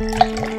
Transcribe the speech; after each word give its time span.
Welcome, 0.00 0.49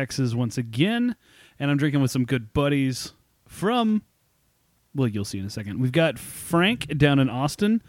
Texas 0.00 0.32
once 0.34 0.56
again, 0.56 1.14
and 1.58 1.70
I'm 1.70 1.76
drinking 1.76 2.00
with 2.00 2.10
some 2.10 2.24
good 2.24 2.54
buddies 2.54 3.12
from. 3.46 4.02
Well, 4.94 5.06
you'll 5.08 5.26
see 5.26 5.38
in 5.38 5.44
a 5.44 5.50
second. 5.50 5.78
We've 5.78 5.92
got 5.92 6.18
Frank 6.18 6.96
down 6.96 7.18
in 7.18 7.28
Austin. 7.28 7.82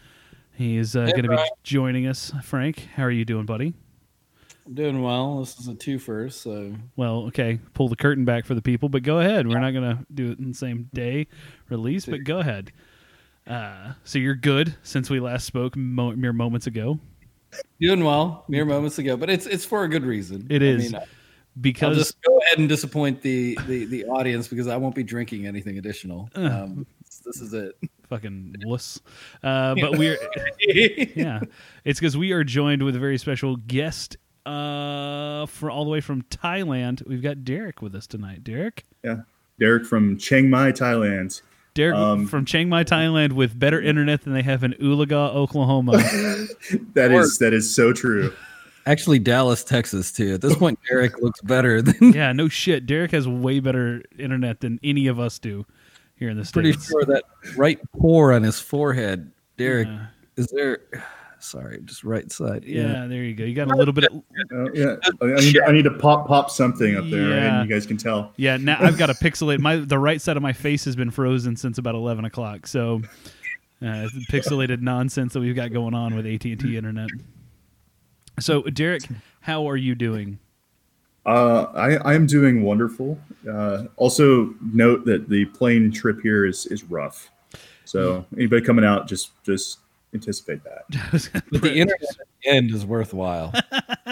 He 0.53 0.75
is 0.75 0.93
uh, 0.93 1.05
Hey, 1.05 1.11
going 1.11 1.23
to 1.23 1.29
be 1.29 1.49
joining 1.63 2.05
us. 2.07 2.33
Frank, 2.43 2.89
how 2.95 3.03
are 3.03 3.11
you 3.11 3.23
doing, 3.23 3.45
buddy? 3.45 3.73
I'm 4.66 4.73
doing 4.73 5.02
well. 5.02 5.39
This 5.39 5.57
is 5.57 5.69
a 5.69 5.73
twofer, 5.73 6.29
so 6.33 6.75
Well, 6.97 7.19
okay, 7.27 7.59
pull 7.73 7.88
the 7.88 7.95
curtain 7.95 8.25
back 8.25 8.45
for 8.45 8.55
the 8.55 8.61
people, 8.61 8.89
but 8.89 9.03
go 9.03 9.19
ahead. 9.19 9.47
We're 9.47 9.59
not 9.59 9.71
going 9.71 9.97
to 9.97 10.05
do 10.13 10.31
it 10.31 10.39
in 10.39 10.49
the 10.49 10.53
same 10.53 10.89
day 10.93 11.27
release, 11.69 12.05
but 12.05 12.25
go 12.25 12.39
ahead. 12.39 12.73
Uh, 13.47 13.93
so 14.03 14.19
you're 14.19 14.35
good 14.35 14.75
since 14.83 15.09
we 15.09 15.21
last 15.21 15.45
spoke 15.45 15.77
mo- 15.77 16.11
mere 16.17 16.33
moments 16.33 16.67
ago. 16.67 16.99
doing 17.80 18.03
well. 18.03 18.43
Mere 18.49 18.66
moments 18.66 18.99
ago, 18.99 19.16
but 19.16 19.30
it's 19.30 19.45
it's 19.45 19.63
for 19.63 19.85
a 19.85 19.88
good 19.88 20.03
reason. 20.03 20.47
It 20.49 20.61
I 20.61 20.66
is. 20.66 20.93
Mean, 21.55 21.75
I'll 21.81 21.93
just 21.93 22.21
go 22.21 22.38
ahead 22.39 22.59
and 22.59 22.69
disappoint 22.69 23.21
the, 23.21 23.57
the 23.67 23.85
the 23.85 24.05
audience 24.05 24.47
because 24.47 24.67
I 24.67 24.77
won't 24.77 24.95
be 24.95 25.03
drinking 25.03 25.47
anything 25.47 25.77
additional. 25.77 26.30
Um, 26.35 26.85
this 27.25 27.41
is 27.41 27.53
it. 27.53 27.75
fucking 28.09 28.55
wuss. 28.66 28.99
Uh, 29.43 29.75
but 29.75 29.97
we're 29.97 30.17
yeah, 31.16 31.41
it's 31.85 31.99
because 31.99 32.16
we 32.17 32.31
are 32.31 32.43
joined 32.43 32.83
with 32.83 32.95
a 32.95 32.99
very 32.99 33.17
special 33.17 33.55
guest 33.58 34.17
uh, 34.45 35.45
for 35.45 35.69
all 35.69 35.83
the 35.83 35.89
way 35.91 36.02
from 36.02 36.21
Thailand. 36.23 37.05
We've 37.08 37.21
got 37.21 37.43
Derek 37.43 37.81
with 37.81 37.95
us 37.95 38.08
tonight. 38.08 38.43
Derek, 38.43 38.86
Yeah. 39.03 39.21
Derek 39.59 39.86
from 39.86 40.17
Chiang 40.17 40.49
Mai, 40.49 40.71
Thailand. 40.71 41.41
Derek 41.73 41.95
Um, 41.95 42.27
from 42.27 42.43
Chiang 42.45 42.67
Mai, 42.67 42.83
Thailand, 42.83 43.33
with 43.33 43.58
better 43.58 43.80
internet 43.81 44.23
than 44.23 44.33
they 44.33 44.41
have 44.41 44.63
in 44.63 44.73
Ulaga, 44.73 45.33
Oklahoma. 45.36 45.91
That 46.95 47.11
Or- 47.11 47.21
is 47.21 47.38
that 47.38 47.53
is 47.53 47.73
so 47.73 47.93
true. 47.93 48.33
Actually, 48.85 49.19
Dallas, 49.19 49.63
Texas, 49.63 50.11
too. 50.11 50.33
At 50.33 50.41
this 50.41 50.55
point, 50.55 50.79
Derek 50.89 51.21
looks 51.21 51.41
better 51.41 51.81
than. 51.81 52.13
yeah, 52.13 52.31
no 52.33 52.47
shit. 52.47 52.85
Derek 52.85 53.11
has 53.11 53.27
way 53.27 53.59
better 53.59 54.03
internet 54.17 54.59
than 54.61 54.79
any 54.83 55.07
of 55.07 55.19
us 55.19 55.39
do 55.39 55.65
here 56.15 56.29
in 56.29 56.37
the 56.37 56.49
Pretty 56.51 56.73
sure 56.73 57.05
that 57.05 57.23
right 57.55 57.79
pore 57.93 58.33
on 58.33 58.43
his 58.43 58.59
forehead, 58.59 59.31
Derek. 59.57 59.87
Yeah. 59.87 60.05
Is 60.37 60.47
there? 60.47 60.79
Sorry, 61.39 61.79
just 61.85 62.03
right 62.03 62.31
side. 62.31 62.65
Yeah, 62.65 63.07
there 63.07 63.23
you 63.23 63.33
go. 63.33 63.43
You 63.43 63.55
got 63.55 63.71
a 63.71 63.75
little 63.75 63.95
bit 63.95 64.03
of 64.03 64.21
Oh, 64.53 64.69
yeah. 64.75 64.97
I, 65.03 65.25
I 65.25 65.35
need 65.39 65.53
to, 65.53 65.63
I 65.69 65.71
need 65.71 65.83
to 65.85 65.91
pop 65.91 66.27
pop 66.27 66.52
something 66.52 66.95
up 66.95 67.09
there, 67.09 67.29
Yeah. 67.29 67.61
and 67.61 67.67
you 67.67 67.75
guys 67.75 67.87
can 67.87 67.97
tell. 67.97 68.31
Yeah, 68.35 68.57
now 68.57 68.77
I've 68.79 68.99
got 68.99 69.09
a 69.09 69.15
pixelate. 69.15 69.57
My 69.57 69.77
the 69.77 69.97
right 69.97 70.21
side 70.21 70.37
of 70.37 70.43
my 70.43 70.53
face 70.53 70.85
has 70.85 70.95
been 70.95 71.09
frozen 71.09 71.55
since 71.55 71.79
about 71.79 71.95
eleven 71.95 72.25
o'clock. 72.25 72.67
So, 72.67 73.02
uh, 73.81 74.05
pixelated 74.29 74.81
nonsense 74.81 75.33
that 75.33 75.39
we've 75.39 75.55
got 75.55 75.73
going 75.73 75.95
on 75.95 76.15
with 76.15 76.27
AT 76.27 76.45
and 76.45 76.59
T 76.59 76.77
internet. 76.77 77.09
So, 78.42 78.61
Derek, 78.64 79.03
how 79.42 79.70
are 79.70 79.78
you 79.78 79.95
doing? 79.95 80.39
Uh, 81.25 81.64
I 81.75 81.95
I 81.97 82.14
am 82.16 82.25
doing 82.25 82.64
wonderful. 82.64 83.20
Uh, 83.50 83.86
also, 83.98 84.53
note 84.61 85.06
that 85.06 85.30
the 85.30 85.45
plane 85.45 85.92
trip 85.92 86.20
here 86.21 86.45
is 86.45 86.65
is 86.67 86.83
rough. 86.83 87.30
So 87.86 88.26
anybody 88.36 88.61
coming 88.65 88.86
out, 88.86 89.08
just 89.08 89.32
just 89.43 89.80
anticipate 90.14 90.61
that. 90.64 91.32
But 91.52 91.61
the 91.61 91.73
internet 91.73 92.02
at 92.02 92.27
the 92.43 92.49
end 92.49 92.71
is 92.71 92.86
worthwhile. 92.86 93.54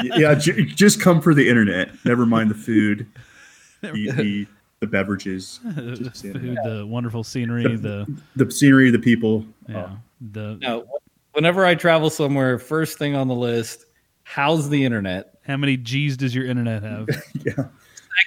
Yeah, 0.02 0.34
j- 0.36 0.64
just 0.64 1.02
come 1.02 1.20
for 1.20 1.34
the 1.34 1.50
internet. 1.50 1.90
Never 2.06 2.26
mind 2.26 2.50
the 2.50 2.56
food, 2.56 3.06
the 3.82 4.12
the, 4.12 4.48
the 4.80 4.88
beverages, 4.88 5.60
the 5.64 6.10
food, 6.14 6.58
the 6.64 6.86
wonderful 6.88 7.24
scenery, 7.26 7.76
the 7.76 8.08
the 8.38 8.50
scenery, 8.50 8.92
the 8.92 9.00
people. 9.00 9.46
yeah, 9.68 9.88
Oh, 9.90 9.98
the 10.32 10.58
No, 10.62 10.86
whenever 11.34 11.66
I 11.66 11.76
travel 11.76 12.10
somewhere, 12.10 12.58
first 12.60 12.98
thing 12.98 13.14
on 13.14 13.28
the 13.28 13.36
list, 13.36 13.86
how's 14.30 14.70
the 14.70 14.86
internet? 14.86 15.34
how 15.48 15.58
many 15.58 15.76
G's 15.78 16.16
does 16.16 16.36
your 16.36 16.46
internet 16.46 16.84
have? 16.84 17.08
yeah. 17.34 17.66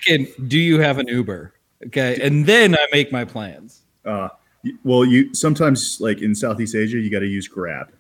Second, 0.05 0.49
do 0.49 0.59
you 0.59 0.81
have 0.81 0.99
an 0.99 1.07
Uber? 1.07 1.55
Okay, 1.87 2.19
and 2.21 2.45
then 2.47 2.75
I 2.75 2.85
make 2.93 3.13
my 3.13 3.25
plans. 3.25 3.83
Uh, 4.05 4.29
well, 4.83 5.05
you 5.05 5.33
sometimes 5.35 5.99
like 6.01 6.21
in 6.21 6.35
Southeast 6.35 6.75
Asia, 6.75 6.99
you 6.99 7.11
got 7.11 7.21
to 7.21 7.27
use 7.29 7.47
Grab. 7.47 7.93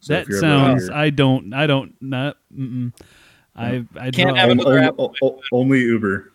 So 0.00 0.14
that 0.14 0.22
if 0.22 0.28
you're 0.30 0.38
ever 0.38 0.46
out 0.46 0.66
sounds. 0.68 0.84
here- 0.88 0.96
I 0.96 1.10
don't. 1.10 1.52
I 1.52 1.66
don't. 1.66 1.94
Not. 2.00 2.36
Mm-mm. 2.56 2.92
I. 3.54 3.84
I 3.96 4.10
Can't 4.10 4.30
draw- 4.30 4.34
have 4.34 4.50
on- 4.50 4.60
another 4.60 4.78
on- 4.78 4.84
app. 4.84 4.94
o- 4.98 5.14
o- 5.22 5.40
only 5.52 5.80
Uber. 5.80 6.32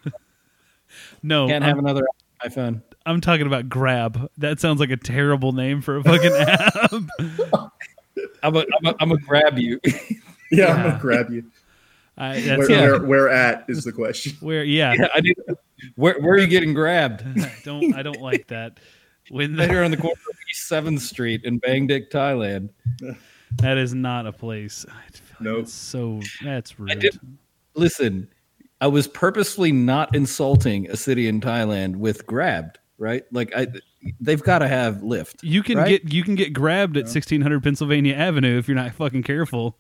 no. 1.24 1.48
Can't 1.48 1.64
I'm, 1.64 1.70
have 1.70 1.78
another 1.80 2.06
iPhone. 2.46 2.82
I'm 3.06 3.22
talking 3.22 3.48
about 3.48 3.68
Grab. 3.70 4.30
That 4.38 4.60
sounds 4.60 4.80
like 4.80 4.92
a 4.92 4.98
terrible 4.98 5.52
name 5.54 5.82
for 5.82 5.98
a 5.98 6.04
fucking 6.04 6.32
app. 6.38 7.72
I'm 8.44 8.56
a, 8.56 8.60
I'm 8.60 8.86
a, 8.86 8.96
I'm 9.00 9.12
a 9.12 9.18
grab 9.18 9.58
you. 9.58 9.80
Yeah, 10.52 10.66
Yeah. 10.68 10.74
I'm 10.74 10.84
gonna 10.90 11.00
grab 11.00 11.30
you. 11.32 11.44
I, 12.20 12.40
Where, 12.58 12.72
Yeah. 12.72 12.82
where, 12.82 13.04
where 13.04 13.30
at 13.30 13.66
is 13.68 13.84
the 13.84 13.92
question. 13.92 14.34
where. 14.40 14.64
Yeah. 14.64 14.94
yeah, 14.98 15.08
I 15.14 15.22
need. 15.22 15.36
Where, 15.96 16.20
where 16.20 16.34
are 16.34 16.38
you 16.40 16.48
getting 16.48 16.74
grabbed? 16.74 17.22
I 17.42 17.54
don't. 17.64 17.94
I 17.94 18.02
don't 18.02 18.22
like 18.22 18.48
that. 18.48 18.80
When 19.30 19.56
Right 19.56 19.68
the, 19.68 19.74
here 19.74 19.84
on 19.84 19.92
the 19.92 19.98
corner 19.98 20.14
of 20.14 20.38
East 20.50 20.68
Seventh 20.68 21.02
Street 21.02 21.44
in 21.44 21.60
Bangdik, 21.60 22.10
Thailand. 22.10 22.70
that 23.58 23.78
is 23.78 23.94
not 23.94 24.26
a 24.26 24.32
place. 24.32 24.86
I 24.90 25.12
feel 25.12 25.38
Nope. 25.42 25.68
So. 25.68 26.22
That's 26.44 26.80
rude. 26.80 27.00
did- 27.00 27.20
Listen, 27.76 28.28
I 28.82 28.88
was 28.88 29.08
purposely 29.08 29.72
not 29.72 30.16
insulting 30.16 30.90
a 30.90 30.96
city 30.96 31.28
in 31.28 31.40
Thailand 31.42 31.98
with 31.98 32.26
grabbed. 32.26 32.80
Right, 33.00 33.26
like 33.32 33.56
I, 33.56 33.68
they've 34.20 34.42
got 34.42 34.60
to 34.60 34.68
have 34.68 34.96
Lyft. 35.02 35.44
You 35.44 35.62
can 35.62 35.78
right? 35.78 36.02
get 36.04 36.12
you 36.12 36.24
can 36.24 36.34
get 36.34 36.52
grabbed 36.52 36.98
at 36.98 37.04
1600 37.04 37.62
Pennsylvania 37.62 38.16
Avenue 38.16 38.58
if 38.58 38.68
you're 38.68 38.74
not 38.74 38.92
fucking 38.94 39.22
careful 39.22 39.78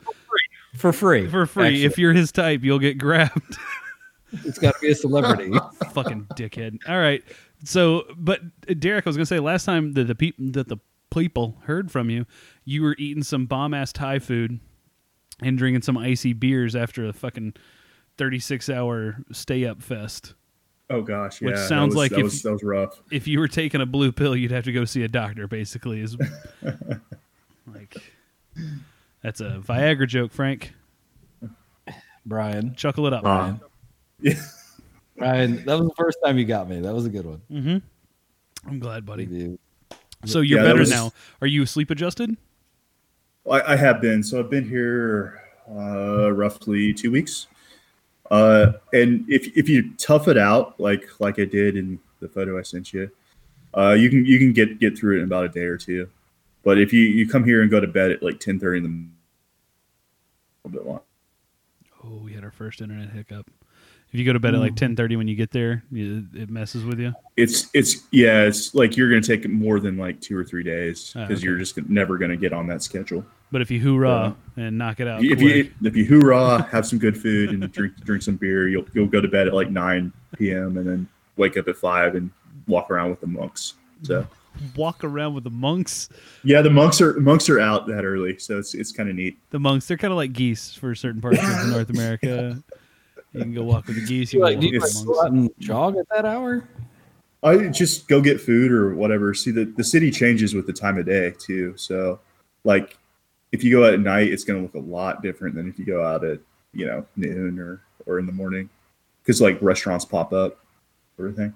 for 0.75 0.91
free. 0.94 1.28
for 1.28 1.45
free. 1.45 1.66
actually. 1.67 1.85
If 1.85 1.97
you're 1.97 2.13
his 2.13 2.31
type, 2.31 2.63
you'll 2.63 2.79
get 2.79 2.97
grabbed. 2.97 3.57
it's 4.45 4.59
got 4.59 4.75
to 4.75 4.79
be 4.81 4.91
a 4.91 4.95
celebrity. 4.95 5.51
fucking 5.94 6.28
dickhead. 6.35 6.78
All 6.88 7.00
right. 7.00 7.23
So, 7.63 8.05
but 8.17 8.41
uh, 8.69 8.73
Derek, 8.78 9.07
I 9.07 9.09
was 9.09 9.17
gonna 9.17 9.25
say 9.25 9.39
last 9.39 9.66
time 9.66 9.94
that 9.94 10.05
the 10.07 10.16
people 10.16 10.45
that 10.51 10.67
the 10.67 10.78
people 11.11 11.57
heard 11.63 11.91
from 11.91 12.09
you, 12.09 12.25
you 12.66 12.83
were 12.83 12.95
eating 13.00 13.23
some 13.23 13.45
bomb 13.45 13.73
ass 13.73 13.91
Thai 13.91 14.19
food 14.19 14.59
and 15.41 15.57
drinking 15.57 15.81
some 15.83 15.97
icy 15.97 16.33
beers 16.33 16.75
after 16.75 17.07
a 17.07 17.13
fucking 17.13 17.53
36 18.17 18.69
hour 18.69 19.17
stay 19.31 19.66
up 19.66 19.81
fest. 19.81 20.34
Oh 20.89 21.01
gosh, 21.01 21.41
yeah. 21.41 21.47
Which 21.47 21.55
that 21.57 21.67
sounds 21.67 21.95
was- 21.95 21.97
like 21.97 22.11
that 22.11 22.19
if- 22.19 22.23
was 22.25 22.41
that 22.44 22.51
was 22.51 22.63
rough. 22.63 23.01
If 23.11 23.28
you 23.28 23.39
were 23.39 23.47
taking 23.47 23.81
a 23.81 23.85
blue 23.88 24.11
pill, 24.11 24.35
you'd 24.35 24.51
have 24.51 24.66
to 24.66 24.72
go 24.72 24.85
see 24.85 25.01
a 25.03 25.07
doctor. 25.07 25.47
Basically, 25.47 26.01
is 26.01 26.16
like 27.73 27.95
that's 29.27 29.41
a 29.41 29.61
Viagra 29.67 30.07
joke, 30.07 30.31
Frank. 30.31 30.73
Brian, 32.25 32.73
Chuckle 32.75 33.07
it 33.07 33.13
up. 33.13 33.25
Uh, 33.25 33.55
yeah. 34.21 34.33
Brian, 35.17 35.65
that 35.65 35.77
was 35.77 35.89
the 35.89 35.93
first 35.95 36.17
time 36.23 36.38
you 36.38 36.45
got 36.45 36.69
me. 36.69 36.79
That 36.79 36.93
was 36.93 37.05
a 37.05 37.09
good 37.09 37.25
one. 37.25 37.41
mm-hmm. 37.51 37.77
I'm 38.69 38.79
glad, 38.79 39.05
buddy. 39.05 39.25
You- 39.25 39.59
So 40.25 40.39
you're 40.39 40.59
Yeah, 40.59 40.66
better 40.67 40.79
was- 40.79 40.89
now. 40.91 41.11
Are 41.41 41.47
you 41.47 41.66
sleep 41.66 41.89
adjusted? 41.89 42.37
I, 43.51 43.73
I 43.73 43.75
have 43.75 43.99
been. 43.99 44.23
So 44.23 44.39
I've 44.39 44.49
been 44.49 44.67
here 44.67 45.41
uh, 45.69 46.31
roughly 46.31 46.93
two 46.93 47.11
weeks. 47.11 47.47
Uh, 48.31 48.73
and 48.93 49.25
if 49.29 49.57
if 49.57 49.67
you 49.67 49.93
tough 49.97 50.28
it 50.29 50.37
out 50.37 50.79
like 50.79 51.05
like 51.19 51.37
I 51.40 51.46
did 51.46 51.75
in 51.75 51.99
the 52.22 52.29
photo 52.29 52.57
I 52.57 52.61
sent 52.61 52.93
you, 52.93 53.11
uh, 53.78 53.91
you 53.91 54.09
can 54.09 54.25
you 54.25 54.40
can 54.40 54.53
get 54.53 54.79
get 54.79 54.97
through 54.97 55.16
it 55.16 55.19
in 55.19 55.25
about 55.25 55.43
a 55.46 55.49
day 55.49 55.63
or 55.63 55.78
two. 55.78 56.09
But 56.63 56.78
if 56.78 56.91
you 56.91 57.02
you 57.03 57.25
come 57.28 57.46
here 57.46 57.61
and 57.61 57.72
go 57.72 57.79
to 57.79 57.87
bed 57.87 58.11
at 58.11 58.22
like 58.22 58.40
ten 58.41 58.59
thirty 58.59 58.79
in 58.79 58.84
the 58.84 58.90
m- 58.90 59.13
a 59.13 59.16
little 60.67 60.84
bit 60.84 60.90
long. 60.90 61.02
Oh, 62.03 62.23
we 62.23 62.34
had 62.34 62.43
our 62.43 62.52
first 62.52 62.81
internet 62.81 63.09
hiccup. 63.09 63.49
If 64.11 64.19
you 64.19 64.25
go 64.25 64.31
to 64.31 64.40
bed 64.40 64.53
at 64.53 64.61
like 64.61 64.72
hmm. 64.72 64.75
ten 64.75 64.96
thirty 64.96 65.17
when 65.17 65.28
you 65.28 65.35
get 65.35 65.52
there, 65.52 65.84
it 65.91 66.49
messes 66.49 66.85
with 66.85 66.99
you. 66.99 67.14
It's 67.35 67.67
it's 67.73 68.08
yeah, 68.11 68.43
it's 68.43 68.73
like 68.73 68.96
you're 68.96 69.09
gonna 69.09 69.22
take 69.22 69.47
more 69.49 69.81
than 69.81 69.97
like 69.97 70.22
two 70.22 70.37
or 70.37 70.46
three 70.46 70.64
days 70.64 71.14
ah, 71.16 71.25
because 71.25 71.40
okay. 71.40 71.47
you're 71.47 71.58
just 71.58 71.78
never 71.90 72.17
gonna 72.17 72.37
get 72.37 72.53
on 72.53 72.67
that 72.67 72.81
schedule. 72.81 73.25
But 73.52 73.61
if 73.61 73.69
you 73.69 73.81
hoorah 73.81 74.35
and 74.55 74.78
knock 74.78 75.02
it 75.02 75.08
out, 75.08 75.23
if 75.23 75.40
quick, 75.40 75.41
you 75.41 75.72
if 75.84 75.96
you 75.96 76.05
hoorah, 76.05 76.64
have 76.72 76.85
some 76.85 76.99
good 76.99 77.22
food 77.22 77.49
and 77.49 77.69
drink 77.72 77.97
drink 78.05 78.23
some 78.23 78.37
beer, 78.37 78.69
you'll 78.69 78.85
you'll 78.93 79.08
go 79.08 79.19
to 79.19 79.28
bed 79.28 79.47
at 79.47 79.53
like 79.53 79.69
nine 79.69 80.14
p.m. 80.37 80.78
and 80.78 80.87
then 80.87 81.09
wake 81.35 81.58
up 81.58 81.67
at 81.67 81.75
five 81.75 82.16
and 82.16 82.31
walk 82.67 82.90
around 82.90 83.09
with 83.09 83.19
the 83.19 83.28
monks. 83.28 83.73
So 84.03 84.25
walk 84.75 85.03
around 85.03 85.33
with 85.33 85.43
the 85.43 85.49
monks. 85.49 86.09
yeah, 86.43 86.61
the 86.61 86.69
monks 86.69 87.01
are 87.01 87.19
monks 87.19 87.49
are 87.49 87.59
out 87.59 87.87
that 87.87 88.05
early, 88.05 88.37
so 88.37 88.57
it's 88.57 88.73
it's 88.73 88.91
kind 88.91 89.09
of 89.09 89.15
neat. 89.15 89.37
The 89.49 89.59
monks, 89.59 89.87
they're 89.87 89.97
kind 89.97 90.11
of 90.11 90.17
like 90.17 90.33
geese 90.33 90.73
for 90.73 90.95
certain 90.95 91.21
parts 91.21 91.39
of 91.39 91.67
North 91.69 91.89
America. 91.89 92.61
You 93.33 93.41
can 93.41 93.53
go 93.53 93.63
walk 93.63 93.87
with 93.87 93.97
the 93.97 94.05
geese. 94.05 94.33
You 94.33 94.39
you 94.39 94.45
can 94.45 94.53
like, 94.55 94.59
do 94.59 94.67
walk 94.67 94.73
you 94.73 94.79
with 94.79 94.95
like 94.95 95.05
the 95.05 95.05
go 95.05 95.25
out 95.25 95.33
monks. 95.33 95.53
and 95.57 95.65
jog 95.65 95.97
at 95.97 96.09
that 96.09 96.25
hour? 96.25 96.67
I 97.43 97.67
just 97.67 98.07
go 98.07 98.19
get 98.21 98.41
food 98.41 98.71
or 98.71 98.95
whatever. 98.95 99.33
See, 99.33 99.51
the, 99.51 99.65
the 99.65 99.83
city 99.83 100.09
changes 100.09 100.53
with 100.53 100.65
the 100.65 100.73
time 100.73 100.97
of 100.97 101.05
day 101.05 101.33
too. 101.37 101.73
So, 101.77 102.19
like, 102.63 102.97
if 103.51 103.63
you 103.63 103.71
go 103.71 103.85
out 103.85 103.93
at 103.93 103.99
night, 103.99 104.27
it's 104.27 104.43
going 104.43 104.59
to 104.59 104.63
look 104.63 104.73
a 104.73 104.89
lot 104.89 105.21
different 105.21 105.55
than 105.55 105.69
if 105.69 105.77
you 105.77 105.85
go 105.85 106.03
out 106.03 106.23
at 106.23 106.39
you 106.73 106.85
know 106.85 107.05
noon 107.15 107.59
or 107.59 107.81
or 108.05 108.19
in 108.19 108.25
the 108.25 108.31
morning, 108.31 108.69
because 109.21 109.41
like 109.41 109.61
restaurants 109.61 110.05
pop 110.05 110.33
up, 110.33 110.57
sort 111.15 111.29
of 111.29 111.35
thing. 111.35 111.53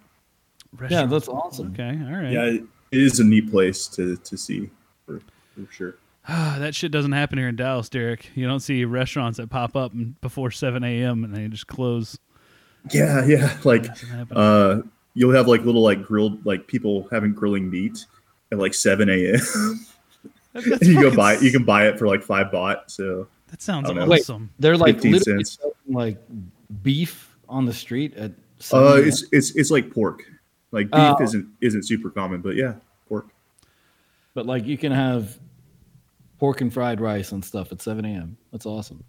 Yeah, 0.89 1.05
that's 1.05 1.27
awesome. 1.27 1.71
Okay, 1.71 1.99
all 2.05 2.21
right. 2.21 2.31
Yeah, 2.31 2.57
it 2.91 3.01
is 3.01 3.19
a 3.19 3.23
neat 3.23 3.49
place 3.49 3.87
to 3.87 4.17
to 4.17 4.37
see 4.37 4.69
for, 5.05 5.19
for 5.55 5.71
sure. 5.71 5.95
that 6.27 6.75
shit 6.75 6.91
doesn't 6.91 7.11
happen 7.13 7.37
here 7.37 7.47
in 7.47 7.55
Dallas, 7.55 7.89
Derek. 7.89 8.29
You 8.35 8.47
don't 8.47 8.59
see 8.59 8.85
restaurants 8.85 9.37
that 9.37 9.49
pop 9.49 9.75
up 9.75 9.91
before 10.21 10.51
7 10.51 10.83
a.m. 10.83 11.23
and 11.23 11.35
they 11.35 11.47
just 11.47 11.67
close. 11.67 12.17
Yeah, 12.91 13.25
yeah. 13.25 13.57
Like, 13.63 13.87
uh, 14.31 14.81
you'll 15.13 15.33
have 15.33 15.47
like 15.47 15.61
little 15.63 15.83
like 15.83 16.03
grilled 16.03 16.45
like 16.45 16.67
people 16.67 17.07
having 17.11 17.33
grilling 17.33 17.69
meat 17.69 18.05
at 18.51 18.57
like 18.59 18.73
seven 18.73 19.09
a.m. 19.09 19.85
And 20.53 20.81
you 20.81 21.01
go 21.01 21.15
buy 21.15 21.35
it. 21.35 21.41
You 21.41 21.51
can 21.51 21.63
buy 21.63 21.87
it 21.87 21.97
for 21.97 22.07
like 22.07 22.23
five 22.23 22.47
baht. 22.47 22.83
So 22.87 23.27
That 23.49 23.61
sounds 23.61 23.89
I. 23.89 24.05
Wait. 24.05 24.21
awesome. 24.21 24.49
They're 24.59 24.77
like 24.77 24.95
15 24.95 25.11
literally 25.11 25.43
cents. 25.43 25.59
selling, 25.59 25.75
like 25.89 26.17
beef 26.83 27.35
on 27.47 27.65
the 27.65 27.73
street 27.73 28.15
at. 28.15 28.31
Uh, 28.71 29.01
it's 29.03 29.25
it's 29.31 29.55
it's 29.55 29.71
like 29.71 29.91
pork. 29.91 30.23
Like 30.71 30.85
beef 30.91 31.15
Oh. 31.19 31.23
isn't 31.23 31.47
isn't 31.61 31.83
super 31.83 32.09
common, 32.09 32.41
but 32.41 32.55
yeah, 32.55 32.75
pork. 33.09 33.27
but 34.33 34.45
like 34.45 34.65
you 34.65 34.77
can 34.77 34.91
have 34.91 35.37
pork 36.39 36.61
and 36.61 36.73
fried 36.73 36.99
rice 37.01 37.31
and 37.33 37.43
stuff 37.43 37.71
at 37.71 37.81
7 37.81 38.03
a.m. 38.05 38.37
That's 38.51 38.65
awesome. 38.65 39.03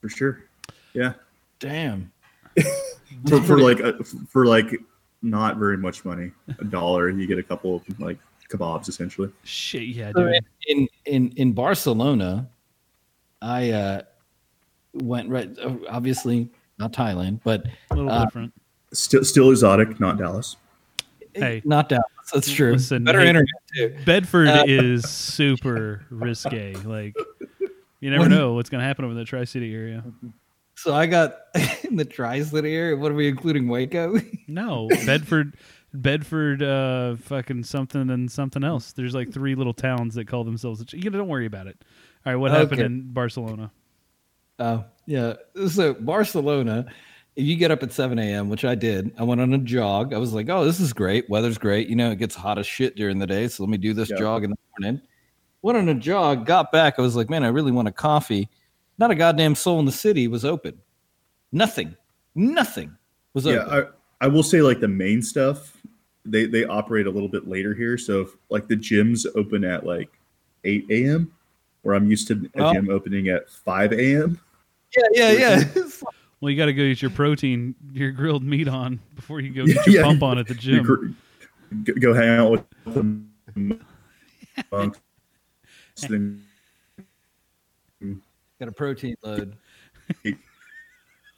for 0.00 0.08
sure. 0.08 0.44
Yeah, 0.92 1.12
Damn. 1.60 2.12
for, 3.28 3.40
for 3.42 3.58
like 3.60 3.80
a, 3.80 4.02
for 4.04 4.46
like 4.46 4.74
not 5.22 5.56
very 5.58 5.76
much 5.76 6.04
money, 6.04 6.32
a 6.58 6.64
dollar, 6.64 7.08
you 7.10 7.26
get 7.26 7.38
a 7.38 7.42
couple 7.42 7.76
of 7.76 8.00
like 8.00 8.18
kebabs 8.50 8.88
essentially. 8.88 9.30
Shit, 9.44 9.82
yeah, 9.88 10.12
dude. 10.12 10.34
in 10.68 10.88
in 11.06 11.30
in 11.36 11.52
Barcelona, 11.52 12.48
I 13.42 13.70
uh, 13.70 14.02
went 14.94 15.28
right. 15.28 15.50
Obviously 15.88 16.48
not 16.78 16.92
Thailand, 16.92 17.40
but 17.44 17.66
A 17.90 17.94
little 17.94 18.10
uh, 18.10 18.24
different. 18.24 18.52
Still 18.96 19.24
still 19.24 19.50
exotic, 19.50 20.00
not 20.00 20.18
Dallas. 20.18 20.56
Hey. 21.34 21.60
not 21.64 21.88
Dallas. 21.88 22.04
That's 22.32 22.50
true. 22.50 22.72
Listen, 22.72 23.04
Better 23.04 23.20
hey- 23.20 23.28
internet 23.28 23.48
too. 23.74 23.96
Bedford 24.04 24.48
uh, 24.48 24.64
is 24.66 25.08
super 25.08 26.04
risque. 26.10 26.74
Like, 26.84 27.14
you 28.00 28.10
never 28.10 28.22
When- 28.22 28.30
know 28.30 28.54
what's 28.54 28.70
going 28.70 28.80
to 28.80 28.86
happen 28.86 29.04
over 29.04 29.14
the 29.14 29.24
Tri 29.24 29.44
City 29.44 29.74
area. 29.74 30.02
So 30.76 30.94
I 30.94 31.06
got 31.06 31.36
in 31.84 31.96
the 31.96 32.04
tri-city 32.04 32.74
area. 32.74 32.96
What 32.96 33.10
are 33.10 33.14
we 33.14 33.28
including 33.28 33.68
Waco? 33.68 34.18
No, 34.48 34.88
Bedford, 35.06 35.56
Bedford, 35.92 36.62
uh, 36.62 37.16
fucking 37.16 37.64
something 37.64 38.10
and 38.10 38.30
something 38.30 38.62
else. 38.62 38.92
There's 38.92 39.14
like 39.14 39.32
three 39.32 39.54
little 39.54 39.72
towns 39.74 40.14
that 40.14 40.28
call 40.28 40.44
themselves. 40.44 40.84
You 40.92 41.10
know, 41.10 41.18
don't 41.18 41.28
worry 41.28 41.46
about 41.46 41.66
it. 41.66 41.76
All 42.24 42.32
right, 42.32 42.36
what 42.38 42.50
happened 42.52 42.74
Okay. 42.74 42.84
in 42.84 43.12
Barcelona? 43.12 43.70
Oh, 44.58 44.84
yeah. 45.06 45.34
So 45.68 45.94
Barcelona, 45.94 46.86
if 47.36 47.44
you 47.46 47.54
get 47.56 47.70
up 47.70 47.82
at 47.82 47.92
7 47.92 48.18
a.m., 48.18 48.48
which 48.48 48.64
I 48.64 48.74
did, 48.74 49.12
I 49.18 49.22
went 49.22 49.40
on 49.40 49.52
a 49.52 49.58
jog. 49.58 50.14
I 50.14 50.18
was 50.18 50.32
like, 50.32 50.48
oh, 50.48 50.64
this 50.64 50.80
is 50.80 50.92
great. 50.92 51.28
Weather's 51.28 51.58
great. 51.58 51.88
You 51.88 51.94
know, 51.96 52.10
it 52.10 52.18
gets 52.18 52.34
hot 52.34 52.58
as 52.58 52.66
shit 52.66 52.96
during 52.96 53.18
the 53.18 53.26
day. 53.26 53.46
So 53.48 53.62
let 53.62 53.70
me 53.70 53.76
do 53.76 53.92
this 53.92 54.08
Yeah. 54.10 54.16
jog 54.16 54.44
in 54.44 54.50
the 54.50 54.56
morning. 54.78 55.02
Went 55.62 55.76
on 55.78 55.88
a 55.88 55.94
jog, 55.94 56.46
got 56.46 56.72
back. 56.72 56.98
I 56.98 57.02
was 57.02 57.14
like, 57.14 57.28
man, 57.28 57.44
I 57.44 57.48
really 57.48 57.72
want 57.72 57.88
a 57.88 57.92
coffee. 57.92 58.48
Not 58.98 59.10
a 59.10 59.14
goddamn 59.14 59.54
soul 59.54 59.78
in 59.80 59.84
the 59.84 59.92
city 59.92 60.28
was 60.28 60.44
open. 60.44 60.78
Nothing. 61.52 61.94
Nothing 62.34 62.96
was 63.34 63.44
Yeah, 63.46 63.56
open. 63.64 63.92
I 64.20 64.24
I 64.24 64.28
will 64.28 64.42
say 64.42 64.62
like 64.62 64.80
the 64.80 64.88
main 64.88 65.20
stuff, 65.20 65.76
they 66.24 66.46
they 66.46 66.64
operate 66.64 67.06
a 67.06 67.10
little 67.10 67.28
bit 67.28 67.46
later 67.46 67.74
here. 67.74 67.98
So 67.98 68.22
if, 68.22 68.30
like 68.48 68.66
the 68.68 68.76
gyms 68.76 69.26
open 69.34 69.62
at 69.64 69.84
like 69.84 70.08
eight 70.64 70.86
a.m. 70.90 71.30
Where 71.82 71.94
I'm 71.94 72.08
used 72.08 72.26
to 72.28 72.50
a 72.56 72.62
Oh. 72.62 72.72
gym 72.72 72.88
opening 72.90 73.28
at 73.28 73.50
five 73.50 73.92
a.m. 73.92 74.40
yeah, 74.96 75.04
yeah, 75.12 75.32
yeah. 75.32 75.64
Well, 76.40 76.50
you 76.50 76.56
got 76.56 76.66
to 76.66 76.72
go 76.74 76.82
get 76.86 77.00
your 77.00 77.10
protein, 77.10 77.74
your 77.92 78.10
grilled 78.12 78.42
meat 78.44 78.68
on 78.68 79.00
before 79.14 79.40
you 79.40 79.52
go 79.54 79.64
get 79.72 79.86
your 79.86 79.96
Yeah. 79.96 80.02
pump 80.02 80.22
on 80.22 80.38
at 80.38 80.46
the 80.46 80.54
gym. 80.54 80.82
gr- 80.84 81.06
go- 81.84 81.94
go 82.00 82.14
hang 82.14 82.28
out 82.30 82.50
with 82.50 82.64
the 82.86 83.80
monks. 84.70 84.98
Got 88.58 88.68
a 88.68 88.72
protein 88.72 89.16
load. 89.22 89.56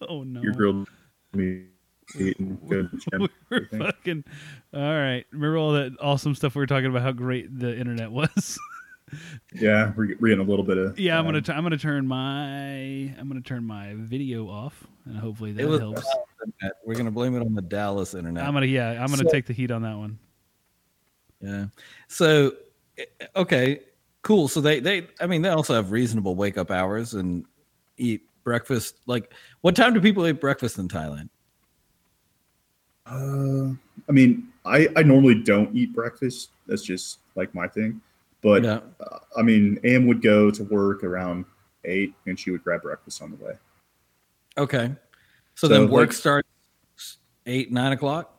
Oh 0.08 0.22
no, 0.22 0.40
your 0.42 0.52
grilled 0.52 0.88
meat 1.32 1.66
and 2.14 2.60
go 2.70 2.82
to 2.82 2.88
the 2.88 3.02
gym. 3.10 3.28
we're 3.50 3.66
fucking. 3.66 4.22
All 4.72 4.80
right, 4.80 5.24
remember 5.32 5.58
all 5.58 5.72
that 5.72 5.96
awesome 6.00 6.36
stuff 6.36 6.54
we 6.54 6.60
were 6.60 6.66
talking 6.68 6.86
about? 6.86 7.02
How 7.02 7.10
great 7.10 7.58
the 7.58 7.76
internet 7.76 8.12
was. 8.12 8.56
Yeah, 9.54 9.92
we're, 9.96 10.14
we're 10.20 10.28
getting 10.28 10.46
a 10.46 10.48
little 10.48 10.64
bit 10.64 10.78
of. 10.78 10.98
yeah, 10.98 11.18
I'm 11.18 11.24
gonna 11.24 11.40
t- 11.40 11.52
I'm 11.52 11.62
gonna 11.62 11.78
turn 11.78 12.06
my 12.06 12.34
I'm 13.18 13.28
gonna 13.28 13.40
turn 13.40 13.64
my 13.64 13.94
video 13.96 14.48
off, 14.48 14.86
and 15.04 15.16
hopefully 15.16 15.52
that 15.52 15.66
was 15.66 15.80
helps. 15.80 16.06
We're 16.84 16.94
gonna 16.94 17.10
blame 17.10 17.34
it 17.36 17.40
on 17.40 17.54
the 17.54 17.62
Dallas 17.62 18.14
internet. 18.14 18.44
I'm 18.44 18.52
gonna 18.54 18.66
yeah, 18.66 18.90
I'm 18.90 19.08
gonna 19.08 19.24
So- 19.24 19.30
take 19.30 19.46
the 19.46 19.52
heat 19.52 19.70
on 19.70 19.82
that 19.82 19.96
one. 19.96 20.18
Yeah. 21.40 21.66
So, 22.08 22.54
eh, 22.98 23.04
okay, 23.36 23.80
cool. 24.22 24.48
So 24.48 24.60
they 24.60 24.80
they 24.80 25.06
I 25.20 25.26
mean 25.26 25.42
they 25.42 25.48
also 25.50 25.74
have 25.74 25.90
reasonable 25.92 26.34
wake 26.34 26.58
up 26.58 26.70
hours 26.70 27.14
and 27.14 27.44
eat 27.96 28.22
breakfast. 28.44 28.96
Like, 29.06 29.32
what 29.60 29.76
time 29.76 29.94
do 29.94 30.00
people 30.00 30.26
eat 30.26 30.40
breakfast 30.40 30.78
in 30.78 30.88
Thailand? 30.88 31.28
Uh, 33.06 33.74
I 34.08 34.12
mean, 34.12 34.48
I 34.64 34.88
I 34.96 35.02
normally 35.02 35.36
don't 35.42 35.74
eat 35.74 35.94
breakfast. 35.94 36.50
That's 36.66 36.82
just 36.82 37.18
like 37.34 37.54
my 37.54 37.66
thing. 37.68 38.00
But 38.42 38.64
Yeah. 38.64 38.80
uh, 39.00 39.18
I 39.36 39.42
mean, 39.42 39.78
Am 39.84 40.06
would 40.06 40.22
go 40.22 40.50
to 40.50 40.64
work 40.64 41.02
around 41.04 41.44
eight, 41.84 42.14
and 42.26 42.38
she 42.38 42.50
would 42.50 42.62
grab 42.62 42.82
breakfast 42.82 43.20
on 43.22 43.30
the 43.30 43.36
way. 43.44 43.52
Okay. 44.56 44.94
So, 45.54 45.66
So, 45.66 45.68
then 45.68 45.88
work 45.88 46.08
like- 46.08 46.12
starts 46.12 46.48
eight 47.46 47.72
nine 47.72 47.92
o'clock. 47.92 48.34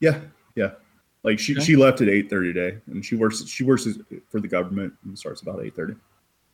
Yeah, 0.00 0.20
yeah. 0.54 0.72
Like 1.22 1.38
she, 1.38 1.54
Okay. 1.54 1.64
she 1.64 1.76
left 1.76 2.00
at 2.00 2.08
eight 2.08 2.28
thirty 2.30 2.52
today, 2.52 2.78
and 2.86 3.04
she 3.04 3.16
works 3.16 3.44
she 3.46 3.64
works 3.64 3.86
for 4.28 4.40
the 4.40 4.48
government 4.48 4.94
and 5.04 5.18
starts 5.18 5.42
about 5.42 5.62
eight 5.64 5.74
thirty. 5.74 5.94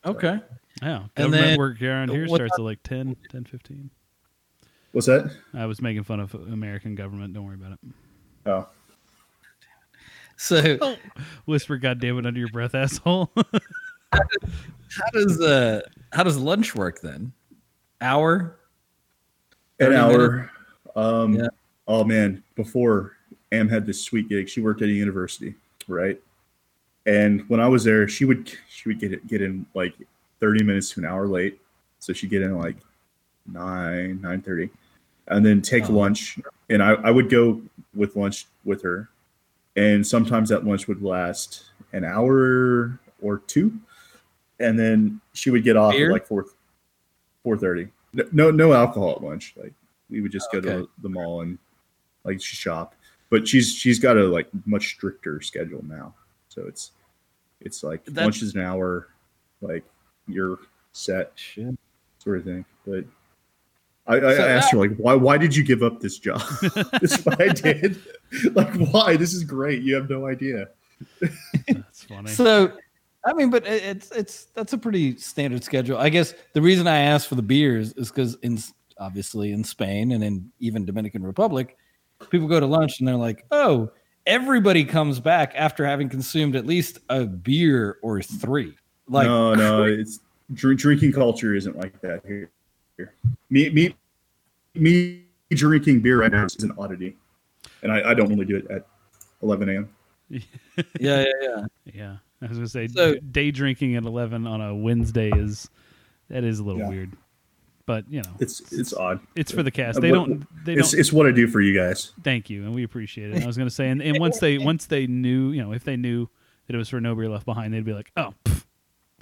Okay. 0.04 0.40
Yeah, 0.82 0.96
And 1.02 1.14
government 1.14 1.42
then- 1.44 1.58
work 1.58 1.82
around 1.82 2.10
here 2.10 2.26
what 2.26 2.36
starts 2.36 2.54
at 2.58 2.62
like 2.64 2.82
10, 2.82 3.14
10, 3.30 3.44
15. 3.44 3.90
What's 4.93 5.06
that? 5.06 5.31
I 5.55 5.67
was 5.67 5.81
making 5.82 6.02
fun 6.05 6.19
of 6.19 6.34
American 6.34 6.94
government. 6.94 7.34
Don't 7.34 7.44
worry 7.44 7.55
about 7.55 7.72
it. 7.72 7.78
Oh, 8.46 8.69
So 10.43 10.96
Whisper, 11.44 11.77
goddamn 11.77 12.19
it, 12.19 12.27
under 12.27 12.41
your 12.41 12.49
breath, 12.49 12.75
asshole. 12.75 13.31
how 14.13 14.19
does 15.13 15.41
uh 15.41 15.82
how 16.13 16.25
does 16.25 16.37
lunch 16.37 16.75
work 16.75 17.01
then? 17.01 17.32
Hour. 18.01 18.56
an 19.79 19.93
30 19.93 19.96
hour. 19.96 20.51
Um, 20.96 21.34
Yeah. 21.37 21.46
Oh 21.87 22.03
man, 22.03 22.43
before 22.56 23.13
Am 23.53 23.69
had 23.69 23.87
this 23.87 24.03
sweet 24.03 24.29
gig, 24.29 24.49
she 24.49 24.61
worked 24.61 24.82
at 24.82 24.89
a 24.89 24.93
university, 24.93 25.55
right? 25.87 26.20
And 27.06 27.49
when 27.49 27.61
I 27.61 27.69
was 27.69 27.84
there, 27.84 28.08
she 28.08 28.25
would 28.25 28.51
she 28.69 28.89
would 28.89 28.99
get 28.99 29.13
it, 29.13 29.25
get 29.29 29.43
in 29.43 29.65
like 29.75 29.94
thirty 30.41 30.65
minutes 30.65 30.91
to 30.91 31.01
an 31.01 31.06
hour 31.06 31.29
late, 31.29 31.61
so 32.01 32.13
she'd 32.13 32.31
get 32.31 32.43
in 32.43 32.58
like 32.58 32.77
nine 33.46 34.20
nine 34.20 34.43
thirty, 34.43 34.70
and 35.29 35.46
then 35.46 35.63
take 35.63 35.89
Oh. 35.89 35.93
lunch. 35.93 36.39
And 36.69 36.82
I, 36.82 36.94
I 36.94 37.11
would 37.13 37.31
go 37.31 37.63
with 37.94 38.17
lunch 38.17 38.46
with 38.65 38.82
her, 38.82 39.08
and 39.76 40.06
sometimes 40.06 40.48
that 40.50 40.64
lunch 40.67 40.86
would 40.88 41.02
last 41.02 41.64
an 41.93 42.05
hour 42.05 42.98
or 43.20 43.38
two, 43.46 43.79
and 44.60 44.79
then 44.79 45.20
she 45.32 45.50
would 45.50 45.64
get 45.64 45.76
off 45.76 45.93
Beer? 45.93 46.10
at 46.10 46.12
like 46.12 46.26
four 46.26 46.46
four 47.43 47.56
thirty. 47.56 47.88
No, 48.32 48.50
no 48.50 48.72
alcohol 48.72 49.12
at 49.12 49.22
lunch. 49.22 49.55
Like 49.56 49.72
we 50.10 50.20
would 50.20 50.32
just 50.32 50.50
go 50.52 50.58
Okay. 50.58 50.69
to 50.69 50.91
the 51.02 51.08
mall 51.08 51.41
and 51.41 51.58
like 52.24 52.41
she 52.43 52.56
shop. 52.56 52.94
But 53.31 53.48
she's 53.48 53.72
she's 53.74 53.98
got 53.98 54.17
a 54.19 54.24
like 54.24 54.48
much 54.67 54.88
stricter 54.88 55.41
schedule 55.41 55.82
now. 55.86 56.14
So 56.48 56.64
it's 56.67 56.93
it's 57.60 57.82
like 57.82 58.05
That- 58.05 58.22
lunch 58.24 58.43
is 58.43 58.55
an 58.55 58.60
hour, 58.60 59.08
like 59.62 59.84
you're 60.29 60.58
set 60.93 61.32
Shit. 61.36 61.74
sort 62.19 62.38
of 62.38 62.44
thing. 62.44 62.64
But 62.86 63.05
I, 64.06 64.16
I 64.16 64.20
So 64.36 64.46
asked 64.48 64.72
her 64.72 64.78
like, 64.78 64.96
why 64.96 65.14
why 65.14 65.38
did 65.38 65.54
you 65.54 65.62
give 65.62 65.82
up 65.82 66.00
this 66.00 66.18
job? 66.18 66.42
this 67.00 67.12
is 67.18 67.24
what 67.26 67.40
I 67.40 67.48
did. 67.48 68.00
like 68.54 68.74
why? 68.92 69.16
This 69.16 69.32
is 69.32 69.44
great. 69.44 69.82
You 69.82 69.94
have 69.94 70.10
no 70.10 70.26
idea. 70.26 70.68
That's 71.68 72.04
funny. 72.04 72.30
So, 72.30 72.72
I 73.24 73.32
mean, 73.32 73.50
but 73.50 73.66
it- 73.66 73.82
it's 73.84 74.10
it's 74.12 74.44
that's 74.54 74.72
a 74.72 74.78
pretty 74.78 75.16
standard 75.18 75.62
schedule. 75.64 75.98
I 75.98 76.08
guess 76.08 76.34
the 76.52 76.62
reason 76.62 76.86
I 76.86 76.98
asked 76.98 77.28
for 77.28 77.34
the 77.36 77.42
beers 77.42 77.92
is 77.94 78.08
because 78.10 78.34
in 78.42 78.58
obviously 78.98 79.52
in 79.52 79.64
Spain 79.64 80.12
and 80.12 80.22
in 80.22 80.50
even 80.58 80.84
Dominican 80.84 81.22
Republic, 81.22 81.76
people 82.30 82.48
go 82.48 82.60
to 82.60 82.66
lunch 82.66 82.98
and 82.98 83.08
they're 83.08 83.16
like, 83.16 83.44
"Oh, 83.50 83.90
everybody 84.26 84.84
comes 84.84 85.20
back 85.20 85.52
after 85.56 85.84
having 85.86 86.08
consumed 86.08 86.56
at 86.56 86.66
least 86.66 86.98
a 87.08 87.24
beer 87.24 87.98
or 88.02 88.22
three. 88.22 88.74
Like, 89.08 89.26
no, 89.26 89.54
no, 89.54 89.84
it's 89.84 90.20
drinking 90.54 91.12
culture 91.12 91.54
isn't 91.54 91.76
like 91.76 92.00
that 92.02 92.22
here. 92.26 92.50
Here. 93.02 93.14
Me, 93.50 93.70
me 93.70 93.94
me 94.74 95.22
drinking 95.50 96.00
beer 96.00 96.20
right 96.20 96.32
now 96.32 96.44
is 96.46 96.56
an 96.62 96.72
oddity, 96.78 97.16
and 97.82 97.92
I, 97.92 98.10
I 98.10 98.14
don't 98.14 98.28
normally 98.28 98.46
do 98.46 98.56
it 98.56 98.70
at 98.70 98.86
11 99.42 99.68
a.m. 99.68 99.88
Yeah, 100.30 100.40
yeah, 100.98 101.24
yeah. 101.42 101.64
Yeah, 101.92 102.16
I 102.40 102.46
was 102.46 102.56
gonna 102.56 102.68
say 102.68 102.88
So- 102.88 103.16
day 103.16 103.50
drinking 103.50 103.96
at 103.96 104.04
eleven 104.04 104.46
on 104.46 104.60
a 104.62 104.74
Wednesday 104.74 105.30
is 105.30 105.68
that 106.30 106.44
is 106.44 106.58
a 106.60 106.64
little 106.64 106.80
Yeah. 106.80 106.88
weird, 106.88 107.12
but 107.84 108.08
you 108.10 108.22
know 108.22 108.30
It's 108.40 108.72
it's 108.72 108.94
odd. 108.94 109.20
it's 109.36 109.52
for 109.52 109.62
the 109.62 109.70
cast. 109.70 109.98
Uh, 109.98 110.00
They 110.00 110.12
what- 110.12 110.26
don't 110.28 110.64
they 110.64 110.72
It's 110.74 110.92
don't 110.92 111.00
it's 111.00 111.12
what 111.12 111.26
I 111.26 111.32
do 111.32 111.46
for 111.48 111.60
you 111.60 111.74
guys. 111.78 112.12
thank 112.24 112.48
you 112.48 112.62
and 112.64 112.74
we 112.74 112.82
appreciate 112.84 113.32
it. 113.34 113.42
I 113.42 113.46
was 113.46 113.58
gonna 113.58 113.68
say 113.68 113.90
and, 113.90 114.00
and 114.00 114.18
once 114.18 114.38
they 114.38 114.56
once 114.56 114.86
they 114.86 115.06
knew 115.06 115.50
you 115.50 115.62
know 115.62 115.72
if 115.74 115.84
they 115.84 115.96
knew 115.96 116.28
that 116.66 116.74
it 116.74 116.78
was 116.78 116.88
for 116.88 117.00
No 117.00 117.14
Beer 117.14 117.28
Left 117.28 117.44
Behind, 117.44 117.74
they'd 117.74 117.84
be 117.84 117.92
like, 117.92 118.10
oh, 118.16 118.32
pff, 118.46 118.64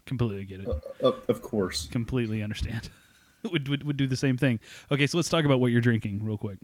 completely 0.07 0.45
get 0.45 0.61
it, 0.61 0.69
Of, 1.01 1.25
of 1.29 1.43
course. 1.43 1.89
completely 1.91 2.43
understand. 2.43 2.89
would, 3.53 3.69
would 3.69 3.85
would 3.85 3.97
do 3.97 4.07
the 4.07 4.17
same 4.17 4.37
thing. 4.37 4.61
Okay, 4.91 5.07
so 5.07 5.19
let's 5.19 5.29
talk 5.29 5.45
about 5.45 5.61
what 5.61 5.73
you're 5.73 5.81
drinking 5.81 6.25
real 6.25 6.39
quick. 6.39 6.59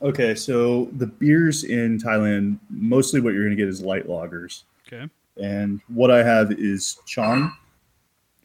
Okay, 0.00 0.34
so 0.34 0.88
the 0.92 1.06
beers 1.06 1.64
in 1.64 1.98
Thailand, 1.98 2.58
mostly 2.70 3.20
what 3.20 3.34
you're 3.34 3.44
going 3.44 3.56
to 3.56 3.60
get 3.60 3.68
is 3.68 3.82
light 3.82 4.06
lagers. 4.06 4.62
Okay. 4.86 5.08
And 5.40 5.80
what 5.88 6.10
I 6.10 6.22
have 6.22 6.52
is 6.52 6.98
Chong. 7.06 7.52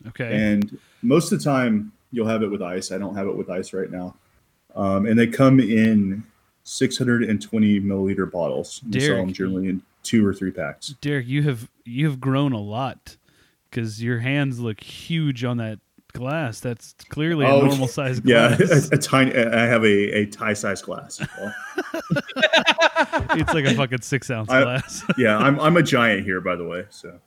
Okay. 0.08 0.36
And 0.36 0.78
most 1.02 1.32
of 1.32 1.40
the 1.40 1.44
time, 1.44 1.92
you'll 2.12 2.28
have 2.28 2.44
it 2.44 2.52
with 2.52 2.62
ice. 2.62 2.92
I 2.92 2.98
don't 2.98 3.16
have 3.16 3.28
it 3.28 3.36
with 3.36 3.50
ice 3.50 3.74
right 3.74 3.90
now. 3.92 4.16
Um, 4.76 5.06
and 5.06 5.18
they 5.18 5.28
come 5.28 5.60
in 5.60 6.24
620 6.64 7.80
milliliter 7.82 8.30
bottles. 8.30 8.82
We 8.90 9.00
sell 9.00 9.18
them 9.18 9.34
generally 9.34 9.70
in 9.70 9.84
two 10.02 10.26
or 10.26 10.34
three 10.34 10.52
packs. 10.52 10.90
Derek, 11.02 11.28
you 11.28 11.44
have 11.44 11.70
you 11.86 12.08
have 12.08 12.20
grown 12.20 12.54
a 12.54 12.60
lot 12.60 13.18
because 13.70 14.02
your 14.04 14.20
hands 14.20 14.60
look 14.60 14.82
huge 14.82 15.44
on 15.44 15.58
that 15.58 15.80
glass. 16.14 16.60
That's 16.60 16.94
clearly 17.10 17.46
a 17.46 17.50
Oh, 17.50 17.66
normal 17.66 17.88
size 17.88 18.22
Yeah, 18.24 18.56
glass. 18.56 18.90
a, 18.92 18.96
a 18.96 18.98
tiny. 18.98 19.36
I 19.36 19.66
have 19.66 19.84
a, 19.84 20.18
a 20.20 20.26
Thai 20.28 20.54
size 20.54 20.82
glass. 20.82 21.20
well. 21.38 21.54
it's 23.36 23.54
like 23.54 23.66
a 23.66 23.74
fucking 23.76 24.02
six 24.02 24.30
ounce 24.30 24.50
I- 24.50 24.64
glass. 24.64 25.04
yeah, 25.18 25.38
I'm 25.38 25.60
I'm 25.60 25.78
a 25.78 25.84
giant 25.84 26.24
here, 26.24 26.42
by 26.42 26.56
the 26.56 26.66
way. 26.66 26.86
So 26.90 27.20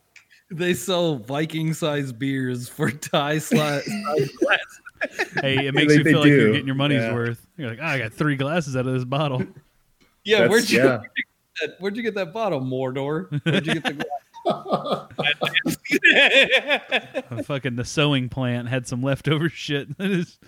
They 0.50 0.74
sell 0.74 1.16
Viking 1.16 1.74
size 1.74 2.12
beers 2.12 2.68
for 2.68 2.90
tie 2.90 3.36
sli- 3.36 3.82
size 3.82 4.30
glass. 4.40 5.30
hey, 5.42 5.66
it 5.66 5.74
makes 5.74 5.92
They- 5.92 5.98
you 5.98 6.04
feel 6.04 6.20
like 6.20 6.28
you're 6.28 6.52
getting 6.52 6.66
your 6.66 6.76
money's 6.76 7.02
Yeah. 7.02 7.14
worth. 7.14 7.46
You're 7.56 7.70
like, 7.70 7.78
oh, 7.80 7.86
I 7.86 7.98
got 7.98 8.12
three 8.12 8.36
glasses 8.36 8.76
out 8.76 8.86
of 8.86 8.94
this 8.94 9.04
bottle. 9.04 9.44
Yeah, 10.24 10.38
That's- 10.40 10.50
where'd 10.50 10.70
you, 10.70 10.78
yeah. 10.78 10.84
where'd 10.98 11.02
you 11.16 11.24
get 11.24 11.70
that? 11.70 11.80
Where'd 11.80 11.96
you 11.96 12.02
get 12.02 12.14
that 12.16 12.32
bottle, 12.32 12.60
Mordor? 12.60 13.30
Where'd 13.44 13.66
you 13.66 13.74
get 13.74 13.84
the 13.84 13.92
glass? 13.94 14.06
fucking 17.44 17.76
the 17.76 17.84
sewing 17.84 18.28
plant 18.28 18.68
had 18.68 18.86
some 18.86 19.02
leftover 19.02 19.48
shit. 19.48 19.88
That 19.98 20.10
is, 20.10 20.38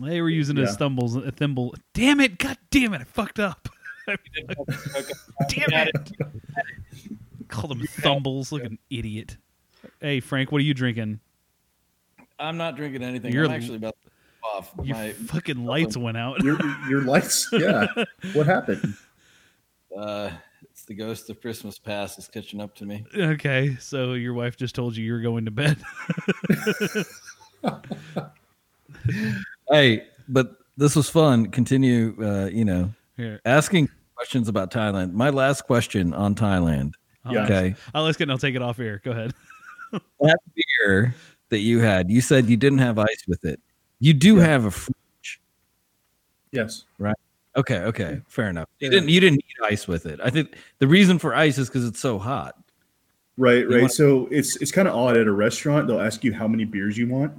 they 0.00 0.20
were 0.20 0.30
using 0.30 0.56
it 0.56 0.62
as 0.62 0.68
Yeah. 0.70 0.74
stumbles, 0.74 1.16
a 1.16 1.32
thimble. 1.32 1.74
Damn 1.94 2.20
it! 2.20 2.38
God 2.38 2.56
damn 2.70 2.94
it! 2.94 3.00
I 3.00 3.04
fucked 3.04 3.40
up. 3.40 3.68
damn 4.06 4.16
it! 5.88 6.12
Call 7.48 7.68
them 7.68 7.80
thumbles. 8.00 8.52
Like 8.52 8.64
an 8.64 8.78
idiot. 8.88 9.36
Hey 10.00 10.20
Frank, 10.20 10.52
what 10.52 10.60
are 10.60 10.64
you 10.64 10.74
drinking? 10.74 11.20
I'm 12.38 12.56
not 12.56 12.76
drinking 12.76 13.02
anything. 13.02 13.32
You're- 13.32 13.48
I'm 13.48 13.54
actually 13.54 13.76
about 13.76 13.96
to 14.02 14.10
off 14.46 14.70
Your 14.82 14.96
my. 14.96 15.12
fucking 15.12 15.66
lights 15.66 15.96
went 15.96 16.16
out. 16.16 16.42
your 16.42 16.56
your 16.88 17.02
lights. 17.02 17.48
Yeah. 17.52 17.86
What 18.32 18.46
happened? 18.46 18.94
Uh, 19.96 20.30
it's 20.30 20.36
the 20.90 20.96
ghost 20.96 21.30
of 21.30 21.40
Christmas 21.40 21.78
past 21.78 22.18
is 22.18 22.26
catching 22.26 22.60
up 22.60 22.74
to 22.74 22.84
me. 22.84 23.04
Okay, 23.16 23.76
so 23.78 24.14
your 24.14 24.34
wife 24.34 24.56
just 24.56 24.74
told 24.74 24.96
you 24.96 25.04
you're 25.04 25.20
going 25.22 25.44
to 25.44 25.50
bed. 25.52 25.76
Hey, 29.70 30.02
but 30.28 30.56
this 30.76 30.96
was 30.96 31.08
fun. 31.08 31.46
Continue, 31.52 32.16
uh, 32.20 32.46
you 32.46 32.64
know, 32.64 32.90
Here, 33.16 33.40
asking 33.44 33.88
questions 34.16 34.48
about 34.48 34.72
Thailand. 34.72 35.12
My 35.12 35.30
last 35.30 35.62
question 35.62 36.12
on 36.12 36.34
Thailand. 36.34 36.94
Yeah. 37.30 37.44
Okay, 37.44 37.76
I'll 37.94 38.08
ask 38.08 38.20
it 38.20 38.24
and 38.24 38.32
I'll 38.32 38.38
take 38.38 38.56
it 38.56 38.62
off 38.62 38.76
here. 38.76 39.00
Go 39.04 39.12
ahead. 39.12 39.32
that 39.92 40.38
beer 40.56 41.14
that 41.50 41.58
you 41.60 41.78
had, 41.78 42.10
you 42.10 42.20
said 42.20 42.46
you 42.46 42.56
didn't 42.56 42.78
have 42.80 42.98
ice 42.98 43.24
with 43.28 43.44
it. 43.44 43.60
You 44.00 44.12
do 44.12 44.38
Yeah. 44.38 44.46
have 44.46 44.64
a. 44.64 44.70
Fridge. 44.72 45.40
Yes. 46.50 46.84
Okay, 47.56 47.78
okay, 47.78 48.20
fair 48.28 48.48
enough. 48.48 48.68
You 48.78 48.86
Yeah. 48.86 48.90
didn't. 48.92 49.08
You 49.08 49.20
didn't 49.20 49.36
need 49.36 49.66
ice 49.72 49.88
with 49.88 50.06
it. 50.06 50.20
I 50.22 50.30
think 50.30 50.54
the 50.78 50.86
reason 50.86 51.18
for 51.18 51.34
ice 51.34 51.58
is 51.58 51.68
because 51.68 51.84
it's 51.86 51.98
so 52.00 52.18
hot. 52.18 52.56
Right, 53.36 53.68
right. 53.68 53.80
want- 53.82 53.92
so 53.92 54.28
it's 54.30 54.56
it's 54.56 54.70
kind 54.70 54.86
of 54.86 54.94
odd 54.94 55.16
at 55.16 55.26
a 55.26 55.32
restaurant. 55.32 55.86
They'll 55.88 56.00
ask 56.00 56.22
you 56.22 56.32
how 56.32 56.46
many 56.46 56.64
beers 56.64 56.96
you 56.96 57.08
want, 57.08 57.32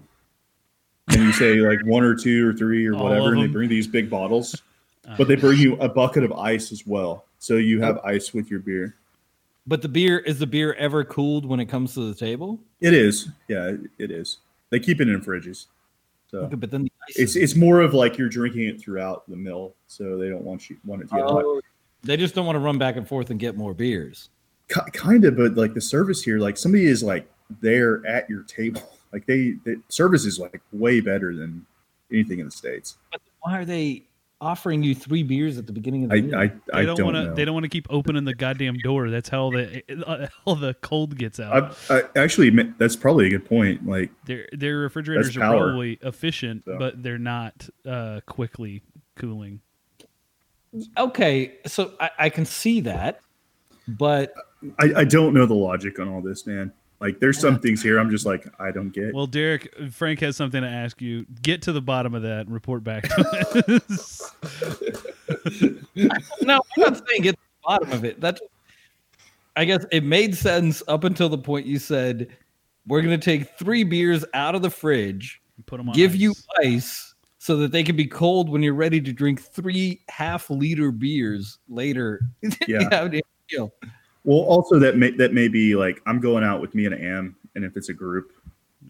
and 1.10 1.22
you 1.22 1.32
say 1.32 1.56
like 1.62 1.86
one 1.86 2.03
or 2.03 2.15
two 2.15 2.48
or 2.50 2.53
three 2.53 2.86
or 2.88 2.96
All 2.96 3.03
whatever, 3.06 3.34
and 3.34 3.41
they 3.44 3.48
bring 3.48 3.70
these 3.70 3.88
big 3.88 4.10
bottles. 4.10 4.62
Uh, 5.08 5.15
But 5.18 5.27
they 5.27 5.36
bring 5.36 5.60
you 5.60 5.75
a 5.77 5.88
bucket 5.89 6.24
of 6.24 6.32
ice 6.34 6.72
as 6.72 6.86
well, 6.86 7.25
so 7.39 7.56
you 7.56 7.82
have 7.82 7.98
ice 8.00 8.34
with 8.34 8.51
your 8.51 8.60
beer. 8.60 8.96
But 9.68 9.82
the 9.82 9.89
beer 9.89 10.20
is 10.20 10.39
the 10.39 10.48
beer 10.48 10.74
ever 10.74 11.03
cooled 11.03 11.46
when 11.46 11.60
it 11.60 11.65
comes 11.68 11.94
to 11.94 12.01
the 12.12 12.15
table? 12.15 12.60
It 12.82 12.94
is, 12.94 13.30
yeah, 13.48 13.68
it- 13.70 13.80
it 13.98 14.12
is. 14.12 14.38
They 14.72 14.80
keep 14.80 15.00
it 15.01 15.08
in 15.10 15.22
fridges, 15.22 15.68
so 16.30 16.39
Okay, 16.39 16.56
but 16.56 16.70
then 16.72 16.84
the 16.84 16.88
ice 16.88 16.90
it's 17.18 17.36
it's 17.36 17.56
more 17.56 17.82
of 17.82 17.94
like 17.94 18.18
you're 18.18 18.30
drinking 18.30 18.63
it 18.65 18.80
throughout 18.82 19.30
the 19.30 19.36
mill, 19.36 19.75
so 19.88 20.18
they 20.18 20.30
don't 20.30 20.44
want 20.44 20.70
you 20.70 20.77
want 20.86 21.01
it 21.01 21.10
to 21.10 21.15
get 21.15 21.24
hot. 21.24 21.44
Oh, 21.46 21.62
they 22.03 22.18
just 22.18 22.34
don't 22.36 22.46
want 22.46 22.56
to 22.56 22.60
run 22.60 22.77
back 22.77 22.96
and 22.96 23.08
forth 23.08 23.30
and 23.30 23.39
get 23.39 23.56
more 23.56 23.74
beers. 23.74 24.30
kind 24.94 25.25
of 25.25 25.36
but 25.36 25.56
like 25.56 25.74
the 25.74 25.82
service 25.82 26.24
here 26.24 26.39
like 26.39 26.58
somebody 26.58 26.86
is 26.86 27.03
like 27.03 27.30
there 27.60 28.06
at 28.08 28.30
your 28.30 28.44
table 28.44 28.82
like 29.12 29.25
they 29.25 29.51
the 29.65 29.82
service 29.89 30.25
is 30.25 30.39
like 30.39 30.62
way 30.72 31.01
better 31.01 31.36
than 31.36 31.65
anything 32.12 32.39
in 32.39 32.46
the 32.46 32.51
states 32.51 32.98
But 33.12 33.22
why 33.41 33.60
are 33.60 33.65
they 33.65 34.03
offering 34.41 34.81
you 34.83 34.93
three 34.95 35.21
beers 35.24 35.57
at 35.57 35.67
the 35.67 35.71
beginning 35.74 36.03
of 36.03 36.10
the 36.10 36.15
i 36.17 36.21
meal? 36.21 36.36
i, 36.36 36.48
They 36.48 36.53
I 36.74 36.83
don't, 36.83 36.98
don't, 36.98 37.05
want 37.05 37.15
to. 37.17 37.24
know 37.25 37.36
They 37.36 37.45
don't 37.45 37.53
want 37.53 37.63
to 37.63 37.69
keep 37.69 37.88
opening 37.89 38.25
the 38.25 38.33
goddamn 38.33 38.75
door. 38.79 39.10
That's 39.10 39.29
how 39.29 39.51
the 39.51 39.83
uh, 40.07 40.27
all 40.45 40.55
the 40.55 40.74
cold 40.81 41.17
gets 41.17 41.39
out. 41.39 41.77
I, 41.89 42.00
I 42.00 42.03
actually 42.15 42.50
that's 42.77 42.95
probably 42.95 43.27
a 43.27 43.29
good 43.29 43.45
point 43.45 43.86
like 43.86 44.10
their 44.25 44.50
their 44.51 44.77
refrigerators 44.79 45.38
are 45.38 45.39
power. 45.41 45.67
probably 45.67 46.00
efficient, 46.01 46.63
So. 46.65 46.77
but 46.79 47.01
they're 47.03 47.17
not 47.19 47.69
uh, 47.86 48.21
quickly 48.25 48.81
cooling. 49.15 49.62
okay, 50.98 51.57
so 51.67 51.93
I, 52.00 52.10
I 52.17 52.29
can 52.29 52.45
see 52.45 52.81
that, 52.81 53.19
but 53.88 54.33
I, 54.79 54.93
I 54.98 55.03
don't 55.03 55.33
know 55.33 55.45
the 55.45 55.53
logic 55.53 56.00
on 56.00 56.07
all 56.07 56.21
this 56.21 56.48
man 56.48 56.71
like 57.01 57.20
there's 57.20 57.39
some 57.39 57.60
things 57.60 57.81
here 57.81 57.98
i'm 57.98 58.10
just 58.10 58.25
like 58.25 58.46
i 58.60 58.72
don't 58.72 58.91
get 58.91 59.13
Well, 59.13 59.27
Derek, 59.27 59.74
Frank 59.91 60.20
has 60.22 60.38
something 60.38 60.62
to 60.62 60.67
ask 60.67 61.01
you. 61.01 61.25
Get 61.41 61.62
to 61.63 61.72
the 61.74 61.81
bottom 61.81 62.13
of 62.13 62.22
that 62.22 62.41
and 62.46 62.53
report 62.53 62.84
back 62.84 63.03
to 63.10 63.81
us. 63.86 64.31
no, 66.41 66.55
I'm 66.77 66.81
not 66.81 66.98
saying 67.10 67.22
get 67.24 67.31
to 67.36 67.41
the 67.41 67.63
bottom 67.65 67.91
of 67.91 68.05
it. 68.05 68.22
That 68.22 68.39
I 69.55 69.65
guess 69.65 69.86
it 69.91 70.03
made 70.03 70.36
sense 70.36 70.81
up 70.88 71.03
until 71.03 71.27
the 71.29 71.38
point 71.38 71.65
you 71.65 71.79
said 71.79 72.27
we're 72.88 73.01
going 73.01 73.20
to 73.20 73.24
take 73.24 73.58
three 73.58 73.84
beers 73.84 74.24
out 74.34 74.55
of 74.55 74.62
the 74.62 74.70
fridge, 74.70 75.41
Put 75.65 75.77
them 75.77 75.89
on. 75.89 75.96
give 75.96 76.12
ice. 76.13 76.17
you 76.20 76.34
ice 76.63 77.15
so 77.38 77.58
that 77.58 77.72
they 77.72 77.84
can 77.84 77.96
be 77.96 78.05
cold 78.05 78.50
when 78.50 78.62
you're 78.63 78.74
ready 78.75 79.01
to 79.01 79.12
drink 79.12 79.41
three 79.41 80.01
half 80.10 80.50
liter 80.50 80.91
beers 80.91 81.58
later. 81.67 82.22
Yeah. 82.67 82.88
how 82.91 83.08
do 83.08 83.17
you 83.17 83.24
feel? 83.50 83.74
Well 84.23 84.39
also 84.39 84.79
that 84.79 84.97
may 84.97 85.11
that 85.11 85.33
may 85.33 85.47
be 85.47 85.75
like 85.75 86.01
i'm 86.05 86.19
going 86.19 86.43
out 86.43 86.61
with 86.61 86.73
me 86.75 86.85
and 86.85 86.95
am 86.95 87.35
and 87.55 87.65
if 87.65 87.75
it's 87.75 87.89
a 87.89 87.93
group 87.93 88.31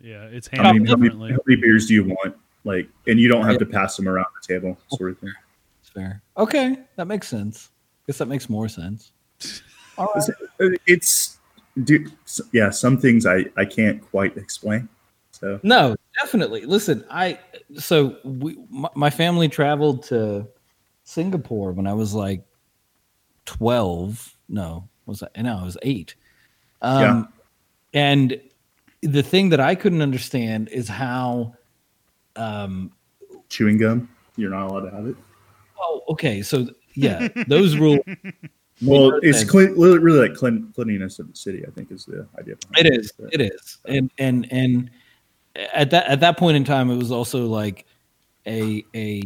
Yeah, 0.01 0.23
it's 0.25 0.47
how 0.47 0.63
many, 0.73 0.89
handled 0.89 1.11
how, 1.11 1.17
many, 1.19 1.33
how 1.33 1.39
many 1.45 1.61
beers 1.61 1.87
do 1.87 1.93
you 1.93 2.03
want 2.03 2.35
like 2.63 2.87
and 3.07 3.19
you 3.19 3.27
don't 3.27 3.45
have 3.45 3.57
to 3.59 3.65
pass 3.65 3.95
them 3.97 4.07
around 4.07 4.27
the 4.41 4.53
table 4.53 4.77
sort 4.89 5.11
of 5.11 5.19
thing 5.19 5.33
It's 5.81 5.89
fair. 5.89 6.21
Okay, 6.37 6.77
that 6.95 7.07
makes 7.07 7.27
sense. 7.27 7.69
guess 8.07 8.17
that 8.19 8.27
makes 8.27 8.49
more 8.49 8.67
sense. 8.69 9.11
All 9.97 10.11
right. 10.15 10.79
it's 10.87 11.39
dude, 11.83 12.11
yeah 12.51 12.69
some 12.69 12.97
things 12.97 13.25
i 13.25 13.45
i 13.57 13.65
can't 13.65 14.01
quite 14.01 14.37
explain 14.37 14.87
so 15.31 15.59
No, 15.63 15.95
definitely. 16.19 16.65
Listen, 16.65 17.03
I 17.09 17.39
so 17.75 18.17
we 18.23 18.57
my, 18.69 18.89
my 18.95 19.09
family 19.09 19.49
traveled 19.49 20.03
to 20.03 20.47
Singapore 21.03 21.71
when 21.71 21.87
I 21.87 21.93
was 21.93 22.13
like 22.13 22.43
twelve. 23.45 24.35
No, 24.47 24.87
was 25.05 25.19
that? 25.19 25.35
No, 25.37 25.57
I 25.57 25.63
was 25.63 25.77
eight. 25.81 26.15
Um, 26.81 27.01
Yeah. 27.01 27.23
And 27.93 28.41
the 29.01 29.23
thing 29.23 29.49
that 29.49 29.59
I 29.59 29.75
couldn't 29.75 30.01
understand 30.01 30.69
is 30.69 30.87
how. 30.87 31.55
Um, 32.37 32.93
chewing 33.49 33.77
gum 33.77 34.07
you're 34.37 34.49
not 34.49 34.67
allowed 34.67 34.89
to 34.89 34.95
have 34.95 35.05
it 35.05 35.15
oh, 35.81 36.01
okay. 36.09 36.41
So 36.41 36.67
yeah, 36.93 37.27
those 37.47 37.77
rules. 37.77 37.99
well 38.81 39.19
it's 39.21 39.43
clean, 39.43 39.71
really, 39.79 39.99
really 39.99 40.27
like 40.27 40.37
clean, 40.37 40.71
cleanliness 40.73 41.19
of 41.19 41.29
the 41.29 41.35
city 41.35 41.63
i 41.67 41.69
think 41.69 41.91
is 41.91 42.05
the 42.05 42.27
idea 42.39 42.55
behind 42.55 42.87
It 42.87 42.99
is. 42.99 43.13
It 43.31 43.41
is. 43.41 43.77
And 43.85 44.11
and 44.17 44.51
and 44.51 44.89
at 45.73 45.91
that 45.91 46.07
at 46.07 46.19
that 46.21 46.37
point 46.37 46.57
in 46.57 46.63
time, 46.63 46.89
it 46.89 46.95
was 46.95 47.11
also 47.11 47.45
like 47.45 47.85
a 48.47 48.85
a 48.95 49.23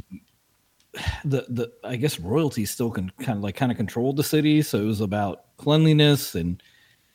the 1.24 1.46
the 1.50 1.72
I 1.84 1.96
guess 1.96 2.20
royalty 2.20 2.66
still 2.66 2.92
can 2.92 3.12
kind 3.20 3.38
of 3.38 3.44
like 3.44 3.56
kind 3.56 3.72
of 3.72 3.78
controlled 3.78 4.18
the 4.18 4.24
city, 4.24 4.62
so 4.62 4.80
it 4.80 4.86
was 4.86 5.02
about 5.02 5.56
cleanliness 5.58 6.36
and 6.36 6.62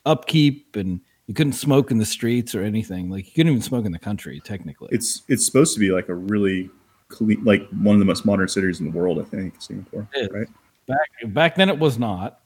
upkeep, 0.06 0.76
and 0.76 1.00
you 1.26 1.34
couldn't 1.34 1.52
smoke 1.54 1.90
in 1.90 1.98
the 1.98 2.04
streets 2.06 2.54
or 2.54 2.62
anything. 2.62 3.10
Like 3.10 3.26
you 3.26 3.32
couldn't 3.32 3.52
even 3.52 3.62
smoke 3.62 3.84
in 3.86 3.92
the 3.92 3.98
country 3.98 4.40
technically. 4.44 4.88
it's 4.92 5.22
it's 5.28 5.44
supposed 5.46 5.74
to 5.74 5.80
be 5.80 5.90
like 5.90 6.08
a 6.08 6.14
really 6.14 6.70
clean, 7.08 7.42
like 7.44 7.68
one 7.70 7.94
of 7.94 7.98
the 8.00 8.04
most 8.04 8.24
modern 8.24 8.48
cities 8.48 8.80
in 8.80 8.90
the 8.90 8.96
world. 8.96 9.18
I 9.20 9.24
think 9.24 9.60
Singapore, 9.60 10.08
It 10.14 10.22
is. 10.22 10.28
right? 10.32 10.46
Back 10.86 11.34
back 11.34 11.54
then 11.56 11.68
it 11.68 11.78
was 11.78 11.98
not, 11.98 12.40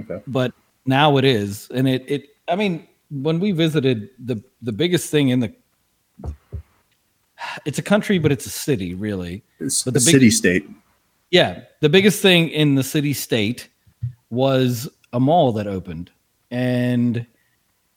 Okay. 0.00 0.22
but 0.26 0.52
now 0.86 1.16
it 1.18 1.24
is, 1.24 1.68
and 1.74 1.88
it 1.88 2.04
it. 2.08 2.28
I 2.48 2.56
mean, 2.56 2.86
when 3.10 3.38
we 3.40 3.52
visited 3.52 4.10
the 4.18 4.42
the 4.62 4.72
biggest 4.72 5.10
thing 5.10 5.28
in 5.28 5.40
the, 5.40 5.54
it's 7.64 7.78
a 7.78 7.82
country, 7.82 8.18
but 8.18 8.30
it's 8.32 8.46
a 8.46 8.50
city, 8.50 8.94
really. 8.94 9.42
It's 9.60 9.82
But 9.82 9.94
the 9.94 10.00
big- 10.00 10.08
city 10.14 10.30
state. 10.30 10.68
Yeah, 11.30 11.62
the 11.80 11.88
biggest 11.88 12.22
thing 12.22 12.48
in 12.50 12.76
the 12.76 12.84
city 12.84 13.12
state 13.12 13.68
was 14.30 14.88
a 15.12 15.18
mall 15.20 15.52
that 15.52 15.66
opened, 15.66 16.10
and 16.52 17.26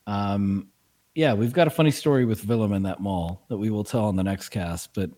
um, 0.06 0.66
yeah, 1.14 1.34
we've 1.34 1.52
got 1.52 1.66
a 1.68 1.70
funny 1.70 1.90
story 1.92 2.24
with 2.24 2.44
Willem 2.46 2.72
in 2.72 2.82
that 2.84 3.00
mall 3.00 3.42
that 3.48 3.56
we 3.56 3.70
will 3.70 3.84
tell 3.84 4.06
on 4.06 4.16
the 4.16 4.24
next 4.24 4.48
cast. 4.48 4.94
But 4.94 5.10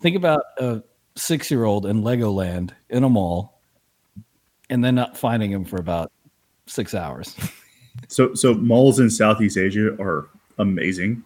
think 0.00 0.16
about 0.16 0.42
a 0.58 0.82
six-year-old 1.14 1.86
in 1.86 2.02
Legoland 2.02 2.70
in 2.90 3.04
a 3.04 3.08
mall, 3.08 3.60
and 4.70 4.84
then 4.84 4.96
not 4.96 5.16
finding 5.16 5.52
him 5.52 5.64
for 5.64 5.76
about 5.76 6.10
six 6.66 6.92
hours. 6.94 7.36
So 8.08 8.34
so 8.34 8.54
malls 8.54 8.98
in 8.98 9.08
Southeast 9.10 9.56
Asia 9.56 9.94
are 10.02 10.26
amazing. 10.58 11.22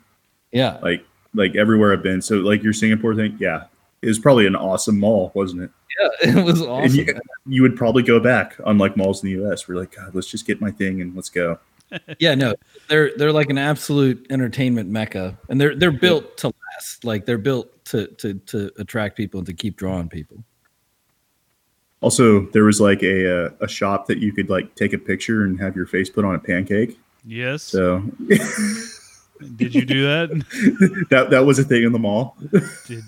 yeah, 0.53 0.79
Like 0.83 1.05
like 1.39 1.57
everywhere 1.57 1.93
I've 1.93 2.03
been. 2.03 2.21
So 2.21 2.37
like 2.37 2.63
your 2.63 2.73
Singapore 2.73 3.15
thing, 3.15 3.37
yeah, 3.41 3.65
it 4.03 4.09
was 4.09 4.19
probably 4.19 4.47
an 4.47 4.57
awesome 4.57 4.99
mall, 4.99 5.33
wasn't 5.35 5.63
it? 5.63 5.71
yeah, 5.99 6.09
it 6.39 6.45
was 6.45 6.63
awesome. 6.63 6.97
you, 6.97 7.21
you 7.47 7.63
would 7.63 7.77
probably 7.77 8.03
go 8.03 8.21
back, 8.21 8.57
unlike 8.67 8.97
malls 8.97 9.23
in 9.23 9.29
the 9.29 9.33
U.S. 9.43 9.67
We're 9.69 9.77
like, 9.77 9.95
God, 9.95 10.15
let's 10.15 10.29
just 10.29 10.47
get 10.47 10.61
my 10.61 10.71
thing 10.71 11.01
and 11.01 11.15
let's 11.15 11.29
go. 11.29 11.59
yeah, 12.19 12.35
no, 12.35 12.55
they're 12.89 13.13
they're 13.17 13.33
like 13.33 13.49
an 13.49 13.59
absolute 13.59 14.27
entertainment 14.31 14.91
mecca, 14.91 15.39
and 15.49 15.61
they're 15.61 15.75
they're 15.75 15.91
built 15.91 16.37
to 16.39 16.49
last. 16.49 17.05
Like 17.05 17.25
they're 17.25 17.39
built 17.39 17.85
to 17.87 18.09
to 18.09 18.35
to 18.35 18.71
attract 18.79 19.17
people 19.17 19.39
and 19.39 19.47
to 19.47 19.55
keep 19.55 19.77
drawing 19.77 20.09
people. 20.09 20.45
Also, 22.01 22.47
there 22.51 22.65
was 22.65 22.81
like 22.81 23.03
a 23.03 23.47
uh, 23.47 23.51
a 23.63 23.69
shop 23.69 24.07
that 24.09 24.19
you 24.19 24.33
could 24.33 24.51
like 24.51 24.75
take 24.75 24.93
a 24.93 24.99
picture 24.99 25.45
and 25.45 25.59
have 25.59 25.75
your 25.75 25.87
face 25.87 26.11
put 26.11 26.27
on 26.27 26.35
a 26.35 26.39
pancake. 26.39 26.99
Yes. 27.25 27.63
So 27.63 28.03
Did 29.57 29.75
you 29.75 29.85
do 29.85 30.03
that? 30.05 31.07
that 31.11 31.31
that 31.31 31.45
was 31.47 31.59
a 31.59 31.65
thing 31.65 31.85
in 31.85 31.93
the 31.93 31.99
mall. 31.99 32.37
Did, 32.87 33.03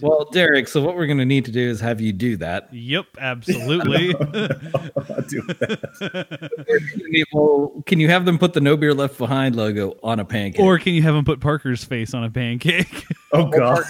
Well, 0.00 0.24
Derek, 0.32 0.66
so 0.68 0.80
what 0.82 0.96
we're 0.96 1.06
going 1.06 1.18
to 1.18 1.26
need 1.26 1.44
to 1.44 1.52
do 1.52 1.60
is 1.60 1.78
have 1.80 2.00
you 2.00 2.12
do 2.12 2.38
that. 2.38 2.72
yep, 2.72 3.04
absolutely. 3.18 4.14
I'll 4.14 5.22
do 5.28 5.42
that. 5.42 7.26
Well, 7.34 7.82
can 7.86 8.00
you 8.00 8.08
have 8.08 8.24
them 8.24 8.38
put 8.38 8.54
the 8.54 8.60
No 8.62 8.76
Beer 8.78 8.94
Left 8.94 9.18
Behind 9.18 9.54
logo 9.56 9.96
on 10.02 10.20
a 10.20 10.24
pancake? 10.24 10.60
or 10.64 10.78
can 10.78 10.94
you 10.94 11.02
have 11.02 11.14
them 11.14 11.24
put 11.24 11.40
Parker's 11.40 11.84
face 11.84 12.14
on 12.14 12.24
a 12.24 12.30
pancake? 12.30 13.04
Oh 13.32 13.46
god, 13.48 13.82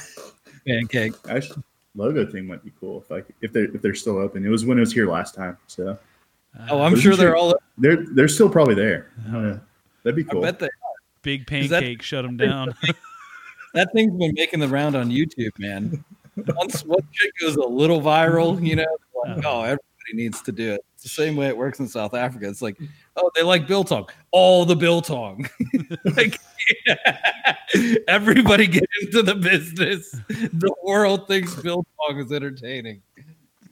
pancake? 0.66 1.12
actually, 1.28 1.62
logo 1.94 2.26
thing 2.26 2.46
might 2.46 2.64
be 2.64 2.72
cool 2.80 3.00
if 3.04 3.12
I 3.12 3.22
if 3.40 3.52
they 3.52 3.60
are 3.60 3.74
if 3.74 3.80
they're 3.82 3.94
still 3.94 4.18
open. 4.18 4.44
It 4.44 4.48
was 4.48 4.64
when 4.64 4.78
it 4.78 4.80
was 4.80 4.92
here 4.92 5.08
last 5.10 5.34
time, 5.34 5.56
so 5.66 5.96
Oh, 6.70 6.76
I'm 6.82 6.92
Wasn't 6.92 7.02
sure 7.02 7.16
they're 7.16 7.28
sure. 7.30 7.36
all. 7.36 7.54
they're 7.78 8.04
they're 8.14 8.28
still 8.28 8.48
probably 8.48 8.74
there. 8.74 9.10
Uh-huh. 9.28 9.38
Yeah. 9.40 9.58
That'd 10.02 10.16
be 10.16 10.24
I 10.28 10.32
cool. 10.32 10.40
bet 10.42 10.58
they. 10.58 10.68
Big 11.24 11.50
Is 11.50 11.70
that- 11.70 11.80
pancake 11.80 12.02
shut 12.02 12.24
him 12.24 12.36
down. 12.36 12.74
That 13.74 13.92
thing's 13.92 14.16
been 14.16 14.34
making 14.34 14.60
the 14.60 14.68
round 14.68 14.94
on 14.94 15.10
YouTube, 15.10 15.58
man. 15.58 16.04
Once 16.36 16.84
one 16.84 17.00
chick 17.10 17.32
goes 17.40 17.56
a 17.56 17.66
little 17.66 18.00
viral, 18.00 18.64
you 18.64 18.76
know, 18.76 18.86
like, 19.26 19.44
oh. 19.44 19.50
oh, 19.50 19.62
everybody 19.62 20.12
needs 20.12 20.40
to 20.42 20.52
do 20.52 20.74
it. 20.74 20.84
It's 20.94 21.02
the 21.02 21.08
same 21.08 21.34
way 21.34 21.48
it 21.48 21.56
works 21.56 21.80
in 21.80 21.88
South 21.88 22.14
Africa. 22.14 22.48
It's 22.48 22.62
like, 22.62 22.78
oh, 23.16 23.32
they 23.34 23.42
like 23.42 23.66
biltong. 23.66 24.08
All 24.30 24.64
the 24.64 24.76
biltong. 24.76 25.48
like, 26.16 26.38
everybody 28.06 28.68
get 28.68 28.88
into 29.02 29.22
the 29.22 29.34
business. 29.34 30.12
The 30.28 30.72
world 30.84 31.26
thinks 31.26 31.56
biltong 31.56 32.18
is 32.18 32.30
entertaining. 32.30 33.02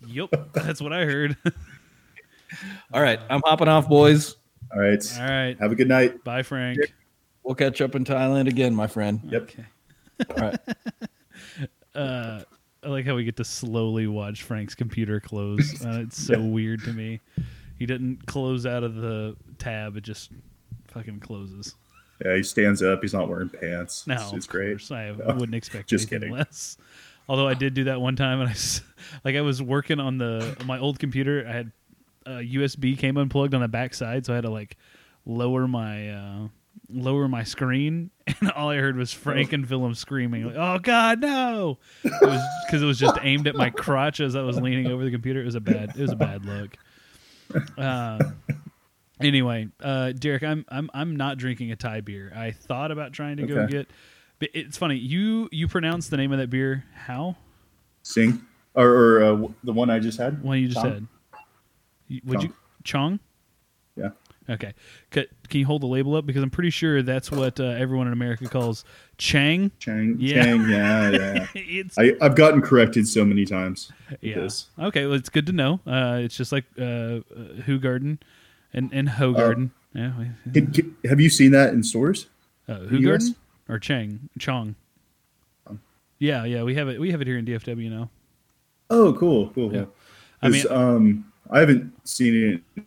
yep, 0.08 0.30
that's 0.52 0.82
what 0.82 0.92
I 0.92 1.04
heard. 1.04 1.36
All 2.92 3.02
right, 3.02 3.20
I'm 3.30 3.40
hopping 3.44 3.68
off, 3.68 3.88
boys. 3.88 4.34
All 4.74 4.80
right. 4.80 5.18
All 5.20 5.28
right. 5.28 5.56
Have 5.60 5.70
a 5.70 5.74
good 5.74 5.88
night. 5.88 6.24
Bye, 6.24 6.42
Frank. 6.42 6.78
We'll 7.44 7.54
catch 7.54 7.80
up 7.80 7.94
in 7.94 8.04
Thailand 8.04 8.48
again, 8.48 8.74
my 8.74 8.86
friend. 8.86 9.20
Yep. 9.24 9.42
Okay. 9.42 9.64
All 10.30 10.36
right. 10.36 10.58
Uh, 11.94 12.42
I 12.82 12.88
like 12.88 13.04
how 13.04 13.14
we 13.14 13.24
get 13.24 13.36
to 13.36 13.44
slowly 13.44 14.06
watch 14.06 14.42
Frank's 14.44 14.74
computer 14.74 15.20
close. 15.20 15.84
Uh, 15.84 16.00
it's 16.00 16.22
so 16.22 16.40
weird 16.40 16.82
to 16.84 16.92
me. 16.92 17.20
He 17.78 17.84
didn't 17.86 18.26
close 18.26 18.64
out 18.64 18.82
of 18.82 18.94
the 18.94 19.36
tab; 19.58 19.96
it 19.96 20.02
just 20.02 20.30
fucking 20.88 21.20
closes. 21.20 21.74
Yeah, 22.24 22.36
he 22.36 22.42
stands 22.44 22.82
up. 22.82 23.02
He's 23.02 23.12
not 23.12 23.28
wearing 23.28 23.50
pants. 23.50 24.06
No, 24.06 24.14
it's, 24.14 24.32
it's 24.32 24.46
great. 24.46 24.90
I 24.90 25.10
No, 25.10 25.34
wouldn't 25.34 25.54
expect 25.54 25.90
just 25.90 26.10
anything 26.10 26.30
kidding. 26.30 26.36
less. 26.38 26.78
Although 27.28 27.46
I 27.48 27.54
did 27.54 27.74
do 27.74 27.84
that 27.84 28.00
one 28.00 28.16
time, 28.16 28.40
and 28.40 28.48
I 28.48 28.52
s- 28.52 28.80
like 29.24 29.36
I 29.36 29.40
was 29.42 29.60
working 29.60 30.00
on 30.00 30.16
the 30.18 30.56
my 30.64 30.78
old 30.78 30.98
computer. 30.98 31.44
I 31.46 31.52
had 31.52 31.72
a 32.24 32.30
USB 32.54 32.96
came 32.96 33.16
unplugged 33.18 33.52
on 33.54 33.60
the 33.60 33.68
back 33.68 33.92
side, 33.92 34.24
so 34.24 34.32
I 34.32 34.36
had 34.36 34.44
to 34.44 34.50
like 34.50 34.76
lower 35.26 35.68
my 35.68 36.10
uh, 36.10 36.48
lower 36.94 37.28
my 37.28 37.44
screen, 37.44 38.10
and 38.40 38.50
all 38.52 38.70
I 38.70 38.76
heard 38.76 38.96
was 38.96 39.12
Frank 39.12 39.52
and 39.52 39.68
Willem 39.68 39.94
screaming, 39.94 40.46
like, 40.46 40.56
"Oh 40.56 40.78
God, 40.78 41.20
no!" 41.20 41.78
It 42.04 42.12
was 42.22 42.40
because 42.66 42.82
it 42.82 42.86
was 42.86 42.98
just 42.98 43.18
aimed 43.22 43.46
at 43.46 43.54
my 43.54 43.70
crotch 43.70 44.20
as 44.20 44.36
I 44.36 44.42
was 44.42 44.60
leaning 44.60 44.86
over 44.88 45.04
the 45.04 45.10
computer. 45.10 45.40
It 45.40 45.46
was 45.46 45.54
a 45.54 45.60
bad 45.60 45.90
it 45.96 46.02
was 46.02 46.12
a 46.12 46.16
bad 46.16 46.44
look. 46.44 46.76
Um, 47.76 48.36
anyway, 49.20 49.68
uh, 49.80 50.12
Derek, 50.12 50.42
I'm 50.42 50.64
I'm 50.68 50.90
I'm 50.94 51.16
not 51.16 51.38
drinking 51.38 51.72
a 51.72 51.76
Thai 51.76 52.00
beer. 52.00 52.32
I 52.34 52.50
thought 52.52 52.90
about 52.90 53.12
trying 53.12 53.36
to 53.38 53.46
go 53.46 53.66
get. 53.66 53.90
But 54.38 54.50
it's 54.54 54.76
funny. 54.76 54.96
You 54.96 55.48
you 55.52 55.68
pronounce 55.68 56.08
the 56.08 56.16
name 56.16 56.32
of 56.32 56.38
that 56.38 56.50
beer 56.50 56.84
how? 56.94 57.36
Sing 58.02 58.42
or, 58.74 58.88
or 58.88 59.22
uh, 59.22 59.48
the 59.62 59.72
one 59.72 59.90
I 59.90 59.98
just 59.98 60.18
had. 60.18 60.42
One 60.42 60.58
you 60.58 60.68
just 60.68 60.80
Chong? 60.80 61.08
said. 62.10 62.20
Would 62.24 62.40
Chong. 62.40 62.48
you 62.48 62.54
Chong? 62.84 63.20
Okay. 64.50 64.74
Can, 65.10 65.26
can 65.48 65.60
you 65.60 65.66
hold 65.66 65.82
the 65.82 65.86
label 65.86 66.16
up 66.16 66.26
because 66.26 66.42
I'm 66.42 66.50
pretty 66.50 66.70
sure 66.70 67.02
that's 67.02 67.30
what 67.30 67.60
uh, 67.60 67.64
everyone 67.64 68.06
in 68.08 68.12
America 68.12 68.48
calls 68.48 68.84
Chang. 69.18 69.70
Chang. 69.78 70.16
Yeah. 70.18 70.44
Chang. 70.44 70.68
Yeah, 70.68 71.46
yeah. 71.54 71.82
I, 71.98 72.12
I've 72.20 72.34
gotten 72.34 72.60
corrected 72.60 73.06
so 73.06 73.24
many 73.24 73.44
times. 73.44 73.92
yeah. 74.20 74.34
this. 74.40 74.66
Okay, 74.78 75.06
well, 75.06 75.14
it's 75.14 75.28
good 75.28 75.46
to 75.46 75.52
know. 75.52 75.80
Uh, 75.86 76.18
it's 76.22 76.36
just 76.36 76.50
like 76.52 76.64
uh, 76.78 76.82
uh, 76.82 77.20
Who 77.66 77.78
Garden 77.78 78.18
and 78.72 78.90
and 78.92 79.08
Ho 79.10 79.32
Garden. 79.32 79.70
yeah. 79.94 80.12
Can- 80.52 80.72
can- 80.72 80.96
have 81.04 81.20
you 81.20 81.30
seen 81.30 81.52
that 81.52 81.72
in 81.72 81.82
stores? 81.84 82.26
Uh, 82.68 82.74
Who? 82.78 83.00
Garden 83.02 83.36
or 83.68 83.78
Chang 83.78 84.28
Chong. 84.38 84.74
Um. 85.68 85.80
Yeah, 86.18 86.44
yeah, 86.44 86.62
we 86.64 86.74
have 86.74 86.88
it. 86.88 87.00
We 87.00 87.10
have 87.12 87.20
it 87.20 87.26
here 87.28 87.38
in 87.38 87.44
DFW 87.46 87.90
now. 87.90 88.10
Oh, 88.90 89.12
cool, 89.12 89.50
cool. 89.50 89.72
Yeah. 89.72 89.82
cool. 89.82 89.94
I 90.42 90.48
mean- 90.48 90.66
um, 90.70 91.32
I 91.50 91.60
haven't 91.60 91.92
seen 92.08 92.62
it 92.76 92.84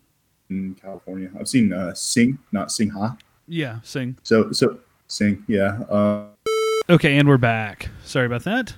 in 0.49 0.75
California. 0.75 1.29
I've 1.39 1.47
seen 1.47 1.73
uh, 1.73 1.93
Sing, 1.93 2.39
not 2.51 2.71
Sing 2.71 2.89
Ha. 2.89 3.17
Yeah, 3.47 3.79
sing. 3.83 4.17
So, 4.23 4.51
so 4.51 4.79
Sing, 5.07 5.43
yeah. 5.47 5.81
Uh, 5.89 6.25
Okay, 6.87 7.17
and 7.17 7.27
we're 7.27 7.37
back. 7.39 7.89
Sorry 8.03 8.27
about 8.27 8.43
that. 8.43 8.75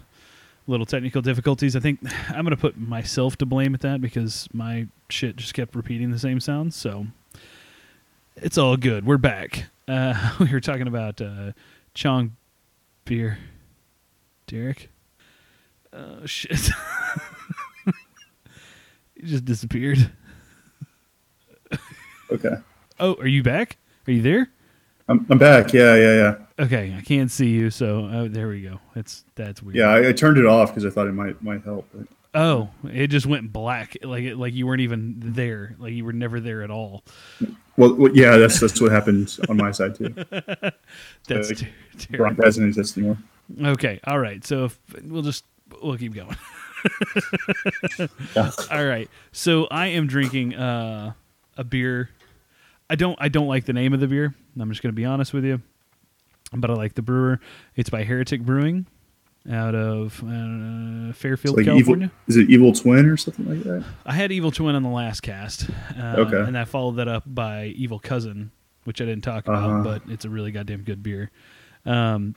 Little 0.66 0.86
technical 0.86 1.22
difficulties. 1.22 1.76
I 1.76 1.82
think 1.82 2.00
I'm 2.30 2.46
going 2.46 2.52
to 2.52 2.58
put 2.58 2.78
myself 2.78 3.36
to 3.40 3.46
blame 3.46 3.74
at 3.74 3.82
that 3.82 4.00
because 4.00 4.48
my 4.54 4.88
shit 5.10 5.36
just 5.36 5.54
kept 5.54 5.76
repeating 5.76 6.12
the 6.12 6.20
same 6.20 6.40
sounds. 6.40 6.78
So 6.78 7.08
it's 8.38 8.58
all 8.58 8.78
good. 8.78 9.06
We're 9.06 9.18
back. 9.18 9.66
Uh, 9.90 10.36
we 10.40 10.50
were 10.50 10.62
talking 10.62 10.88
about 10.88 11.20
uh, 11.20 11.52
Chong 11.96 12.38
beer. 13.04 13.40
Derek? 14.46 14.90
Oh, 15.92 16.26
shit. 16.26 16.70
he 19.16 19.24
just 19.24 19.44
disappeared. 19.44 20.12
Okay, 22.32 22.56
Oh, 23.00 23.16
are 23.16 23.28
you 23.28 23.44
back? 23.44 23.78
Are 24.08 24.12
you 24.12 24.22
there? 24.22 24.50
I'm, 25.10 25.26
I'm 25.30 25.38
back. 25.38 25.72
Yeah, 25.74 25.96
yeah, 25.96 26.13
yeah. 26.16 26.63
Okay, 26.66 26.96
I 26.98 27.02
can't 27.02 27.30
see 27.32 27.50
you, 27.50 27.70
so 27.70 28.06
uh, 28.06 28.28
there 28.30 28.48
we 28.50 28.62
go. 28.62 28.80
It's 28.96 29.24
that's 29.36 29.62
weird. 29.63 29.76
Yeah, 29.76 29.90
I, 29.90 30.10
I 30.10 30.12
turned 30.12 30.38
it 30.38 30.46
off 30.46 30.70
because 30.72 30.86
I 30.86 30.90
thought 30.90 31.08
it 31.08 31.13
might 31.13 31.42
might 31.42 31.63
help. 31.63 31.88
But 31.94 32.08
Oh, 32.34 32.70
it 32.92 33.08
just 33.08 33.26
went 33.26 33.52
black, 33.54 33.96
like 34.04 34.24
it, 34.24 34.36
like 34.38 34.54
you 34.54 34.68
weren't 34.68 34.82
even 34.82 35.16
there, 35.18 35.76
like 35.80 35.94
you 35.94 36.04
were 36.06 36.13
never 36.13 36.40
there 36.40 36.62
at 36.63 36.70
all. 36.70 37.04
well, 37.78 37.94
well, 37.96 38.12
yeah, 38.16 38.38
that's 38.38 38.60
that's 38.60 38.82
what 38.82 38.92
happened 38.92 39.38
on 39.50 39.58
my 39.58 39.72
side 39.72 39.96
too. 39.96 40.10
That's 41.28 41.52
Uh, 41.52 41.66
ter- 41.98 42.18
Brock 42.18 42.36
doesn't 42.36 42.66
exist 42.68 42.98
anymore. 42.98 43.18
Okay, 43.63 44.00
all 44.06 44.20
right. 44.20 44.44
So 44.46 44.66
if, 44.66 44.80
we'll 45.04 45.22
just 45.22 45.46
we'll 45.82 45.98
keep 45.98 46.13
going. 46.13 46.36
Yeah. 48.36 48.52
all 48.72 48.86
right. 48.86 49.10
So 49.32 49.68
I 49.72 49.88
am 49.88 50.08
drinking 50.08 50.56
uh, 50.56 51.13
a 51.58 51.63
beer. 51.63 52.10
I 52.89 52.95
don't 52.95 53.17
I 53.21 53.28
don't 53.30 53.47
like 53.47 53.65
the 53.65 53.73
name 53.73 53.93
of 53.93 54.00
the 54.00 54.08
beer. 54.08 54.34
I'm 54.60 54.69
just 54.69 54.82
going 54.82 54.93
to 54.93 54.95
be 54.95 55.06
honest 55.06 55.34
with 55.34 55.43
you, 55.45 55.62
but 56.54 56.69
I 56.69 56.73
like 56.73 56.93
the 56.95 57.02
brewer. 57.02 57.39
It's 57.76 57.89
by 57.89 58.04
Heretic 58.04 58.41
Brewing, 58.41 58.88
out 59.52 59.76
of 59.76 60.23
uh, 60.23 61.13
Fairfield, 61.13 61.58
like 61.58 61.65
California. 61.65 62.06
evil, 62.08 62.17
is 62.28 62.38
it 62.38 62.50
Evil 62.50 62.73
Twin 62.73 63.06
or 63.06 63.17
something 63.17 63.47
like 63.47 63.63
that? 63.63 63.84
I 64.06 64.13
had 64.13 64.32
Evil 64.32 64.52
Twin 64.52 64.76
on 64.76 64.84
the 64.84 64.89
last 64.89 65.21
cast. 65.21 65.69
Uh, 65.97 66.15
Okay. 66.19 66.39
And 66.39 66.58
I 66.58 66.65
followed 66.65 66.93
that 66.97 67.08
up 67.08 67.23
by 67.26 67.67
Evil 67.78 68.00
Cousin, 68.00 68.52
which 68.86 69.02
I 69.02 69.06
didn't 69.06 69.23
talk 69.23 69.47
about, 69.47 69.69
Uh-huh. 69.69 69.84
but 69.84 70.02
it's 70.12 70.26
a 70.26 70.30
really 70.30 70.52
goddamn 70.52 70.82
good 70.84 71.04
beer. 71.04 71.30
Um, 71.86 72.36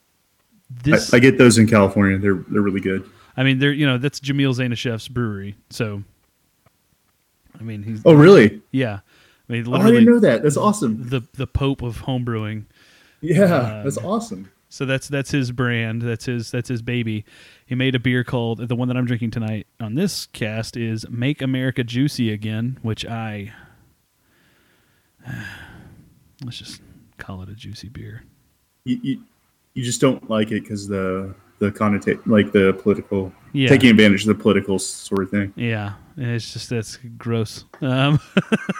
I, 0.87 0.91
this, 0.91 1.15
I 1.15 1.19
get 1.21 1.39
those 1.39 1.59
in 1.59 1.67
California. 1.67 2.19
They're 2.19 2.45
they're 2.49 2.63
really 2.63 2.81
good. 2.81 3.09
I 3.37 3.43
mean, 3.45 3.59
there 3.61 3.73
you 3.73 3.87
know 3.87 3.99
that's 3.99 4.21
Jamil 4.21 4.55
Zainasheff's 4.55 5.09
brewery. 5.09 5.57
So, 5.71 6.03
I 7.59 7.63
mean, 7.63 7.83
he's 7.83 8.03
Oh, 8.05 8.13
really? 8.15 8.61
yeah. 8.73 9.01
I 9.51 9.53
mean, 9.55 9.67
Oh, 9.69 9.75
I 9.75 9.91
didn't 9.91 10.05
know 10.05 10.21
that. 10.21 10.43
That's 10.45 10.57
awesome. 10.57 11.09
the 11.09 11.23
the 11.35 11.47
Pope 11.49 11.83
of 11.83 12.03
homebrewing. 12.03 12.67
Yeah, 13.21 13.43
Um, 13.79 13.85
that's 13.85 13.99
awesome. 13.99 14.51
So 14.69 14.87
that's 14.87 15.09
that's 15.09 15.33
his 15.33 15.51
brand. 15.51 16.03
That's 16.03 16.27
his 16.27 16.53
that's 16.53 16.69
his 16.69 16.81
baby. 16.83 17.25
He 17.67 17.75
made 17.75 17.97
a 17.97 17.99
beer 17.99 18.23
called 18.23 18.69
the 18.69 18.77
one 18.77 18.87
that 18.87 18.97
I'm 18.97 19.05
drinking 19.05 19.33
tonight 19.33 19.67
on 19.81 19.97
this 19.97 20.27
cast 20.27 20.77
is 20.77 21.05
Make 21.11 21.43
America 21.43 21.83
Juicy 21.83 22.33
Again, 22.33 22.79
which 22.83 23.05
I 23.05 23.53
let's 26.45 26.59
just 26.59 26.81
call 27.19 27.43
it 27.43 27.49
a 27.49 27.55
juicy 27.55 27.89
beer. 27.89 28.25
You, 28.85 28.99
you, 29.03 29.23
you 29.75 29.85
just 29.85 30.01
don't 30.01 30.31
like 30.31 30.53
it 30.53 30.63
because 30.63 30.89
the 30.89 31.35
the 31.61 31.71
connotate 31.71 32.21
like 32.27 32.51
the 32.53 32.73
political 32.83 33.33
Yeah. 33.53 33.69
taking 33.69 33.91
advantage 33.91 34.23
of 34.23 34.37
the 34.37 34.43
political 34.43 34.79
sort 34.79 35.23
of 35.23 35.31
thing. 35.31 35.53
Yeah, 35.57 35.93
it's 36.17 36.53
just 36.53 36.69
that's 36.71 36.99
gross. 37.17 37.65
Um, 37.81 38.19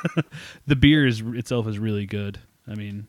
the 0.67 0.75
beer 0.77 1.07
is 1.07 1.21
itself 1.21 1.67
is 1.69 1.79
really 1.79 2.07
good. 2.07 2.39
I 2.67 2.75
mean, 2.75 3.07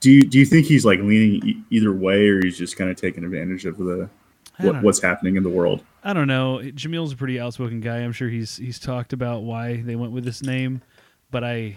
Do 0.00 0.10
you 0.10 0.22
do 0.22 0.38
you 0.38 0.44
think 0.46 0.66
he's 0.66 0.84
like 0.84 0.98
leaning 1.00 1.46
e- 1.46 1.62
either 1.70 1.92
way, 1.92 2.28
or 2.28 2.40
he's 2.42 2.58
just 2.58 2.76
kind 2.76 2.90
of 2.90 2.96
taking 2.96 3.24
advantage 3.24 3.64
of 3.66 3.76
the 3.78 4.08
what, 4.58 4.82
what's 4.82 5.00
happening 5.02 5.36
in 5.36 5.42
the 5.42 5.48
world? 5.50 5.82
I 6.04 6.12
don't 6.12 6.28
know. 6.28 6.62
Jamil's 6.74 7.12
a 7.12 7.16
pretty 7.16 7.38
outspoken 7.40 7.80
guy. 7.80 7.98
I'm 7.98 8.12
sure 8.12 8.28
he's 8.28 8.56
he's 8.56 8.78
talked 8.78 9.12
about 9.12 9.42
why 9.42 9.82
they 9.82 9.96
went 9.96 10.12
with 10.12 10.24
this 10.24 10.42
name, 10.42 10.82
but 11.30 11.44
I 11.44 11.76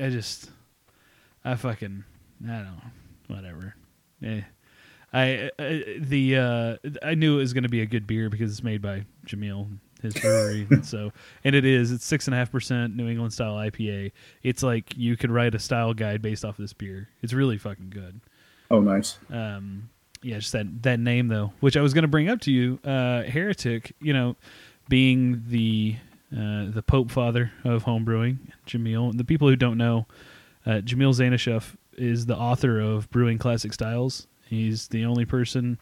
I 0.00 0.08
just 0.10 0.50
I 1.44 1.54
fucking 1.54 2.04
I 2.44 2.52
don't 2.52 2.64
know. 2.64 2.82
Whatever. 3.36 3.74
Eh. 4.22 4.40
I, 5.12 5.50
I 5.58 5.96
the 5.98 6.36
uh 6.36 6.76
I 7.02 7.14
knew 7.14 7.36
it 7.36 7.40
was 7.40 7.52
going 7.52 7.64
to 7.64 7.68
be 7.68 7.82
a 7.82 7.86
good 7.86 8.06
beer 8.06 8.30
because 8.30 8.50
it's 8.50 8.62
made 8.62 8.80
by 8.80 9.04
Jamil, 9.26 9.68
his 10.00 10.14
brewery. 10.14 10.66
so 10.82 11.12
and 11.44 11.54
it 11.54 11.64
is. 11.64 11.92
It's 11.92 12.04
six 12.04 12.26
and 12.26 12.34
a 12.34 12.38
half 12.38 12.50
percent 12.50 12.96
New 12.96 13.08
England 13.08 13.32
style 13.32 13.54
IPA. 13.54 14.12
It's 14.42 14.62
like 14.62 14.96
you 14.96 15.16
could 15.16 15.30
write 15.30 15.54
a 15.54 15.58
style 15.58 15.94
guide 15.94 16.22
based 16.22 16.44
off 16.44 16.58
of 16.58 16.62
this 16.62 16.72
beer. 16.72 17.08
It's 17.22 17.32
really 17.32 17.58
fucking 17.58 17.90
good. 17.90 18.20
Oh, 18.70 18.80
nice. 18.80 19.18
Um, 19.30 19.90
yeah, 20.22 20.38
just 20.38 20.52
that 20.52 20.82
that 20.82 20.98
name 20.98 21.28
though, 21.28 21.52
which 21.60 21.76
I 21.76 21.82
was 21.82 21.92
going 21.92 22.02
to 22.02 22.08
bring 22.08 22.28
up 22.28 22.40
to 22.42 22.52
you, 22.52 22.78
uh, 22.84 23.22
Heretic. 23.22 23.94
You 24.00 24.12
know, 24.12 24.36
being 24.88 25.42
the 25.48 25.96
uh, 26.32 26.70
the 26.70 26.82
Pope 26.82 27.10
Father 27.10 27.52
of 27.64 27.84
homebrewing, 27.84 28.38
Jamil. 28.66 29.16
The 29.16 29.24
people 29.24 29.48
who 29.48 29.56
don't 29.56 29.76
know, 29.76 30.06
uh, 30.64 30.80
Jamil 30.82 31.12
Zainasheff 31.12 31.76
is 31.98 32.26
the 32.26 32.36
author 32.36 32.80
of 32.80 33.10
Brewing 33.10 33.38
Classic 33.38 33.72
Styles. 33.72 34.26
He's 34.52 34.88
the 34.88 35.06
only 35.06 35.24
person, 35.24 35.78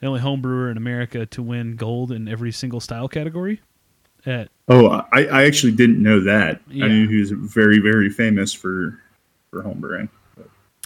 the 0.00 0.06
only 0.06 0.20
home 0.20 0.40
brewer 0.40 0.70
in 0.70 0.78
America 0.78 1.26
to 1.26 1.42
win 1.42 1.76
gold 1.76 2.10
in 2.10 2.28
every 2.28 2.50
single 2.50 2.80
style 2.80 3.08
category. 3.08 3.60
At 4.24 4.48
Oh, 4.68 4.88
I, 5.12 5.26
I 5.26 5.44
actually 5.44 5.72
didn't 5.72 6.02
know 6.02 6.20
that. 6.20 6.62
Yeah. 6.66 6.86
I 6.86 6.88
knew 6.88 7.08
he 7.08 7.20
was 7.20 7.30
very 7.30 7.78
very 7.78 8.08
famous 8.08 8.54
for 8.54 8.98
for 9.50 9.62
homebrewing 9.62 10.08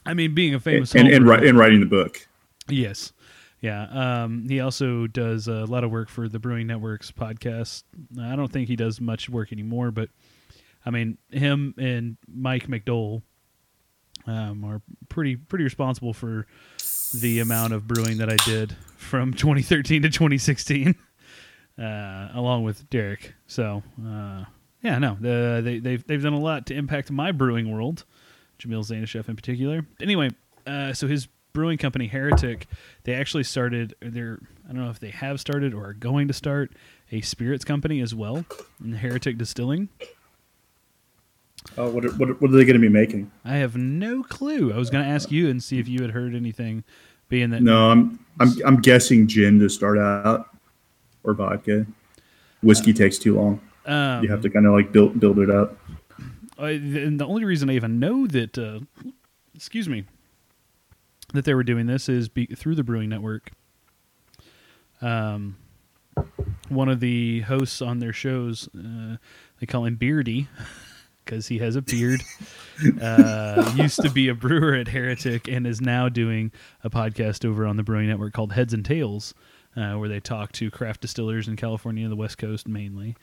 I 0.05 0.15
mean, 0.15 0.35
being 0.35 0.55
a 0.55 0.61
famous 0.61 0.93
and, 0.97 1.07
and, 1.07 1.25
homebrewer- 1.25 1.41
wri- 1.41 1.49
and 1.49 1.59
writing 1.59 1.81
the 1.81 1.87
book. 1.87 2.27
Yes. 2.69 3.13
Yeah. 3.61 4.23
Um, 4.25 4.49
he 4.49 4.59
also 4.59 5.07
does 5.07 5.47
a 5.47 5.67
lot 5.67 5.85
of 5.85 5.91
work 5.93 6.09
for 6.09 6.29
the 6.29 6.39
Brewing 6.41 6.67
Network's 6.67 7.13
podcast. 7.13 7.85
I 8.21 8.35
don't 8.35 8.51
think 8.51 8.67
he 8.69 8.75
does 8.77 9.01
much 9.01 9.29
work 9.29 9.53
anymore, 9.53 9.91
but 9.93 10.09
I 10.85 10.91
mean, 10.91 11.19
him 11.31 11.75
and 11.79 12.17
Mike 12.27 12.67
McDole 12.67 13.23
um, 14.27 14.65
are 14.65 14.83
pretty 15.09 15.37
pretty 15.37 15.65
responsible 15.65 16.13
for 16.13 16.47
the 17.13 17.41
amount 17.41 17.73
of 17.73 17.87
brewing 17.87 18.19
that 18.19 18.31
I 18.31 18.37
did 18.45 18.77
from 18.97 19.35
2013 19.35 20.03
to 20.03 20.09
2016, 20.11 20.95
uh, 21.79 22.29
along 22.35 22.65
with 22.65 22.89
Derek. 22.91 23.35
So 23.47 23.83
uh, 24.05 24.45
yeah, 24.83 24.99
no, 24.99 25.17
the, 25.21 25.61
they 25.63 25.79
they've 25.79 26.07
they've 26.07 26.23
done 26.23 26.33
a 26.33 26.41
lot 26.41 26.67
to 26.67 26.75
impact 26.75 27.11
my 27.11 27.33
brewing 27.33 27.71
world. 27.71 28.05
Jamil 28.59 28.85
Zainasheff 28.85 29.29
in 29.29 29.37
particular. 29.37 29.87
Anyway, 30.01 30.31
uh, 30.67 30.93
so 30.93 31.07
his 31.07 31.29
brewing 31.53 31.79
company 31.79 32.07
Heretic, 32.07 32.67
they 33.05 33.15
actually 33.15 33.45
started. 33.45 33.95
They're 34.01 34.39
I 34.69 34.73
don't 34.73 34.85
know 34.85 34.91
if 34.91 35.01
they 35.01 35.11
have 35.11 35.41
started 35.41 35.75
or 35.75 35.87
are 35.89 35.95
going 35.95 36.29
to 36.29 36.35
start 36.35 36.73
a 37.11 37.21
spirits 37.23 37.65
company 37.65 38.01
as 38.01 38.15
well, 38.15 38.45
in 38.83 38.93
Heretic 38.93 39.39
Distilling. 39.39 39.89
Oh, 41.77 41.91
what 41.91 42.05
are, 42.05 42.11
what 42.13 42.31
are, 42.31 42.35
what 42.35 42.51
are 42.51 42.57
they 42.57 42.65
going 42.65 42.75
to 42.75 42.81
be 42.81 42.89
making? 42.89 43.31
I 43.45 43.57
have 43.57 43.77
no 43.77 44.23
clue. 44.23 44.73
I 44.73 44.77
was 44.79 44.91
going 44.91 45.05
to 45.05 45.11
ask 45.11 45.31
you 45.31 45.49
and 45.49 45.63
see 45.63 45.79
if 45.79 45.89
you 45.89 46.01
had 46.03 46.11
heard 46.13 46.35
anything, 46.35 46.85
being 47.29 47.51
that 47.51 47.63
No, 47.63 47.91
I'm 47.91 48.19
I'm 48.39 48.49
I'm 48.65 48.81
guessing 48.81 49.27
gin 49.29 49.59
to 49.61 49.69
start 49.69 49.99
out 49.99 50.49
or 51.23 51.35
vodka. 51.35 51.87
Whiskey 52.63 52.93
takes 52.93 53.19
too 53.19 53.37
long. 53.37 53.61
um, 53.87 54.23
You 54.23 54.31
have 54.31 54.41
to 54.43 54.51
kind 54.51 54.67
of 54.67 54.73
like 54.73 54.91
build 54.93 55.21
build 55.21 55.39
it 55.39 55.51
up. 55.51 55.77
I, 56.59 56.71
and 56.73 57.19
the 57.19 57.27
only 57.27 57.45
reason 57.45 57.71
I 57.71 57.75
even 57.75 57.99
know 57.99 58.27
that, 58.27 58.59
uh, 58.59 58.81
excuse 59.55 59.89
me, 59.89 60.05
that 61.33 61.47
they 61.47 61.55
were 61.55 61.65
doing 61.65 61.87
this 61.87 62.07
is 62.09 62.29
be, 62.29 62.47
through 62.47 62.75
the 62.75 62.85
Brewing 62.85 63.09
Network. 63.09 63.53
Um, 65.01 65.57
one 66.69 66.91
of 66.91 67.01
the 67.01 67.41
hosts 67.43 67.81
on 67.81 67.99
their 68.01 68.13
shows, 68.13 68.69
uh, 68.77 69.17
they 69.59 69.67
call 69.67 69.87
him 69.87 69.97
Beardy 69.97 70.49
because 71.31 71.47
he 71.47 71.59
has 71.59 71.77
a 71.77 71.83
beard. 71.83 72.23
uh, 73.01 73.73
used 73.77 74.03
to 74.03 74.11
be 74.11 74.29
a 74.29 74.35
brewer 74.35 74.75
at 74.75 74.89
Heretic 74.89 75.47
and 75.49 75.67
is 75.67 75.81
now 75.81 76.09
doing 76.09 76.51
a 76.83 76.91
podcast 76.91 77.45
over 77.49 77.67
on 77.67 77.77
the 77.77 77.83
Brewing 77.85 78.09
Network 78.09 78.33
called 78.33 78.53
Heads 78.53 78.75
and 78.75 78.85
Tails, 78.85 79.33
uh, 79.77 79.95
where 79.95 80.09
they 80.09 80.19
talk 80.21 80.51
to 80.53 80.71
craft 80.71 81.01
distillers 81.03 81.47
in 81.47 81.57
California 81.57 82.03
and 82.05 82.11
the 82.13 82.17
West 82.17 82.39
Coast 82.39 82.67
mainly. 82.67 83.17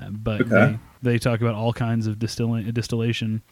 Uh, 0.00 0.10
but 0.10 0.40
Okay. 0.42 0.78
they, 1.02 1.12
they 1.12 1.18
talk 1.18 1.40
about 1.40 1.54
all 1.54 1.72
kinds 1.72 2.06
of 2.08 2.18
distilling, 2.18 2.68
distillation. 2.72 3.42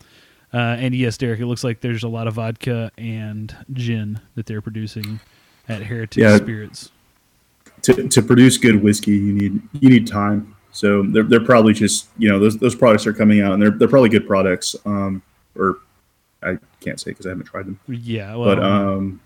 Uh, 0.52 0.57
and 0.78 0.94
yes, 0.94 1.16
Derek, 1.16 1.40
it 1.40 1.46
looks 1.46 1.62
like 1.64 1.80
there's 1.80 2.02
a 2.02 2.09
lot 2.09 2.26
of 2.26 2.35
vodka 2.35 2.90
and 2.98 3.54
gin 3.72 4.20
that 4.35 4.46
they're 4.46 4.61
producing 4.61 5.20
at 5.68 5.83
Heretic 5.83 6.20
Yeah. 6.22 6.37
Spirits. 6.37 6.90
To 7.83 8.09
to 8.09 8.22
produce 8.22 8.57
good 8.57 8.83
whiskey, 8.83 9.12
you 9.12 9.33
need 9.35 9.61
you 9.78 9.90
need 9.90 10.07
time. 10.07 10.54
So 10.75 11.05
they're 11.05 11.23
they're 11.23 11.45
probably 11.45 11.73
just 11.73 12.09
you 12.19 12.29
know 12.29 12.41
those 12.41 12.59
those 12.59 12.75
products 12.75 13.07
are 13.07 13.13
coming 13.13 13.41
out 13.41 13.53
and 13.53 13.63
they're 13.63 13.71
they're 13.71 13.89
probably 13.89 14.09
good 14.09 14.27
products. 14.27 14.75
Um, 14.85 15.23
or 15.57 15.79
I 16.43 16.59
can't 16.81 17.01
say 17.01 17.13
because 17.13 17.27
I 17.27 17.29
haven't 17.31 17.47
tried 17.47 17.67
them. 17.67 17.79
Yeah, 17.87 18.35
well, 18.35 18.57
but 18.57 18.63
um, 18.63 19.21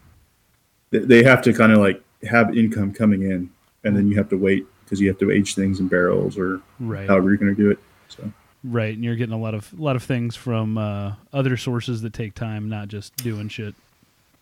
they, 0.91 0.99
they 0.99 1.23
have 1.23 1.41
to 1.43 1.55
kind 1.55 1.73
of 1.73 1.79
like 1.79 2.03
have 2.29 2.57
income 2.57 2.93
coming 2.93 3.23
in, 3.23 3.51
and 3.83 3.97
then 3.97 4.09
you 4.09 4.17
have 4.17 4.29
to 4.29 4.37
wait 4.37 4.67
because 4.85 5.01
you 5.01 5.09
have 5.09 5.19
to 5.19 5.31
age 5.31 5.55
things 5.55 5.81
in 5.81 5.89
barrels 5.89 6.37
or 6.37 6.61
right, 6.81 7.09
however 7.09 7.31
you're 7.31 7.39
going 7.39 7.57
to 7.57 7.61
do 7.61 7.71
it. 7.71 7.79
So 8.09 8.31
right, 8.63 8.95
and 8.95 9.03
you're 9.03 9.17
getting 9.17 9.35
a 9.35 9.39
lot 9.39 9.55
of 9.55 9.73
a 9.73 9.83
lot 9.83 9.97
of 9.97 10.03
things 10.03 10.37
from 10.37 10.77
uh, 10.77 11.15
other 11.33 11.57
sources 11.57 12.03
that 12.03 12.13
take 12.13 12.35
time, 12.35 12.69
not 12.69 12.89
just 12.89 13.17
doing 13.17 13.49
shit 13.49 13.75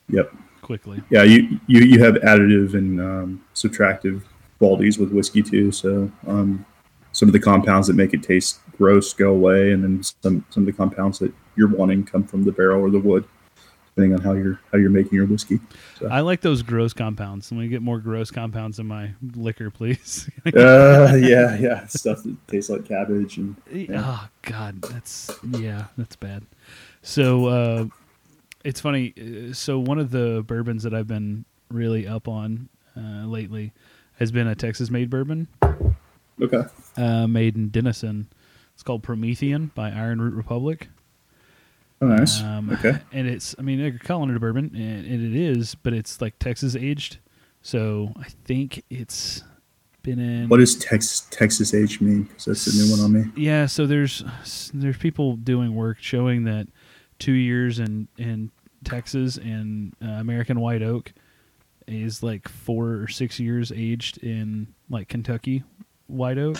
yep, 0.08 0.32
quickly. 0.60 1.00
yeah, 1.10 1.22
you 1.22 1.60
you 1.68 1.82
you 1.82 2.02
have 2.02 2.14
additive 2.16 2.74
and 2.74 3.00
um, 3.00 3.44
subtractive 3.54 4.22
qualities 4.58 4.98
with 4.98 5.12
whiskey 5.12 5.42
too. 5.42 5.70
So 5.70 6.10
um, 6.26 6.66
some 7.16 7.30
of 7.30 7.32
the 7.32 7.40
compounds 7.40 7.86
that 7.86 7.94
make 7.94 8.12
it 8.12 8.22
taste 8.22 8.60
gross 8.76 9.14
go 9.14 9.30
away, 9.30 9.72
and 9.72 9.82
then 9.82 10.02
some 10.02 10.44
some 10.50 10.64
of 10.64 10.66
the 10.66 10.72
compounds 10.72 11.18
that 11.18 11.32
you're 11.56 11.68
wanting 11.68 12.04
come 12.04 12.22
from 12.24 12.44
the 12.44 12.52
barrel 12.52 12.82
or 12.82 12.90
the 12.90 12.98
wood, 12.98 13.24
depending 13.86 14.12
on 14.12 14.20
how 14.22 14.32
you're 14.34 14.60
how 14.70 14.76
you're 14.76 14.90
making 14.90 15.14
your 15.14 15.24
whiskey. 15.24 15.58
So. 15.98 16.08
I 16.08 16.20
like 16.20 16.42
those 16.42 16.60
gross 16.60 16.92
compounds. 16.92 17.50
Let 17.50 17.58
me 17.58 17.68
get 17.68 17.80
more 17.80 18.00
gross 18.00 18.30
compounds 18.30 18.78
in 18.78 18.86
my 18.86 19.12
liquor, 19.34 19.70
please. 19.70 20.28
uh, 20.46 21.16
yeah, 21.18 21.56
yeah, 21.56 21.86
stuff 21.86 22.22
that 22.24 22.36
tastes 22.48 22.68
like 22.68 22.84
cabbage 22.84 23.38
and 23.38 23.56
Oh 23.94 24.28
God, 24.42 24.82
that's 24.82 25.30
yeah, 25.58 25.86
that's 25.96 26.16
bad. 26.16 26.44
So 27.00 27.46
uh, 27.46 27.86
it's 28.62 28.80
funny. 28.82 29.14
uh, 29.18 29.54
So 29.54 29.78
one 29.78 29.98
of 29.98 30.10
the 30.10 30.44
bourbons 30.46 30.82
that 30.82 30.92
I've 30.92 31.08
been 31.08 31.46
really 31.70 32.06
up 32.06 32.28
on 32.28 32.68
uh, 32.94 33.24
lately 33.24 33.72
has 34.18 34.30
been 34.32 34.46
a 34.46 34.54
Texas-made 34.54 35.08
bourbon 35.10 35.48
okay. 36.40 36.62
uh, 36.96 37.26
made 37.26 37.56
in 37.56 37.68
Denison. 37.68 38.28
It's 38.74 38.82
called 38.82 39.02
Promethean 39.02 39.72
by 39.74 39.90
Ironroot 39.90 40.36
Republic. 40.36 40.88
Oh, 42.02 42.08
nice. 42.08 42.42
Um, 42.42 42.70
okay. 42.70 42.98
And 43.12 43.26
it's, 43.26 43.54
I 43.58 43.62
mean, 43.62 43.80
they're 43.80 43.98
calling 43.98 44.28
it 44.28 44.36
a 44.36 44.40
bourbon, 44.40 44.70
and, 44.74 45.06
and 45.06 45.34
it 45.34 45.34
is, 45.34 45.74
but 45.74 45.94
it's 45.94 46.20
like 46.20 46.38
Texas 46.38 46.76
aged. 46.76 47.18
So 47.62 48.12
I 48.20 48.28
think 48.44 48.84
it's 48.90 49.42
been 50.02 50.18
in. 50.18 50.48
What 50.48 50.58
does 50.58 50.76
Texas 50.76 51.26
Texas 51.30 51.74
age 51.74 52.00
mean? 52.00 52.24
Because 52.24 52.44
that's 52.44 52.66
a 52.66 52.76
new 52.76 52.90
one 52.90 53.00
on 53.00 53.12
me. 53.12 53.32
Yeah, 53.34 53.66
so 53.66 53.86
there's 53.86 54.22
there's 54.72 54.96
people 54.98 55.36
doing 55.36 55.74
work 55.74 55.98
showing 56.00 56.44
that 56.44 56.68
two 57.18 57.32
years 57.32 57.78
in 57.78 58.08
in 58.16 58.50
Texas 58.84 59.36
and 59.36 59.94
uh, 60.02 60.10
American 60.10 60.60
white 60.60 60.82
oak 60.82 61.12
is 61.88 62.22
like 62.22 62.48
four 62.48 62.94
or 62.94 63.08
six 63.08 63.40
years 63.40 63.72
aged 63.74 64.18
in 64.18 64.68
like 64.88 65.08
Kentucky 65.08 65.64
white 66.08 66.38
oak, 66.38 66.58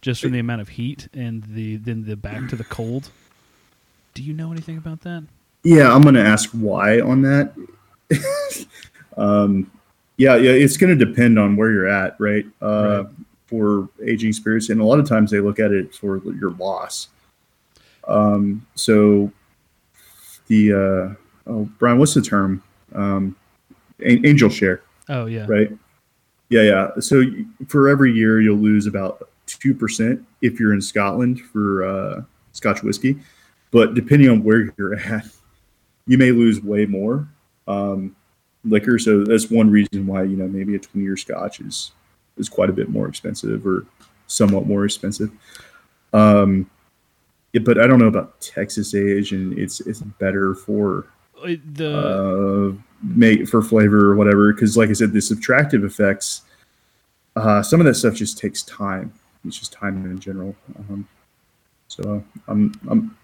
just 0.00 0.20
from 0.22 0.32
the 0.32 0.38
amount 0.38 0.60
of 0.60 0.68
heat 0.70 1.08
and 1.14 1.42
the 1.44 1.76
then 1.76 2.04
the 2.04 2.16
back 2.16 2.48
to 2.48 2.56
the 2.56 2.64
cold. 2.64 3.10
Do 4.14 4.22
you 4.22 4.32
know 4.32 4.52
anything 4.52 4.76
about 4.78 5.00
that? 5.02 5.24
Yeah, 5.64 5.92
I'm 5.92 6.02
going 6.02 6.14
to 6.14 6.22
ask 6.22 6.50
why 6.50 7.00
on 7.00 7.22
that. 7.22 7.52
um, 9.16 9.70
Yeah, 10.16 10.36
yeah, 10.36 10.52
it's 10.52 10.76
going 10.76 10.96
to 10.96 11.04
depend 11.04 11.38
on 11.38 11.56
where 11.56 11.70
you're 11.72 11.88
at, 11.88 12.16
right? 12.18 12.46
Uh, 12.62 13.04
Right. 13.04 13.14
For 13.46 13.88
aging 14.04 14.32
spirits, 14.32 14.70
and 14.70 14.80
a 14.80 14.84
lot 14.84 14.98
of 14.98 15.06
times 15.08 15.30
they 15.30 15.38
look 15.38 15.60
at 15.60 15.70
it 15.70 15.94
for 15.94 16.16
your 16.32 16.50
loss. 16.52 17.08
Um, 18.08 18.66
so 18.74 19.30
the 20.48 20.72
uh, 20.72 21.50
oh, 21.50 21.68
Brian, 21.78 21.98
what's 21.98 22.14
the 22.14 22.22
term? 22.22 22.62
Um, 22.94 23.36
angel 24.02 24.48
share, 24.48 24.80
Oh 25.08 25.26
yeah. 25.26 25.44
right? 25.46 25.70
Yeah, 26.48 26.62
yeah. 26.62 26.90
So 27.00 27.22
for 27.68 27.88
every 27.88 28.12
year, 28.12 28.40
you'll 28.40 28.58
lose 28.58 28.86
about 28.86 29.28
two 29.46 29.74
percent 29.74 30.24
if 30.42 30.60
you're 30.60 30.74
in 30.74 30.80
Scotland 30.80 31.40
for 31.40 31.84
uh, 31.84 32.22
Scotch 32.52 32.82
whiskey, 32.82 33.18
but 33.70 33.94
depending 33.94 34.28
on 34.30 34.42
where 34.42 34.72
you're 34.76 34.94
at, 34.98 35.26
you 36.06 36.18
may 36.18 36.32
lose 36.32 36.62
way 36.62 36.86
more 36.86 37.28
um, 37.66 38.14
liquor. 38.64 38.98
So 38.98 39.24
that's 39.24 39.50
one 39.50 39.70
reason 39.70 40.06
why 40.06 40.24
you 40.24 40.36
know 40.36 40.46
maybe 40.46 40.74
a 40.74 40.78
20 40.78 41.04
year 41.04 41.16
Scotch 41.16 41.60
is 41.60 41.92
is 42.36 42.48
quite 42.48 42.68
a 42.70 42.72
bit 42.72 42.88
more 42.88 43.08
expensive 43.08 43.66
or 43.66 43.86
somewhat 44.26 44.66
more 44.66 44.84
expensive. 44.84 45.30
Um, 46.12 46.70
yeah, 47.52 47.62
but 47.62 47.78
I 47.78 47.86
don't 47.86 48.00
know 48.00 48.08
about 48.08 48.40
Texas 48.40 48.94
age, 48.94 49.32
and 49.32 49.56
it's 49.58 49.80
it's 49.80 50.00
better 50.00 50.54
for 50.54 51.06
Uh, 51.42 51.56
The 51.74 52.76
uh, 52.78 52.82
make 53.04 53.48
for 53.48 53.62
flavor 53.62 54.10
or 54.10 54.16
whatever. 54.16 54.52
Because, 54.52 54.76
like 54.76 54.90
I 54.90 54.94
said, 54.94 55.12
the 55.12 55.20
subtractive 55.20 55.84
effects, 55.84 56.42
uh, 57.36 57.62
some 57.62 57.80
of 57.80 57.86
that 57.86 57.94
stuff 57.94 58.14
just 58.14 58.38
takes 58.38 58.62
time. 58.62 59.12
It's 59.46 59.58
just 59.58 59.72
time 59.72 60.04
in 60.04 60.18
general. 60.18 60.56
Um, 60.78 61.06
so 61.88 62.24
I'm, 62.48 62.72
I'm 62.88 63.16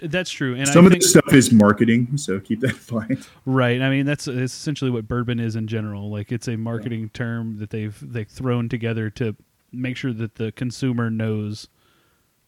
that's 0.00 0.30
true, 0.30 0.54
and 0.56 0.68
some 0.68 0.84
I 0.84 0.88
of 0.88 0.92
this 0.94 1.10
stuff 1.10 1.32
is 1.32 1.52
marketing. 1.52 2.16
So 2.18 2.40
keep 2.40 2.60
that 2.60 2.72
in 2.90 2.96
mind. 2.96 3.26
right. 3.46 3.80
I 3.80 3.88
mean, 3.88 4.04
that's, 4.04 4.24
that's 4.26 4.52
essentially 4.52 4.90
what 4.90 5.08
bourbon 5.08 5.40
is 5.40 5.56
in 5.56 5.66
general. 5.66 6.10
Like 6.10 6.32
it's 6.32 6.48
a 6.48 6.56
marketing 6.56 7.10
term 7.14 7.58
that 7.58 7.70
they've 7.70 7.96
they've 8.02 8.28
thrown 8.28 8.68
together 8.68 9.08
to 9.10 9.36
make 9.72 9.96
sure 9.96 10.12
that 10.12 10.34
the 10.34 10.52
consumer 10.52 11.10
knows 11.10 11.68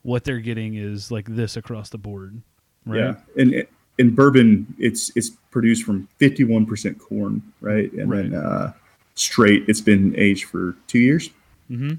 what 0.03 0.25
they're 0.25 0.41
getting 0.41 0.75
is 0.75 1.11
like 1.11 1.27
this 1.27 1.57
across 1.57 1.89
the 1.89 1.99
board. 1.99 2.43
Right. 2.85 2.99
Yeah, 2.99 3.15
and 3.37 3.67
in 3.99 4.15
bourbon, 4.15 4.75
it's 4.79 5.11
it's 5.17 5.31
produced 5.51 5.85
from 5.85 6.07
51% 6.21 6.99
corn, 6.99 7.43
right, 7.61 7.91
and 7.93 8.11
Right. 8.11 8.31
then 8.31 8.35
uh, 8.41 8.73
straight. 9.15 9.65
It's 9.69 9.81
been 9.81 10.15
aged 10.19 10.45
for 10.45 10.77
two 10.87 10.99
years. 10.99 11.31
Mm-hmm. 11.71 11.95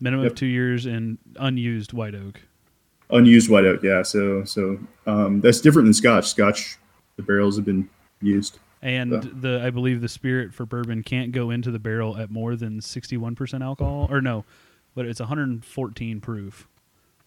Minimum 0.00 0.26
of 0.26 0.34
two 0.34 0.46
years 0.46 0.86
and 0.86 1.18
unused 1.36 1.92
white 1.92 2.14
oak. 2.14 2.40
Unused 3.10 3.50
white 3.50 3.64
oak, 3.64 3.82
yeah. 3.82 4.02
So 4.02 4.44
so 4.44 4.78
um, 5.06 5.40
that's 5.40 5.60
different 5.60 5.86
than 5.86 5.94
Scotch. 5.94 6.28
Scotch, 6.28 6.78
the 7.16 7.22
barrels 7.22 7.56
have 7.56 7.64
been 7.64 7.88
used. 8.22 8.58
And 8.82 9.12
Yeah. 9.12 9.20
the 9.32 9.62
I 9.64 9.70
believe 9.70 10.00
the 10.00 10.08
spirit 10.08 10.54
for 10.54 10.64
bourbon 10.64 11.02
can't 11.02 11.32
go 11.32 11.50
into 11.50 11.70
the 11.70 11.78
barrel 11.78 12.16
at 12.16 12.30
more 12.30 12.56
than 12.56 12.80
sixty 12.80 13.16
one 13.16 13.34
percent 13.34 13.62
alcohol, 13.62 14.06
or 14.10 14.20
no, 14.22 14.44
but 14.94 15.04
it's 15.06 15.20
one 15.20 15.28
hundred 15.28 15.48
and 15.48 15.64
fourteen 15.64 16.20
proof, 16.20 16.66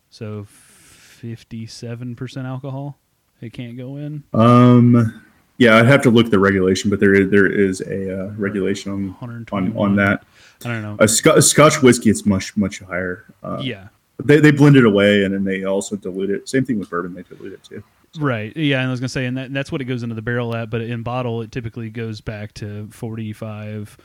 so 0.10 0.46
fifty 0.48 1.66
seven 1.68 2.16
percent 2.16 2.48
alcohol. 2.48 2.98
It 3.44 3.52
can't 3.54 3.76
go 3.78 3.98
in. 3.98 4.24
Um, 4.34 5.22
yeah, 5.58 5.78
I'd 5.78 5.86
have 5.86 6.02
to 6.04 6.10
look 6.10 6.26
at 6.26 6.32
the 6.32 6.40
regulation, 6.40 6.90
but 6.90 7.00
there 7.00 7.14
is, 7.14 7.30
there 7.30 7.46
is 7.48 7.82
a 7.82 8.22
uh, 8.28 8.28
regulation 8.38 8.92
on 9.22 9.46
on 9.52 9.78
on 9.78 9.96
that. 9.98 10.24
I 10.66 10.70
don't 10.70 10.82
know. 10.82 10.96
A, 11.00 11.08
Sc- 11.08 11.26
a 11.28 11.42
Scotch 11.42 11.82
whiskey, 11.82 12.10
it's 12.10 12.26
much 12.26 12.56
much 12.58 12.80
higher. 12.80 13.26
Uh, 13.44 13.60
yeah, 13.62 13.90
they 14.24 14.40
they 14.40 14.52
blend 14.52 14.78
it 14.78 14.86
away 14.86 15.24
and 15.24 15.34
then 15.34 15.44
they 15.44 15.64
also 15.66 15.96
dilute 15.96 16.30
it. 16.30 16.48
Same 16.48 16.64
thing 16.66 16.80
with 16.80 16.90
bourbon, 16.90 17.14
they 17.14 17.24
dilute 17.24 17.54
it 17.54 17.64
too. 17.64 17.84
right. 18.20 18.56
Yeah, 18.56 18.80
and 18.80 18.88
I 18.88 18.92
was 18.92 19.00
gonna 19.00 19.10
say, 19.10 19.26
and 19.26 19.38
that, 19.38 19.54
that's 19.54 19.72
what 19.72 19.82
it 19.82 19.86
goes 19.86 20.04
into 20.04 20.16
the 20.16 20.22
barrel 20.22 20.56
at. 20.56 20.70
But 20.70 20.82
in 20.82 21.04
bottle, 21.04 21.42
it 21.42 21.52
typically 21.52 21.90
goes 21.90 22.22
back 22.22 22.54
to 22.56 22.88
forty 22.92 23.34
five, 23.34 23.98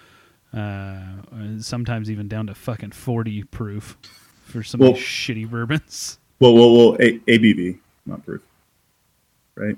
uh, 0.53 1.01
sometimes 1.61 2.11
even 2.11 2.27
down 2.29 2.49
to 2.49 2.55
fucking 2.55 2.91
forty 2.93 3.45
proof 3.45 3.97
for 4.45 4.63
some 4.63 4.81
Well- 4.81 4.93
shitty 4.95 5.49
bourbons. 5.49 6.19
Well, 6.41 6.55
well, 6.55 6.73
well, 6.77 6.97
a- 7.01 7.19
ABV, 7.27 7.79
not 8.07 8.25
proof, 8.25 8.43
right? 9.59 9.77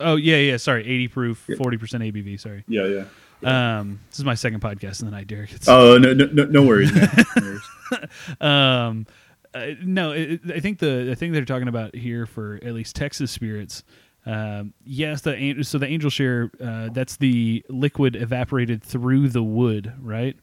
Oh 0.00 0.16
yeah, 0.16 0.36
yeah. 0.36 0.56
Sorry, 0.58 0.82
eighty 0.82 1.08
proof, 1.08 1.48
forty 1.56 1.76
percent 1.78 2.02
ABV. 2.02 2.38
Sorry. 2.40 2.64
Yeah, 2.68 2.86
yeah. 2.86 3.78
Um, 3.78 4.00
this 4.10 4.18
is 4.18 4.24
my 4.24 4.34
second 4.34 4.60
podcast 4.60 5.00
in 5.00 5.06
the 5.06 5.12
night, 5.12 5.26
Derek. 5.26 5.52
It's, 5.52 5.68
Oh 5.68 5.98
no, 5.98 6.12
no, 6.14 6.26
no, 6.32 6.44
no 6.44 6.62
worries. 6.62 6.94
No 6.94 7.06
worries. 7.40 7.60
um, 8.40 9.06
uh, 9.54 9.66
no, 9.82 10.12
it, 10.12 10.40
I 10.54 10.60
think 10.60 10.78
the 10.78 11.04
the 11.04 11.16
thing 11.16 11.32
they're 11.32 11.44
talking 11.44 11.68
about 11.68 11.94
here 11.94 12.26
for 12.26 12.56
at 12.62 12.72
least 12.74 12.96
Texas 12.96 13.30
spirits. 13.30 13.84
Um, 14.26 14.74
yes, 14.84 15.20
the 15.22 15.62
so 15.62 15.78
the 15.78 15.86
angel 15.86 16.10
share 16.10 16.50
uh, 16.62 16.88
that's 16.92 17.16
the 17.16 17.64
liquid 17.68 18.16
evaporated 18.16 18.82
through 18.82 19.28
the 19.28 19.42
wood, 19.42 19.92
right? 20.00 20.36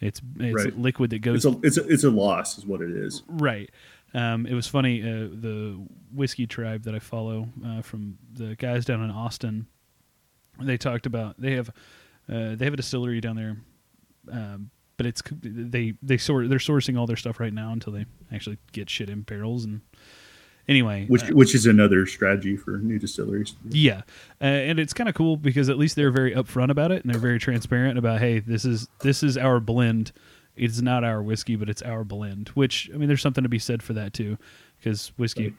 It's 0.00 0.20
it's 0.38 0.64
Right. 0.64 0.78
liquid 0.78 1.10
that 1.10 1.20
goes 1.20 1.44
It's 1.46 1.54
a 1.56 1.60
it's 1.62 1.76
a 1.78 1.88
it's 1.88 2.04
a 2.04 2.10
loss, 2.10 2.58
is 2.58 2.66
what 2.66 2.80
it 2.82 2.90
is. 2.90 3.22
Right. 3.26 3.70
Um, 4.14 4.46
it 4.46 4.54
was 4.54 4.66
funny. 4.66 5.02
Uh, 5.02 5.28
the 5.32 5.84
whiskey 6.12 6.46
tribe 6.46 6.84
that 6.84 6.94
I 6.94 7.00
follow 7.00 7.48
uh, 7.66 7.82
from 7.82 8.16
the 8.32 8.54
guys 8.54 8.84
down 8.84 9.02
in 9.02 9.10
Austin, 9.10 9.66
they 10.60 10.76
talked 10.76 11.06
about 11.06 11.40
they 11.40 11.52
have 11.52 11.70
uh, 12.28 12.54
they 12.54 12.64
have 12.64 12.74
a 12.74 12.76
distillery 12.76 13.20
down 13.20 13.36
there, 13.36 13.56
um, 14.30 14.70
but 14.96 15.06
it's 15.06 15.22
they 15.42 15.94
they 16.00 16.16
sort 16.16 16.48
they're 16.48 16.58
sourcing 16.58 16.98
all 16.98 17.06
their 17.06 17.16
stuff 17.16 17.40
right 17.40 17.52
now 17.52 17.72
until 17.72 17.92
they 17.92 18.06
actually 18.32 18.58
get 18.72 18.88
shit 18.88 19.10
in 19.10 19.22
barrels 19.22 19.64
and 19.64 19.80
anyway. 20.68 21.06
Which 21.06 21.24
uh, 21.24 21.34
which 21.34 21.54
is 21.54 21.66
another 21.66 22.06
strategy 22.06 22.56
for 22.56 22.78
new 22.78 22.98
distilleries. 22.98 23.54
yeah, 23.68 24.02
uh, 24.40 24.44
and 24.44 24.78
it's 24.78 24.92
kind 24.92 25.08
of 25.08 25.14
cool 25.14 25.36
because 25.36 25.68
at 25.68 25.78
least 25.78 25.96
they're 25.96 26.10
very 26.10 26.34
upfront 26.34 26.70
about 26.70 26.92
it 26.92 27.04
and 27.04 27.12
they're 27.12 27.20
very 27.20 27.38
transparent 27.38 27.98
about 27.98 28.20
hey, 28.20 28.38
this 28.38 28.64
is 28.64 28.88
this 29.00 29.22
is 29.22 29.36
our 29.36 29.60
blend. 29.60 30.12
It's 30.56 30.80
not 30.80 31.02
our 31.04 31.22
whiskey, 31.22 31.56
but 31.56 31.68
it's 31.68 31.82
our 31.82 32.04
blend. 32.04 32.48
Which 32.50 32.90
I 32.94 32.96
mean, 32.96 33.08
there's 33.08 33.22
something 33.22 33.42
to 33.42 33.48
be 33.48 33.58
said 33.58 33.82
for 33.82 33.92
that 33.94 34.12
too, 34.12 34.38
because 34.78 35.12
whiskey. 35.16 35.44
Right. 35.44 35.54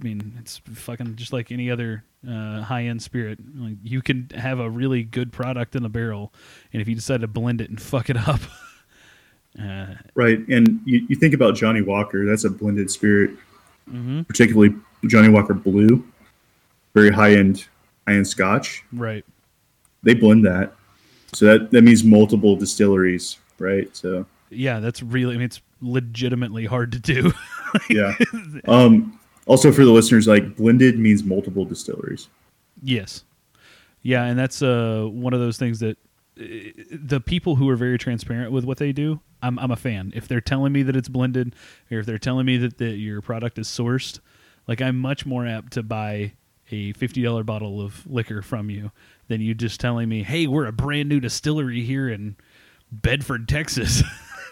I 0.00 0.04
mean, 0.04 0.34
it's 0.40 0.56
fucking 0.72 1.16
just 1.16 1.34
like 1.34 1.52
any 1.52 1.70
other 1.70 2.02
uh, 2.26 2.62
high 2.62 2.84
end 2.84 3.02
spirit. 3.02 3.38
Like 3.54 3.76
you 3.82 4.00
can 4.00 4.30
have 4.34 4.58
a 4.58 4.70
really 4.70 5.02
good 5.02 5.32
product 5.32 5.76
in 5.76 5.84
a 5.84 5.88
barrel, 5.90 6.32
and 6.72 6.80
if 6.80 6.88
you 6.88 6.94
decide 6.94 7.20
to 7.20 7.26
blend 7.28 7.60
it 7.60 7.68
and 7.68 7.80
fuck 7.80 8.08
it 8.08 8.16
up, 8.16 8.40
uh, 9.62 9.94
Right, 10.14 10.38
and 10.48 10.80
you, 10.86 11.04
you 11.08 11.16
think 11.16 11.34
about 11.34 11.54
Johnnie 11.56 11.82
Walker. 11.82 12.24
That's 12.24 12.44
a 12.44 12.50
blended 12.50 12.90
spirit, 12.90 13.32
mhm, 13.90 14.26
particularly 14.26 14.74
Johnnie 15.06 15.28
Walker 15.28 15.54
Blue, 15.54 16.06
very 16.94 17.10
high 17.10 17.32
end 17.34 17.66
high 18.06 18.14
end 18.14 18.26
Scotch. 18.26 18.82
right? 18.92 19.24
They 20.02 20.14
blend 20.14 20.44
that, 20.46 20.72
so 21.34 21.44
that 21.46 21.70
that 21.70 21.82
means 21.82 22.02
multiple 22.02 22.56
distilleries, 22.56 23.36
right? 23.62 23.94
So 23.96 24.26
Yeah, 24.50 24.80
that's 24.80 25.02
really. 25.02 25.34
I 25.34 25.38
mean, 25.38 25.46
it's 25.46 25.60
legitimately 25.80 26.66
hard 26.66 26.92
to 26.92 26.98
do. 26.98 27.32
yeah. 27.90 28.14
um, 28.66 29.18
also 29.46 29.72
for 29.72 29.84
the 29.84 29.90
listeners, 29.90 30.26
like 30.26 30.56
blended 30.56 30.98
means 30.98 31.24
multiple 31.24 31.64
distilleries. 31.64 32.28
Yes. 32.82 33.24
Yeah, 34.02 34.24
and 34.24 34.38
that's 34.38 34.62
uh, 34.62 35.06
one 35.10 35.32
of 35.32 35.40
those 35.40 35.58
things 35.58 35.80
that 35.80 35.96
uh, 36.40 36.44
the 36.90 37.20
people 37.20 37.56
who 37.56 37.68
are 37.68 37.76
very 37.76 37.98
transparent 37.98 38.50
with 38.50 38.64
what 38.64 38.78
they 38.78 38.92
do, 38.92 39.20
I'm, 39.42 39.58
I'm 39.58 39.70
a 39.70 39.76
fan. 39.76 40.12
If 40.14 40.26
they're 40.26 40.40
telling 40.40 40.72
me 40.72 40.82
that 40.82 40.96
it's 40.96 41.08
blended, 41.08 41.54
or 41.90 42.00
if 42.00 42.06
they're 42.06 42.18
telling 42.18 42.46
me 42.46 42.56
that 42.58 42.78
the, 42.78 42.90
your 42.90 43.20
product 43.20 43.58
is 43.58 43.68
sourced, 43.68 44.18
like 44.66 44.80
I'm 44.80 44.98
much 44.98 45.24
more 45.24 45.46
apt 45.46 45.72
to 45.74 45.82
buy 45.82 46.32
a 46.70 46.92
fifty 46.94 47.22
dollar 47.22 47.44
bottle 47.44 47.80
of 47.80 48.06
liquor 48.06 48.42
from 48.42 48.70
you 48.70 48.90
than 49.28 49.40
you 49.40 49.54
just 49.54 49.80
telling 49.80 50.08
me, 50.08 50.22
"Hey, 50.22 50.46
we're 50.46 50.66
a 50.66 50.72
brand 50.72 51.08
new 51.08 51.20
distillery 51.20 51.82
here 51.82 52.08
in 52.08 52.36
Bedford, 52.92 53.48
Texas." 53.48 54.02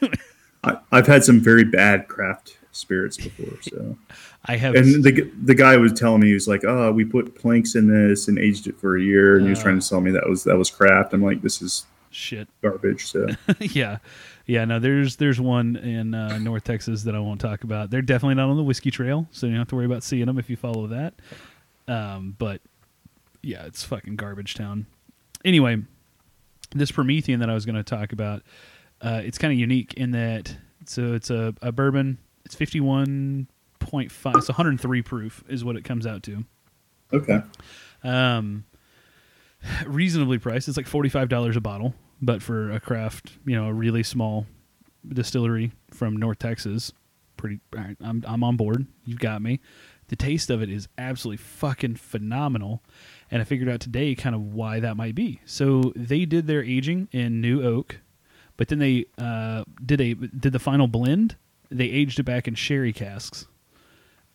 I, 0.64 0.76
I've 0.92 1.06
had 1.06 1.24
some 1.24 1.40
very 1.40 1.64
bad 1.64 2.08
craft 2.08 2.56
spirits 2.72 3.16
before, 3.16 3.60
so 3.62 3.96
I 4.46 4.56
have, 4.56 4.74
and 4.74 5.02
the 5.04 5.30
the 5.42 5.54
guy 5.54 5.76
was 5.76 5.92
telling 5.92 6.20
me 6.20 6.28
he 6.28 6.34
was 6.34 6.48
like, 6.48 6.64
"Oh, 6.64 6.92
we 6.92 7.04
put 7.04 7.34
planks 7.34 7.74
in 7.74 7.86
this 7.88 8.28
and 8.28 8.38
aged 8.38 8.66
it 8.66 8.78
for 8.78 8.96
a 8.96 9.02
year," 9.02 9.36
and 9.36 9.44
he 9.44 9.50
was 9.50 9.58
Uh. 9.60 9.62
trying 9.62 9.76
to 9.76 9.82
sell 9.84 10.00
me 10.00 10.10
that 10.12 10.28
was 10.28 10.44
that 10.44 10.56
was 10.56 10.70
craft. 10.70 11.12
I'm 11.14 11.22
like, 11.22 11.40
this 11.42 11.62
is 11.62 11.86
shit. 12.10 12.48
garbage. 12.62 13.06
So 13.06 13.26
yeah, 13.60 13.98
yeah. 14.46 14.64
No, 14.66 14.78
there's 14.78 15.16
there's 15.16 15.40
one 15.40 15.76
in 15.76 16.14
uh, 16.14 16.38
North 16.38 16.64
Texas 16.64 17.02
that 17.04 17.14
I 17.14 17.18
won't 17.20 17.40
talk 17.40 17.64
about. 17.64 17.90
They're 17.90 18.02
definitely 18.02 18.34
not 18.34 18.50
on 18.50 18.56
the 18.56 18.62
whiskey 18.64 18.90
trail, 18.90 19.26
so 19.30 19.46
you 19.46 19.52
don't 19.52 19.60
have 19.60 19.68
to 19.68 19.76
worry 19.76 19.86
about 19.86 20.02
seeing 20.02 20.26
them 20.26 20.38
if 20.38 20.50
you 20.50 20.56
follow 20.56 20.86
that. 20.88 21.14
Um, 21.88 22.36
but 22.38 22.60
yeah, 23.42 23.64
it's 23.64 23.82
fucking 23.84 24.16
garbage 24.16 24.54
town. 24.54 24.84
Anyway, 25.44 25.82
this 26.72 26.90
Promethean 26.90 27.40
that 27.40 27.50
I 27.50 27.54
was 27.54 27.64
going 27.66 27.76
to 27.76 27.82
talk 27.82 28.12
about, 28.12 28.42
uh, 29.00 29.20
it's 29.24 29.38
kind 29.38 29.52
of 29.52 29.58
unique 29.58 29.94
in 29.94 30.10
that 30.12 30.54
so 30.86 31.12
it's 31.14 31.30
a, 31.30 31.54
a 31.62 31.72
bourbon. 31.72 32.18
It's 32.44 32.54
fifty 32.54 32.80
one 32.80 33.48
point 33.78 34.10
five. 34.12 34.34
It's 34.36 34.48
one 34.48 34.56
hundred 34.56 34.80
three 34.80 35.02
proof 35.02 35.44
is 35.48 35.64
what 35.64 35.76
it 35.76 35.84
comes 35.84 36.06
out 36.06 36.22
to. 36.24 36.44
okay, 37.12 37.40
Um, 38.02 38.64
reasonably 39.86 40.38
priced. 40.38 40.68
It's 40.68 40.76
like 40.76 40.86
forty 40.86 41.08
five 41.08 41.28
dollars 41.28 41.56
a 41.56 41.60
bottle, 41.60 41.94
but 42.22 42.42
for 42.42 42.70
a 42.70 42.80
craft, 42.80 43.32
you 43.44 43.54
know, 43.56 43.66
a 43.66 43.72
really 43.72 44.02
small 44.02 44.46
distillery 45.06 45.72
from 45.90 46.16
North 46.16 46.38
Texas, 46.38 46.92
pretty. 47.36 47.60
right, 47.72 47.96
I'm 48.02 48.24
I'm 48.26 48.42
on 48.44 48.56
board. 48.56 48.86
You've 49.04 49.18
got 49.18 49.42
me. 49.42 49.60
the 50.08 50.16
taste 50.16 50.50
of 50.50 50.60
it 50.62 50.70
is 50.70 50.88
absolutely 50.98 51.36
fucking 51.38 51.96
phenomenal. 51.96 52.82
And 53.30 53.40
I 53.40 53.44
figured 53.44 53.68
out 53.68 53.80
today 53.80 54.14
kind 54.14 54.34
of 54.34 54.54
why 54.54 54.80
that 54.80 54.96
might 54.96 55.14
be. 55.14 55.40
So 55.46 55.92
they 55.94 56.24
did 56.24 56.46
their 56.48 56.64
aging 56.64 57.08
in 57.12 57.40
new 57.40 57.62
oak, 57.62 57.98
but 58.56 58.68
then 58.68 58.78
they 58.80 59.04
uh, 59.18 59.64
did 59.84 60.00
a 60.00 60.14
did 60.14 60.52
the 60.52 60.58
final 60.58 60.88
blend. 60.88 61.36
They 61.70 61.84
aged 61.86 62.18
it 62.18 62.24
back 62.24 62.48
in 62.48 62.56
sherry 62.56 62.92
casks, 62.92 63.46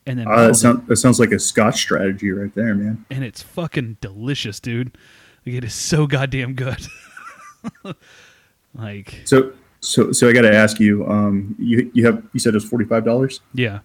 and 0.08 0.18
then 0.18 0.28
Uh, 0.30 0.44
that, 0.46 0.50
it. 0.52 0.56
sound, 0.56 0.88
that 0.88 0.96
sounds 0.96 1.20
like 1.20 1.32
a 1.34 1.40
Scotch 1.40 1.76
strategy 1.82 2.32
right 2.32 2.56
there, 2.56 2.74
man. 2.74 3.04
and 3.10 3.24
it's 3.26 3.42
fucking 3.44 3.98
delicious, 4.00 4.62
dude. 4.62 4.98
Like 5.46 5.56
it 5.56 5.64
is 5.66 5.74
so 5.74 6.08
goddamn 6.08 6.54
good. 6.54 6.88
like 8.74 9.22
So, 9.26 9.52
so, 9.82 10.12
so 10.12 10.30
I 10.30 10.34
got 10.34 10.42
to 10.42 10.54
ask 10.56 10.80
you. 10.80 11.06
Um, 11.08 11.56
you 11.60 11.92
you 11.94 12.06
have 12.06 12.24
you 12.34 12.40
said 12.40 12.54
it 12.54 12.56
was 12.58 12.66
forty 12.66 12.86
five 12.86 13.04
dollars. 13.06 13.42
yeah, 13.54 13.80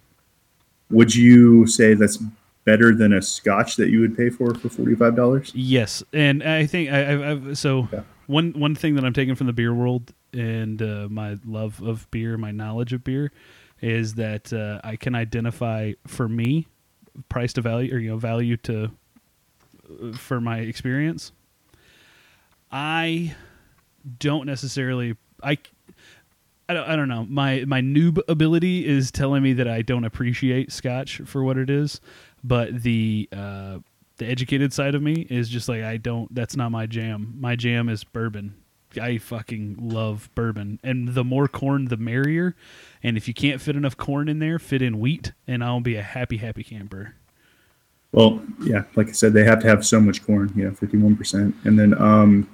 Would 0.89 1.13
you 1.13 1.67
say 1.67 1.93
that's 1.93 2.17
better 2.65 2.93
than 2.95 3.13
a 3.13 3.21
Scotch 3.21 3.75
that 3.77 3.89
you 3.89 3.99
would 4.01 4.15
pay 4.15 4.29
for 4.29 4.53
for 4.55 4.69
forty 4.69 4.95
five 4.95 5.15
dollars? 5.15 5.51
yes, 5.55 6.03
and 6.13 6.43
I 6.43 6.65
think 6.65 6.91
I, 6.91 7.11
I've, 7.13 7.21
I've 7.47 7.57
so 7.57 7.87
Yeah. 7.91 8.01
one 8.27 8.53
one 8.53 8.75
thing 8.75 8.95
that 8.95 9.05
I'm 9.05 9.13
taking 9.13 9.35
from 9.35 9.47
the 9.47 9.53
beer 9.53 9.73
world 9.73 10.13
and 10.33 10.81
uh, 10.81 11.07
my 11.09 11.37
love 11.45 11.81
of 11.81 12.09
beer, 12.11 12.37
my 12.37 12.51
knowledge 12.51 12.93
of 12.93 13.03
beer, 13.03 13.31
is 13.81 14.13
that 14.15 14.53
uh, 14.53 14.79
I 14.83 14.95
can 14.95 15.15
identify 15.15 15.93
for 16.07 16.29
me 16.29 16.67
price 17.29 17.51
to 17.53 17.61
value 17.61 17.93
or 17.93 17.99
you 17.99 18.09
know 18.11 18.17
value 18.17 18.55
to 18.57 18.91
uh, 20.03 20.13
for 20.13 20.39
my 20.39 20.59
experience. 20.59 21.31
I 22.71 23.35
don't 24.19 24.45
necessarily 24.45 25.15
I 25.43 25.57
I 26.69 26.73
don't, 26.73 26.87
I 26.89 26.95
don't 26.95 27.09
know. 27.09 27.25
My 27.27 27.65
my 27.67 27.81
noob 27.81 28.19
ability 28.29 28.87
is 28.87 29.11
telling 29.11 29.43
me 29.43 29.51
that 29.53 29.67
I 29.67 29.81
don't 29.81 30.05
appreciate 30.05 30.71
Scotch 30.71 31.19
for 31.25 31.43
what 31.43 31.57
it 31.57 31.69
is, 31.69 31.99
but 32.43 32.83
the 32.83 33.27
uh, 33.31 33.79
the 34.17 34.27
educated 34.27 34.73
side 34.73 34.95
of 34.95 35.01
me 35.01 35.25
is 35.29 35.49
just 35.49 35.67
like 35.69 35.83
I 35.83 35.97
don't. 35.97 36.33
That's 36.33 36.55
not 36.55 36.71
my 36.71 36.85
jam. 36.85 37.35
My 37.39 37.55
jam 37.55 37.89
is 37.89 38.03
bourbon. 38.03 38.55
I 39.01 39.19
fucking 39.19 39.77
love 39.79 40.29
bourbon, 40.35 40.79
and 40.83 41.09
the 41.09 41.23
more 41.23 41.47
corn, 41.47 41.85
the 41.85 41.95
merrier. 41.97 42.55
And 43.03 43.15
if 43.15 43.25
you 43.27 43.33
can't 43.33 43.61
fit 43.61 43.75
enough 43.77 43.95
corn 43.95 44.27
in 44.27 44.39
there, 44.39 44.59
fit 44.59 44.81
in 44.81 44.99
wheat, 44.99 45.31
and 45.47 45.63
I'll 45.63 45.79
be 45.79 45.95
a 45.95 46.01
happy, 46.01 46.37
happy 46.37 46.63
camper. 46.63 47.15
Well, 48.11 48.41
yeah, 48.65 48.83
like 48.97 49.07
I 49.07 49.13
said, 49.13 49.31
they 49.31 49.45
have 49.45 49.61
to 49.61 49.67
have 49.67 49.85
so 49.85 50.01
much 50.01 50.25
corn, 50.25 50.51
you 50.55 50.65
know, 50.65 50.71
fifty 50.73 50.97
one 50.97 51.15
percent, 51.15 51.55
and 51.63 51.79
then 51.79 51.93
um, 52.01 52.49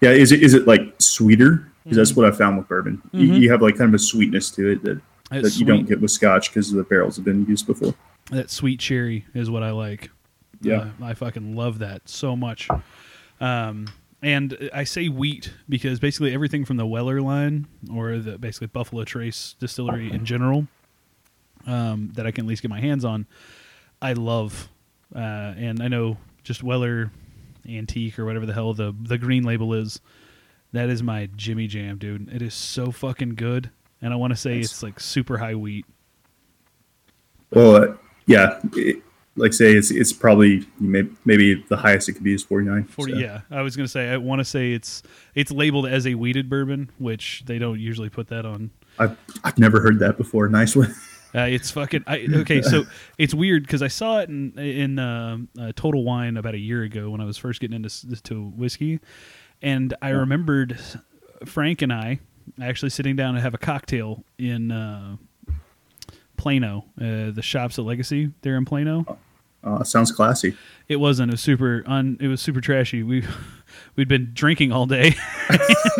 yeah, 0.00 0.10
is 0.10 0.32
it 0.32 0.42
is 0.42 0.54
it 0.54 0.66
like 0.66 0.94
sweeter? 0.98 1.70
Because 1.82 1.98
that's 1.98 2.16
what 2.16 2.24
I 2.24 2.30
found 2.34 2.56
with 2.56 2.66
bourbon. 2.66 3.02
You, 3.12 3.28
Mhm. 3.28 3.40
you 3.40 3.50
have 3.50 3.60
like 3.60 3.76
kind 3.76 3.90
of 3.90 3.94
a 3.94 3.98
sweetness 3.98 4.50
to 4.52 4.70
it 4.70 4.82
that, 4.84 5.02
That 5.30 5.42
that 5.42 5.56
you 5.58 5.66
don't 5.66 5.86
get 5.86 6.00
with 6.00 6.10
Scotch 6.12 6.48
because 6.48 6.72
the 6.72 6.82
barrels 6.82 7.16
have 7.16 7.26
been 7.26 7.44
used 7.44 7.66
before. 7.66 7.92
That 8.30 8.50
sweet 8.50 8.80
cherry 8.80 9.26
is 9.34 9.50
what 9.50 9.62
I 9.62 9.70
like. 9.72 10.10
Yeah. 10.60 10.90
Uh, 11.00 11.04
I 11.04 11.14
fucking 11.14 11.54
love 11.56 11.80
that 11.80 12.08
so 12.08 12.34
much. 12.34 12.68
Um, 13.40 13.88
and 14.22 14.70
I 14.72 14.84
say 14.84 15.08
wheat 15.08 15.52
because 15.68 16.00
basically 16.00 16.32
everything 16.32 16.64
from 16.64 16.78
the 16.78 16.86
Weller 16.86 17.20
line 17.20 17.66
or 17.92 18.16
the 18.18 18.38
basically 18.38 18.68
Buffalo 18.68 19.04
Trace 19.04 19.54
distillery 19.60 20.10
in 20.10 20.24
general 20.24 20.66
um, 21.66 22.12
that 22.14 22.26
I 22.26 22.30
can 22.30 22.46
at 22.46 22.48
least 22.48 22.62
get 22.62 22.70
my 22.70 22.80
hands 22.80 23.04
on, 23.04 23.26
I 24.00 24.14
love. 24.14 24.68
Uh, 25.14 25.18
and 25.58 25.82
I 25.82 25.88
know 25.88 26.16
just 26.42 26.62
Weller 26.62 27.10
Antique 27.68 28.18
or 28.18 28.24
whatever 28.24 28.46
the 28.46 28.54
hell 28.54 28.72
the 28.74 28.94
the 29.02 29.18
green 29.18 29.44
label 29.44 29.74
is. 29.74 30.00
That 30.72 30.88
is 30.88 31.02
my 31.02 31.28
Jimmy 31.36 31.66
Jam, 31.66 31.98
dude. 31.98 32.32
It 32.34 32.42
is 32.42 32.54
so 32.54 32.90
fucking 32.90 33.34
good, 33.36 33.70
and 34.02 34.12
I 34.12 34.16
want 34.16 34.32
to 34.32 34.36
say 34.36 34.56
Nice. 34.56 34.64
it's 34.72 34.82
like 34.82 34.98
super 34.98 35.38
high 35.38 35.54
wheat. 35.54 35.86
Well, 37.50 37.98
yeah, 38.26 38.60
it, 38.74 39.02
like 39.36 39.52
say 39.52 39.72
it's 39.72 39.90
it's 39.90 40.12
probably 40.12 40.66
may, 40.78 41.02
maybe 41.24 41.64
the 41.68 41.76
highest 41.76 42.08
it 42.08 42.12
could 42.12 42.24
be 42.24 42.34
is 42.34 42.42
forty 42.42 42.66
nine. 42.66 42.84
Forty, 42.84 43.14
yeah. 43.14 43.40
I 43.50 43.62
was 43.62 43.76
gonna 43.76 43.88
say 43.88 44.10
I 44.10 44.16
want 44.16 44.40
to 44.40 44.44
say 44.44 44.72
it's 44.72 45.02
it's 45.34 45.50
labeled 45.50 45.86
as 45.86 46.06
a 46.06 46.14
wheated 46.14 46.48
bourbon, 46.48 46.90
which 46.98 47.42
they 47.46 47.58
don't 47.58 47.80
usually 47.80 48.10
put 48.10 48.28
that 48.28 48.46
on. 48.46 48.70
I've 48.98 49.16
I've 49.42 49.58
never 49.58 49.80
heard 49.80 49.98
that 50.00 50.16
before. 50.16 50.48
Nice 50.48 50.76
one. 50.76 50.94
Uh, 51.36 51.48
it's 51.50 51.72
fucking 51.72 52.04
I, 52.06 52.28
okay. 52.32 52.62
So 52.62 52.84
it's 53.18 53.34
weird 53.34 53.64
because 53.64 53.82
I 53.82 53.88
saw 53.88 54.20
it 54.20 54.28
in 54.28 54.56
in 54.56 55.00
uh, 55.00 55.38
uh, 55.58 55.72
Total 55.74 56.04
Wine 56.04 56.36
about 56.36 56.54
a 56.54 56.58
year 56.58 56.84
ago 56.84 57.10
when 57.10 57.20
I 57.20 57.24
was 57.24 57.36
first 57.36 57.60
getting 57.60 57.74
into 57.74 58.22
to 58.22 58.50
whiskey, 58.50 59.00
and 59.60 59.92
I 60.00 60.10
remembered 60.10 60.78
Frank 61.44 61.82
and 61.82 61.92
I 61.92 62.20
actually 62.62 62.90
sitting 62.90 63.16
down 63.16 63.34
to 63.34 63.40
have 63.40 63.52
a 63.52 63.58
cocktail 63.58 64.24
in 64.38 64.70
uh, 64.70 65.16
Plano, 66.44 66.84
uh, 67.00 67.30
the 67.30 67.40
shops 67.40 67.78
at 67.78 67.86
Legacy 67.86 68.30
there 68.42 68.56
in 68.56 68.66
Plano. 68.66 69.16
Uh, 69.64 69.82
sounds 69.82 70.12
classy. 70.12 70.54
It 70.88 70.96
wasn't. 70.96 71.30
It 71.30 71.32
was 71.32 71.40
super. 71.40 71.82
Un, 71.86 72.18
it 72.20 72.28
was 72.28 72.42
super 72.42 72.60
trashy. 72.60 73.02
We 73.02 73.24
we'd 73.96 74.08
been 74.08 74.28
drinking 74.34 74.70
all 74.70 74.84
day. 74.84 75.14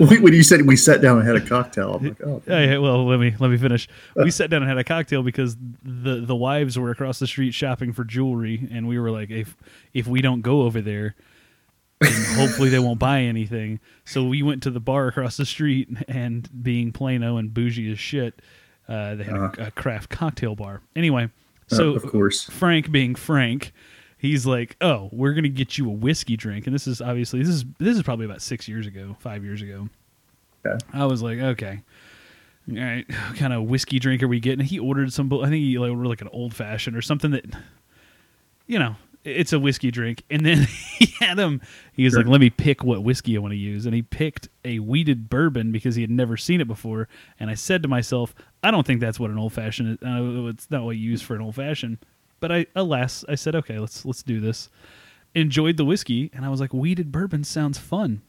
when 0.00 0.32
you 0.32 0.42
said 0.42 0.66
we 0.66 0.74
sat 0.74 1.00
down 1.00 1.18
and 1.18 1.24
had 1.28 1.36
a 1.36 1.40
cocktail, 1.40 1.94
I'm 1.94 2.08
like, 2.08 2.20
oh, 2.26 2.42
Yeah, 2.48 2.78
well, 2.78 3.06
let 3.06 3.20
me 3.20 3.36
let 3.38 3.52
me 3.52 3.56
finish. 3.56 3.88
We 4.16 4.32
sat 4.32 4.50
down 4.50 4.62
and 4.62 4.68
had 4.68 4.78
a 4.78 4.84
cocktail 4.84 5.22
because 5.22 5.56
the 5.84 6.22
the 6.26 6.34
wives 6.34 6.76
were 6.76 6.90
across 6.90 7.20
the 7.20 7.28
street 7.28 7.54
shopping 7.54 7.92
for 7.92 8.02
jewelry, 8.02 8.68
and 8.72 8.88
we 8.88 8.98
were 8.98 9.12
like, 9.12 9.30
if 9.30 9.56
if 9.94 10.08
we 10.08 10.22
don't 10.22 10.40
go 10.40 10.62
over 10.62 10.80
there, 10.80 11.14
hopefully 12.34 12.68
they 12.68 12.80
won't 12.80 12.98
buy 12.98 13.20
anything. 13.20 13.78
So 14.04 14.24
we 14.24 14.42
went 14.42 14.64
to 14.64 14.70
the 14.70 14.80
bar 14.80 15.06
across 15.06 15.36
the 15.36 15.46
street, 15.46 15.88
and 16.08 16.50
being 16.64 16.90
Plano 16.90 17.36
and 17.36 17.54
bougie 17.54 17.92
as 17.92 18.00
shit, 18.00 18.42
uh, 18.92 19.14
they 19.14 19.24
had 19.24 19.34
Uh-huh. 19.34 19.50
a, 19.58 19.66
a 19.66 19.70
craft 19.70 20.10
cocktail 20.10 20.54
bar. 20.54 20.80
Anyway, 20.94 21.24
uh, 21.70 21.74
so 21.74 21.94
of 21.94 22.02
course. 22.06 22.44
Frank 22.44 22.90
being 22.90 23.14
Frank, 23.14 23.72
he's 24.18 24.44
like, 24.46 24.76
"Oh, 24.80 25.08
we're 25.12 25.32
gonna 25.34 25.48
get 25.48 25.78
you 25.78 25.88
a 25.88 25.92
whiskey 25.92 26.36
drink," 26.36 26.66
and 26.66 26.74
this 26.74 26.86
is 26.86 27.00
obviously 27.00 27.40
this 27.40 27.48
is 27.48 27.64
this 27.78 27.96
is 27.96 28.02
probably 28.02 28.26
about 28.26 28.42
six 28.42 28.68
years 28.68 28.86
ago, 28.86 29.16
five 29.20 29.44
years 29.44 29.62
ago. 29.62 29.88
Okay. 30.64 30.78
I 30.92 31.06
was 31.06 31.22
like, 31.22 31.38
okay, 31.38 31.80
all 32.70 32.76
right, 32.76 33.04
what 33.08 33.36
kind 33.36 33.52
of 33.52 33.64
whiskey 33.64 33.98
drink 33.98 34.22
are 34.22 34.28
we 34.28 34.38
getting? 34.38 34.64
He 34.64 34.78
ordered 34.78 35.12
some. 35.12 35.32
I 35.32 35.48
think 35.48 35.56
he 35.64 35.78
like 35.78 35.90
ordered 35.90 36.06
like 36.08 36.20
an 36.20 36.28
old 36.32 36.54
fashioned 36.54 36.96
or 36.96 37.02
something 37.02 37.32
that, 37.32 37.46
you 38.68 38.78
know, 38.78 38.94
it's 39.24 39.52
a 39.52 39.58
whiskey 39.58 39.90
drink. 39.90 40.22
And 40.30 40.44
then 40.44 40.58
he 40.98 41.06
had 41.24 41.38
him. 41.38 41.60
He 41.92 42.04
was 42.04 42.12
Sure. 42.12 42.22
like, 42.22 42.28
let 42.30 42.40
me 42.40 42.50
pick 42.50 42.82
what 42.84 43.02
whiskey 43.04 43.36
I 43.36 43.40
want 43.40 43.52
to 43.52 43.58
use, 43.58 43.86
and 43.86 43.94
he 43.94 44.02
picked 44.02 44.48
a 44.64 44.78
wheated 44.78 45.28
bourbon 45.30 45.72
because 45.72 45.94
he 45.94 46.02
had 46.02 46.10
never 46.10 46.36
seen 46.36 46.60
it 46.60 46.66
before. 46.68 47.08
And 47.40 47.50
I 47.50 47.54
said 47.54 47.82
to 47.82 47.88
myself, 47.88 48.34
I 48.62 48.70
don't 48.70 48.86
think 48.86 49.00
that's 49.00 49.20
what 49.20 49.30
an 49.30 49.38
old 49.38 49.52
fashioned. 49.52 49.98
is. 50.00 50.06
Uh, 50.06 50.48
it's 50.48 50.70
not 50.70 50.84
what 50.84 50.96
you 50.96 51.10
use 51.10 51.22
for 51.22 51.34
an 51.34 51.40
old 51.42 51.54
fashioned. 51.54 51.98
But 52.40 52.50
I, 52.52 52.66
alas, 52.74 53.24
I 53.28 53.36
said, 53.36 53.54
okay, 53.54 53.78
let's 53.78 54.04
let's 54.04 54.22
do 54.22 54.40
this. 54.40 54.68
Enjoyed 55.34 55.76
the 55.76 55.84
whiskey, 55.84 56.30
and 56.34 56.44
I 56.44 56.48
was 56.48 56.60
like, 56.60 56.74
wheated 56.74 57.10
bourbon 57.12 57.44
sounds 57.44 57.78
fun 57.78 58.22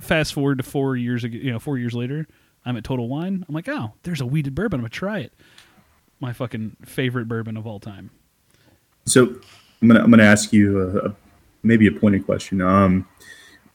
fast 0.00 0.34
forward 0.34 0.58
to 0.58 0.64
four 0.64 0.96
years 0.96 1.22
ago, 1.22 1.38
you 1.40 1.52
know, 1.52 1.60
four 1.60 1.78
years 1.78 1.94
later, 1.94 2.26
I'm 2.64 2.76
at 2.76 2.82
Total 2.82 3.08
Wine. 3.08 3.44
I'm 3.48 3.54
like, 3.54 3.68
oh, 3.68 3.92
there's 4.02 4.20
a 4.20 4.26
wheated 4.26 4.52
bourbon. 4.54 4.80
I'm 4.80 4.84
gonna 4.84 4.88
try 4.90 5.20
it. 5.20 5.32
My 6.18 6.32
fucking 6.32 6.76
favorite 6.84 7.28
bourbon 7.28 7.56
of 7.56 7.66
all 7.68 7.78
time. 7.78 8.10
So 9.06 9.36
I'm 9.82 9.88
gonna 9.88 10.00
I'm 10.00 10.10
gonna 10.10 10.22
ask 10.22 10.52
you 10.52 10.80
a, 10.80 11.08
a, 11.08 11.14
maybe 11.62 11.86
a 11.86 11.92
pointed 11.92 12.24
question. 12.24 12.62
Um, 12.62 13.06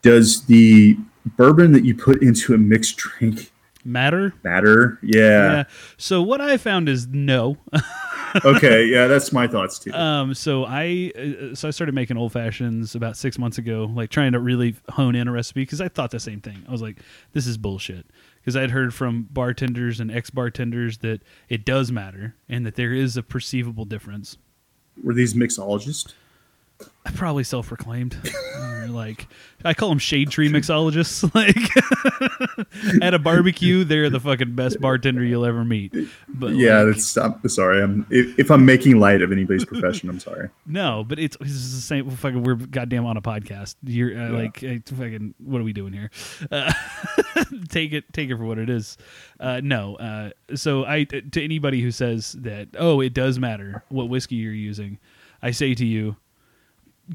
does 0.01 0.45
the 0.45 0.97
bourbon 1.35 1.73
that 1.73 1.83
you 1.83 1.93
put 1.93 2.23
into 2.23 2.53
a 2.53 2.57
mixed 2.57 2.95
drink 2.97 3.51
Matter? 3.83 4.33
matter? 4.43 4.99
Yeah. 5.01 5.63
So 5.97 6.21
what 6.21 6.41
I 6.41 6.57
found 6.57 6.89
is 6.89 7.07
no. 7.07 7.57
okay. 8.45 8.85
Yeah, 8.85 9.07
that's 9.07 9.31
my 9.31 9.47
thoughts 9.47 9.79
too. 9.79 9.93
um. 9.93 10.33
So 10.33 10.65
I 10.65 11.11
uh, 11.15 11.55
so 11.55 11.67
I 11.67 11.71
started 11.71 11.95
making 11.95 12.17
old 12.17 12.33
fashions 12.33 12.95
about 12.95 13.15
six 13.17 13.37
months 13.37 13.57
ago, 13.57 13.89
like 13.93 14.09
trying 14.09 14.33
to 14.33 14.39
really 14.39 14.75
hone 14.89 15.15
in 15.15 15.27
a 15.27 15.31
recipe 15.31 15.61
because 15.61 15.81
I 15.81 15.87
thought 15.87 16.11
the 16.11 16.19
same 16.19 16.41
thing. 16.41 16.63
I 16.67 16.71
was 16.71 16.81
like, 16.81 16.99
this 17.33 17.47
is 17.47 17.57
bullshit. 17.57 18.05
Because 18.39 18.55
I'd 18.55 18.71
heard 18.71 18.93
from 18.93 19.27
bartenders 19.29 19.99
and 19.99 20.09
ex 20.09 20.29
bartenders 20.29 20.99
that 20.99 21.21
it 21.49 21.65
does 21.65 21.91
matter 21.91 22.35
and 22.47 22.65
that 22.65 22.75
there 22.75 22.93
is 22.93 23.17
a 23.17 23.23
perceivable 23.23 23.85
difference. 23.85 24.37
Were 25.03 25.13
these 25.13 25.33
mixologists? 25.33 26.13
I 27.07 27.11
probably 27.11 27.43
self-proclaimed. 27.45 28.17
Or, 28.59 28.87
like 28.89 29.27
I 29.63 29.73
call 29.73 29.89
them 29.89 29.99
shade 29.99 30.29
tree 30.29 30.49
mixologists. 30.49 31.23
Like 31.37 31.57
at 33.03 33.13
a 33.13 33.19
barbecue, 33.19 33.83
they're 33.83 34.09
the 34.09 34.19
fucking 34.19 34.55
best 34.55 34.79
bartender 34.81 35.23
you'll 35.23 35.45
ever 35.45 35.63
meet. 35.63 35.93
But 36.27 36.55
yeah, 36.55 36.81
like, 36.81 36.95
that's. 36.95 37.15
I'm 37.17 37.47
sorry. 37.49 37.81
I'm 37.81 38.05
if, 38.09 38.37
if 38.39 38.51
I'm 38.51 38.65
making 38.65 38.99
light 38.99 39.21
of 39.21 39.31
anybody's 39.31 39.65
profession, 39.65 40.09
I'm 40.09 40.19
sorry. 40.19 40.49
no, 40.65 41.03
but 41.07 41.19
it's, 41.19 41.37
it's 41.41 41.75
the 41.75 41.81
same. 41.81 42.09
Fucking, 42.09 42.43
we're 42.43 42.55
goddamn 42.55 43.05
on 43.05 43.17
a 43.17 43.21
podcast. 43.21 43.75
You're 43.83 44.11
uh, 44.17 44.31
Yeah. 44.31 44.37
like, 44.37 44.59
hey, 44.59 44.81
fucking, 44.85 45.35
what 45.37 45.61
are 45.61 45.63
we 45.63 45.73
doing 45.73 45.93
here? 45.93 46.09
Uh, 46.51 46.73
take 47.69 47.93
it, 47.93 48.11
take 48.13 48.29
it 48.29 48.37
for 48.37 48.45
what 48.45 48.57
it 48.57 48.69
is. 48.69 48.97
Uh, 49.39 49.61
no, 49.63 49.95
uh, 49.97 50.31
so 50.55 50.85
I 50.85 51.03
to 51.05 51.43
anybody 51.43 51.81
who 51.81 51.91
says 51.91 52.33
that, 52.39 52.69
oh, 52.77 52.99
it 53.01 53.13
does 53.13 53.37
matter 53.39 53.83
what 53.89 54.09
whiskey 54.09 54.35
you're 54.35 54.53
using, 54.53 54.97
I 55.41 55.51
say 55.51 55.73
to 55.75 55.85
you, 55.85 56.15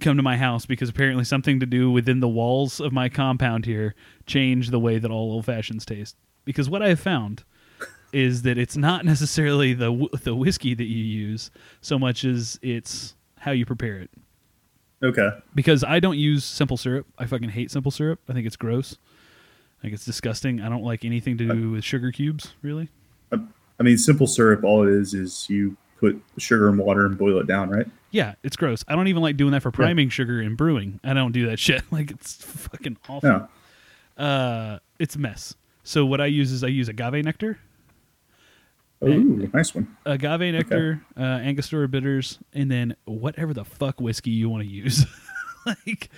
come 0.00 0.16
to 0.16 0.22
my 0.22 0.36
house 0.36 0.66
because 0.66 0.88
apparently 0.88 1.24
something 1.24 1.60
to 1.60 1.66
do 1.66 1.90
within 1.90 2.20
the 2.20 2.28
walls 2.28 2.80
of 2.80 2.92
my 2.92 3.08
compound 3.08 3.66
here 3.66 3.94
changed 4.26 4.70
the 4.70 4.78
way 4.78 4.98
that 4.98 5.10
all 5.10 5.32
old 5.32 5.44
fashions 5.44 5.84
taste. 5.84 6.16
Because 6.44 6.68
what 6.68 6.82
I 6.82 6.88
have 6.88 7.00
found 7.00 7.44
is 8.12 8.42
that 8.42 8.58
it's 8.58 8.76
not 8.76 9.04
necessarily 9.04 9.74
the 9.74 10.08
the 10.22 10.34
whiskey 10.34 10.74
that 10.74 10.84
you 10.84 11.02
use 11.02 11.50
so 11.80 11.98
much 11.98 12.24
as 12.24 12.58
it's 12.62 13.14
how 13.38 13.52
you 13.52 13.66
prepare 13.66 13.98
it. 13.98 14.10
Okay. 15.02 15.30
Because 15.54 15.82
I 15.82 15.98
don't 15.98 16.18
use 16.18 16.44
simple 16.44 16.76
syrup. 16.76 17.06
I 17.18 17.26
fucking 17.26 17.48
hate 17.48 17.70
simple 17.70 17.90
syrup. 17.90 18.20
I 18.28 18.32
think 18.32 18.46
it's 18.46 18.56
gross. 18.56 18.96
I 19.78 19.82
think 19.82 19.94
it's 19.94 20.04
disgusting. 20.04 20.60
I 20.60 20.68
don't 20.68 20.84
like 20.84 21.04
anything 21.04 21.36
to 21.38 21.48
do 21.48 21.68
uh, 21.68 21.72
with 21.72 21.84
sugar 21.84 22.12
cubes, 22.12 22.54
really. 22.62 22.88
I 23.32 23.82
mean, 23.82 23.98
simple 23.98 24.28
syrup. 24.28 24.62
All 24.62 24.86
it 24.86 24.92
is 24.92 25.12
is 25.12 25.50
you 25.50 25.76
put 25.98 26.22
sugar 26.38 26.68
and 26.68 26.78
water 26.78 27.04
and 27.04 27.18
boil 27.18 27.38
it 27.38 27.48
down, 27.48 27.68
right? 27.68 27.86
Yeah, 28.12 28.34
it's 28.44 28.56
gross. 28.56 28.84
I 28.86 28.94
don't 28.94 29.08
even 29.08 29.22
like 29.22 29.36
doing 29.36 29.50
that 29.52 29.62
for 29.62 29.70
priming 29.72 30.08
sugar 30.10 30.40
and 30.40 30.56
brewing. 30.56 31.00
I 31.02 31.14
don't 31.14 31.32
do 31.32 31.46
that 31.46 31.58
shit. 31.58 31.82
Like 31.90 32.10
it's 32.12 32.34
fucking 32.44 32.98
awful. 33.08 33.28
Yeah. 34.18 34.24
Uh, 34.24 34.78
it's 34.98 35.16
a 35.16 35.18
mess. 35.18 35.54
So 35.82 36.06
what 36.06 36.20
I 36.20 36.26
use 36.26 36.52
is 36.52 36.62
I 36.62 36.68
use 36.68 36.88
agave 36.88 37.24
nectar, 37.24 37.58
Ooh, 39.02 39.50
nice 39.52 39.74
one. 39.74 39.96
agave 40.06 40.52
nectar, 40.52 41.02
uh, 41.16 41.20
Angostura 41.22 41.88
bitters, 41.88 42.38
and 42.54 42.70
then 42.70 42.94
whatever 43.04 43.52
the 43.52 43.64
fuck 43.64 44.00
whiskey 44.00 44.30
you 44.30 44.48
want 44.48 44.62
to 44.62 44.68
use. 44.68 45.04
like 45.66 46.08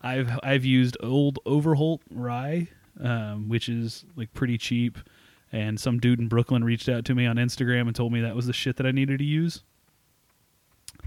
I've 0.00 0.40
I've 0.42 0.64
used 0.64 0.96
old 1.00 1.38
Overholt 1.46 2.02
rye, 2.10 2.66
um, 3.00 3.48
which 3.48 3.68
is 3.68 4.04
like 4.16 4.32
pretty 4.34 4.58
cheap. 4.58 4.98
And 5.52 5.78
some 5.78 5.98
dude 6.00 6.18
in 6.18 6.28
Brooklyn 6.28 6.64
reached 6.64 6.88
out 6.88 7.04
to 7.04 7.14
me 7.14 7.26
on 7.26 7.36
Instagram 7.36 7.82
and 7.82 7.94
told 7.94 8.10
me 8.12 8.22
that 8.22 8.34
was 8.34 8.46
the 8.46 8.54
shit 8.54 8.76
that 8.78 8.86
I 8.86 8.90
needed 8.90 9.18
to 9.18 9.24
use. 9.24 9.62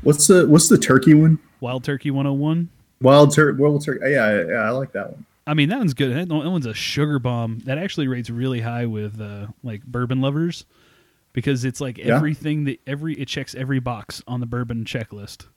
What's 0.05 0.27
the 0.27 0.47
what's 0.47 0.69
the 0.69 0.77
turkey 0.77 1.13
one? 1.15 1.39
Wild 1.59 1.83
Turkey 1.83 2.11
101. 2.11 2.69
Wild 3.01 3.33
turkey. 3.33 3.61
Wild 3.61 3.83
turkey. 3.83 4.11
Yeah, 4.11 4.43
yeah, 4.47 4.53
I 4.57 4.69
like 4.69 4.91
that 4.93 5.11
one. 5.11 5.25
I 5.47 5.53
mean, 5.53 5.69
that 5.69 5.79
one's 5.79 5.93
good. 5.93 6.15
That, 6.15 6.29
that 6.29 6.49
one's 6.49 6.65
a 6.67 6.73
sugar 6.73 7.17
bomb. 7.19 7.59
That 7.65 7.77
actually 7.77 8.07
rates 8.07 8.29
really 8.29 8.61
high 8.61 8.85
with 8.85 9.19
uh, 9.19 9.47
like 9.63 9.83
bourbon 9.83 10.21
lovers 10.21 10.65
because 11.33 11.65
it's 11.65 11.81
like 11.81 11.97
Yeah. 11.97 12.15
everything 12.15 12.65
that 12.65 12.79
every 12.87 13.15
it 13.15 13.27
checks 13.27 13.55
every 13.55 13.79
box 13.79 14.21
on 14.27 14.39
the 14.39 14.45
bourbon 14.45 14.85
checklist. 14.85 15.47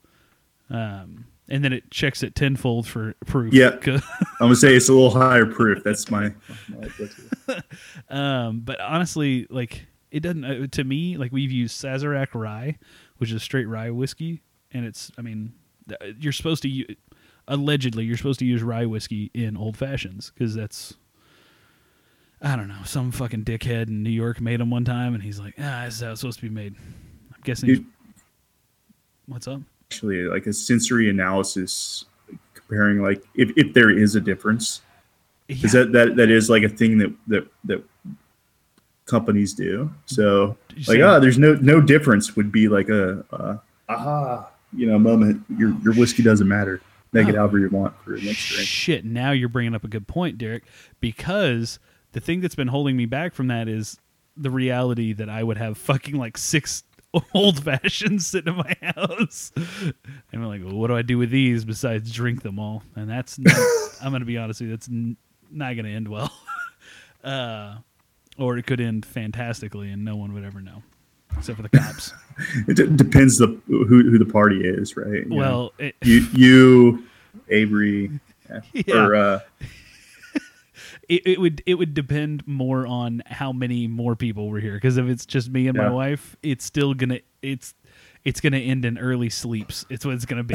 Um, 0.70 1.26
and 1.49 1.62
then 1.64 1.72
it 1.72 1.90
checks 1.90 2.22
it 2.22 2.34
tenfold 2.34 2.86
for 2.86 3.14
proof. 3.26 3.53
Yeah, 3.55 3.76
I'm 3.86 4.01
gonna 4.40 4.57
say 4.57 4.74
it's 4.74 4.88
a 4.88 4.92
little 4.92 5.11
higher 5.11 5.46
proof. 5.46 5.82
That's 5.84 6.11
my. 6.11 6.32
my 6.68 7.61
um, 8.11 8.61
but 8.61 8.80
honestly, 8.80 9.46
like 9.51 9.86
it 10.11 10.20
doesn't 10.20 10.44
uh, 10.44 10.66
to 10.72 10.84
me. 10.84 11.16
Like 11.16 11.32
we've 11.32 11.53
used 11.53 11.82
Sazerac 11.82 12.28
rye, 12.34 12.76
which 13.19 13.31
is 13.33 13.43
straight 13.43 13.66
rye 13.66 13.91
whiskey, 13.91 14.43
and 14.73 14.85
it's. 14.87 15.12
I 15.19 15.23
mean, 15.23 15.53
you're 16.19 16.33
supposed 16.33 16.62
to 16.62 16.69
use. 16.69 16.87
Allegedly, 17.47 18.05
you're 18.05 18.16
supposed 18.16 18.39
to 18.41 18.45
use 18.45 18.62
rye 18.62 18.87
whiskey 18.87 19.31
in 19.35 19.57
old 19.57 19.77
fashions 19.77 20.33
because 20.35 20.55
that's. 20.55 20.95
I 22.41 22.55
don't 22.57 22.69
know. 22.69 22.83
Some 22.85 23.11
fucking 23.11 23.45
dickhead 23.45 23.89
in 23.89 24.03
New 24.03 24.11
York 24.11 24.41
made 24.41 24.61
them 24.61 24.71
one 24.71 24.85
time, 24.85 25.14
and 25.14 25.23
he's 25.23 25.41
like, 25.41 25.55
"Ah, 25.59 25.83
this 25.87 25.95
is 25.97 26.01
how 26.03 26.12
it's 26.12 26.21
supposed 26.21 26.39
to 26.41 26.49
be 26.49 26.55
made." 26.55 26.75
I'm 27.35 27.41
guessing. 27.45 27.87
What's 29.27 29.49
up? 29.49 29.61
Actually, 29.91 30.23
like 30.25 30.47
a 30.47 30.53
sensory 30.53 31.11
analysis 31.11 32.05
comparing 32.55 33.03
like 33.03 33.23
if, 33.35 33.51
if 33.57 33.73
there 33.75 33.91
is 33.91 34.14
a 34.14 34.21
difference 34.21 34.83
because 35.47 35.75
Yeah. 35.75 35.85
that, 35.85 35.93
that 35.93 36.16
that 36.16 36.31
is 36.31 36.51
like 36.51 36.62
a 36.62 36.69
thing 36.69 36.99
that 36.99 37.12
that 37.27 37.47
that 37.64 37.83
companies 39.09 39.52
do. 39.54 39.90
So 40.06 40.56
like 40.86 41.00
ah, 41.00 41.18
there's 41.18 41.38
no 41.38 41.54
no 41.54 41.80
difference 41.80 42.36
would 42.36 42.52
be 42.52 42.68
like 42.68 42.88
a, 42.88 43.24
a 43.32 43.61
aha 43.88 44.48
you 44.72 44.86
know 44.86 44.98
moment. 44.98 45.42
Your 45.56 45.74
your 45.82 45.94
whiskey 45.94 46.22
doesn't 46.22 46.46
matter. 46.48 46.80
Make 47.12 47.26
it 47.28 47.34
Oh. 47.34 47.38
however 47.38 47.59
you 47.59 47.68
want 47.70 47.94
for 48.04 48.11
the 48.18 48.26
next 48.26 48.46
drink. 48.48 48.68
Shit, 48.68 49.04
now 49.04 49.30
you're 49.32 49.48
bringing 49.48 49.74
up 49.74 49.82
a 49.82 49.88
good 49.88 50.06
point, 50.06 50.36
Derek, 50.36 50.64
because 51.00 51.78
the 52.12 52.20
thing 52.20 52.40
that's 52.42 52.54
been 52.54 52.68
holding 52.68 52.96
me 52.96 53.06
back 53.06 53.32
from 53.34 53.46
that 53.48 53.66
is 53.66 53.98
the 54.36 54.50
reality 54.50 55.14
that 55.14 55.28
I 55.30 55.42
would 55.42 55.56
have 55.56 55.78
fucking 55.78 56.16
like 56.16 56.36
six 56.36 56.84
old 57.34 57.64
fashions 57.64 58.26
sitting 58.26 58.52
in 58.52 58.59
my 58.59 58.76
house. 58.94 59.52
And 59.56 59.94
I'm 60.34 60.44
like, 60.44 60.62
well, 60.62 60.74
what 60.76 60.88
do 60.88 60.96
I 60.96 61.02
do 61.02 61.16
with 61.16 61.30
these 61.30 61.64
besides 61.64 62.12
drink 62.12 62.42
them 62.42 62.59
all? 62.59 62.82
And 62.94 63.09
that's, 63.09 63.38
not, 63.38 63.56
I'm 64.02 64.11
going 64.11 64.20
to 64.20 64.26
be 64.26 64.36
honest 64.36 64.61
with 64.61 64.68
you, 64.68 64.76
that's 64.76 64.88
n- 64.88 65.16
not 65.50 65.74
going 65.76 65.86
to 65.86 65.90
end 65.92 66.09
well. 66.09 66.30
uh, 67.24 67.76
or 68.39 68.57
it 68.57 68.66
could 68.66 68.80
end 68.80 69.05
fantastically 69.05 69.91
and 69.91 70.05
no 70.05 70.16
one 70.16 70.32
would 70.34 70.45
ever 70.45 70.61
know. 70.61 70.82
Except 71.36 71.57
for 71.57 71.62
the 71.62 71.68
cops. 71.68 72.12
It 72.68 72.76
d- 72.76 72.86
depends 72.95 73.39
the 73.39 73.49
who 73.66 73.84
who 73.84 74.16
the 74.16 74.24
party 74.24 74.61
is, 74.64 74.97
right? 74.97 75.26
You 75.26 75.34
well, 75.36 75.72
it, 75.76 75.97
you 76.05 76.24
you 76.32 77.05
Avery 77.49 78.12
yeah, 78.49 78.61
Yeah. 78.86 78.95
or 78.95 79.14
uh, 79.16 79.41
it, 81.09 81.26
it 81.26 81.41
would 81.41 81.62
it 81.66 81.74
would 81.74 81.95
depend 81.95 82.47
more 82.47 82.86
on 82.86 83.22
how 83.26 83.53
many 83.53 83.89
more 83.89 84.14
people 84.14 84.49
were 84.49 84.61
here 84.61 84.74
because 84.74 84.97
if 84.99 85.07
it's 85.07 85.26
just 85.26 85.51
me 85.51 85.66
and 85.68 85.76
my 85.76 85.91
wife 85.91 86.36
it's 86.43 86.64
still 86.64 86.95
gonna 86.95 87.18
it's 87.43 87.74
it's 88.24 88.41
gonna 88.41 88.59
end 88.59 88.84
in 88.84 88.99
early 88.99 89.30
sleeps 89.30 89.84
it's 89.91 90.05
what 90.05 90.14
it's 90.14 90.24
gonna 90.26 90.45
be 90.45 90.55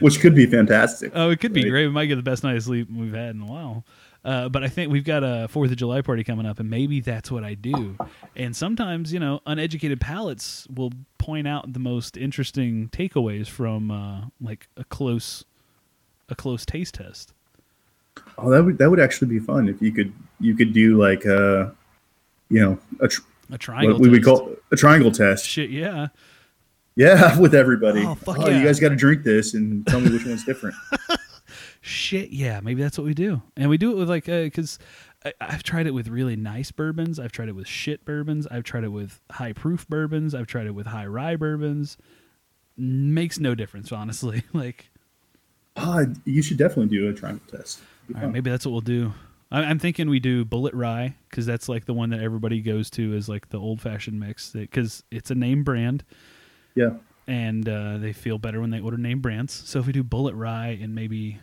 which 0.00 0.20
could 0.20 0.34
be 0.34 0.46
fantastic. 0.46 1.12
oh 1.14 1.30
it 1.30 1.40
could 1.40 1.52
be 1.52 1.68
great 1.68 1.86
we 1.86 1.92
might 1.92 2.06
get 2.06 2.16
the 2.16 2.22
best 2.22 2.42
night 2.42 2.56
of 2.56 2.62
sleep 2.62 2.88
we've 2.90 3.12
had 3.14 3.34
in 3.34 3.42
a 3.42 3.46
while 3.46 3.84
uh, 4.24 4.48
but 4.48 4.62
I 4.62 4.68
think 4.68 4.92
we've 4.92 5.04
got 5.04 5.22
a 5.24 5.48
Fourth 5.48 5.70
of 5.70 5.76
July 5.76 6.02
party 6.02 6.24
coming 6.24 6.46
up, 6.46 6.60
and 6.60 6.68
maybe 6.68 7.00
that's 7.00 7.30
what 7.30 7.42
I 7.44 7.54
do. 7.54 7.96
And 8.36 8.54
sometimes, 8.54 9.12
you 9.12 9.20
know, 9.20 9.40
uneducated 9.46 10.00
palates 10.00 10.66
will 10.74 10.92
point 11.18 11.48
out 11.48 11.72
the 11.72 11.78
most 11.78 12.16
interesting 12.16 12.88
takeaways 12.90 13.48
from 13.48 13.90
uh, 13.90 14.20
like 14.40 14.68
a 14.76 14.84
close, 14.84 15.44
a 16.28 16.34
close 16.34 16.66
taste 16.66 16.94
test. 16.94 17.32
Oh, 18.36 18.50
that 18.50 18.62
would 18.64 18.78
that 18.78 18.90
would 18.90 19.00
actually 19.00 19.28
be 19.28 19.38
fun 19.38 19.68
if 19.68 19.80
you 19.80 19.92
could 19.92 20.12
you 20.40 20.54
could 20.54 20.72
do 20.72 20.98
like 21.00 21.24
a 21.24 21.72
you 22.50 22.60
know 22.60 22.78
a 23.00 23.08
tr- 23.08 23.22
A 23.52 23.56
triangle. 23.58 23.92
what 23.94 24.02
we 24.02 24.08
would 24.10 24.22
test. 24.24 24.36
call 24.38 24.54
a 24.72 24.76
triangle 24.76 25.12
test. 25.12 25.46
shit. 25.46 25.70
Yeah. 25.70 26.08
Yeah, 26.96 27.38
with 27.38 27.54
everybody. 27.54 28.04
Oh, 28.04 28.14
fuck 28.16 28.36
oh, 28.40 28.48
yeah. 28.50 28.58
you 28.58 28.64
guys 28.64 28.80
got 28.80 28.90
to 28.90 28.96
drink 28.96 29.22
this 29.22 29.54
and 29.54 29.86
tell 29.86 30.00
me 30.00 30.10
which 30.10 30.26
one's 30.26 30.44
different. 30.44 30.74
Shit, 32.10 32.30
yeah, 32.30 32.58
maybe 32.60 32.82
that's 32.82 32.98
what 32.98 33.04
we 33.04 33.14
do, 33.14 33.40
and 33.56 33.70
we 33.70 33.78
do 33.78 33.92
it 33.92 33.96
with 33.96 34.08
like 34.08 34.24
because 34.24 34.78
I've 35.40 35.62
tried 35.62 35.86
it 35.86 35.92
with 35.94 36.08
really 36.08 36.34
nice 36.34 36.72
bourbons. 36.72 37.20
I've 37.20 37.30
tried 37.30 37.48
it 37.48 37.54
with 37.54 37.68
shit 37.68 38.04
bourbons. 38.04 38.46
I've 38.48 38.64
tried 38.64 38.82
it 38.82 38.88
with 38.88 39.20
high 39.30 39.52
proof 39.52 39.86
bourbons. 39.88 40.34
I've 40.34 40.46
tried 40.48 40.66
it 40.66 40.74
with 40.74 40.86
high 40.86 41.06
rye 41.06 41.36
bourbons. 41.36 41.96
Makes 42.76 43.38
no 43.38 43.54
difference, 43.54 43.92
honestly. 43.92 44.42
Like, 44.52 44.90
Oh, 45.76 46.04
you 46.24 46.42
should 46.42 46.56
definitely 46.58 46.96
do 46.96 47.08
a 47.08 47.12
triangle 47.14 47.44
test. 47.48 47.80
All 48.14 48.22
right, 48.22 48.30
maybe 48.32 48.50
that's 48.50 48.66
what 48.66 48.72
we'll 48.72 48.80
do. 48.80 49.12
I'm 49.52 49.78
thinking 49.78 50.10
we 50.10 50.18
do 50.20 50.44
Bulleit 50.44 50.74
Rye 50.74 51.14
because 51.28 51.46
that's 51.46 51.68
like 51.68 51.84
the 51.84 51.94
one 51.94 52.10
that 52.10 52.20
everybody 52.20 52.60
goes 52.60 52.90
to 52.90 53.14
as 53.14 53.28
like 53.28 53.50
the 53.50 53.58
old 53.60 53.80
fashioned 53.80 54.18
mix 54.18 54.50
because 54.50 55.04
it's 55.12 55.30
a 55.30 55.34
name 55.36 55.62
brand 55.64 56.02
Yeah. 56.74 56.90
and 57.28 57.68
uh, 57.68 57.98
they 57.98 58.12
feel 58.12 58.38
better 58.38 58.60
when 58.60 58.70
they 58.70 58.80
order 58.80 58.96
name 58.96 59.20
brands. 59.20 59.52
So 59.52 59.78
if 59.78 59.86
we 59.86 59.92
do 59.92 60.02
Bulleit 60.02 60.32
Rye 60.34 60.78
and 60.82 60.94
maybe 60.94 61.38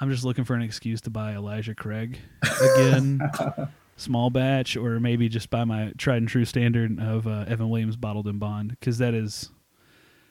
I'm 0.00 0.10
just 0.10 0.24
looking 0.24 0.44
for 0.44 0.54
an 0.54 0.62
excuse 0.62 1.00
to 1.02 1.10
buy 1.10 1.32
Elijah 1.34 1.74
Craig 1.74 2.18
again, 2.74 3.20
small 3.96 4.30
batch, 4.30 4.76
or 4.76 4.98
maybe 4.98 5.28
just 5.28 5.50
buy 5.50 5.64
my 5.64 5.92
tried 5.98 6.16
and 6.18 6.28
true 6.28 6.44
standard 6.46 6.98
of 6.98 7.26
uh, 7.26 7.44
Evan 7.46 7.68
Williams 7.68 7.96
bottled 7.96 8.26
in 8.26 8.38
bond 8.38 8.70
because 8.70 8.98
that 8.98 9.12
is 9.14 9.50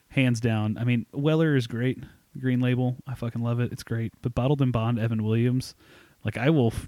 hands 0.08 0.40
down. 0.40 0.76
I 0.78 0.84
mean, 0.84 1.06
Weller 1.12 1.54
is 1.54 1.66
great, 1.68 1.98
Green 2.38 2.60
Label, 2.60 2.96
I 3.06 3.14
fucking 3.14 3.42
love 3.42 3.60
it. 3.60 3.70
It's 3.72 3.84
great, 3.84 4.12
but 4.22 4.34
bottled 4.34 4.60
in 4.60 4.72
bond 4.72 4.98
Evan 4.98 5.22
Williams, 5.22 5.74
like 6.24 6.36
I 6.36 6.50
will. 6.50 6.72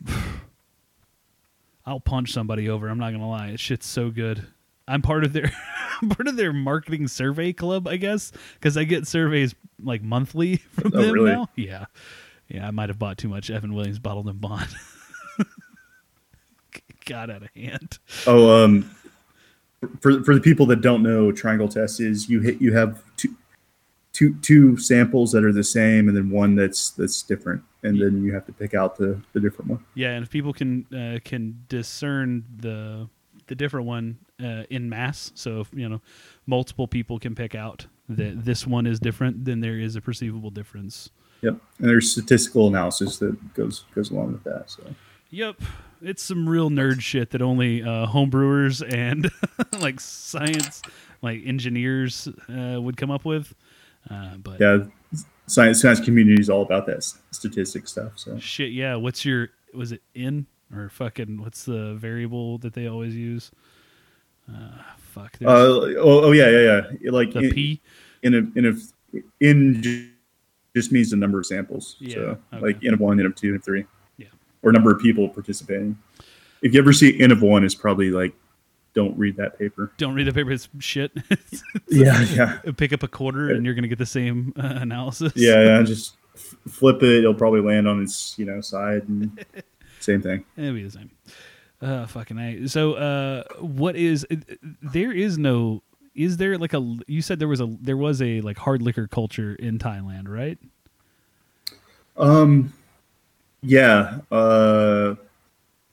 I'll 1.84 2.00
punch 2.00 2.32
somebody 2.32 2.68
over. 2.68 2.88
I'm 2.88 2.98
not 2.98 3.10
gonna 3.12 3.28
lie. 3.28 3.48
It 3.48 3.60
shit's 3.60 3.86
so 3.86 4.10
good. 4.10 4.46
I'm 4.86 5.02
part 5.02 5.24
of 5.24 5.32
their 5.32 5.50
part 6.10 6.28
of 6.28 6.36
their 6.36 6.52
marketing 6.52 7.08
survey 7.08 7.52
club, 7.52 7.88
I 7.88 7.96
guess, 7.96 8.32
because 8.54 8.76
I 8.76 8.84
get 8.84 9.06
surveys 9.06 9.54
like 9.82 10.02
monthly 10.02 10.56
from 10.72 10.92
Oh, 10.94 11.02
them 11.02 11.12
really? 11.12 11.32
now. 11.32 11.48
Yeah, 11.56 11.86
yeah. 12.52 12.66
I 12.66 12.70
might 12.70 12.88
have 12.88 12.98
bought 12.98 13.18
too 13.18 13.28
much 13.28 13.50
Evan 13.50 13.74
Williams 13.74 13.98
bottled 13.98 14.28
in 14.28 14.36
bond. 14.36 14.68
Got 17.06 17.30
out 17.30 17.42
of 17.42 17.48
hand. 17.56 17.98
Oh, 18.26 18.64
um, 18.64 18.90
for 20.00 20.22
for 20.22 20.34
the 20.34 20.40
people 20.40 20.66
that 20.66 20.80
don't 20.80 21.02
know, 21.02 21.32
triangle 21.32 21.68
test 21.68 22.00
is 22.00 22.28
you 22.28 22.40
hit 22.40 22.60
you 22.60 22.72
have 22.74 23.02
two 23.16 23.34
two 24.12 24.34
two 24.36 24.76
samples 24.76 25.32
that 25.32 25.44
are 25.44 25.52
the 25.52 25.64
same, 25.64 26.08
and 26.08 26.16
then 26.16 26.30
one 26.30 26.54
that's 26.54 26.90
that's 26.90 27.22
different, 27.22 27.62
and 27.82 28.00
then 28.00 28.22
you 28.22 28.32
have 28.32 28.46
to 28.46 28.52
pick 28.52 28.74
out 28.74 28.96
the 28.96 29.20
the 29.32 29.40
different 29.40 29.70
one. 29.70 29.84
Yeah, 29.94 30.10
and 30.10 30.22
if 30.22 30.30
people 30.30 30.52
can 30.52 30.86
uh, 30.94 31.18
can 31.24 31.64
discern 31.68 32.44
the 32.56 33.08
the 33.46 33.54
different 33.54 33.86
one 33.86 34.18
uh, 34.42 34.64
in 34.70 34.88
mass, 34.88 35.32
so 35.34 35.60
if 35.60 35.70
you 35.72 35.88
know 35.88 36.00
multiple 36.46 36.86
people 36.86 37.18
can 37.18 37.34
pick 37.34 37.54
out 37.54 37.86
that 38.08 38.44
this 38.44 38.66
one 38.66 38.86
is 38.86 39.00
different, 39.00 39.44
then 39.44 39.60
there 39.60 39.78
is 39.78 39.96
a 39.96 40.00
perceivable 40.00 40.50
difference. 40.50 41.10
Yep, 41.42 41.56
and 41.78 41.88
there's 41.88 42.10
statistical 42.10 42.68
analysis 42.68 43.18
that 43.18 43.54
goes 43.54 43.84
goes 43.94 44.10
along 44.10 44.32
with 44.32 44.44
that. 44.44 44.70
So 44.70 44.82
Yep, 45.32 45.62
it's 46.02 46.22
some 46.22 46.46
real 46.46 46.68
nerd 46.68 47.00
shit 47.00 47.30
that 47.30 47.40
only 47.40 47.82
uh, 47.82 48.06
homebrewers 48.06 48.86
and 48.86 49.30
like 49.80 49.98
science, 49.98 50.82
like 51.22 51.40
engineers, 51.44 52.28
uh, 52.48 52.80
would 52.80 52.98
come 52.98 53.10
up 53.10 53.24
with. 53.24 53.54
Uh, 54.10 54.36
but 54.36 54.60
yeah, 54.60 54.84
science 55.46 55.80
science 55.80 56.00
community 56.00 56.40
is 56.40 56.50
all 56.50 56.62
about 56.62 56.86
that 56.86 57.02
statistic 57.30 57.88
stuff. 57.88 58.12
So 58.16 58.38
shit, 58.38 58.72
yeah. 58.72 58.94
What's 58.96 59.24
your 59.24 59.48
was 59.72 59.92
it 59.92 60.02
in 60.14 60.46
or 60.74 60.90
fucking 60.90 61.40
what's 61.40 61.64
the 61.64 61.94
variable 61.94 62.58
that 62.58 62.74
they 62.74 62.86
always 62.86 63.16
use? 63.16 63.50
Uh, 64.52 64.82
fuck. 64.98 65.38
Uh, 65.40 65.48
oh, 65.48 66.24
oh 66.24 66.32
yeah, 66.32 66.50
yeah, 66.50 66.82
yeah. 67.00 67.10
Like 67.10 67.32
the 67.32 67.40
in, 67.40 67.50
P. 67.52 67.80
in 68.22 68.34
a 68.34 68.58
in 68.58 68.66
a 68.66 69.22
in 69.40 70.11
just 70.74 70.92
means 70.92 71.10
the 71.10 71.16
number 71.16 71.38
of 71.38 71.46
samples. 71.46 71.96
Yeah, 72.00 72.14
So 72.14 72.38
okay. 72.54 72.60
like 72.66 72.84
n 72.84 72.94
of 72.94 73.00
one, 73.00 73.18
n 73.20 73.26
of 73.26 73.34
two, 73.34 73.50
n 73.50 73.54
of 73.56 73.64
three. 73.64 73.84
Yeah. 74.16 74.26
Or 74.62 74.72
number 74.72 74.90
of 74.92 75.00
people 75.00 75.28
participating. 75.28 75.98
If 76.62 76.74
you 76.74 76.80
ever 76.80 76.92
see 76.92 77.20
n 77.20 77.30
of 77.32 77.42
one, 77.42 77.64
it's 77.64 77.74
probably 77.74 78.10
like 78.10 78.32
don't 78.94 79.16
read 79.18 79.36
that 79.36 79.58
paper. 79.58 79.90
Don't 79.96 80.14
read 80.14 80.26
the 80.26 80.32
paper. 80.32 80.50
It's 80.52 80.68
shit. 80.78 81.12
Yeah, 81.88 82.20
yeah. 82.32 82.58
Pick 82.76 82.92
up 82.92 83.02
a 83.02 83.08
quarter 83.08 83.50
and 83.50 83.64
you're 83.66 83.74
gonna 83.74 83.88
get 83.88 83.98
the 83.98 84.06
same 84.06 84.52
uh, 84.56 84.78
analysis. 84.80 85.32
Yeah, 85.36 85.62
yeah. 85.64 85.82
Just 85.84 86.16
f- 86.34 86.56
flip 86.68 87.02
it. 87.02 87.18
It'll 87.18 87.34
probably 87.34 87.60
land 87.60 87.86
on 87.88 88.02
its 88.02 88.34
you 88.38 88.44
know 88.46 88.60
side. 88.62 89.06
And 89.08 89.44
same 90.00 90.22
thing. 90.22 90.44
It'll 90.56 90.74
be 90.74 90.84
the 90.84 90.90
same. 90.90 91.10
Uh, 91.82 92.06
fucking 92.06 92.38
a. 92.38 92.66
So, 92.68 92.94
uh, 92.94 93.42
what 93.60 93.96
is? 93.96 94.24
uh, 94.30 94.36
There 94.82 95.10
is 95.12 95.36
no. 95.36 95.82
Is 96.14 96.36
there 96.36 96.58
like 96.58 96.74
a? 96.74 96.96
You 97.06 97.22
said 97.22 97.38
there 97.38 97.48
was 97.48 97.60
a. 97.60 97.66
There 97.80 97.96
was 97.96 98.20
a 98.20 98.40
like 98.42 98.58
hard 98.58 98.82
liquor 98.82 99.06
culture 99.06 99.54
in 99.54 99.78
Thailand, 99.78 100.28
right? 100.28 100.58
Um, 102.16 102.72
yeah. 103.62 104.18
Uh, 104.30 105.14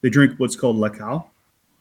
they 0.02 0.10
drink 0.10 0.38
what's 0.38 0.56
called 0.56 0.76
lakao. 0.76 1.24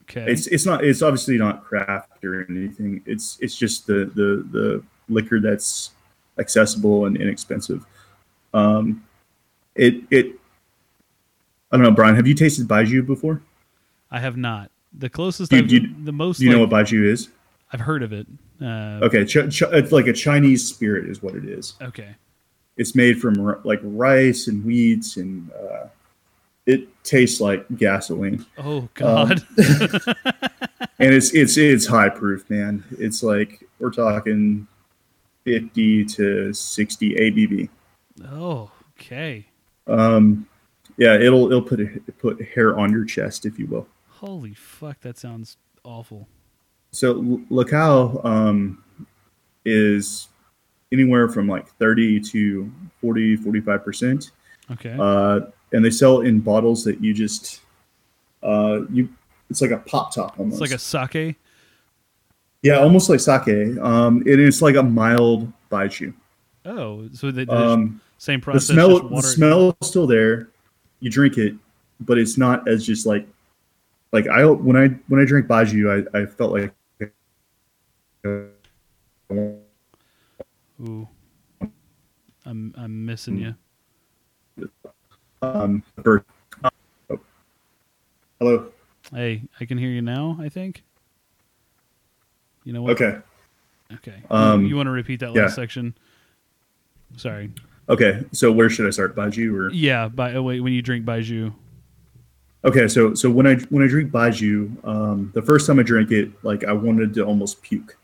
Okay. 0.03 0.31
It's 0.31 0.47
it's 0.47 0.65
not 0.65 0.83
it's 0.83 1.01
obviously 1.01 1.37
not 1.37 1.63
craft 1.63 2.23
or 2.25 2.45
anything. 2.49 3.01
It's 3.05 3.37
it's 3.41 3.55
just 3.55 3.85
the 3.87 4.05
the 4.15 4.47
the 4.51 4.83
liquor 5.07 5.39
that's 5.39 5.91
accessible 6.39 7.05
and 7.05 7.17
inexpensive. 7.17 7.85
Um, 8.53 9.05
it 9.75 10.01
it. 10.09 10.35
I 11.71 11.77
don't 11.77 11.83
know, 11.83 11.91
Brian. 11.91 12.15
Have 12.15 12.25
you 12.25 12.33
tasted 12.33 12.67
baijiu 12.67 13.05
before? 13.05 13.41
I 14.09 14.19
have 14.19 14.37
not. 14.37 14.71
The 14.97 15.09
closest, 15.09 15.51
Do 15.51 15.57
I've, 15.57 15.67
do 15.67 15.81
the 16.03 16.11
most, 16.11 16.39
Do 16.39 16.45
you 16.45 16.51
know 16.51 16.61
what 16.61 16.71
baijiu 16.71 17.05
is? 17.05 17.29
I've 17.71 17.79
heard 17.81 18.03
of 18.03 18.11
it. 18.13 18.27
Uh, 18.61 18.99
Okay, 19.03 19.25
ch- 19.25 19.49
ch- 19.49 19.61
it's 19.71 19.91
like 19.91 20.07
a 20.07 20.13
Chinese 20.13 20.67
spirit, 20.67 21.09
is 21.09 21.21
what 21.21 21.35
it 21.35 21.45
is. 21.45 21.75
okay. 21.81 22.15
It's 22.77 22.95
made 22.95 23.19
from 23.19 23.39
r- 23.45 23.59
like 23.63 23.79
rice 23.83 24.47
and 24.47 24.63
wheats, 24.63 25.17
and 25.17 25.51
uh, 25.51 25.87
it 26.65 26.87
tastes 27.03 27.41
like 27.41 27.65
gasoline. 27.77 28.45
Oh 28.57 28.79
Um, 28.79 28.89
God. 28.93 29.41
and 30.99 31.13
it's 31.13 31.33
it's 31.33 31.57
it's 31.57 31.85
high 31.85 32.07
proof, 32.09 32.49
man. 32.49 32.83
It's 32.97 33.21
like 33.21 33.67
we're 33.79 33.91
talking 33.91 34.65
fifty 35.43 36.05
to 36.05 36.53
sixty 36.53 37.15
ABV. 37.15 37.69
oh, 38.31 38.71
okay. 38.97 39.45
Um, 39.87 40.47
yeah, 40.97 41.15
it'll 41.15 41.47
it'll 41.47 41.61
put 41.61 41.81
a, 41.81 41.87
put 42.17 42.41
hair 42.45 42.77
on 42.79 42.91
your 42.93 43.03
chest, 43.05 43.45
if 43.45 43.59
you 43.59 43.67
will. 43.67 43.87
Holy 44.07 44.53
fuck, 44.53 45.01
that 45.01 45.17
sounds 45.17 45.57
awful. 45.83 46.27
So 46.91 47.17
L- 47.19 47.41
Lacao 47.49 48.21
um, 48.23 48.83
is 49.65 50.27
anywhere 50.91 51.29
from 51.29 51.47
like 51.47 51.67
30 51.77 52.19
to 52.21 52.71
40, 53.01 53.35
45 53.37 53.83
percent, 53.83 54.31
Okay. 54.71 54.95
uh, 54.99 55.41
and 55.71 55.85
they 55.85 55.89
sell 55.91 56.21
in 56.21 56.39
bottles 56.39 56.83
that 56.85 57.01
you 57.03 57.13
just 57.13 57.61
uh, 58.43 58.81
you. 58.91 59.09
It's 59.49 59.61
like 59.61 59.71
a 59.71 59.77
pop 59.77 60.13
top 60.13 60.39
almost. 60.39 60.61
it's 60.61 60.71
like 60.71 60.77
a 60.77 60.79
sake. 60.79 61.35
yeah, 62.61 62.77
almost 62.79 63.09
like 63.09 63.19
sake. 63.19 63.77
Um, 63.79 64.21
it 64.25 64.39
is 64.39 64.61
like 64.61 64.75
a 64.75 64.83
mild 64.83 65.51
baijiu. 65.71 66.13
Oh, 66.65 67.07
so 67.13 67.31
the, 67.31 67.45
the 67.45 67.53
Um, 67.55 68.01
same 68.17 68.39
the 68.39 68.43
process. 68.45 68.67
smell 68.67 68.99
just 68.99 69.09
the 69.09 69.21
smell 69.23 69.77
is 69.81 69.87
still 69.87 70.05
there. 70.07 70.49
You 70.99 71.09
drink 71.09 71.37
it, 71.37 71.55
but 71.99 72.17
it's 72.17 72.37
not 72.37 72.67
as 72.67 72.85
just 72.85 73.05
like 73.05 73.27
like 74.11 74.27
I 74.27 74.45
when 74.45 74.75
I 74.75 74.87
when 75.07 75.19
I 75.21 75.25
drink 75.25 75.47
baijiu, 75.47 76.07
I, 76.13 76.19
I 76.19 76.25
felt 76.25 76.51
like 76.53 76.71
Ooh. 78.25 78.57
I'm 82.45 82.73
I'm 82.77 83.05
missing 83.05 83.55
you. 84.57 84.69
um. 85.41 85.83
Oh. 86.05 87.19
Hello. 88.39 88.71
Hey, 89.13 89.43
I 89.59 89.65
can 89.65 89.77
hear 89.77 89.89
you 89.89 90.01
now. 90.01 90.37
I 90.39 90.49
think. 90.49 90.83
You 92.63 92.73
know 92.73 92.81
what? 92.81 93.01
Okay. 93.01 93.19
Okay. 93.95 94.21
Um, 94.29 94.65
you, 94.65 94.75
want 94.75 94.87
to 94.87 94.91
repeat 94.91 95.19
that 95.21 95.33
yeah. 95.33 95.43
last 95.43 95.55
section? 95.55 95.95
Sorry. 97.17 97.51
Okay. 97.87 98.23
So 98.31 98.51
where 98.51 98.69
should 98.69 98.85
I 98.85 98.91
start? 98.91 99.15
Baijiu 99.15 99.53
or 99.53 99.71
Yeah. 99.71 100.07
By 100.07 100.33
oh, 100.33 100.43
wait, 100.43 100.59
when 100.61 100.73
you 100.73 100.81
drink 100.81 101.05
baijiu. 101.05 101.53
okay? 102.63 102.87
So 102.87 103.13
so 103.13 103.29
when 103.29 103.47
I 103.47 103.55
when 103.69 103.83
I 103.83 103.87
drink 103.87 104.11
baijiu, 104.11 104.85
um, 104.85 105.31
the 105.33 105.41
first 105.41 105.65
time 105.65 105.79
I 105.79 105.83
drank 105.83 106.11
it, 106.11 106.31
like 106.43 106.63
I 106.63 106.73
wanted 106.73 107.13
to 107.15 107.25
almost 107.25 107.61
puke. 107.61 107.97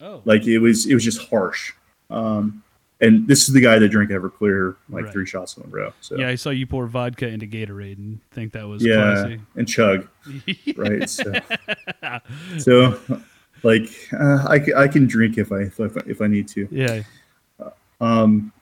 Oh. 0.00 0.22
Like 0.24 0.46
it 0.46 0.58
was 0.58 0.86
it 0.86 0.94
was 0.94 1.04
just 1.04 1.28
harsh. 1.28 1.72
Um, 2.10 2.62
and 3.00 3.26
this 3.26 3.48
is 3.48 3.54
the 3.54 3.60
guy 3.60 3.78
that 3.78 3.88
drank 3.88 4.10
Everclear 4.10 4.76
like 4.88 5.04
Right. 5.04 5.12
three 5.12 5.26
shots 5.26 5.56
in 5.56 5.64
a 5.64 5.66
row. 5.66 5.92
So 6.00 6.16
yeah, 6.16 6.28
I 6.28 6.36
saw 6.36 6.50
you 6.50 6.66
pour 6.66 6.86
vodka 6.86 7.26
into 7.28 7.46
Gatorade 7.46 7.98
and 7.98 8.20
think 8.30 8.52
that 8.52 8.66
was 8.66 8.84
yeah, 8.84 9.36
and 9.56 9.68
chug. 9.68 10.08
right? 10.76 11.08
So, 11.08 11.32
so 12.58 12.98
like 13.62 13.88
uh, 14.12 14.46
I, 14.48 14.60
I 14.76 14.88
can 14.88 15.06
drink 15.06 15.38
if 15.38 15.52
I 15.52 15.62
if 15.62 15.80
I, 15.80 15.86
if 16.06 16.20
I 16.20 16.26
need 16.26 16.48
to. 16.48 16.68
yeah. 16.70 17.02
Um, 18.00 18.52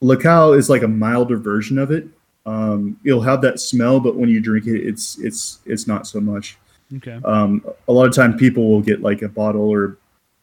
Lacao 0.00 0.52
is 0.52 0.68
like 0.70 0.82
a 0.82 0.88
milder 0.88 1.36
version 1.36 1.78
of 1.78 1.90
it. 1.90 2.06
Um, 2.46 2.98
it'll 3.04 3.20
have 3.20 3.42
that 3.42 3.60
smell, 3.60 4.00
but 4.00 4.16
when 4.16 4.28
you 4.28 4.40
drink 4.40 4.66
it, 4.66 4.80
it's 4.86 5.18
it's 5.18 5.58
it's 5.66 5.86
not 5.86 6.06
so 6.06 6.20
much. 6.20 6.56
Okay. 6.96 7.20
Um, 7.24 7.64
a 7.86 7.92
lot 7.92 8.06
of 8.06 8.14
time, 8.14 8.36
people 8.36 8.68
will 8.68 8.80
get 8.82 9.02
like 9.02 9.22
a 9.22 9.28
bottle 9.28 9.68
or 9.68 9.98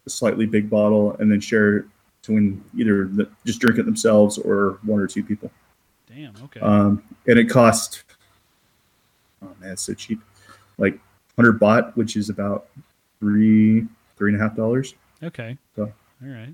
a 0.08 0.10
slightly 0.10 0.45
big 0.47 0.70
bottle 0.70 1.16
and 1.20 1.32
then 1.32 1.39
share 1.39 1.78
it 1.78 1.86
between 2.22 2.64
either 2.76 3.05
the, 3.05 3.30
just 3.45 3.60
drink 3.60 3.78
it 3.78 3.86
themselves 3.86 4.38
or 4.39 4.80
one 4.84 4.99
or 4.99 5.05
two 5.08 5.24
people. 5.24 5.51
Damn. 6.10 6.34
Okay. 6.45 6.60
Um, 6.62 7.03
and 7.28 7.38
it 7.38 7.45
cost 7.49 8.03
oh 9.43 9.51
man, 9.60 9.74
it's 9.74 9.84
so 9.84 9.93
cheap, 9.93 10.20
like 10.78 10.97
hundred 11.36 11.60
baht, 11.60 11.95
which 11.95 12.16
is 12.16 12.30
about 12.30 12.68
three 13.20 13.86
three 14.18 14.32
and 14.34 14.41
a 14.41 14.43
half 14.43 14.55
dollars. 14.55 14.95
okay. 15.22 15.58
so- 15.76 15.84
All 16.24 16.30
right. 16.30 16.53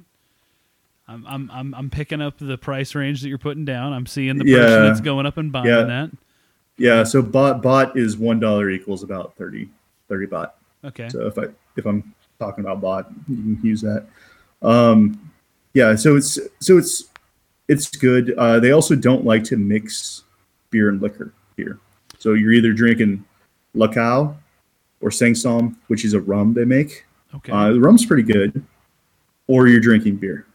I'm 1.08 1.26
I'm 1.28 1.52
I'm 1.52 1.76
I'm 1.76 1.90
picking 1.90 2.22
up 2.22 2.38
the 2.38 2.58
price 2.58 2.96
range 2.96 3.22
that 3.22 3.30
you're 3.30 3.38
putting 3.38 3.66
down. 3.66 3.94
I'm 3.94 4.06
seeing 4.06 4.38
the 4.38 4.46
Yeah. 4.46 4.58
person 4.60 4.84
that's 4.86 5.02
going 5.02 5.26
up 5.26 5.38
and 5.38 5.52
buying 5.52 5.68
Yeah. 5.68 5.84
that. 5.84 6.12
Yeah, 6.78 7.04
so 7.04 7.22
bot 7.22 7.62
bot 7.62 7.98
is 7.98 8.18
one 8.18 8.40
dollar 8.40 8.70
equals 8.72 9.04
about 9.04 9.36
30, 9.36 9.70
30 10.10 10.28
baht. 10.28 10.52
Okay. 10.84 11.08
So 11.10 11.28
if 11.28 11.38
I 11.38 11.44
if 11.78 11.86
I'm 11.86 12.14
talking 12.44 12.64
about 12.64 12.82
bot, 12.82 13.10
you 13.30 13.36
can 13.36 13.60
use 13.64 13.82
that. 13.82 14.06
Um, 14.62 15.32
yeah, 15.74 15.96
so 15.96 16.16
it's 16.16 16.40
so 16.60 16.78
it's 16.78 17.06
it's 17.68 17.90
good. 17.90 18.34
Uh, 18.38 18.60
they 18.60 18.72
also 18.72 18.96
don't 18.96 19.26
like 19.26 19.44
to 19.46 19.58
mix 19.58 20.24
beer 20.70 20.90
and 20.90 21.02
liquor 21.02 21.34
here. 21.58 21.80
So 22.20 22.34
you're 22.34 22.52
either 22.54 22.74
drinking 22.74 23.24
Lacao 23.74 24.36
or 25.02 25.10
Sangsom, 25.10 25.76
which 25.88 26.06
is 26.06 26.14
a 26.14 26.22
rum 26.22 26.54
they 26.54 26.66
make. 26.66 27.06
okay. 27.36 27.52
Uh, 27.52 27.72
the 27.72 27.80
rum's 27.80 28.06
pretty 28.06 28.24
good, 28.24 28.64
or 29.48 29.68
you're 29.68 29.82
drinking 29.82 30.18
beer. 30.18 30.46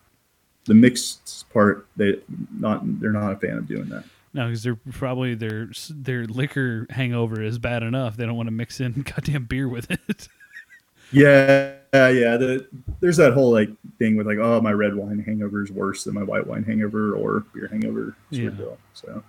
The 0.64 0.74
mixed 0.74 1.48
part, 1.50 1.86
they 1.96 2.20
not 2.58 2.82
they're 3.00 3.12
not 3.12 3.32
a 3.32 3.36
fan 3.36 3.58
of 3.58 3.66
doing 3.66 3.88
that. 3.88 4.04
No, 4.34 4.46
because 4.46 4.62
they're 4.62 4.78
probably 4.92 5.34
their 5.34 5.70
their 5.90 6.26
liquor 6.26 6.86
hangover 6.90 7.42
is 7.42 7.58
bad 7.58 7.82
enough. 7.82 8.16
They 8.16 8.26
don't 8.26 8.36
want 8.36 8.46
to 8.46 8.52
mix 8.52 8.80
in 8.80 9.02
goddamn 9.14 9.44
beer 9.46 9.68
with 9.68 9.90
it. 9.90 10.28
Yeah, 11.10 11.76
yeah. 11.92 12.36
The, 12.36 12.66
there's 13.00 13.16
that 13.18 13.32
whole 13.32 13.50
like 13.52 13.70
thing 13.98 14.16
with 14.16 14.26
like, 14.26 14.38
oh, 14.38 14.60
my 14.60 14.72
red 14.72 14.94
wine 14.94 15.18
hangover 15.18 15.62
is 15.62 15.70
worse 15.70 16.04
than 16.04 16.14
my 16.14 16.22
white 16.22 16.46
wine 16.46 16.64
hangover 16.64 17.14
or 17.14 17.40
beer 17.54 17.68
hangover 17.68 18.14
Yeah. 18.30 18.50
deal. 18.50 18.78
So 18.94 19.22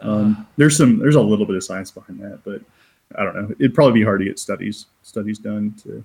um, 0.00 0.46
there's 0.56 0.76
some 0.76 0.98
there's 0.98 1.16
a 1.16 1.20
little 1.20 1.46
bit 1.46 1.56
of 1.56 1.64
science 1.64 1.90
behind 1.90 2.20
that, 2.20 2.40
but 2.44 2.62
I 3.16 3.24
don't 3.24 3.34
know. 3.34 3.54
It'd 3.58 3.74
probably 3.74 4.00
be 4.00 4.04
hard 4.04 4.20
to 4.20 4.24
get 4.26 4.38
studies 4.38 4.86
studies 5.02 5.38
done 5.38 5.74
to 5.82 6.04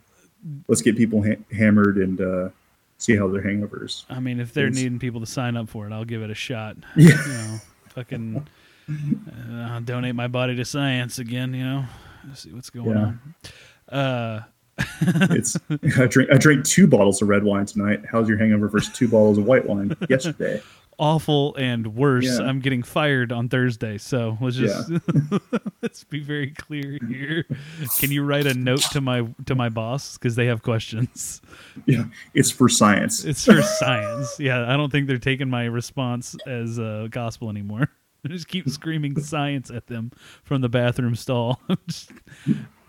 let's 0.67 0.81
get 0.81 0.97
people 0.97 1.23
ha- 1.23 1.41
hammered 1.55 1.97
and 1.97 2.19
uh, 2.21 2.49
see 2.97 3.15
how 3.15 3.27
their 3.27 3.41
hangovers. 3.41 4.03
I 4.09 4.19
mean, 4.19 4.39
if 4.39 4.53
they're 4.53 4.67
Yes. 4.67 4.75
needing 4.75 4.99
people 4.99 5.19
to 5.21 5.25
sign 5.25 5.55
up 5.57 5.69
for 5.69 5.87
it, 5.87 5.93
I'll 5.93 6.05
give 6.05 6.21
it 6.23 6.29
a 6.29 6.35
shot. 6.35 6.77
Yeah. 6.95 7.09
You 7.25 7.33
know, 7.33 7.57
fucking 7.89 8.47
uh, 9.51 9.79
donate 9.81 10.15
my 10.15 10.27
body 10.27 10.55
to 10.55 10.65
science 10.65 11.17
again. 11.19 11.53
You 11.53 11.63
know, 11.63 11.85
see 12.33 12.51
what's 12.51 12.69
going 12.69 12.89
Yeah. 12.89 13.13
on. 13.93 13.97
Uh, 13.97 14.43
It's 14.77 15.57
I 15.97 16.07
drink 16.07 16.29
I 16.31 16.37
drank 16.37 16.65
two 16.65 16.87
bottles 16.87 17.21
of 17.21 17.29
red 17.29 17.43
wine 17.43 17.65
tonight. 17.65 18.01
How's 18.11 18.27
your 18.27 18.37
hangover 18.37 18.67
versus 18.67 18.93
two 18.93 19.07
bottles 19.07 19.37
of 19.37 19.45
white 19.45 19.65
wine 19.65 19.95
yesterday? 20.09 20.61
awful 20.99 21.55
and 21.55 21.95
worse. 21.95 22.25
Yeah. 22.25 22.45
I'm 22.45 22.59
getting 22.59 22.83
fired 22.83 23.31
on 23.31 23.49
Thursday, 23.49 23.97
so 23.97 24.37
let's 24.41 24.55
just 24.55 24.91
let's 25.81 26.03
be 26.03 26.19
very 26.19 26.51
clear 26.51 26.97
here. 27.07 27.45
Can 27.99 28.11
you 28.11 28.23
write 28.23 28.47
a 28.47 28.53
note 28.53 28.83
to 28.91 29.01
my 29.01 29.27
to 29.45 29.55
my 29.55 29.69
boss 29.69 30.17
because 30.17 30.35
they 30.35 30.45
have 30.47 30.63
questions? 30.63 31.41
Yeah, 31.85 32.05
it's 32.33 32.51
for 32.51 32.69
science. 32.69 33.25
It's 33.25 33.45
for 33.45 33.61
science. 33.79 34.39
Yeah, 34.39 34.71
I 34.71 34.77
don't 34.77 34.91
think 34.91 35.07
they're 35.07 35.17
taking 35.17 35.49
my 35.49 35.65
response 35.65 36.35
as 36.45 36.79
uh, 36.79 37.07
gospel 37.09 37.49
anymore. 37.49 37.89
I 38.23 38.27
just 38.29 38.47
keep 38.47 38.67
screaming 38.69 39.19
science 39.19 39.69
at 39.69 39.85
them 39.87 40.11
from 40.43 40.61
the 40.61 40.69
bathroom 40.69 41.15
stall. 41.15 41.61
I'm 41.69 41.77
just 41.87 42.11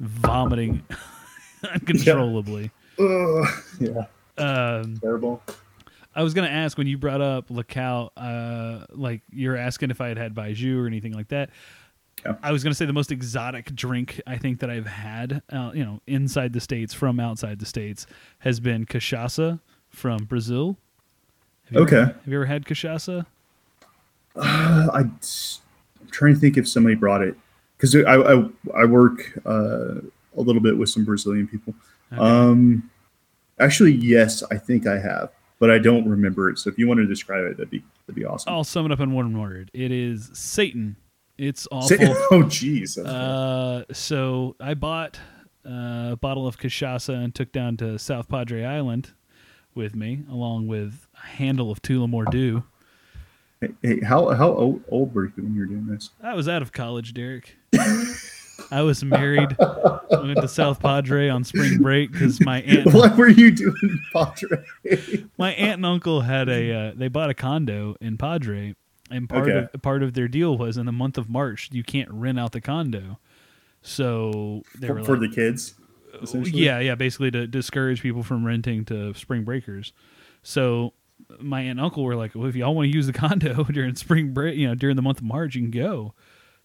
vomiting 0.01 0.83
uncontrollably. 1.73 2.71
Ugh, 2.99 3.47
yeah, 3.81 4.07
Um, 4.39 4.97
terrible. 5.01 5.43
I 6.15 6.23
was 6.23 6.33
gonna 6.33 6.49
ask 6.49 6.79
when 6.79 6.87
you 6.87 6.97
brought 6.97 7.21
up 7.21 7.49
Lacau, 7.49 8.09
uh, 8.17 8.87
like 8.91 9.21
you're 9.31 9.57
asking 9.57 9.91
if 9.91 10.01
I 10.01 10.09
had 10.09 10.17
had 10.17 10.35
Baijiu 10.35 10.83
or 10.83 10.87
anything 10.87 11.13
like 11.13 11.29
that. 11.29 11.51
Yeah. 12.25 12.37
I 12.43 12.53
was 12.53 12.63
gonna 12.65 12.75
say 12.75 12.87
the 12.87 12.95
most 12.95 13.13
exotic 13.13 13.75
drink 13.75 14.21
I 14.27 14.39
think 14.39 14.61
that 14.61 14.71
I've 14.71 14.87
had, 14.87 15.43
uh, 15.51 15.73
you 15.75 15.85
know, 15.85 16.01
inside 16.07 16.55
the 16.55 16.61
states 16.61 16.95
from 16.95 17.21
outside 17.21 17.59
the 17.59 17.67
states 17.67 18.07
has 18.39 18.61
been 18.61 18.87
cachaça 18.87 19.61
from 19.91 20.25
Brazil. 20.25 20.79
Have 21.71 21.83
Okay. 21.83 21.97
Ever, 21.97 22.07
have 22.07 22.29
you 22.29 22.35
ever 22.37 22.47
had 22.47 22.65
cachaça? 22.65 23.27
Uh, 24.35 24.89
I, 24.93 25.01
am 25.01 25.19
trying 26.11 26.35
to 26.35 26.41
think 26.41 26.57
if 26.57 26.67
somebody 26.67 26.95
brought 26.95 27.23
it 27.23 27.37
because 27.77 27.95
I, 27.95 28.15
I 28.15 28.49
I 28.75 28.85
work 28.87 29.39
uh, 29.45 29.97
a 30.37 30.41
little 30.41 30.63
bit 30.63 30.77
with 30.77 30.89
some 30.89 31.05
Brazilian 31.05 31.47
people. 31.47 31.75
Okay. 32.13 32.21
Um, 32.21 32.91
actually, 33.59 33.93
yes, 33.93 34.43
I 34.51 34.57
think 34.59 34.87
I 34.87 34.99
have, 34.99 35.31
but 35.59 35.71
I 35.71 35.79
don't 35.79 36.09
remember 36.09 36.51
it. 36.51 36.59
So 36.59 36.71
if 36.71 36.79
you 36.79 36.87
want 36.87 36.99
to 36.99 37.07
describe 37.07 37.45
it, 37.45 37.57
that'd 37.57 37.71
be 37.71 37.83
that'd 38.07 38.15
be 38.15 38.25
awesome. 38.25 38.53
I'll 38.53 38.65
sum 38.65 38.87
it 38.87 38.93
up 38.93 39.01
in 39.01 39.13
one 39.13 39.39
word. 39.39 39.71
It 39.75 39.93
is 39.93 40.31
Satan. 40.33 40.97
It's 41.39 41.67
awful. 41.71 41.89
Say- 41.89 41.99
oh, 42.31 42.43
jeez. 42.45 42.97
Uh, 42.99 43.85
so 43.93 44.57
I 44.61 44.75
bought 44.75 45.19
uh, 45.67 46.11
a 46.13 46.19
bottle 46.21 46.47
of 46.47 46.59
cachaça 46.59 47.15
and 47.15 47.35
took 47.35 47.53
down 47.53 47.77
to 47.79 47.99
South 47.99 48.29
Padre 48.29 48.65
Island 48.65 49.13
with 49.75 49.95
me, 49.95 50.23
along 50.31 50.67
with 50.67 51.07
a 51.23 51.27
handle 51.27 51.71
of 51.71 51.83
Tullamore 51.83 52.31
Dew. 52.31 52.65
Hey, 53.61 53.69
hey, 53.83 54.01
how 54.01 54.31
how 54.31 54.53
old, 54.53 54.85
old 54.89 55.15
were 55.15 55.27
you 55.27 55.33
when 55.37 55.55
you 55.55 55.61
were 55.61 55.67
doing 55.67 55.87
this? 55.87 56.11
I 56.23 56.35
was 56.35 56.49
out 56.49 56.63
of 56.63 56.73
college, 56.73 57.15
Derek. 57.15 57.57
I 58.71 58.83
was 58.83 59.05
married. 59.05 59.55
I 59.61 59.99
went 60.23 60.41
to 60.41 60.49
South 60.49 60.81
Padre 60.81 61.29
on 61.29 61.45
spring 61.45 61.79
break 61.83 62.13
because 62.13 62.41
my 62.41 62.63
aunt, 62.63 62.87
what 62.95 63.17
were 63.17 63.29
you 63.29 63.51
doing, 63.51 64.01
Padre? 64.13 64.65
my 65.39 65.53
aunt 65.53 65.75
and 65.75 65.87
uncle 65.87 66.23
had 66.23 66.49
a 66.49 66.73
uh, 66.73 66.93
they 66.97 67.09
bought 67.09 67.31
a 67.31 67.35
condo 67.35 67.97
in 68.01 68.17
Padre, 68.17 68.75
and 69.11 69.29
part 69.29 69.49
Okay. 69.49 69.69
of 69.73 69.83
part 69.83 70.03
of 70.03 70.15
their 70.15 70.29
deal 70.29 70.57
was 70.57 70.77
in 70.77 70.87
the 70.87 70.93
month 70.93 71.19
of 71.19 71.29
March 71.29 71.69
you 71.73 71.85
can't 71.85 72.11
rent 72.11 72.39
out 72.39 72.53
the 72.53 72.61
condo. 72.61 73.19
So 73.83 74.63
they 74.79 74.91
were 74.91 75.01
for, 75.01 75.05
for 75.05 75.19
like, 75.19 75.31
the 75.31 75.35
kids. 75.35 75.75
essentially? 76.23 76.63
Yeah, 76.63 76.81
yeah, 76.81 76.95
basically 76.95 77.31
to 77.33 77.47
discourage 77.47 78.03
people 78.03 78.23
from 78.23 78.45
renting 78.45 78.85
to 78.87 79.15
spring 79.15 79.45
breakers. 79.45 79.93
So 80.43 80.93
my 81.41 81.61
aunt 81.61 81.71
and 81.73 81.81
uncle 81.81 82.05
were 82.05 82.17
like, 82.17 82.35
"Well, 82.35 82.47
if 82.47 82.57
y'all 82.57 82.75
want 82.75 82.91
to 82.91 82.95
use 82.95 83.07
the 83.07 83.13
condo 83.13 83.65
during 83.71 83.95
spring 83.95 84.33
break, 84.33 84.57
you 84.57 84.67
know, 84.69 84.75
during 84.75 84.97
the 84.97 85.03
month 85.03 85.19
of 85.19 85.25
March, 85.25 85.55
you 85.55 85.63
can 85.63 85.71
go." 85.71 86.15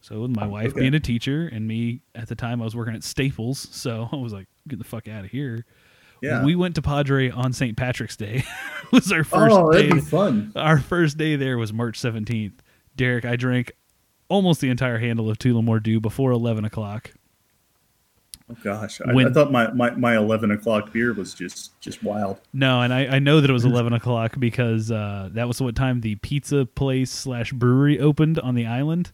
So 0.02 0.22
with 0.22 0.32
my 0.36 0.48
wife 0.48 0.70
Okay. 0.72 0.82
being 0.82 0.94
a 0.96 1.00
teacher 1.00 1.48
and 1.48 1.68
me 1.68 2.02
at 2.16 2.28
the 2.28 2.36
time 2.36 2.62
I 2.62 2.66
was 2.66 2.76
working 2.76 2.96
at 2.96 3.04
Staples, 3.04 3.60
so 3.72 4.10
I 4.12 4.16
was 4.18 4.34
like, 4.34 4.48
"Get 4.68 4.80
the 4.80 4.86
fuck 4.86 5.08
out 5.08 5.24
of 5.26 5.32
here." 5.32 5.66
yeah. 6.22 6.44
We 6.44 6.56
went 6.56 6.76
to 6.76 6.82
Padre 6.82 7.30
on 7.30 7.54
St. 7.54 7.76
Patrick's 7.78 8.16
Day. 8.16 8.44
it 8.84 8.92
was 8.92 9.12
our 9.12 9.24
first 9.24 9.56
oh, 9.56 9.72
that'd 9.72 9.90
day. 9.90 9.96
be 9.96 10.02
fun. 10.02 10.52
Our 10.56 10.80
first 10.80 11.18
day 11.18 11.36
there 11.36 11.58
was 11.58 11.72
March 11.74 12.00
seventeenth. 12.00 12.62
Derek, 12.96 13.26
I 13.26 13.36
drank 13.36 13.72
almost 14.28 14.62
the 14.62 14.70
entire 14.70 14.98
handle 14.98 15.30
of 15.30 15.38
Tullamore 15.38 15.82
Dew 15.82 16.00
before 16.00 16.32
eleven 16.32 16.66
o'clock. 16.66 17.12
Oh 18.50 18.58
gosh, 18.64 19.00
I, 19.02 19.14
I 19.14 19.32
thought 19.32 19.52
my, 19.52 19.72
my, 19.72 19.92
my 19.92 20.18
eleven 20.18 20.52
o'clock 20.52 20.92
beer 20.92 21.14
was 21.14 21.34
just 21.34 21.80
just 21.80 22.04
wild. 22.04 22.40
No, 22.52 22.82
and 22.82 22.94
I, 22.94 23.06
I 23.16 23.20
know 23.20 23.40
that 23.40 23.50
it 23.50 23.54
was 23.54 23.66
eleven 23.72 23.94
o'clock 23.94 24.36
because 24.40 24.92
uh, 24.92 25.30
that 25.32 25.48
was 25.48 25.62
what 25.62 25.76
time 25.76 26.02
the 26.02 26.16
pizza 26.16 26.66
place 26.66 27.12
slash 27.12 27.54
brewery 27.54 28.00
opened 28.00 28.40
on 28.40 28.56
the 28.56 28.66
island, 28.66 29.14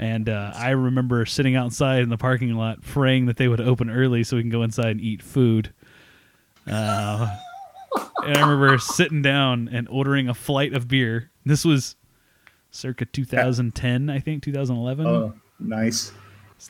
and 0.00 0.30
uh, 0.30 0.50
I 0.54 0.70
remember 0.70 1.26
sitting 1.26 1.56
outside 1.56 2.02
in 2.02 2.08
the 2.08 2.16
parking 2.16 2.54
lot 2.54 2.80
praying 2.80 3.26
that 3.26 3.36
they 3.36 3.48
would 3.48 3.60
open 3.60 3.90
early 3.90 4.24
so 4.24 4.36
we 4.36 4.42
can 4.42 4.50
go 4.50 4.62
inside 4.62 4.92
and 4.92 5.00
eat 5.00 5.22
food. 5.22 5.74
Uh, 6.66 7.36
and 8.24 8.36
I 8.38 8.40
remember 8.40 8.78
sitting 8.78 9.20
down 9.20 9.68
and 9.70 9.86
ordering 9.90 10.26
a 10.30 10.34
flight 10.34 10.72
of 10.72 10.88
beer. 10.88 11.30
This 11.44 11.66
was 11.66 11.96
circa 12.70 13.04
2010, 13.04 14.08
I 14.08 14.20
think, 14.20 14.42
2011 14.42 15.06
Oh, 15.06 15.34
nice. 15.58 16.12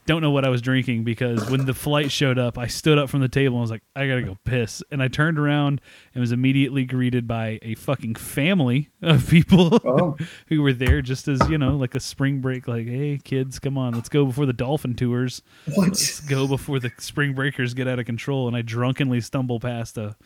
Don't 0.07 0.23
know 0.23 0.31
what 0.31 0.45
I 0.45 0.49
was 0.49 0.63
drinking 0.63 1.05
because 1.05 1.51
when 1.51 1.67
the 1.67 1.75
flight 1.75 2.11
showed 2.13 2.39
up, 2.39 2.57
I 2.59 2.67
stood 2.69 2.99
up 2.99 3.11
from 3.11 3.21
the 3.21 3.29
table 3.29 3.57
and 3.57 3.63
was 3.63 3.71
like, 3.71 3.83
I 3.97 4.07
gotta 4.07 4.23
go 4.23 4.37
piss. 4.45 4.83
And 4.91 5.03
I 5.03 5.09
turned 5.09 5.39
around 5.39 5.81
and 6.15 6.21
was 6.21 6.33
immediately 6.33 6.85
greeted 6.85 7.27
by 7.27 7.59
a 7.63 7.75
fucking 7.75 8.15
family 8.15 8.91
of 9.03 9.29
people 9.29 9.81
Oh. 9.85 10.17
who 10.49 10.63
were 10.63 10.73
there 10.73 11.03
just 11.03 11.27
as, 11.29 11.41
you 11.49 11.59
know, 11.59 11.77
like 11.77 11.95
a 11.95 12.01
spring 12.01 12.41
break, 12.41 12.69
like, 12.69 12.87
hey, 12.87 13.19
kids, 13.23 13.59
come 13.59 13.77
on, 13.77 13.95
let's 13.95 14.09
go 14.09 14.25
before 14.27 14.47
the 14.47 14.53
dolphin 14.53 14.95
tours. 14.95 15.43
What? 15.75 15.89
Let's 15.89 16.21
go 16.21 16.47
before 16.47 16.79
the 16.79 16.93
spring 16.99 17.35
breakers 17.35 17.75
get 17.75 17.89
out 17.89 17.99
of 17.99 18.07
control. 18.07 18.47
And 18.49 18.57
I 18.57 18.63
drunkenly 18.63 19.21
stumble 19.21 19.59
past 19.61 19.99
a 19.99 20.17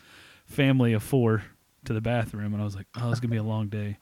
family 0.45 0.93
of 0.93 1.01
four 1.03 1.43
to 1.85 1.93
the 1.93 2.01
bathroom. 2.01 2.53
And 2.53 2.61
I 2.61 2.65
was 2.65 2.75
like, 2.75 2.87
oh, 2.99 3.09
it's 3.11 3.19
gonna 3.19 3.31
be 3.31 3.37
a 3.37 3.43
long 3.43 3.67
day. 3.69 3.97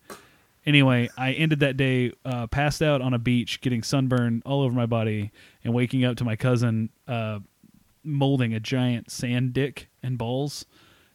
Anyway, 0.65 1.09
I 1.17 1.33
ended 1.33 1.59
that 1.59 1.75
day 1.77 2.13
uh, 2.23 2.47
passed 2.47 2.81
out 2.81 3.01
on 3.01 3.13
a 3.13 3.19
beach, 3.19 3.59
getting 3.61 3.83
sunburn 3.83 4.41
all 4.45 4.61
over 4.61 4.73
my 4.73 4.85
body, 4.85 5.31
and 5.63 5.73
waking 5.73 6.05
up 6.05 6.15
to 6.17 6.23
my 6.23 6.35
cousin 6.37 6.89
uh, 7.07 7.39
molding 8.03 8.53
a 8.53 8.59
giant 8.59 9.11
sand 9.11 9.53
dick 9.53 9.89
and 10.01 10.17
balls 10.17 10.65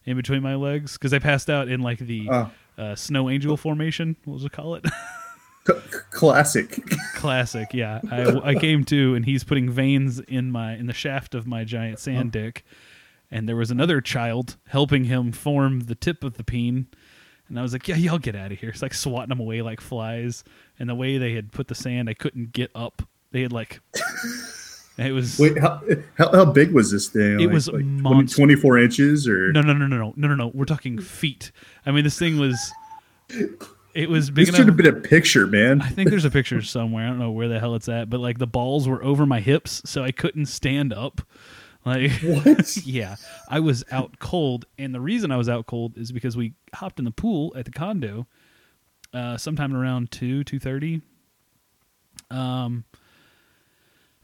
in 0.05 0.17
between 0.17 0.43
my 0.43 0.55
legs 0.55 0.95
because 0.95 1.13
I 1.15 1.19
passed 1.19 1.49
out 1.51 1.69
in 1.69 1.81
like 1.81 1.99
the 1.99 2.29
Oh. 2.31 2.51
uh, 2.77 2.95
snow 2.95 3.29
angel 3.31 3.57
formation. 3.57 4.17
What 4.25 4.35
was 4.35 4.45
it 4.45 4.53
call 4.53 4.75
it? 4.75 4.85
C- 5.67 5.73
c- 5.75 5.99
classic. 6.11 6.83
Classic, 7.15 7.69
yeah. 7.75 8.01
I, 8.11 8.51
I 8.51 8.55
came 8.55 8.85
to, 8.85 9.15
and 9.15 9.25
he's 9.25 9.45
putting 9.45 9.71
veins 9.71 10.19
in 10.21 10.51
my 10.51 10.75
in 10.77 10.87
the 10.87 10.93
shaft 10.95 11.35
of 11.35 11.47
my 11.47 11.65
giant 11.65 11.99
sand 11.99 12.33
dick, 12.33 12.65
and 13.31 13.49
there 13.49 13.57
was 13.57 13.71
another 13.71 14.01
child 14.01 14.57
helping 14.69 15.05
him 15.05 15.33
form 15.33 15.81
the 15.81 15.95
tip 15.95 16.23
of 16.25 16.35
the 16.35 16.45
peen. 16.45 16.87
And 17.49 17.59
I 17.59 17.63
was 17.63 17.73
like, 17.73 17.89
"Yeah, 17.89 17.97
y'all 17.97 18.19
get 18.19 18.37
out 18.37 18.53
of 18.53 18.59
here!" 18.59 18.69
It's 18.71 18.83
like 18.83 18.95
swatting 18.95 19.31
them 19.31 19.41
away 19.41 19.63
like 19.63 19.81
flies. 19.81 20.45
And 20.79 20.89
the 20.89 20.95
way 20.95 21.19
they 21.19 21.33
had 21.35 21.51
put 21.53 21.69
the 21.69 21.75
sand, 21.75 22.09
I 22.09 22.15
couldn't 22.15 22.53
get 22.53 22.71
up. 22.75 23.03
They 23.33 23.43
had 23.43 23.53
like, 23.53 23.81
it 24.99 25.13
was 25.13 25.39
Wait, 25.39 25.59
how, 25.59 25.83
how, 26.17 26.31
how 26.33 26.45
big 26.45 26.73
was 26.73 26.91
this 26.91 27.09
thing? 27.09 27.41
It 27.41 27.47
Like- 27.47 27.53
was 27.53 27.69
like 27.69 27.83
20, 28.01 28.27
24 28.27 28.79
inches 28.79 29.27
or 29.29 29.53
no, 29.53 29.61
no, 29.61 29.73
no, 29.73 29.87
no, 29.87 29.97
no, 29.99 30.15
no, 30.17 30.29
no, 30.29 30.35
no. 30.35 30.49
We're 30.55 30.65
talking 30.65 30.99
feet. 31.01 31.53
I 31.87 31.91
mean, 31.91 32.05
this 32.05 32.19
thing 32.19 32.39
was, 32.39 32.73
it 33.95 34.09
was 34.09 34.31
big 34.31 34.47
this 34.47 34.49
enough. 34.51 34.59
should 34.59 34.67
have 34.69 34.77
been 34.77 34.87
a 34.87 34.93
picture, 35.01 35.47
man. 35.47 35.81
I 35.83 35.89
think 35.91 36.11
there's 36.11 36.25
a 36.25 36.31
picture 36.31 36.63
somewhere. 36.63 37.05
I 37.07 37.09
don't 37.09 37.19
know 37.19 37.31
where 37.31 37.49
the 37.49 37.59
hell 37.61 37.75
it's 37.75 37.89
at, 37.89 38.09
but 38.11 38.21
like 38.21 38.39
the 38.39 38.47
balls 38.47 38.89
were 38.89 39.03
over 39.03 39.27
my 39.27 39.41
hips, 39.41 39.83
so 39.85 40.05
I 40.05 40.13
couldn't 40.13 40.47
stand 40.47 40.93
up. 40.93 41.21
Like, 41.85 42.11
What? 42.23 42.77
yeah, 42.79 43.17
I 43.49 43.61
was 43.61 43.85
out 43.91 44.19
cold, 44.19 44.67
and 44.79 44.95
the 44.95 45.01
reason 45.01 45.31
I 45.31 45.37
was 45.37 45.49
out 45.49 45.67
cold 45.67 45.97
is 45.97 46.13
because 46.13 46.37
we 46.37 46.55
hopped 46.75 46.99
in 46.99 47.05
the 47.05 47.11
pool 47.11 47.53
at 47.57 47.65
the 47.65 47.71
condo, 47.71 48.27
uh, 49.15 49.37
sometime 49.37 49.75
around 49.75 50.11
two 50.11 50.45
two 50.45 50.59
thirty. 50.59 51.01
Um, 52.31 52.85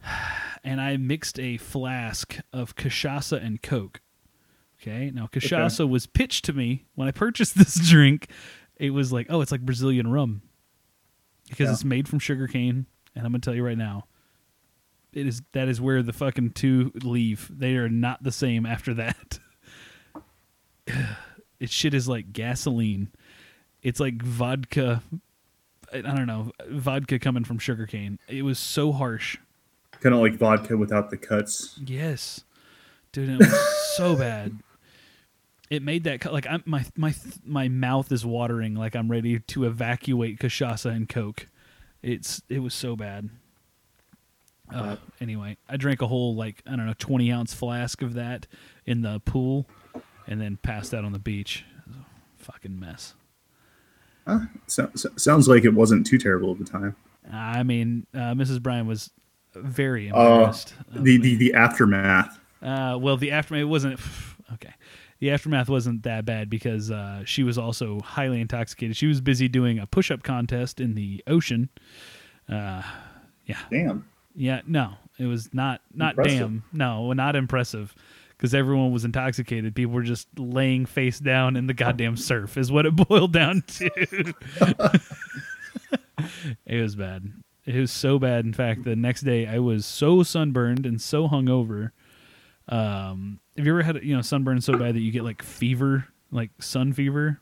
and 0.63 0.79
I 0.81 0.97
mixed 0.97 1.39
a 1.39 1.57
flask 1.57 2.37
of 2.53 2.75
cachaça 2.75 3.43
and 3.43 3.61
Coke. 3.61 4.01
Okay, 4.81 5.09
now 5.11 5.27
cachaça 5.27 5.87
was 5.89 6.05
pitched 6.05 6.45
to 6.45 6.53
me 6.53 6.85
when 6.95 7.07
I 7.07 7.11
purchased 7.11 7.57
this 7.57 7.75
drink. 7.75 8.29
It 8.77 8.89
was 8.91 9.11
like, 9.13 9.27
oh, 9.29 9.41
it's 9.41 9.51
like 9.51 9.61
Brazilian 9.61 10.11
rum 10.11 10.41
because 11.49 11.67
Yeah. 11.67 11.73
it's 11.73 11.85
made 11.85 12.07
from 12.07 12.19
sugarcane, 12.19 12.85
and 13.15 13.25
I'm 13.25 13.31
gonna 13.31 13.39
tell 13.39 13.55
you 13.55 13.63
right 13.65 13.77
now, 13.77 14.05
it 15.15 15.25
is 15.25 15.41
that 15.53 15.67
is 15.67 15.81
where 15.81 16.03
the 16.03 16.13
fucking 16.13 16.51
two 16.51 16.91
leave. 17.01 17.49
They 17.51 17.75
are 17.77 17.89
not 17.89 18.21
the 18.21 18.31
same 18.31 18.65
after 18.65 18.93
that. 18.95 19.39
it 21.59 21.69
shit 21.69 21.93
is 21.93 22.07
like 22.07 22.33
gasoline. 22.33 23.09
It's 23.81 23.99
like 23.99 24.21
vodka. 24.21 25.01
I 25.93 26.01
don't 26.01 26.27
know, 26.27 26.51
vodka 26.69 27.19
coming 27.19 27.45
from 27.45 27.57
sugarcane. 27.57 28.19
It 28.27 28.41
was 28.41 28.59
so 28.59 28.91
harsh. 28.91 29.37
kind 30.01 30.13
of 30.13 30.19
like 30.19 30.35
vodka 30.35 30.75
without 30.75 31.09
the 31.09 31.17
cuts. 31.17 31.79
Yes, 31.85 32.43
dude, 33.13 33.29
it 33.29 33.39
was 33.39 33.95
so 33.95 34.15
bad. 34.17 34.57
It 35.69 35.81
made 35.81 36.03
that 36.03 36.21
co- 36.21 36.33
like 36.33 36.47
I'm, 36.47 36.63
my 36.65 36.85
my 36.97 37.13
my 37.45 37.69
mouth 37.69 38.11
is 38.11 38.25
watering 38.25 38.75
like 38.75 38.95
I'm 38.95 39.09
ready 39.09 39.39
to 39.39 39.63
evacuate 39.63 40.39
cachaça 40.39 40.91
and 40.91 41.07
coke. 41.07 41.47
It's 42.03 42.41
it 42.49 42.59
was 42.59 42.73
so 42.73 42.95
bad. 42.95 43.29
Uh, 44.73 44.95
anyway, 45.21 45.57
I 45.69 45.77
drank 45.77 46.01
a 46.01 46.07
whole 46.07 46.35
like 46.35 46.61
I 46.65 46.75
don't 46.75 46.85
know 46.85 46.93
twenty 46.97 47.31
ounce 47.31 47.53
flask 47.53 48.01
of 48.01 48.13
that 48.15 48.47
in 48.85 49.01
the 49.01 49.19
pool, 49.25 49.67
and 50.27 50.41
then 50.41 50.57
passed 50.57 50.93
out 50.93 51.05
on 51.05 51.11
the 51.13 51.19
beach. 51.19 51.63
It 51.85 51.87
was 51.89 51.97
a 51.97 52.43
fucking 52.43 52.79
mess. 52.79 53.13
So, 54.67 54.89
so- 54.95 55.09
sounds 55.17 55.47
like 55.47 55.65
it 55.65 55.73
wasn't 55.73 56.07
too 56.07 56.17
terrible 56.17 56.51
at 56.51 56.57
the 56.57 56.65
time. 56.65 56.95
I 57.31 57.63
mean, 57.63 58.07
uh, 58.13 58.33
Mrs. 58.33 58.61
Brian 58.61 58.87
was 58.87 59.11
very 59.53 60.09
Uh, 60.11 60.15
embarrassed. 60.17 60.73
of 60.93 61.03
the, 61.03 61.17
the 61.17 61.35
the 61.35 61.53
aftermath. 61.53 62.39
Uh, 62.61 62.97
well, 62.99 63.17
the 63.17 63.31
aftermath 63.31 63.61
it 63.61 63.65
wasn't 63.65 63.99
okay. 64.53 64.73
The 65.19 65.31
aftermath 65.31 65.69
wasn't 65.69 66.03
that 66.03 66.25
bad 66.25 66.49
because 66.49 66.91
uh, 66.91 67.23
she 67.23 67.43
was 67.43 67.57
also 67.57 67.99
highly 68.01 68.41
intoxicated. 68.41 68.97
She 68.97 69.07
was 69.07 69.21
busy 69.21 69.47
doing 69.47 69.79
a 69.79 69.85
push-up 69.87 70.23
contest 70.23 70.81
in 70.81 70.95
the 70.95 71.23
ocean 71.27 71.69
Uh, 72.49 72.81
yeah, 73.45 73.59
Damn. 73.71 74.05
Yeah, 74.35 74.61
no, 74.67 74.93
it 75.17 75.25
was 75.25 75.53
not 75.53 75.81
not 75.93 76.11
Impressive. 76.11 76.39
damn, 76.39 76.63
no, 76.73 77.13
not 77.13 77.35
impressive. 77.35 77.93
Because 78.37 78.53
everyone 78.53 78.91
was 78.91 79.05
intoxicated, 79.05 79.73
people 79.75 79.93
were 79.93 80.03
just 80.03 80.27
laying 80.37 80.85
face 80.85 81.19
down 81.19 81.55
in 81.55 81.67
the 81.67 81.73
goddamn 81.73 82.17
surf, 82.17 82.57
is 82.57 82.69
what 82.69 82.85
it 82.85 82.93
boiled 83.07 83.31
down 83.31 83.63
to. 83.65 83.89
it 86.65 86.81
was 86.81 86.97
bad. 86.97 87.31
It 87.65 87.79
was 87.79 87.91
so 87.91 88.19
bad. 88.19 88.43
In 88.45 88.51
fact, 88.53 88.83
the 88.83 88.95
next 88.95 89.21
day 89.21 89.47
I 89.47 89.59
was 89.59 89.85
so 89.85 90.21
sunburned 90.21 90.85
and 90.85 91.01
so 91.01 91.29
hungover. 91.29 91.91
Um, 92.67 93.39
have 93.55 93.65
you 93.65 93.71
ever 93.71 93.83
had 93.83 94.03
you 94.03 94.15
know 94.15 94.21
sunburn 94.21 94.59
so 94.59 94.77
bad 94.77 94.95
that 94.95 94.99
you 95.01 95.11
get 95.11 95.23
like 95.23 95.41
fever, 95.41 96.05
like 96.29 96.49
sun 96.59 96.91
fever? 96.91 97.39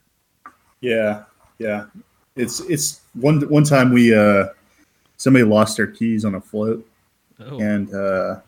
Yeah, 0.80 1.24
yeah. 1.58 1.86
It's 2.36 2.60
it's 2.62 3.02
one 3.14 3.42
one 3.50 3.64
time 3.64 3.92
we 3.92 4.14
uh 4.14 4.46
somebody 5.24 5.46
lost 5.46 5.78
their 5.78 5.88
keys 5.88 6.26
on 6.26 6.36
a 6.36 6.42
float 6.42 6.86
Oh, 7.40 7.60
and 7.60 7.94
uh 7.96 8.40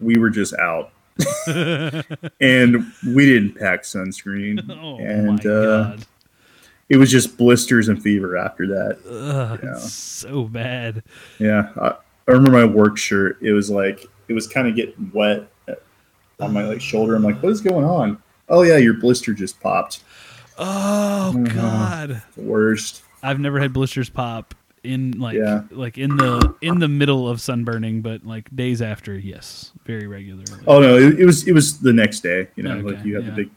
we 0.00 0.18
were 0.18 0.30
just 0.30 0.52
out. 0.54 0.90
and 2.40 2.92
we 3.06 3.24
didn't 3.26 3.54
pack 3.58 3.82
sunscreen. 3.82 4.58
oh 4.82 4.98
and 4.98 5.46
uh 5.46 5.96
it 6.88 6.96
was 6.98 7.10
just 7.10 7.38
blisters 7.38 7.88
and 7.88 8.02
fever 8.02 8.36
after 8.36 8.66
that. 8.66 8.98
Ugh, 9.08 9.78
so 9.78 10.44
bad. 10.44 11.02
Yeah. 11.38 11.70
I, 11.80 11.88
I 12.28 12.32
remember 12.32 12.50
my 12.50 12.64
work 12.66 12.98
shirt. 12.98 13.38
It 13.40 13.52
was 13.52 13.70
like 13.70 14.06
it 14.28 14.32
was 14.34 14.46
kind 14.46 14.68
of 14.68 14.74
getting 14.76 15.10
wet 15.14 15.48
on 16.40 16.52
my 16.52 16.64
like 16.66 16.80
shoulder. 16.80 17.14
I'm 17.14 17.22
like, 17.22 17.42
what 17.42 17.52
is 17.52 17.60
going 17.60 17.84
on? 17.84 18.20
Oh 18.48 18.62
yeah, 18.62 18.76
your 18.76 18.94
blister 18.94 19.32
just 19.32 19.60
popped. 19.60 20.02
Oh 20.58 21.32
Mhm. 21.34 21.54
god, 21.54 22.22
The 22.36 22.42
worst. 22.42 23.02
I've 23.22 23.40
never 23.40 23.58
had 23.60 23.72
blisters 23.72 24.10
pop 24.10 24.54
in 24.84 25.12
like 25.18 25.36
Yeah. 25.36 25.62
like 25.70 25.98
in 25.98 26.16
the 26.16 26.54
in 26.60 26.78
the 26.78 26.88
middle 26.88 27.28
of 27.28 27.38
sunburning, 27.38 28.02
but 28.02 28.24
like 28.24 28.54
days 28.54 28.80
after, 28.82 29.18
yes, 29.18 29.72
very 29.84 30.06
regularly. 30.06 30.62
Oh 30.66 30.80
no, 30.80 30.96
it, 30.96 31.20
it 31.20 31.24
was 31.26 31.46
it 31.48 31.52
was 31.52 31.80
the 31.80 31.92
next 31.92 32.20
day. 32.20 32.48
You 32.56 32.62
know, 32.64 32.72
Okay, 32.74 32.82
like 32.96 33.04
you 33.04 33.14
had 33.16 33.24
yeah. 33.24 33.30
the 33.30 33.36
big. 33.36 33.50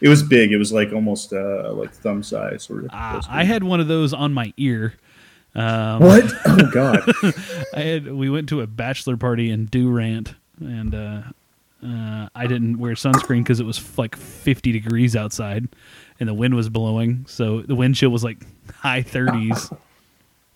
It 0.00 0.08
was 0.08 0.22
big. 0.22 0.52
It 0.52 0.58
was 0.58 0.72
like 0.72 0.92
almost 0.92 1.32
uh 1.32 1.72
like 1.72 1.92
thumb 1.92 2.22
size 2.22 2.62
sort 2.64 2.84
of. 2.84 2.90
Blister. 2.90 3.30
I 3.32 3.44
had 3.44 3.64
one 3.64 3.80
of 3.80 3.88
those 3.88 4.12
on 4.12 4.32
my 4.32 4.52
ear. 4.56 4.94
Um, 5.54 6.00
what? 6.02 6.24
Oh 6.46 6.70
god. 6.72 7.00
I 7.74 7.80
had 7.80 8.12
we 8.12 8.30
went 8.30 8.48
to 8.50 8.60
a 8.60 8.66
bachelor 8.66 9.16
party 9.16 9.50
in 9.50 9.64
Durant, 9.66 10.34
and 10.60 10.94
uh, 10.94 11.22
uh, 11.84 12.28
I 12.34 12.46
didn't 12.46 12.78
wear 12.78 12.94
sunscreen 12.94 13.42
because 13.42 13.58
it 13.58 13.66
was 13.66 13.78
f- 13.78 13.98
like 13.98 14.14
50 14.16 14.70
degrees 14.72 15.16
outside, 15.16 15.68
and 16.20 16.28
the 16.28 16.34
wind 16.34 16.54
was 16.54 16.68
blowing. 16.68 17.24
So 17.28 17.62
the 17.62 17.74
wind 17.74 17.94
chill 17.96 18.10
was 18.10 18.22
like 18.22 18.38
high 18.72 19.02
30s. 19.02 19.76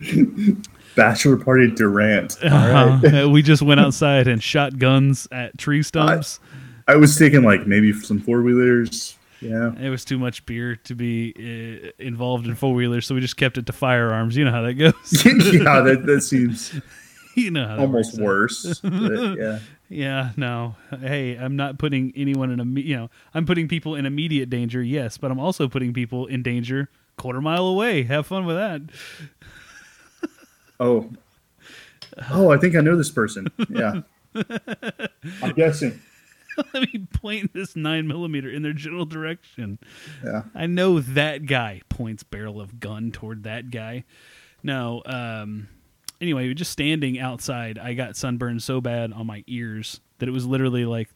Bachelor 0.96 1.38
party 1.38 1.70
Durant. 1.70 2.36
All 2.44 2.50
right. 2.50 3.22
Uh, 3.24 3.30
we 3.30 3.42
just 3.42 3.62
went 3.62 3.80
outside 3.80 4.28
and 4.28 4.42
shot 4.42 4.78
guns 4.78 5.26
at 5.32 5.56
tree 5.56 5.82
stumps. 5.82 6.38
I 6.86 6.96
was 6.96 7.16
thinking 7.16 7.42
like 7.42 7.66
maybe 7.66 7.92
some 7.92 8.20
four 8.20 8.42
wheelers. 8.42 9.16
Yeah. 9.40 9.72
It 9.80 9.88
was 9.90 10.04
too 10.04 10.18
much 10.18 10.44
beer 10.46 10.76
to 10.76 10.94
be 10.94 11.34
uh, 11.36 11.90
involved 11.98 12.46
in 12.46 12.54
four 12.54 12.74
wheelers, 12.74 13.06
so 13.06 13.14
we 13.14 13.20
just 13.20 13.36
kept 13.36 13.58
it 13.58 13.66
to 13.66 13.72
firearms. 13.72 14.36
You 14.36 14.44
know 14.44 14.50
how 14.50 14.62
that 14.62 14.74
goes. 14.74 14.94
yeah, 15.24 15.80
that, 15.80 16.04
that 16.06 16.20
seems 16.22 16.78
you 17.34 17.50
know 17.50 17.76
almost 17.78 18.20
worse. 18.20 18.80
Yeah. 18.84 19.58
Yeah, 19.88 20.30
no. 20.38 20.76
Hey, 21.00 21.34
I'm 21.34 21.56
not 21.56 21.78
putting 21.78 22.14
anyone 22.16 22.50
in 22.50 22.60
a 22.60 22.80
you 22.80 22.96
know, 22.96 23.10
I'm 23.34 23.44
putting 23.44 23.68
people 23.68 23.94
in 23.94 24.06
immediate 24.06 24.48
danger, 24.48 24.82
yes, 24.82 25.18
but 25.18 25.30
I'm 25.30 25.38
also 25.40 25.68
putting 25.68 25.92
people 25.92 26.26
in 26.26 26.42
danger 26.42 26.88
quarter 27.18 27.40
mile 27.40 27.66
away. 27.66 28.04
Have 28.04 28.26
fun 28.26 28.46
with 28.46 28.56
that. 28.56 28.80
Oh. 30.82 31.10
Oh, 32.30 32.50
I 32.50 32.58
think 32.58 32.74
I 32.76 32.80
know 32.80 32.96
this 32.96 33.10
person. 33.10 33.46
Yeah. 33.70 34.02
I'm 35.42 35.54
guessing. 35.54 36.00
Let 36.74 36.92
me 36.92 37.06
point 37.14 37.54
this 37.54 37.76
nine 37.76 38.06
millimeter 38.06 38.50
in 38.50 38.62
their 38.62 38.72
general 38.72 39.06
direction. 39.06 39.78
Yeah. 40.24 40.42
I 40.54 40.66
know 40.66 41.00
that 41.00 41.46
guy 41.46 41.82
points 41.88 42.22
barrel 42.22 42.60
of 42.60 42.80
gun 42.80 43.12
toward 43.12 43.44
that 43.44 43.70
guy. 43.70 44.04
No, 44.62 45.02
um 45.06 45.68
anyway, 46.20 46.52
just 46.54 46.70
standing 46.70 47.18
outside, 47.18 47.78
I 47.78 47.94
got 47.94 48.16
sunburned 48.16 48.62
so 48.62 48.80
bad 48.80 49.12
on 49.12 49.26
my 49.26 49.44
ears 49.46 50.00
that 50.18 50.28
it 50.28 50.32
was 50.32 50.46
literally 50.46 50.84
like 50.84 51.08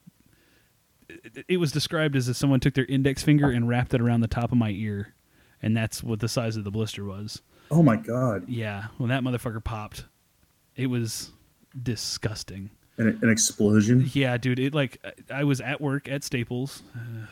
it, 1.09 1.45
it 1.49 1.57
was 1.59 1.73
described 1.73 2.17
as 2.17 2.29
if 2.29 2.37
someone 2.37 2.61
took 2.61 2.75
their 2.75 2.85
index 2.87 3.23
finger 3.23 3.51
and 3.51 3.69
wrapped 3.69 3.95
it 3.95 4.01
around 4.01 4.21
the 4.21 4.29
top 4.29 4.53
of 4.53 4.59
my 4.59 4.71
ear, 4.71 5.15
and 5.63 5.77
that's 5.77 6.03
what 6.03 6.21
the 6.21 6.29
size 6.29 6.57
of 6.57 6.65
the 6.65 6.71
blister 6.71 7.05
was. 7.05 7.43
Oh 7.71 7.83
my 7.83 7.97
god. 7.97 8.49
Yeah, 8.49 8.87
when 8.99 9.11
that 9.11 9.23
motherfucker 9.23 9.63
popped, 9.63 10.05
it 10.75 10.87
was 10.87 11.31
disgusting. 11.83 12.71
An, 12.99 13.19
an 13.23 13.29
explosion. 13.29 14.11
Yeah, 14.15 14.37
dude. 14.39 14.59
It 14.59 14.75
like 14.75 15.05
I 15.31 15.45
was 15.45 15.61
at 15.61 15.81
work 15.81 16.09
at 16.09 16.25
Staples, 16.25 16.83
uh, 16.95 17.27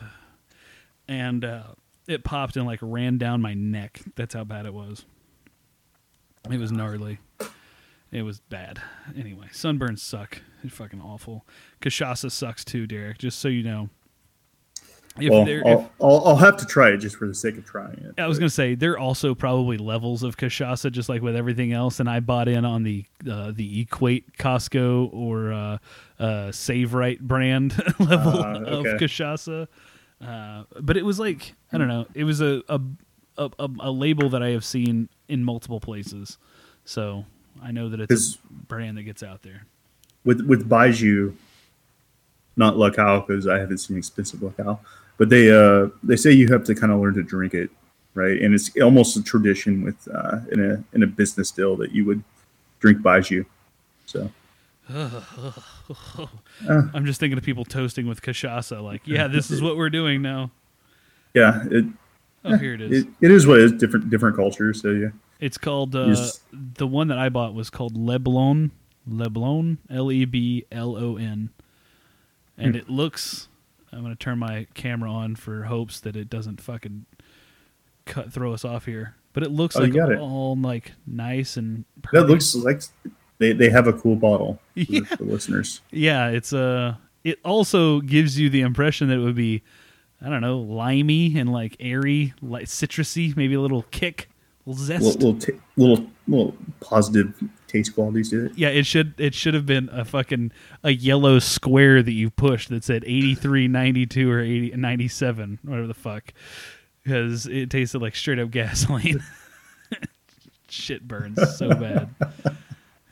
and 1.07 1.43
uh, 1.43 1.63
it 2.07 2.23
popped 2.23 2.55
and 2.57 2.65
like 2.65 2.79
ran 2.81 3.17
down 3.17 3.41
my 3.41 3.53
neck. 3.53 4.01
That's 4.15 4.33
how 4.33 4.43
bad 4.43 4.65
it 4.65 4.73
was. 4.73 5.05
It 6.51 6.59
was 6.59 6.71
gnarly. 6.71 7.19
It 8.11 8.21
was 8.21 8.39
bad. 8.39 8.81
Anyway, 9.17 9.47
sunburns 9.51 9.99
suck. 9.99 10.41
It's 10.63 10.75
fucking 10.75 11.01
awful. 11.01 11.45
Cachaça 11.81 12.31
sucks 12.31 12.63
too, 12.63 12.85
Derek. 12.87 13.17
Just 13.17 13.39
so 13.39 13.47
you 13.47 13.63
know. 13.63 13.89
If 15.17 15.31
well, 15.31 15.47
I'll, 15.65 15.91
I'll, 16.01 16.27
I'll 16.27 16.35
have 16.35 16.57
to 16.57 16.65
try 16.65 16.89
it 16.89 16.97
just 16.97 17.15
for 17.15 17.25
the 17.25 17.33
sake 17.33 17.57
of 17.57 17.65
trying 17.65 17.93
it. 17.93 18.19
I 18.19 18.27
was 18.27 18.37
gonna 18.37 18.49
say 18.49 18.75
there 18.75 18.91
are 18.93 18.99
also 18.99 19.33
probably 19.33 19.77
levels 19.77 20.23
of 20.23 20.35
cachaça, 20.35 20.91
just 20.91 21.07
like 21.07 21.21
with 21.21 21.35
everything 21.37 21.71
else. 21.71 21.99
And 22.01 22.09
I 22.09 22.19
bought 22.19 22.47
in 22.49 22.65
on 22.65 22.83
the 22.83 23.05
uh, 23.29 23.51
the 23.55 23.81
Equate 23.81 24.37
Costco 24.37 25.13
or 25.13 25.53
uh, 25.53 25.77
uh, 26.19 26.51
Save 26.51 26.93
Right 26.93 27.19
brand 27.19 27.81
level 27.99 28.33
Ah, 28.39 28.55
of 28.57 28.85
okay. 28.85 28.97
cachaça. 29.05 29.67
Uh, 30.25 30.63
but 30.81 30.97
it 30.97 31.05
was 31.05 31.17
like 31.19 31.53
I 31.71 31.77
don't 31.77 31.87
know. 31.87 32.07
It 32.13 32.25
was 32.25 32.41
a 32.41 32.61
a, 32.67 32.79
a 33.37 33.49
a 33.79 33.91
label 33.91 34.29
that 34.31 34.43
I 34.43 34.49
have 34.49 34.65
seen 34.65 35.07
in 35.29 35.43
multiple 35.45 35.79
places, 35.79 36.37
so 36.83 37.25
I 37.63 37.71
know 37.71 37.87
that 37.89 38.01
it's 38.01 38.35
a 38.35 38.53
brand 38.67 38.97
that 38.97 39.03
gets 39.03 39.23
out 39.23 39.43
there. 39.43 39.65
with 40.25 40.41
with 40.41 40.67
Baijiu, 40.69 41.35
not 42.57 42.77
Lacao 42.77 43.21
because 43.25 43.47
I 43.47 43.59
haven't 43.59 43.77
seen 43.79 43.97
expensive 43.97 44.41
Lacao, 44.41 44.79
but 45.17 45.29
they 45.29 45.49
uh 45.51 45.87
they 46.03 46.15
say 46.15 46.31
you 46.31 46.47
have 46.49 46.63
to 46.65 46.75
kind 46.75 46.91
of 46.91 46.99
learn 46.99 47.13
to 47.15 47.23
drink 47.23 47.53
it, 47.53 47.69
right? 48.13 48.41
And 48.41 48.53
it's 48.53 48.69
almost 48.81 49.15
a 49.17 49.23
tradition 49.23 49.81
with 49.83 50.07
uh, 50.13 50.39
in 50.51 50.59
a 50.71 50.83
in 50.95 51.03
a 51.03 51.07
business 51.07 51.51
deal 51.51 51.75
that 51.77 51.91
you 51.91 52.05
would 52.05 52.23
drink 52.79 52.99
Baijiu. 52.99 53.45
So 54.05 54.29
I'm 56.93 57.05
just 57.05 57.19
thinking 57.19 57.37
of 57.37 57.43
people 57.43 57.65
toasting 57.65 58.07
with 58.07 58.21
cachaça, 58.21 58.81
like, 58.83 59.01
yeah, 59.07 59.27
this 59.35 59.49
is 59.51 59.61
what 59.61 59.77
we're 59.77 59.89
doing 59.89 60.21
now. 60.21 60.51
yeah, 61.33 61.63
it 61.71 61.85
Oh, 62.47 62.57
here 62.57 62.75
it 62.75 62.81
is. 62.81 63.01
it, 63.03 63.07
it 63.21 63.31
is 63.31 63.47
what 63.47 63.59
it 63.59 63.65
is 63.65 63.71
different 63.71 64.09
different 64.11 64.35
cultures. 64.35 64.81
So 64.81 64.91
yeah, 64.91 65.07
It's 65.39 65.57
called 65.57 65.95
uh, 65.95 66.09
Yes. 66.09 66.39
the 66.53 66.85
one 66.85 67.07
that 67.07 67.17
I 67.17 67.29
bought 67.29 67.55
was 67.55 67.71
called 67.71 67.95
Leblon, 67.97 68.69
Leblon, 69.09 69.77
L 69.89 70.11
E 70.11 70.25
B 70.25 70.65
L 70.71 70.95
O 70.95 71.17
N, 71.17 71.49
and 72.57 72.75
Hmm. 72.75 72.79
it 72.81 72.87
looks. 72.89 73.47
I'm 73.91 74.01
gonna 74.01 74.15
turn 74.15 74.39
my 74.39 74.67
camera 74.73 75.11
on 75.11 75.35
for 75.35 75.63
hopes 75.63 75.99
that 76.01 76.15
it 76.15 76.29
doesn't 76.29 76.61
fucking 76.61 77.05
cut 78.05 78.31
throw 78.31 78.53
us 78.53 78.63
off 78.65 78.85
here. 78.85 79.15
But 79.33 79.43
it 79.43 79.51
looks 79.51 79.75
Oh, 79.75 79.81
like 79.81 79.95
it. 79.95 80.19
all 80.19 80.55
like 80.55 80.93
nice 81.07 81.57
and 81.57 81.85
that 82.13 82.23
looks 82.27 82.55
like 82.55 82.81
they, 83.37 83.51
they 83.51 83.69
have 83.69 83.87
a 83.87 83.93
cool 83.93 84.15
bottle 84.15 84.59
for 84.73 84.79
Yeah. 84.79 85.01
the 85.17 85.23
listeners. 85.23 85.81
yeah. 85.91 86.27
It's 86.29 86.53
uh 86.53 86.95
It 87.23 87.39
also 87.43 88.01
gives 88.01 88.39
you 88.39 88.49
the 88.49 88.61
impression 88.61 89.07
that 89.09 89.15
it 89.15 89.23
would 89.23 89.35
be, 89.35 89.63
I 90.21 90.29
don't 90.29 90.41
know, 90.41 90.59
limey 90.59 91.37
and 91.37 91.51
like 91.51 91.75
airy, 91.79 92.33
like 92.41 92.65
citrusy, 92.67 93.35
maybe 93.35 93.55
a 93.55 93.61
little 93.61 93.83
kick, 93.91 94.29
a 94.65 94.69
little 94.69 94.85
zest. 94.85 95.03
Little 95.03 95.31
little, 95.33 95.39
ta- 95.57 95.63
little 95.75 96.07
little 96.27 96.55
positive 96.79 97.33
taste 97.77 97.93
qualities 97.95 98.29
to 98.29 98.45
it. 98.47 98.51
Yeah, 98.57 98.69
it 98.69 98.85
should 98.85 99.13
it 99.19 99.33
should 99.33 99.53
have 99.53 99.65
been 99.65 99.89
a 99.91 100.05
fucking 100.05 100.51
a 100.83 100.91
yellow 100.91 101.39
square 101.39 102.01
that 102.01 102.11
you 102.13 102.29
pushed 102.29 102.69
that 102.69 102.83
said 102.83 103.03
83, 103.05 103.67
92 103.67 104.31
or 104.31 104.39
80, 104.39 104.75
97, 104.77 105.59
whatever 105.63 105.87
the 105.87 105.93
fuck. 105.93 106.33
Because 107.03 107.45
it 107.45 107.69
tasted 107.69 108.01
like 108.01 108.15
straight 108.15 108.39
up 108.39 108.49
gasoline. 108.51 109.21
Shit 110.69 111.07
burns 111.07 111.39
so 111.57 111.69
bad. 111.69 112.09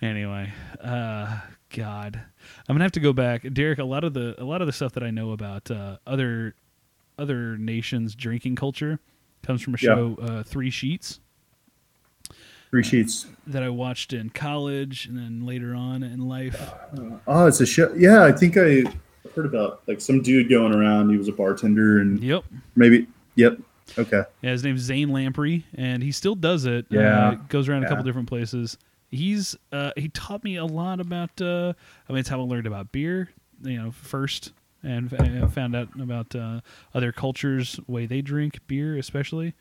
Anyway, 0.01 0.51
uh 0.81 1.39
god. 1.69 2.19
I'm 2.67 2.73
going 2.75 2.79
to 2.79 2.83
have 2.83 2.91
to 2.93 2.99
go 2.99 3.13
back. 3.13 3.45
Derek, 3.53 3.79
a 3.79 3.83
lot 3.83 4.03
of 4.03 4.13
the 4.13 4.35
a 4.41 4.43
lot 4.43 4.61
of 4.61 4.67
the 4.67 4.73
stuff 4.73 4.93
that 4.93 5.03
I 5.03 5.11
know 5.11 5.31
about 5.31 5.69
uh 5.71 5.97
other 6.07 6.55
other 7.17 7.57
nations 7.57 8.15
drinking 8.15 8.55
culture 8.55 8.99
comes 9.43 9.61
from 9.61 9.75
a 9.75 9.77
Yeah. 9.79 9.95
show 9.95 10.17
uh 10.21 10.43
3 10.43 10.69
Sheets 10.71 11.19
Three 12.73 12.81
sheets. 12.81 13.27
that 13.45 13.61
I 13.61 13.69
watched 13.69 14.13
in 14.13 14.31
college 14.31 15.05
and 15.05 15.15
then 15.15 15.45
later 15.45 15.75
on 15.75 16.01
in 16.01 16.27
life. 16.27 16.59
Oh, 17.27 17.45
it's 17.45 17.61
a 17.61 17.67
show. 17.67 17.93
Yeah, 17.95 18.23
I 18.23 18.31
think 18.31 18.57
I 18.57 18.81
heard 19.35 19.45
about 19.45 19.83
like 19.87 20.01
some 20.01 20.23
dude 20.23 20.49
going 20.49 20.73
around. 20.73 21.11
He 21.11 21.17
was 21.17 21.27
a 21.27 21.33
bartender 21.33 21.99
and 21.99 22.19
Yep. 22.23 22.45
maybe. 22.75 23.05
Yep. 23.35 23.59
Okay. 23.99 24.23
Yeah, 24.41 24.49
his 24.51 24.63
name's 24.63 24.81
Zane 24.81 25.09
Lamprey, 25.09 25.65
and 25.75 26.01
he 26.01 26.11
still 26.11 26.33
does 26.33 26.65
it. 26.65 26.87
Yeah. 26.89 27.29
Uh, 27.29 27.35
goes 27.47 27.69
around 27.69 27.83
a 27.83 27.89
couple 27.89 28.03
different 28.05 28.27
places. 28.27 28.79
he's 29.11 29.55
uh, 29.71 29.91
he 29.95 30.09
taught 30.09 30.43
me 30.43 30.55
a 30.55 30.65
lot 30.65 30.99
about. 30.99 31.39
Uh, 31.39 31.73
I 32.09 32.11
mean, 32.13 32.21
it's 32.21 32.29
how 32.29 32.39
I 32.39 32.43
learned 32.43 32.65
about 32.65 32.91
beer. 32.91 33.29
You 33.61 33.77
know, 33.83 33.91
first 33.91 34.51
and 34.81 35.13
f- 35.13 35.53
found 35.53 35.75
out 35.75 35.89
about 36.01 36.35
uh, 36.35 36.61
other 36.95 37.11
cultures 37.11 37.79
way 37.87 38.07
they 38.07 38.21
drink 38.23 38.61
beer, 38.65 38.97
especially. 38.97 39.53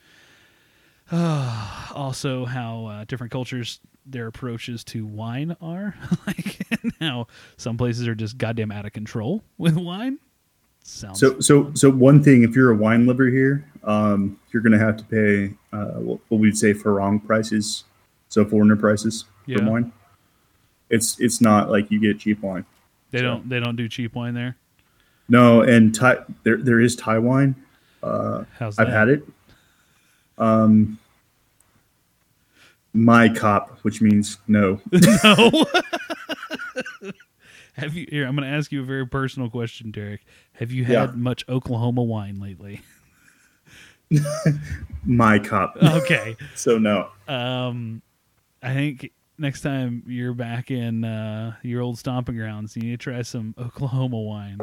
Uh, 1.13 1.87
also, 1.95 2.45
how 2.45 2.87
uh, 2.87 3.05
different 3.05 3.31
cultures 3.31 3.81
their 4.07 4.27
approaches 4.27 4.83
to 4.83 5.07
wine 5.07 5.57
are, 5.61 5.95
like 6.27 6.67
how 7.01 7.27
some 7.57 7.77
places 7.77 8.09
are 8.09 8.15
just 8.17 8.37
goddamn 8.39 8.73
out 8.73 8.85
of 8.87 8.93
control 8.93 9.45
with 9.59 9.77
wine. 9.77 10.19
Sounds 10.85 11.21
So, 11.21 11.39
so, 11.39 11.71
so 11.75 11.89
one 11.91 12.21
thing, 12.25 12.43
if 12.43 12.57
you're 12.57 12.73
a 12.73 12.75
wine 12.75 13.07
lover 13.07 13.27
here, 13.27 13.65
um, 13.85 14.37
you're 14.51 14.63
going 14.63 14.73
to 14.73 14.79
have 14.81 14.97
to 14.97 15.05
pay 15.05 15.55
uh, 15.73 16.01
what, 16.01 16.19
what 16.29 16.41
we'd 16.41 16.57
say 16.57 16.75
farang 16.75 17.25
prices, 17.25 17.85
so 18.29 18.45
foreigner 18.45 18.75
prices 18.75 19.27
Yeah. 19.47 19.59
for 19.59 19.71
wine. 19.71 19.93
It's 20.91 21.19
it's 21.21 21.41
not 21.41 21.71
like 21.71 21.91
you 21.91 22.01
get 22.01 22.19
cheap 22.19 22.43
wine. 22.43 22.67
they 23.13 23.19
so- 23.19 23.23
don't 23.25 23.49
they 23.49 23.61
don't 23.61 23.77
do 23.77 23.89
cheap 23.89 24.15
wine 24.17 24.35
there. 24.35 24.57
No, 25.29 25.63
and 25.63 25.95
Thai, 25.95 26.19
there 26.43 26.57
there 26.59 26.81
is 26.81 26.97
Thai 26.97 27.19
wine. 27.19 27.55
Uh, 28.03 28.45
How's 28.59 28.79
I've 28.79 28.89
had 28.89 29.09
it. 29.09 29.23
Um, 30.37 30.99
my 32.93 33.29
cop, 33.29 33.79
which 33.83 34.01
means 34.03 34.39
no. 34.49 34.81
No. 35.25 35.65
Have 37.75 37.95
you 37.95 38.07
here? 38.11 38.27
I'm 38.27 38.37
going 38.37 38.49
to 38.49 38.55
ask 38.55 38.71
you 38.71 38.83
a 38.83 38.85
very 38.85 39.07
personal 39.07 39.49
question, 39.49 39.91
Derek. 39.91 40.21
Have 40.55 40.71
you 40.73 40.85
had 40.85 40.93
Yeah. 40.93 41.07
much 41.17 41.45
Oklahoma 41.49 42.03
wine 42.03 42.39
lately? 42.39 42.83
my 45.05 45.39
cop. 45.39 45.77
Okay. 45.83 46.37
so 46.55 46.77
no. 46.79 47.09
um, 47.29 48.03
I 48.63 48.75
think 48.75 49.11
next 49.39 49.63
time 49.63 50.03
you're 50.07 50.35
back 50.35 50.71
in 50.71 51.05
uh, 51.05 51.55
your 51.63 51.81
old 51.81 51.99
stomping 51.99 52.37
grounds, 52.37 52.77
you 52.77 52.83
need 52.83 52.91
to 52.91 52.97
try 52.99 53.23
some 53.23 53.55
Oklahoma 53.59 54.21
wine. 54.21 54.59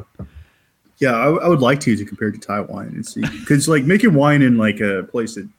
Yeah, 0.99 1.13
I, 1.13 1.29
I 1.29 1.47
would 1.47 1.61
like 1.61 1.79
to 1.81 1.95
to 1.95 2.05
compare 2.05 2.29
to 2.29 2.37
Thai 2.37 2.59
wine 2.61 2.89
and 2.89 3.05
see 3.05 3.21
because 3.21 3.67
like 3.67 3.85
making 3.85 4.13
wine 4.13 4.41
in 4.43 4.57
like 4.57 4.81
a 4.81 5.03
place 5.09 5.35
that 5.35 5.49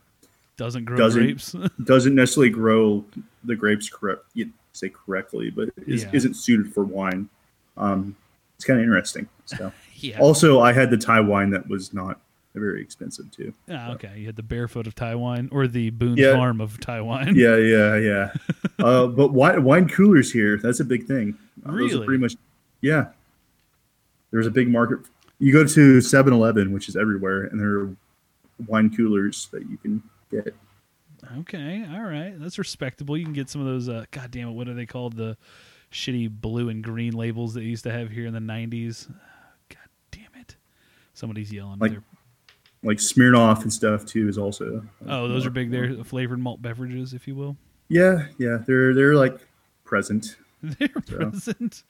Doesn't 0.60 0.84
grow 0.84 0.98
Doesn't- 0.98 1.22
grapes. 1.22 1.56
doesn't 1.84 2.14
necessarily 2.14 2.50
grow 2.50 3.02
the 3.44 3.56
grapes 3.56 3.88
correct 3.88 4.24
you 4.34 4.50
say 4.74 4.90
correctly, 4.90 5.48
but 5.48 5.70
is, 5.86 6.02
Yeah. 6.02 6.10
isn't 6.12 6.34
suited 6.34 6.70
for 6.74 6.84
wine. 6.84 7.30
Um, 7.78 8.14
it's 8.56 8.66
kind 8.66 8.78
of 8.78 8.84
interesting. 8.84 9.26
So 9.46 9.72
yeah. 9.94 10.18
also, 10.20 10.60
I 10.60 10.74
had 10.74 10.90
the 10.90 10.98
Thai 10.98 11.20
wine 11.20 11.48
that 11.50 11.66
was 11.66 11.94
not 11.94 12.20
very 12.54 12.82
expensive 12.82 13.30
too. 13.30 13.54
Ah, 13.70 13.92
okay. 13.92 14.18
You 14.18 14.26
had 14.26 14.36
the 14.36 14.42
barefoot 14.42 14.86
of 14.86 14.94
Taiwan 14.94 15.48
or 15.50 15.66
the 15.66 15.88
Boone 15.88 16.18
Yeah. 16.18 16.34
Farm 16.34 16.60
of 16.60 16.78
Taiwan. 16.78 17.34
Yeah, 17.36 17.56
yeah, 17.56 17.96
yeah. 17.96 18.32
uh, 18.84 19.06
but 19.06 19.32
wine, 19.32 19.64
wine 19.64 19.88
coolers 19.88 20.30
here, 20.30 20.58
that's 20.58 20.80
a 20.80 20.84
big 20.84 21.06
thing. 21.06 21.38
Uh, 21.66 21.72
Really? 21.72 22.04
pretty 22.04 22.20
much, 22.20 22.34
yeah. 22.82 23.06
There's 24.30 24.46
a 24.46 24.50
big 24.50 24.68
market. 24.68 24.98
You 25.38 25.54
go 25.54 25.64
to 25.64 26.00
7 26.02 26.32
Eleven, 26.34 26.70
which 26.70 26.86
is 26.90 26.96
everywhere, 26.96 27.44
and 27.44 27.58
there 27.58 27.78
are 27.80 27.96
wine 28.66 28.94
coolers 28.94 29.48
that 29.52 29.62
you 29.70 29.78
can 29.78 30.02
Okay, 31.40 31.86
all 31.92 32.02
right, 32.02 32.32
that's 32.38 32.58
respectable. 32.58 33.16
You 33.16 33.24
can 33.24 33.32
get 33.34 33.50
some 33.50 33.60
of 33.60 33.66
those. 33.66 33.88
Uh, 33.88 34.04
God 34.10 34.30
damn 34.30 34.48
it, 34.48 34.52
what 34.52 34.68
are 34.68 34.74
they 34.74 34.86
called? 34.86 35.16
The 35.16 35.36
shitty 35.92 36.30
blue 36.30 36.68
and 36.70 36.82
green 36.82 37.12
labels 37.12 37.54
that 37.54 37.62
used 37.62 37.84
to 37.84 37.92
have 37.92 38.10
here 38.10 38.26
in 38.26 38.32
the 38.32 38.40
'90s. 38.40 39.06
God 39.68 39.78
damn 40.10 40.40
it! 40.40 40.56
Somebody's 41.14 41.52
yelling. 41.52 41.78
Like- 41.78 41.98
Like 42.82 42.96
Smirnoff 42.96 43.60
and 43.62 43.70
stuff 43.72 44.06
too 44.06 44.26
is 44.28 44.38
also. 44.38 44.82
oh, 45.06 45.28
those 45.28 45.44
are 45.44 45.50
big. 45.50 45.70
They're 45.70 46.02
flavored 46.02 46.38
malt 46.38 46.62
beverages, 46.62 47.12
if 47.12 47.28
you 47.28 47.34
will. 47.34 47.54
Yeah, 47.88 48.28
yeah. 48.38 48.58
They're 48.66 48.94
they're 48.94 49.14
like 49.16 49.36
present. 49.84 50.36
They're 50.62 50.88
So. 51.06 51.16
present. 51.16 51.82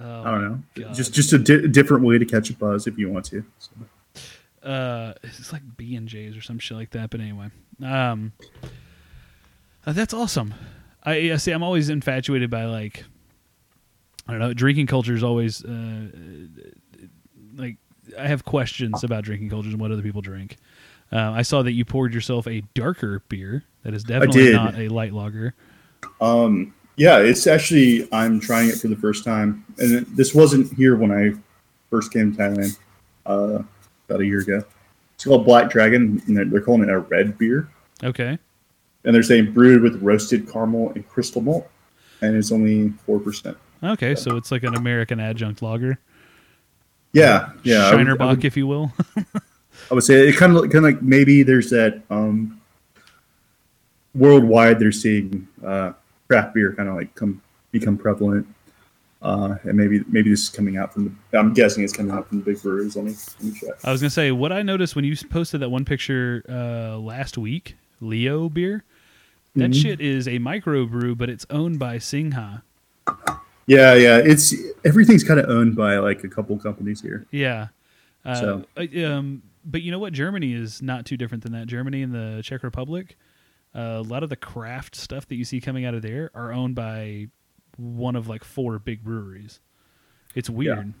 Oh, 0.00 0.22
I 0.22 0.30
don't 0.30 0.42
know. 0.42 0.62
God. 0.74 0.94
Just 0.94 1.12
just 1.12 1.32
a 1.34 1.38
di- 1.38 1.68
different 1.68 2.04
way 2.04 2.16
to 2.16 2.24
catch 2.24 2.48
a 2.48 2.54
buzz 2.54 2.86
if 2.86 2.96
you 2.96 3.10
want 3.10 3.26
to. 3.26 3.44
So. 3.58 3.70
Uh 4.66 5.14
it's 5.22 5.52
like 5.52 5.62
b 5.76 5.94
and 5.96 6.08
j's 6.08 6.36
or 6.36 6.42
some 6.42 6.58
shit 6.58 6.76
like 6.76 6.90
that 6.90 7.10
but 7.10 7.20
anyway. 7.20 7.48
Um 7.82 8.32
uh, 9.86 9.92
that's 9.92 10.12
awesome. 10.14 10.54
I 11.02 11.16
yeah, 11.18 11.36
see 11.36 11.52
i'm 11.52 11.62
always 11.62 11.88
infatuated 11.88 12.50
by 12.50 12.64
like 12.64 13.04
i 14.26 14.32
don't 14.32 14.40
know 14.40 14.52
drinking 14.52 14.86
culture 14.88 15.14
is 15.14 15.22
always 15.22 15.64
uh 15.64 16.06
like 17.56 17.76
i 18.18 18.26
have 18.26 18.44
questions 18.44 19.04
about 19.04 19.24
drinking 19.24 19.48
cultures 19.50 19.72
and 19.72 19.80
what 19.80 19.92
other 19.92 20.02
people 20.02 20.20
drink. 20.22 20.56
Uh, 21.12 21.30
i 21.30 21.42
saw 21.42 21.62
that 21.62 21.72
you 21.72 21.84
poured 21.84 22.12
yourself 22.12 22.46
a 22.48 22.62
darker 22.74 23.22
beer 23.28 23.62
that 23.84 23.94
is 23.94 24.02
definitely 24.02 24.52
not 24.52 24.74
a 24.76 24.88
light 24.88 25.12
lager. 25.12 25.54
Um, 26.20 26.74
yeah, 26.96 27.18
it's 27.18 27.46
actually 27.46 28.08
I'm 28.10 28.40
trying 28.40 28.68
it 28.70 28.76
for 28.78 28.88
the 28.88 28.96
first 28.96 29.22
time, 29.24 29.64
and 29.78 29.92
it- 29.92 30.16
this 30.16 30.34
wasn't 30.34 30.72
here 30.72 30.96
when 30.96 31.12
I 31.12 31.32
first 31.90 32.10
came 32.12 32.34
to 32.34 32.38
Thailand. 32.38 32.78
Uh, 33.24 33.62
about 34.08 34.20
a 34.20 34.26
year 34.26 34.40
ago. 34.40 34.62
It's 35.14 35.24
called 35.24 35.44
Black 35.44 35.70
Dragon, 35.70 36.22
and 36.26 36.36
they're, 36.36 36.44
they're 36.44 36.60
calling 36.60 36.82
it 36.82 36.90
a 36.90 36.98
red 36.98 37.38
beer, 37.38 37.68
okay 38.04 38.38
and 39.04 39.14
they're 39.14 39.22
saying 39.22 39.52
brewed 39.52 39.82
with 39.82 40.02
roasted 40.02 40.50
caramel 40.50 40.90
and 40.96 41.08
crystal 41.08 41.40
malt, 41.40 41.68
and 42.22 42.34
it's 42.36 42.50
only 42.50 42.90
four 43.06 43.18
percent. 43.20 43.56
okay 43.84 44.14
so 44.16 44.36
it's 44.36 44.50
like 44.50 44.62
an 44.64 44.74
american 44.74 45.20
adjunct 45.20 45.62
lager 45.62 45.98
Yeah, 47.12 47.50
yeah. 47.62 47.84
I 47.86 47.90
would- 47.94 47.98
shiner 48.06 48.16
I 48.22 48.26
would, 48.26 48.44
if 48.44 48.56
you 48.56 48.66
will 48.66 48.92
I 49.90 49.94
would 49.94 50.02
say 50.02 50.28
it 50.28 50.36
kind 50.36 50.56
of 50.56 50.62
kind 50.64 50.76
of 50.76 50.82
like 50.94 51.02
maybe 51.02 51.42
there's 51.44 51.70
that 51.70 52.02
um, 52.10 52.60
worldwide 54.14 54.78
they're 54.78 54.92
seeing 54.92 55.46
uh, 55.64 55.92
craft 56.28 56.54
beer 56.54 56.72
kind 56.74 56.88
of 56.88 56.96
like 56.96 57.14
come 57.14 57.40
become 57.70 57.96
prevalent. 57.96 58.46
Uh, 59.26 59.56
and 59.64 59.76
maybe 59.76 60.04
maybe 60.08 60.30
this 60.30 60.42
is 60.44 60.48
coming 60.48 60.76
out 60.76 60.92
from 60.92 61.16
the. 61.32 61.38
I'm 61.38 61.52
guessing 61.52 61.82
it's 61.82 61.92
coming 61.92 62.12
out 62.12 62.28
from 62.28 62.38
the 62.38 62.44
big 62.44 62.62
breweries. 62.62 62.94
Let 62.94 63.06
me, 63.06 63.14
let 63.40 63.42
me 63.52 63.58
check. 63.58 63.70
I 63.84 63.90
was 63.90 64.00
gonna 64.00 64.10
say 64.10 64.30
what 64.30 64.52
I 64.52 64.62
noticed 64.62 64.94
when 64.94 65.04
you 65.04 65.16
posted 65.30 65.60
that 65.62 65.68
one 65.70 65.84
picture 65.84 66.44
uh, 66.48 66.96
last 66.98 67.36
week, 67.36 67.74
Leo 68.00 68.48
beer. 68.48 68.84
That 69.56 69.70
Mhm. 69.70 69.82
shit 69.82 70.00
is 70.00 70.28
a 70.28 70.38
microbrew, 70.38 71.16
but 71.18 71.28
it's 71.30 71.44
owned 71.50 71.78
by 71.78 71.98
Singha. 71.98 72.62
Yeah, 73.66 73.94
yeah. 73.94 74.18
It's 74.24 74.54
everything's 74.84 75.24
kind 75.24 75.40
of 75.40 75.48
owned 75.50 75.74
by 75.74 75.96
like 75.98 76.22
a 76.22 76.28
couple 76.28 76.56
companies 76.58 77.00
here. 77.00 77.26
Yeah. 77.32 77.68
Uh, 78.24 78.34
So- 78.34 78.64
um, 79.06 79.42
but 79.64 79.82
you 79.82 79.90
know 79.90 79.98
what? 79.98 80.12
Germany 80.12 80.52
is 80.52 80.80
not 80.82 81.04
too 81.04 81.16
different 81.16 81.42
than 81.42 81.52
that. 81.52 81.66
Germany 81.66 82.02
and 82.02 82.14
the 82.14 82.42
Czech 82.44 82.62
Republic, 82.62 83.16
uh, 83.74 83.80
a 83.98 84.02
lot 84.02 84.22
of 84.22 84.28
the 84.28 84.36
craft 84.36 84.94
stuff 84.94 85.26
that 85.26 85.34
you 85.36 85.44
see 85.44 85.60
coming 85.60 85.84
out 85.84 85.94
of 85.94 86.02
there 86.02 86.30
are 86.34 86.52
owned 86.52 86.76
by 86.76 87.26
one 87.76 88.16
of 88.16 88.28
like 88.28 88.44
four 88.44 88.78
big 88.78 89.02
breweries. 89.04 89.60
It's 90.34 90.50
weird. 90.50 90.94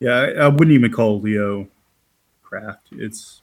Yeah, 0.00 0.14
I, 0.14 0.30
I 0.32 0.48
wouldn't 0.48 0.72
even 0.72 0.90
call 0.92 1.20
Leo 1.20 1.68
craft. 2.42 2.88
It's 2.92 3.42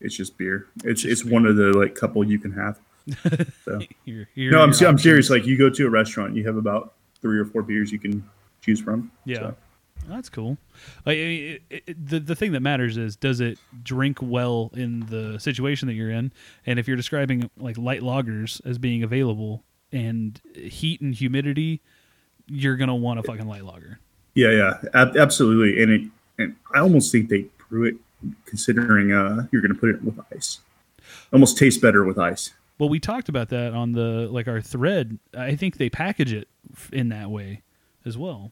it's 0.00 0.16
just 0.16 0.36
beer. 0.36 0.66
It's 0.84 1.04
it's 1.04 1.24
one 1.24 1.46
of 1.46 1.56
the 1.56 1.72
like 1.72 1.94
couple 1.94 2.24
you 2.24 2.38
can 2.38 2.52
have. 2.52 2.78
So. 3.64 3.80
Here- 4.04 4.28
here 4.34 4.50
No, 4.50 4.62
I'm, 4.62 4.72
I'm 4.86 4.98
serious. 4.98 5.30
Like 5.30 5.46
you 5.46 5.56
go 5.58 5.70
to 5.70 5.86
a 5.86 5.90
restaurant, 5.90 6.34
you 6.36 6.46
have 6.46 6.56
about 6.56 6.94
three 7.20 7.38
or 7.38 7.44
four 7.44 7.62
beers 7.62 7.90
you 7.92 7.98
can 7.98 8.28
choose 8.60 8.80
from. 8.80 9.10
Yeah, 9.24 9.38
So, 9.38 9.54
that's 10.08 10.28
cool. 10.28 10.56
Like, 11.06 11.16
I 11.16 11.20
it, 11.20 11.62
it, 11.86 12.08
the 12.08 12.20
the 12.20 12.34
thing 12.34 12.52
that 12.52 12.60
matters 12.60 12.96
is 12.96 13.16
does 13.16 13.40
it 13.40 13.58
drink 13.82 14.18
well 14.20 14.70
in 14.74 15.00
the 15.06 15.38
situation 15.38 15.86
that 15.88 15.94
you're 15.94 16.10
in, 16.10 16.32
and 16.66 16.78
if 16.78 16.86
you're 16.88 16.96
describing 16.96 17.50
like 17.58 17.78
light 17.78 18.00
lagers 18.02 18.60
as 18.66 18.78
being 18.78 19.02
available 19.02 19.62
and 19.94 20.40
heat 20.54 21.00
and 21.00 21.14
humidity, 21.14 21.80
you're 22.46 22.76
gonna 22.76 22.94
want 22.96 23.18
a 23.20 23.22
fucking 23.22 23.46
light 23.46 23.64
lager. 23.64 24.00
yeah, 24.34 24.50
yeah, 24.50 24.78
ab- 24.92 25.16
absolutely. 25.16 25.82
And 25.82 25.92
it 25.92 26.02
and 26.38 26.56
I 26.74 26.80
almost 26.80 27.10
think 27.12 27.28
they 27.30 27.46
brew 27.70 27.84
it 27.84 27.94
considering 28.46 29.12
uh 29.12 29.46
you're 29.52 29.62
going 29.62 29.72
to 29.74 29.78
put 29.78 29.90
it 29.90 30.02
with 30.02 30.18
ice. 30.34 30.58
Almost 31.32 31.56
tastes 31.58 31.80
better 31.80 32.04
with 32.04 32.18
ice. 32.18 32.52
Well, 32.78 32.88
we 32.88 32.98
talked 32.98 33.28
about 33.28 33.50
that 33.50 33.72
on 33.72 33.92
the 33.92 34.28
like 34.30 34.48
our 34.48 34.60
thread. 34.60 35.18
I 35.36 35.54
think 35.54 35.76
they 35.76 35.88
package 35.90 36.32
it 36.32 36.48
in 36.92 37.08
that 37.10 37.30
way 37.30 37.62
as 38.04 38.18
well. 38.18 38.50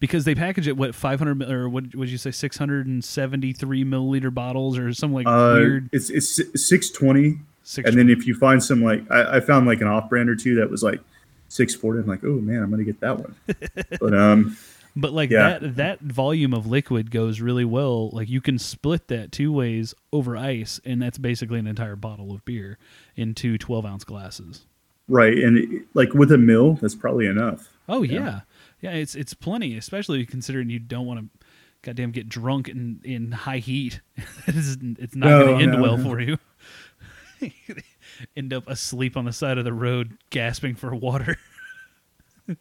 Because 0.00 0.24
they 0.24 0.34
package 0.34 0.66
it 0.68 0.76
what 0.76 0.94
500 0.94 1.34
mil- 1.36 1.50
or 1.52 1.68
what 1.68 1.94
would 1.94 2.08
you 2.08 2.18
say 2.18 2.30
673 2.30 3.84
milliliter 3.84 4.32
bottles 4.32 4.78
or 4.78 4.92
something 4.92 5.14
like 5.14 5.26
Uh, 5.26 5.54
weird 5.56 5.88
it's 5.92 6.10
it's 6.10 6.40
six 6.68 6.90
twenty, 6.90 7.38
six 7.68 7.88
and 7.88 7.98
then 7.98 8.08
if 8.08 8.26
you 8.26 8.34
find 8.34 8.62
some 8.62 8.82
like 8.82 9.02
I, 9.10 9.36
I 9.36 9.40
found 9.40 9.66
like 9.66 9.80
an 9.80 9.88
off 9.88 10.08
brand 10.08 10.28
or 10.28 10.36
two 10.36 10.54
that 10.56 10.70
was 10.70 10.82
like 10.82 11.00
six 11.48 11.74
forty. 11.74 12.00
I'm 12.00 12.06
like, 12.06 12.24
oh 12.24 12.40
man, 12.40 12.62
I'm 12.62 12.70
going 12.70 12.84
to 12.84 12.90
get 12.92 13.00
that 13.00 13.18
one. 13.18 13.34
but 14.00 14.14
um, 14.14 14.56
But 14.94 15.12
like 15.12 15.30
Yeah. 15.30 15.58
that 15.58 15.76
that 15.76 16.00
volume 16.00 16.54
of 16.54 16.66
liquid 16.66 17.10
goes 17.10 17.40
really 17.40 17.64
well. 17.64 18.10
Like 18.10 18.28
you 18.28 18.40
can 18.40 18.58
split 18.58 19.08
that 19.08 19.32
two 19.32 19.52
ways 19.52 19.94
over 20.12 20.36
ice, 20.36 20.80
and 20.84 21.02
that's 21.02 21.18
basically 21.18 21.58
an 21.58 21.66
entire 21.66 21.96
bottle 21.96 22.32
of 22.32 22.44
beer 22.44 22.78
into 23.16 23.58
twelve 23.58 23.84
ounce 23.84 24.04
glasses. 24.04 24.64
right, 25.08 25.36
and 25.36 25.58
it, 25.58 25.82
like 25.94 26.14
with 26.14 26.32
a 26.32 26.38
mill, 26.38 26.74
that's 26.74 26.94
probably 26.94 27.26
enough. 27.26 27.68
Oh 27.88 28.02
Yeah. 28.02 28.20
yeah. 28.20 28.40
yeah, 28.80 28.90
It's 28.92 29.14
it's 29.14 29.34
plenty, 29.34 29.76
especially 29.76 30.24
considering 30.26 30.70
you 30.70 30.78
don't 30.80 31.06
want 31.06 31.20
to, 31.20 31.46
goddamn, 31.82 32.10
get 32.10 32.28
drunk 32.28 32.68
in 32.68 33.00
in 33.04 33.32
high 33.32 33.58
heat. 33.58 34.00
it's, 34.46 34.76
it's 34.98 35.14
not 35.14 35.28
No, 35.28 35.44
going 35.44 35.58
to 35.58 35.62
end 35.64 35.72
no, 35.74 35.82
well 35.82 35.96
no. 35.98 36.04
for 36.04 36.20
you. 36.20 36.38
End 38.36 38.52
up 38.52 38.68
asleep 38.68 39.16
on 39.16 39.24
the 39.24 39.32
side 39.32 39.58
of 39.58 39.64
the 39.64 39.72
road, 39.72 40.16
gasping 40.30 40.74
for 40.74 40.94
water. 40.94 41.38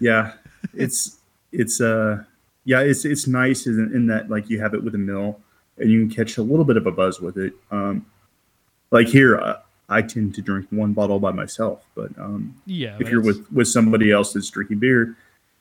Yeah, 0.00 0.34
it's 0.74 1.18
it's 1.52 1.80
uh 1.80 2.22
yeah 2.64 2.80
it's 2.80 3.04
it's 3.04 3.26
nice 3.26 3.66
in, 3.66 3.90
in 3.94 4.06
that 4.08 4.30
like 4.30 4.50
you 4.50 4.60
have 4.60 4.74
it 4.74 4.82
with 4.82 4.94
a 4.94 4.98
mill 4.98 5.40
and 5.78 5.90
you 5.90 6.00
can 6.06 6.14
catch 6.14 6.38
a 6.38 6.42
little 6.42 6.64
bit 6.64 6.76
of 6.76 6.86
a 6.86 6.92
buzz 6.92 7.20
with 7.20 7.36
it. 7.38 7.52
Um, 7.70 8.06
like 8.90 9.06
here, 9.06 9.38
uh, 9.38 9.60
I 9.88 10.02
tend 10.02 10.34
to 10.34 10.42
drink 10.42 10.66
one 10.70 10.92
bottle 10.92 11.18
by 11.18 11.32
myself, 11.32 11.84
but 11.94 12.10
um, 12.18 12.54
yeah, 12.66 12.96
if 13.00 13.08
you're 13.08 13.22
with 13.22 13.50
with 13.52 13.68
somebody 13.68 14.12
else 14.12 14.32
that's 14.32 14.50
drinking 14.50 14.78
beer, 14.78 15.16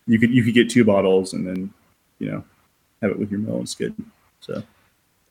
you 0.05 0.20
could 0.20 0.32
you 0.32 0.43
could 0.43 0.53
get 0.53 0.70
two 0.70 0.84
bottles 0.84 1.34
and 1.34 1.47
then 1.47 1.74
you 2.20 2.32
know 2.32 2.43
have 3.01 3.11
it 3.11 3.20
with 3.20 3.32
your 3.32 3.39
mill. 3.39 3.61
It's 3.61 3.76
good. 3.76 3.95
So 4.41 4.63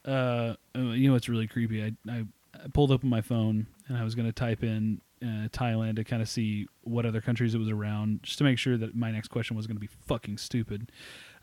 uh, 0.05 0.55
you 0.75 1.09
know 1.09 1.13
what's 1.13 1.29
really 1.29 1.47
creepy? 1.47 1.85
I, 1.85 1.93
I 2.11 2.25
I 2.67 2.69
pulled 2.69 2.91
up 2.91 3.03
my 3.05 3.21
phone 3.21 3.67
and 3.89 3.97
I 3.97 4.03
was 4.05 4.15
going 4.17 4.27
to 4.27 4.33
type 4.33 4.63
in 4.65 5.01
uh, 5.23 5.49
Thailand 5.49 5.97
to 5.97 6.05
kind 6.05 6.21
of 6.21 6.29
see 6.29 6.67
what 6.83 7.07
other 7.07 7.21
countries 7.21 7.55
it 7.55 7.59
was 7.59 7.71
around, 7.71 8.23
just 8.25 8.39
to 8.39 8.45
make 8.45 8.59
sure 8.59 8.77
that 8.77 8.95
my 8.97 9.11
next 9.13 9.29
question 9.29 9.57
was 9.57 9.67
going 9.67 9.77
to 9.77 9.81
be 9.81 9.89
fucking 10.07 10.39
stupid. 10.39 10.91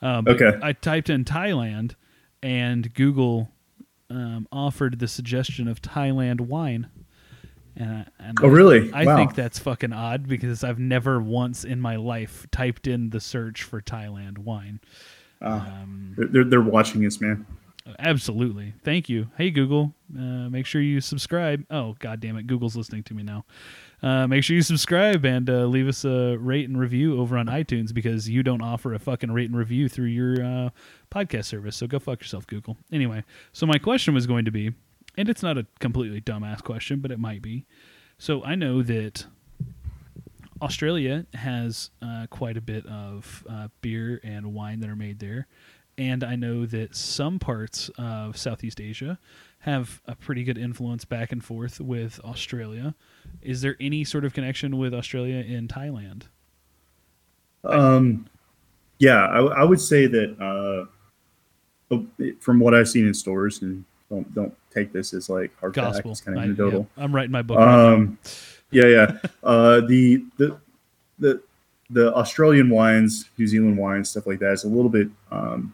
Um, 0.02 0.28
Okay. 0.28 0.60
I 0.62 0.74
typed 0.74 1.10
in 1.10 1.24
Thailand, 1.24 1.96
and 2.42 2.94
Google 2.94 3.50
um, 4.10 4.48
offered 4.52 5.00
the 5.00 5.08
suggestion 5.08 5.68
of 5.68 5.82
Thailand 5.82 6.42
wine. 6.42 6.90
And, 7.76 7.90
I- 7.90 8.08
and 8.20 8.38
Oh, 8.44 8.48
really? 8.50 8.92
I 8.94 9.06
Wow. 9.06 9.16
think 9.16 9.34
that's 9.34 9.58
fucking 9.60 9.94
odd 9.94 10.28
because 10.28 10.64
I've 10.64 10.78
never 10.78 11.20
once 11.22 11.64
in 11.64 11.80
my 11.80 11.96
life 11.96 12.46
typed 12.52 12.86
in 12.86 13.10
the 13.12 13.20
search 13.22 13.64
for 13.64 13.82
Thailand 13.82 14.40
wine. 14.40 14.82
uh, 15.42 15.48
Um, 15.82 16.14
they're 16.18 16.44
they're 16.44 16.62
watching 16.62 17.06
us, 17.06 17.20
man. 17.20 17.46
Absolutely. 18.00 18.74
Thank 18.84 19.10
you. 19.10 19.28
Hey, 19.38 19.50
Google, 19.52 19.94
uh, 20.18 20.50
make 20.50 20.66
sure 20.66 20.82
you 20.82 21.02
subscribe. 21.02 21.66
Oh, 21.70 21.96
God 22.00 22.22
damn 22.22 22.38
it. 22.38 22.48
Google's 22.48 22.78
listening 22.78 23.04
to 23.04 23.14
me 23.14 23.24
now. 23.24 23.46
Uh, 24.02 24.26
make 24.28 24.44
sure 24.44 24.56
you 24.56 24.62
subscribe 24.62 25.26
and 25.26 25.50
uh, 25.50 25.66
leave 25.66 25.88
us 25.88 26.06
a 26.06 26.38
rate 26.38 26.68
and 26.68 26.80
review 26.80 27.20
over 27.20 27.38
on 27.38 27.48
iTunes 27.48 27.94
because 27.94 28.30
you 28.30 28.42
don't 28.42 28.62
offer 28.62 28.94
a 28.94 29.00
fucking 29.00 29.32
rate 29.32 29.50
and 29.50 29.58
review 29.58 29.90
through 29.90 30.08
your 30.08 30.44
uh, 30.44 30.70
podcast 31.12 31.46
service. 31.46 31.76
So 31.76 31.88
go 31.88 32.00
fuck 32.00 32.22
yourself, 32.22 32.48
Google. 32.48 32.78
Anyway, 32.92 33.24
so 33.52 33.66
my 33.66 33.78
question 33.78 34.14
was 34.14 34.28
going 34.28 34.46
to 34.46 34.52
be, 34.52 34.74
and 35.18 35.28
it's 35.28 35.44
not 35.44 35.58
a 35.58 35.66
completely 35.80 36.22
dumbass 36.22 36.64
question, 36.64 37.00
but 37.00 37.12
it 37.12 37.20
might 37.20 37.42
be. 37.42 37.66
So 38.18 38.44
I 38.44 38.56
know 38.56 38.82
that 38.84 39.26
Australia 40.62 41.26
has 41.34 41.92
uh, 42.02 42.28
quite 42.30 42.56
a 42.56 42.62
bit 42.62 42.86
of 42.86 43.46
uh, 43.50 43.68
beer 43.82 44.22
and 44.24 44.54
wine 44.54 44.80
that 44.80 44.90
are 44.90 44.96
made 44.96 45.20
there. 45.20 45.48
And 45.98 46.24
I 46.24 46.36
know 46.36 46.66
that 46.66 46.96
some 46.96 47.40
parts 47.40 47.90
of 47.98 48.36
Southeast 48.38 48.82
Asia 48.82 49.20
have 49.60 50.02
a 50.08 50.16
pretty 50.16 50.44
good 50.44 50.58
influence 50.58 51.06
back 51.06 51.32
and 51.32 51.44
forth 51.44 51.80
with 51.80 52.20
Australia. 52.24 52.96
Is 53.42 53.62
there 53.62 53.78
any 53.80 54.04
sort 54.04 54.26
of 54.26 54.34
connection 54.34 54.78
with 54.78 54.94
Australia 54.94 55.38
in 55.38 55.68
Thailand? 55.68 56.24
Um, 57.64 58.28
yeah, 59.00 59.26
I, 59.28 59.40
I 59.40 59.64
would 59.64 59.80
say 59.80 60.08
that 60.08 60.36
uh, 60.40 60.86
oh, 61.94 62.08
from 62.40 62.60
what 62.60 62.74
I've 62.74 62.90
seen 62.90 63.08
in 63.08 63.14
stores, 63.14 63.62
and 63.62 63.86
don't 64.10 64.34
don't 64.36 64.56
take 64.74 64.92
this 64.92 65.14
as 65.14 65.30
like 65.30 65.58
hard 65.60 65.74
Gospel. 65.74 66.12
it's 66.12 66.22
kind 66.22 66.38
of 66.38 66.42
I, 66.42 66.46
anecdotal. 66.46 66.88
yeah, 66.98 67.04
I'm 67.04 67.16
writing 67.16 67.32
my 67.32 67.42
book. 67.42 67.60
Um, 67.60 68.18
yeah, 68.72 68.86
yeah. 68.86 69.18
Uh, 69.44 69.82
the 69.82 70.26
the 70.38 70.58
the 71.20 71.42
the 71.90 72.14
Australian 72.16 72.70
wines, 72.70 73.30
New 73.38 73.48
Zealand 73.48 73.78
wines, 73.78 74.10
stuff 74.10 74.28
like 74.28 74.40
that. 74.40 74.52
It's 74.54 74.66
a 74.66 74.68
little 74.68 74.90
bit. 74.90 75.08
Um, 75.32 75.74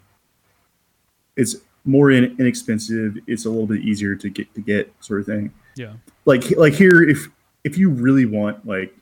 it's 1.36 1.56
more 1.86 2.12
in, 2.12 2.36
inexpensive. 2.40 3.18
It's 3.28 3.46
a 3.46 3.50
little 3.50 3.68
bit 3.68 3.82
easier 3.82 4.16
to 4.16 4.30
get 4.30 4.54
to 4.56 4.62
get, 4.62 4.94
sort 5.00 5.22
of 5.22 5.26
thing. 5.26 5.52
Yeah. 5.76 5.94
Like 6.26 6.56
like 6.58 6.74
here, 6.74 7.04
if 7.04 7.30
if 7.64 7.78
you 7.78 7.90
really 7.90 8.26
want 8.26 8.66
like 8.66 8.94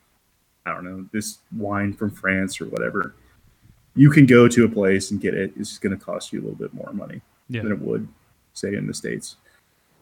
I 0.66 0.74
don't 0.74 0.84
know 0.84 1.06
this 1.12 1.40
wine 1.56 1.94
from 1.94 2.12
France 2.12 2.60
or 2.62 2.66
whatever, 2.66 3.16
you 3.96 4.10
can 4.10 4.26
go 4.26 4.48
to 4.48 4.66
a 4.66 4.70
place 4.70 5.12
and 5.12 5.20
get 5.20 5.34
it. 5.34 5.54
It's 5.58 5.70
just 5.70 5.82
going 5.82 5.98
to 5.98 6.04
cost 6.04 6.32
you 6.34 6.40
a 6.40 6.44
little 6.44 6.58
bit 6.58 6.74
more 6.74 6.92
money 6.94 7.22
Yeah. 7.50 7.64
than 7.64 7.72
it 7.72 7.80
would 7.80 8.08
say 8.54 8.76
in 8.76 8.86
the 8.88 8.94
states. 8.94 9.38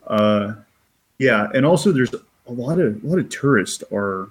Uh, 0.07 0.55
yeah, 1.17 1.49
and 1.53 1.65
also 1.65 1.91
there's 1.91 2.13
a 2.13 2.51
lot 2.51 2.79
of 2.79 3.03
a 3.03 3.07
lot 3.07 3.19
of 3.19 3.29
tourists 3.29 3.83
are 3.91 4.29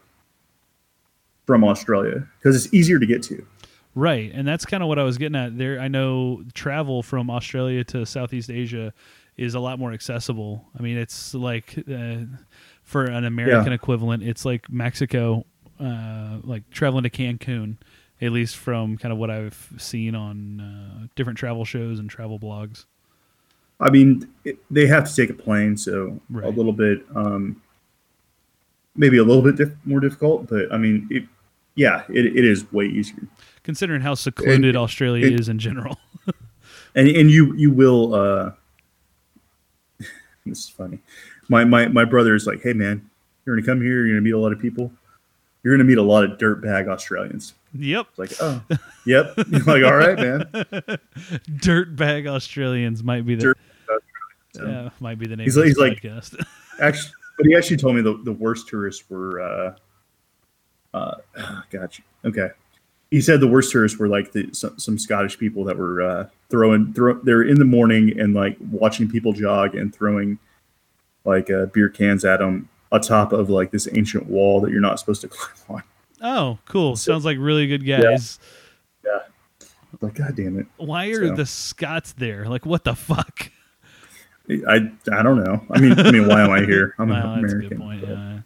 from 1.46 1.64
Australia 1.64 2.26
because 2.38 2.56
it's 2.62 2.72
easier 2.74 2.98
to 2.98 3.06
get 3.06 3.22
to. 3.24 3.46
Right, 3.94 4.32
and 4.34 4.46
that's 4.46 4.64
kind 4.66 4.82
of 4.82 4.88
what 4.88 4.98
I 4.98 5.04
was 5.04 5.18
getting 5.18 5.36
at 5.36 5.56
there. 5.56 5.78
I 5.80 5.88
know 5.88 6.42
travel 6.52 7.02
from 7.02 7.30
Australia 7.30 7.84
to 7.84 8.04
Southeast 8.04 8.50
Asia 8.50 8.92
is 9.36 9.54
a 9.54 9.60
lot 9.60 9.78
more 9.78 9.92
accessible. 9.92 10.66
I 10.78 10.82
mean, 10.82 10.96
it's 10.96 11.32
like 11.34 11.76
uh, 11.90 12.16
for 12.82 13.04
an 13.04 13.24
American 13.24 13.68
Yeah. 13.68 13.74
equivalent, 13.74 14.22
it's 14.24 14.44
like 14.44 14.68
Mexico, 14.70 15.44
uh, 15.78 16.38
like 16.42 16.68
traveling 16.70 17.04
to 17.04 17.10
Cancun, 17.10 17.76
at 18.20 18.32
least 18.32 18.56
from 18.56 18.96
kind 18.96 19.12
of 19.12 19.18
what 19.18 19.30
I've 19.30 19.72
seen 19.78 20.14
on 20.16 20.60
uh, 20.60 21.06
different 21.14 21.38
travel 21.38 21.64
shows 21.64 21.98
and 22.00 22.10
travel 22.10 22.38
blogs. 22.38 22.86
I 23.80 23.90
mean, 23.90 24.28
it, 24.44 24.58
they 24.70 24.86
have 24.86 25.08
to 25.08 25.14
take 25.14 25.30
a 25.30 25.34
plane, 25.40 25.76
so 25.76 26.20
a 26.42 26.48
little 26.50 26.72
bit, 26.72 27.04
um, 27.14 27.60
maybe 28.96 29.18
a 29.18 29.24
little 29.24 29.42
bit 29.42 29.56
diff- 29.56 29.76
more 29.84 30.00
difficult. 30.00 30.48
But 30.48 30.72
I 30.72 30.78
mean, 30.78 31.06
it, 31.10 31.24
yeah, 31.74 32.02
it, 32.08 32.26
it 32.26 32.44
is 32.44 32.70
way 32.72 32.86
easier. 32.86 33.26
Considering 33.64 34.00
how 34.02 34.14
secluded 34.14 34.76
Australia 34.76 35.26
is 35.26 35.48
in 35.48 35.58
general. 35.58 35.98
and 36.94 37.08
and 37.08 37.30
you 37.30 37.54
you 37.56 37.70
will 37.72 38.14
uh 38.14 38.52
this 40.46 40.58
is 40.60 40.68
funny. 40.68 40.98
My 41.48 41.64
my 41.64 41.88
my 41.88 42.04
brother 42.04 42.34
is 42.34 42.46
like 42.46 42.62
hey 42.62 42.72
man 42.72 43.08
you're 43.44 43.56
gonna 43.56 43.66
come 43.66 43.80
here 43.82 44.06
you're 44.06 44.14
gonna 44.16 44.20
meet 44.24 44.32
a 44.34 44.38
lot 44.38 44.52
of 44.52 44.60
people. 44.60 44.92
You're 45.62 45.74
gonna 45.74 45.84
meet 45.88 45.98
a 45.98 46.02
lot 46.02 46.24
of 46.24 46.38
dirtbag 46.38 46.88
australians. 46.88 47.54
Yep, 47.76 48.06
it's 48.10 48.18
like 48.18 48.32
oh 48.40 48.62
yep. 49.04 49.34
You're 49.48 49.60
like 49.64 49.82
all 49.82 49.96
right 49.96 50.16
man. 50.16 50.40
Dirtbag 51.50 52.28
Australians 52.28 53.02
might 53.02 53.26
be 53.26 53.34
the 53.34 53.42
Dirt- 53.42 53.58
So, 54.54 54.64
yeah, 54.66 54.90
might 55.00 55.18
be 55.18 55.26
the 55.26 55.34
name 55.36 55.44
He's 55.44 55.56
of 55.56 55.64
like- 55.78 56.00
this 56.02 56.30
he's 56.30 56.38
like- 56.38 56.46
actually 56.80 57.12
but 57.36 57.46
he 57.46 57.56
actually 57.56 57.78
told 57.78 57.96
me 57.96 58.02
the, 58.02 58.16
the 58.24 58.32
worst 58.32 58.68
tourists 58.68 59.02
were 59.10 59.40
uh 59.40 59.74
uh 60.96 61.14
gotcha 61.70 62.02
okay 62.24 62.50
he 63.14 63.20
said 63.20 63.38
the 63.40 63.46
worst 63.46 63.70
tourists 63.70 63.96
were 63.96 64.08
like 64.08 64.32
the 64.32 64.48
some, 64.52 64.76
some 64.76 64.98
scottish 64.98 65.38
people 65.38 65.62
that 65.62 65.78
were 65.78 66.02
uh 66.02 66.26
throwing 66.50 66.92
throw 66.94 67.14
they're 67.22 67.42
in 67.42 67.60
the 67.60 67.64
morning 67.64 68.18
and 68.18 68.34
like 68.34 68.56
watching 68.72 69.08
people 69.08 69.32
jog 69.32 69.76
and 69.76 69.94
throwing 69.94 70.36
like 71.24 71.48
uh, 71.48 71.66
beer 71.66 71.88
cans 71.88 72.24
at 72.24 72.38
them 72.40 72.68
atop 72.90 73.32
of 73.32 73.48
like 73.48 73.70
this 73.70 73.86
ancient 73.92 74.26
wall 74.26 74.60
that 74.60 74.72
you're 74.72 74.80
not 74.80 74.98
supposed 74.98 75.20
to 75.20 75.28
climb 75.28 75.54
on 75.68 75.82
oh, 76.22 76.58
cool! 76.66 76.96
So- 76.96 77.12
Sounds 77.12 77.24
like 77.24 77.36
really 77.38 77.68
good 77.68 77.86
guys. 77.86 78.40
yeah 79.04 79.18
like 80.00 80.14
god 80.14 80.34
damn 80.34 80.58
it 80.58 80.66
Why 80.76 81.06
are 81.06 81.28
So- 81.28 81.34
the 81.36 81.46
Scots 81.46 82.14
there? 82.14 82.46
Like, 82.48 82.66
what 82.66 82.82
the 82.82 82.96
fuck? 82.96 83.50
i 84.68 84.74
i 85.10 85.22
don't 85.22 85.42
know 85.42 85.64
i 85.70 85.80
mean 85.80 85.98
i 85.98 86.10
mean 86.10 86.26
why 86.28 86.42
am 86.42 86.50
i 86.50 86.60
here 86.62 86.94
i'm 86.98 87.08
Well, 87.10 87.32
an 87.32 87.40
that's 87.42 87.52
a 87.54 87.56
american 87.56 87.68
good 87.68 87.78
point. 87.78 88.02
Yeah. 88.06 88.40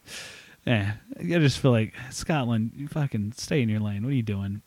Yeah, 0.69 0.93
I 1.19 1.23
just 1.39 1.59
feel 1.59 1.71
like 1.71 1.95
Scotland. 2.11 2.73
You 2.77 2.89
fucking 2.89 3.33
stay 3.37 3.63
in 3.63 3.69
your 3.69 3.81
lane. 3.81 4.03
What 4.05 4.11
are 4.11 4.17
you 4.17 4.23
doing? 4.23 4.63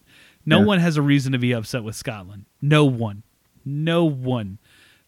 No 0.45 0.60
Yeah. 0.60 0.66
one 0.66 0.80
has 0.80 0.97
a 0.97 1.02
reason 1.02 1.32
to 1.34 1.38
be 1.38 1.52
upset 1.54 1.84
with 1.84 1.95
Scotland. 1.95 2.45
No 2.62 2.86
one. 2.86 3.24
No 3.64 4.04
one. 4.06 4.58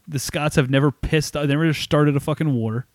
The 0.08 0.20
Scots 0.20 0.56
have 0.56 0.70
never 0.70 0.92
pissed. 0.92 1.34
They 1.34 1.48
never 1.48 1.74
started 1.74 2.16
a 2.16 2.20
fucking 2.20 2.54
war. 2.54 2.86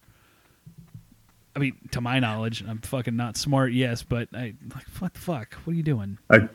I 1.56 1.58
mean, 1.58 1.74
to 1.90 2.00
my 2.00 2.20
knowledge, 2.20 2.62
I'm 2.66 2.78
fucking 2.78 3.16
not 3.16 3.36
smart. 3.36 3.72
Yes, 3.72 4.04
but 4.04 4.28
I 4.32 4.54
like 4.74 4.86
what 5.00 5.14
the 5.14 5.20
fuck? 5.20 5.54
What 5.64 5.72
are 5.72 5.76
you 5.76 5.82
doing? 5.82 6.18
I, 6.30 6.48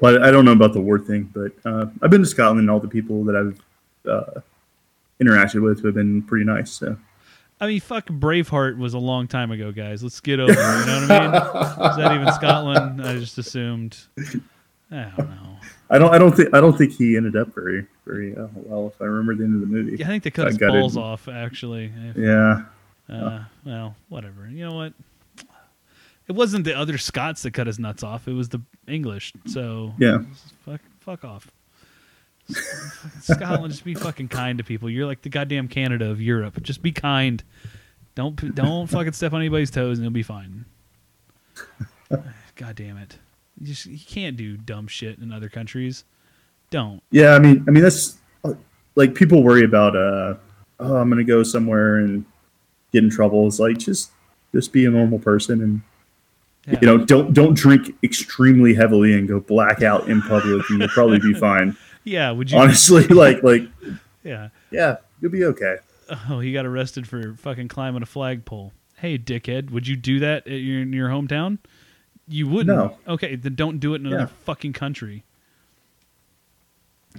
well, 0.00 0.22
I 0.22 0.30
don't 0.30 0.44
know 0.44 0.52
about 0.52 0.74
the 0.74 0.80
war 0.80 0.98
thing, 0.98 1.30
but 1.32 1.52
uh, 1.64 1.86
I've 2.02 2.10
been 2.10 2.20
to 2.20 2.26
Scotland, 2.26 2.60
and 2.60 2.70
all 2.70 2.80
the 2.80 2.88
people 2.88 3.24
that 3.24 3.36
I've 3.36 3.60
uh, 4.10 4.40
interacted 5.20 5.62
with 5.62 5.82
have 5.84 5.94
been 5.94 6.20
pretty 6.22 6.44
nice. 6.44 6.72
So 6.72 6.98
I 7.62 7.68
mean, 7.68 7.80
fuck 7.80 8.08
Braveheart 8.08 8.76
was 8.76 8.94
a 8.94 8.98
long 8.98 9.28
time 9.28 9.52
ago, 9.52 9.70
guys. 9.70 10.02
Let's 10.02 10.18
get 10.18 10.40
over 10.40 10.50
it. 10.50 10.56
You 10.56 10.62
know 10.62 11.00
what 11.00 11.10
I 11.12 11.20
mean? 11.20 11.90
Is 11.90 11.96
that 11.96 12.12
even 12.12 12.32
Scotland? 12.32 13.00
I 13.00 13.14
just 13.20 13.38
assumed. 13.38 13.96
I 14.90 15.12
don't 15.16 15.30
know. 15.30 15.56
I 15.88 15.98
don't, 15.98 16.12
I 16.12 16.18
don't 16.18 16.32
think, 16.34 16.52
I 16.52 16.60
don't 16.60 16.76
think 16.76 16.92
he 16.92 17.16
ended 17.16 17.36
up 17.36 17.54
very, 17.54 17.86
very 18.04 18.36
uh, 18.36 18.48
well. 18.52 18.88
If 18.88 19.00
I 19.00 19.04
remember 19.04 19.36
the 19.36 19.44
end 19.44 19.54
of 19.54 19.60
the 19.60 19.72
movie, 19.72 19.96
yeah, 19.96 20.06
I 20.06 20.08
think 20.08 20.24
they 20.24 20.32
cut 20.32 20.48
I 20.48 20.50
his 20.50 20.58
balls 20.58 20.96
off, 20.96 21.28
actually. 21.28 21.92
yeah, 22.16 22.64
Uh, 23.08 23.44
well, 23.64 23.94
whatever. 24.08 24.48
You 24.48 24.68
know 24.68 24.74
what? 24.74 24.92
It 26.26 26.32
wasn't 26.32 26.64
the 26.64 26.76
other 26.76 26.98
Scots 26.98 27.42
that 27.42 27.52
cut 27.52 27.68
his 27.68 27.78
nuts 27.78 28.02
off. 28.02 28.26
It 28.26 28.32
was 28.32 28.48
the 28.48 28.60
English. 28.88 29.34
So 29.46 29.94
yeah. 30.00 30.18
fuck, 30.64 30.80
fuck 30.98 31.24
off. 31.24 31.48
Scotland, 33.20 33.72
just 33.72 33.84
be 33.84 33.94
fucking 33.94 34.28
kind 34.28 34.58
to 34.58 34.64
people. 34.64 34.88
You're 34.90 35.06
like 35.06 35.22
the 35.22 35.28
goddamn 35.28 35.68
Canada 35.68 36.10
of 36.10 36.20
Europe. 36.20 36.62
Just 36.62 36.82
be 36.82 36.92
kind. 36.92 37.42
Don't 38.14 38.54
don't 38.54 38.86
fucking 38.88 39.12
step 39.12 39.32
on 39.32 39.40
anybody's 39.40 39.70
toes, 39.70 39.98
and 39.98 40.04
you'll 40.04 40.12
be 40.12 40.22
fine. 40.22 40.64
God 42.56 42.76
damn 42.76 42.96
it! 42.98 43.18
You 43.60 43.68
just 43.68 43.86
you 43.86 43.98
can't 43.98 44.36
do 44.36 44.56
dumb 44.56 44.86
shit 44.86 45.18
in 45.18 45.32
other 45.32 45.48
countries. 45.48 46.04
Don't. 46.70 47.02
Yeah, 47.10 47.34
I 47.34 47.38
mean, 47.38 47.64
I 47.66 47.70
mean 47.70 47.82
that's 47.82 48.18
like 48.94 49.14
people 49.14 49.42
worry 49.42 49.64
about. 49.64 49.96
uh 49.96 50.34
Oh, 50.80 50.96
I'm 50.96 51.08
gonna 51.08 51.22
go 51.22 51.42
somewhere 51.44 51.96
and 51.98 52.24
get 52.92 53.04
in 53.04 53.10
trouble 53.10 53.46
It's 53.46 53.60
like 53.60 53.78
just 53.78 54.10
just 54.52 54.72
be 54.72 54.84
a 54.84 54.90
normal 54.90 55.18
person 55.20 55.62
and 55.62 55.80
Yeah. 56.66 56.78
you 56.80 56.86
know 56.86 56.98
don't 56.98 57.32
don't 57.32 57.54
drink 57.54 57.94
extremely 58.02 58.74
heavily 58.74 59.14
and 59.16 59.28
go 59.28 59.38
blackout 59.38 60.08
in 60.08 60.20
public 60.22 60.68
and 60.70 60.80
you'll 60.80 60.88
probably 60.88 61.20
be 61.20 61.34
fine. 61.34 61.76
yeah, 62.04 62.30
would 62.30 62.50
you? 62.50 62.58
Honestly, 62.58 63.06
like 63.08 63.42
like 63.42 63.62
Yeah. 64.24 64.48
yeah, 64.70 64.96
you'll 65.20 65.32
be 65.32 65.44
okay. 65.44 65.76
Oh, 66.28 66.40
he 66.40 66.52
got 66.52 66.66
arrested 66.66 67.06
for 67.08 67.34
fucking 67.34 67.68
climbing 67.68 68.02
a 68.02 68.06
flagpole. 68.06 68.72
Hey, 68.96 69.18
dickhead, 69.18 69.70
would 69.70 69.86
you 69.86 69.96
do 69.96 70.20
that 70.20 70.46
at 70.46 70.52
your, 70.60 70.82
in 70.82 70.92
your 70.92 71.08
hometown? 71.08 71.58
You 72.28 72.46
wouldn't. 72.48 72.76
No. 72.76 72.96
Okay, 73.08 73.34
then 73.36 73.54
don't 73.54 73.78
do 73.80 73.94
it 73.94 74.00
in 74.00 74.06
another 74.06 74.24
Yeah. 74.24 74.44
fucking 74.44 74.74
country. 74.74 75.24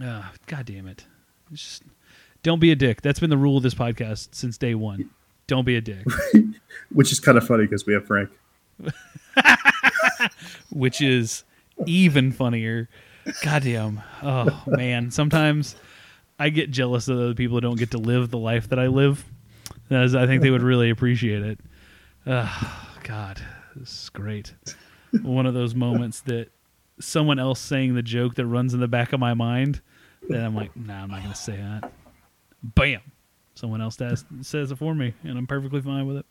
Ah, 0.01 0.31
God 0.47 0.65
damn 0.65 0.87
it. 0.87 1.05
Just, 1.51 1.83
don't 2.41 2.59
be 2.59 2.71
a 2.71 2.75
dick. 2.75 3.01
That's 3.01 3.19
been 3.19 3.29
the 3.29 3.37
rule 3.37 3.57
of 3.57 3.63
this 3.63 3.73
podcast 3.75 4.29
since 4.33 4.57
day 4.57 4.75
one. 4.75 5.09
Don't 5.47 5.65
be 5.65 5.75
a 5.75 5.81
dick. 5.81 6.05
Which 6.91 7.11
is 7.11 7.19
kind 7.19 7.37
of 7.37 7.45
funny 7.45 7.63
because 7.65 7.85
we 7.85 7.93
have 7.93 8.05
Frank. 8.07 8.29
which 10.71 11.01
is 11.01 11.43
even 11.85 12.31
funnier. 12.31 12.89
Goddamn. 13.41 14.01
Oh 14.21 14.63
man, 14.67 15.11
sometimes 15.11 15.75
I 16.39 16.49
get 16.49 16.71
jealous 16.71 17.07
of 17.07 17.17
the 17.17 17.35
people 17.35 17.57
who 17.57 17.61
don't 17.61 17.77
get 17.77 17.91
to 17.91 17.97
live 17.97 18.29
the 18.29 18.37
life 18.37 18.69
that 18.69 18.79
I 18.79 18.87
live. 18.87 19.23
As 19.89 20.15
I 20.15 20.25
think 20.25 20.41
they 20.41 20.49
would 20.49 20.63
really 20.63 20.89
appreciate 20.89 21.43
it. 21.43 21.59
Oh, 22.25 22.89
God, 23.03 23.41
this 23.75 24.03
is 24.03 24.09
great. 24.09 24.53
One 25.21 25.45
of 25.45 25.53
those 25.53 25.75
moments 25.75 26.21
that 26.21 26.49
someone 26.99 27.37
else 27.37 27.59
saying 27.59 27.95
the 27.95 28.01
joke 28.01 28.35
that 28.35 28.45
runs 28.45 28.73
in 28.73 28.79
the 28.79 28.87
back 28.87 29.13
of 29.13 29.19
my 29.19 29.33
mind. 29.33 29.81
Then 30.27 30.43
I'm 30.43 30.55
like, 30.55 30.75
nah, 30.75 31.03
I'm 31.03 31.11
not 31.11 31.21
gonna 31.21 31.35
say 31.35 31.57
that. 31.57 31.91
Bam. 32.63 33.01
Someone 33.55 33.81
else 33.81 33.97
does, 33.97 34.25
says 34.41 34.71
it 34.71 34.77
for 34.77 34.95
me, 34.95 35.13
and 35.23 35.37
I'm 35.37 35.45
perfectly 35.45 35.81
fine 35.81 36.07
with 36.07 36.17
it. 36.17 36.25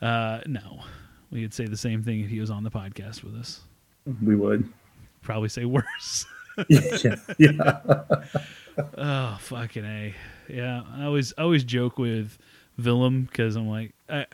Uh, 0.00 0.40
no, 0.46 0.80
we 1.30 1.42
could 1.42 1.52
say 1.52 1.66
the 1.66 1.76
same 1.76 2.02
thing 2.02 2.20
if 2.20 2.30
he 2.30 2.40
was 2.40 2.50
on 2.50 2.64
the 2.64 2.70
podcast 2.70 3.22
with 3.22 3.34
us. 3.34 3.60
We 4.22 4.34
would. 4.36 4.72
Probably 5.24 5.48
say 5.48 5.64
worse. 5.64 6.26
yeah, 6.68 7.16
yeah. 7.38 7.80
oh 8.96 9.38
fucking 9.40 9.84
a, 9.84 10.14
yeah. 10.48 10.82
I 10.96 11.04
always 11.04 11.32
I 11.36 11.42
always 11.42 11.64
joke 11.64 11.98
with 11.98 12.38
Willem 12.78 13.24
because 13.24 13.56
I'm 13.56 13.68
like, 13.68 13.94
I, 14.08 14.26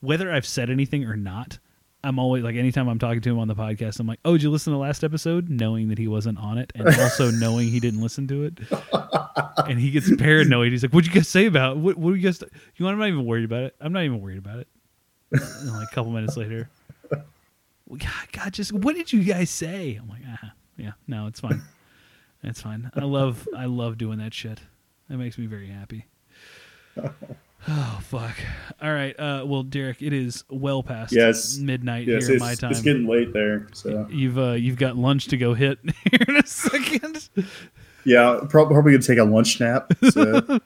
whether 0.00 0.32
I've 0.32 0.46
said 0.46 0.70
anything 0.70 1.04
or 1.04 1.16
not, 1.16 1.58
I'm 2.04 2.20
always 2.20 2.44
like, 2.44 2.54
anytime 2.54 2.88
I'm 2.88 3.00
talking 3.00 3.20
to 3.20 3.30
him 3.30 3.40
on 3.40 3.48
the 3.48 3.56
podcast, 3.56 3.98
I'm 3.98 4.06
like, 4.06 4.20
oh, 4.24 4.32
did 4.34 4.44
you 4.44 4.50
listen 4.50 4.72
to 4.72 4.76
the 4.76 4.82
last 4.82 5.02
episode? 5.02 5.48
Knowing 5.50 5.88
that 5.88 5.98
he 5.98 6.06
wasn't 6.06 6.38
on 6.38 6.58
it, 6.58 6.72
and 6.76 6.86
also 7.00 7.30
knowing 7.32 7.68
he 7.68 7.80
didn't 7.80 8.00
listen 8.00 8.28
to 8.28 8.44
it, 8.44 8.58
and 9.66 9.80
he 9.80 9.90
gets 9.90 10.14
paranoid. 10.16 10.70
He's 10.70 10.84
like, 10.84 10.92
what'd 10.92 11.08
you 11.08 11.14
guys 11.14 11.26
say 11.28 11.46
about 11.46 11.76
it? 11.76 11.80
what? 11.80 11.96
What 11.96 12.10
do 12.10 12.16
you 12.16 12.22
guys? 12.22 12.40
You 12.76 12.84
know, 12.84 12.92
I'm 12.92 12.98
not 12.98 13.08
even 13.08 13.24
worried 13.26 13.44
about 13.44 13.64
it. 13.64 13.74
I'm 13.80 13.92
not 13.92 14.04
even 14.04 14.20
worried 14.20 14.38
about 14.38 14.60
it. 14.60 14.68
And 15.32 15.72
like 15.72 15.88
a 15.90 15.94
couple 15.94 16.12
minutes 16.12 16.36
later, 16.36 16.68
"Well, 16.68 16.75
God, 17.88 18.52
just 18.52 18.72
what 18.72 18.96
did 18.96 19.12
you 19.12 19.22
guys 19.22 19.50
say? 19.50 19.96
I'm 20.00 20.08
like, 20.08 20.22
ah, 20.26 20.52
yeah, 20.76 20.92
no, 21.06 21.26
it's 21.26 21.40
fine. 21.40 21.62
It's 22.42 22.60
fine. 22.60 22.92
I 22.94 23.00
love 23.00 23.48
I 23.56 23.64
love 23.64 23.98
doing 23.98 24.18
that 24.18 24.32
shit. 24.32 24.60
That 25.08 25.16
makes 25.16 25.36
me 25.38 25.46
very 25.46 25.68
happy. 25.68 26.06
Oh 27.68 27.98
fuck! 28.02 28.36
All 28.80 28.92
right. 28.92 29.18
Uh, 29.18 29.42
well, 29.44 29.64
Derek, 29.64 30.00
it 30.00 30.12
is 30.12 30.44
well 30.48 30.84
past 30.84 31.12
Yes. 31.12 31.56
midnight 31.58 32.06
Yes, 32.06 32.26
here 32.28 32.36
it's, 32.36 32.44
my 32.44 32.54
time. 32.54 32.70
it's 32.70 32.80
getting 32.82 33.08
late 33.08 33.32
there. 33.32 33.66
So 33.72 34.06
You've 34.08 34.38
uh, 34.38 34.52
you've 34.52 34.76
got 34.76 34.96
lunch 34.96 35.26
to 35.28 35.36
go 35.36 35.52
hit 35.54 35.78
here 36.10 36.20
in 36.28 36.36
a 36.36 36.46
second. 36.46 37.28
yeah, 38.04 38.38
prob- 38.48 38.68
probably 38.70 38.92
gonna 38.92 39.02
take 39.02 39.18
a 39.18 39.24
lunch 39.24 39.58
nap. 39.58 39.92
So 40.10 40.60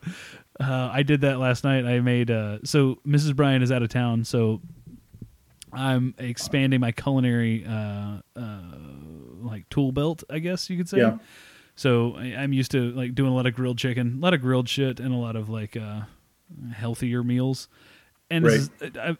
Uh, 0.60 0.90
I 0.92 1.02
did 1.02 1.22
that 1.22 1.38
last 1.38 1.64
night. 1.64 1.86
I 1.86 2.00
made 2.00 2.30
uh, 2.30 2.58
so 2.64 2.98
Mrs. 3.06 3.34
Brian 3.34 3.62
is 3.62 3.72
out 3.72 3.82
of 3.82 3.88
town, 3.88 4.24
so 4.24 4.60
I'm 5.72 6.14
expanding 6.18 6.80
my 6.80 6.92
culinary 6.92 7.64
uh, 7.66 8.18
uh, 8.36 8.60
like 9.40 9.68
tool 9.68 9.92
belt, 9.92 10.24
I 10.30 10.38
guess 10.38 10.68
you 10.70 10.76
could 10.76 10.88
say. 10.88 10.98
Yeah. 10.98 11.18
So 11.76 12.16
I'm 12.16 12.52
used 12.52 12.70
to 12.72 12.90
like 12.92 13.14
doing 13.14 13.32
a 13.32 13.34
lot 13.34 13.46
of 13.46 13.54
grilled 13.54 13.78
chicken, 13.78 14.18
a 14.18 14.20
lot 14.20 14.34
of 14.34 14.42
grilled 14.42 14.68
shit, 14.68 15.00
and 15.00 15.14
a 15.14 15.16
lot 15.16 15.36
of 15.36 15.48
like 15.48 15.76
uh, 15.76 16.02
healthier 16.72 17.22
meals. 17.22 17.68
And 18.30 18.44
this 18.44 18.70
is, 18.80 18.96
I, 18.96 19.16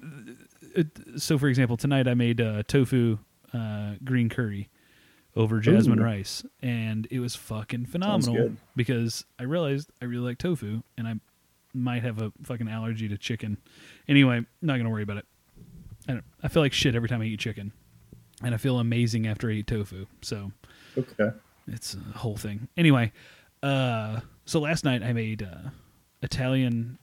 so, 1.17 1.39
for 1.39 1.49
example, 1.49 1.77
tonight 1.77 2.07
I 2.07 2.15
made 2.15 2.41
uh, 2.41 2.63
tofu 2.65 3.19
uh, 3.53 3.95
green 4.05 4.29
curry 4.29 4.69
over 5.37 5.61
jasmine 5.61 6.01
Ooh. 6.01 6.05
rice, 6.05 6.45
and 6.61 7.07
it 7.11 7.21
was 7.21 7.35
fucking 7.35 7.87
phenomenal 7.87 8.53
because 8.77 9.25
I 9.39 9.45
realized 9.45 9.91
I 10.03 10.05
really 10.05 10.25
like 10.25 10.39
tofu, 10.39 10.83
and 10.99 11.09
I 11.09 11.15
might 11.73 12.03
have 12.03 12.21
a 12.21 12.33
fucking 12.43 12.69
allergy 12.69 13.09
to 13.09 13.17
chicken. 13.17 13.59
Anyway, 14.09 14.45
not 14.61 14.77
gonna 14.77 14.91
worry 14.91 15.03
about 15.03 15.19
it. 15.19 15.27
I, 16.11 16.15
don't, 16.15 16.25
I 16.43 16.49
feel 16.49 16.63
like 16.63 16.73
shit 16.73 16.95
every 16.95 17.09
time 17.09 17.21
I 17.21 17.25
eat 17.25 17.41
chicken, 17.41 17.73
and 18.43 18.55
I 18.55 18.59
feel 18.59 18.79
amazing 18.79 19.27
after 19.27 19.49
I 19.51 19.55
eat 19.55 19.67
tofu. 19.67 20.07
So 20.23 20.53
okay. 20.99 21.31
it's 21.69 21.95
a 22.15 22.19
whole 22.19 22.37
thing. 22.37 22.69
Anyway, 22.77 23.13
uh, 23.63 24.21
so 24.45 24.61
last 24.61 24.85
night 24.85 25.03
I 25.03 25.13
made 25.13 25.43
uh, 25.43 25.71
Italian 26.23 26.99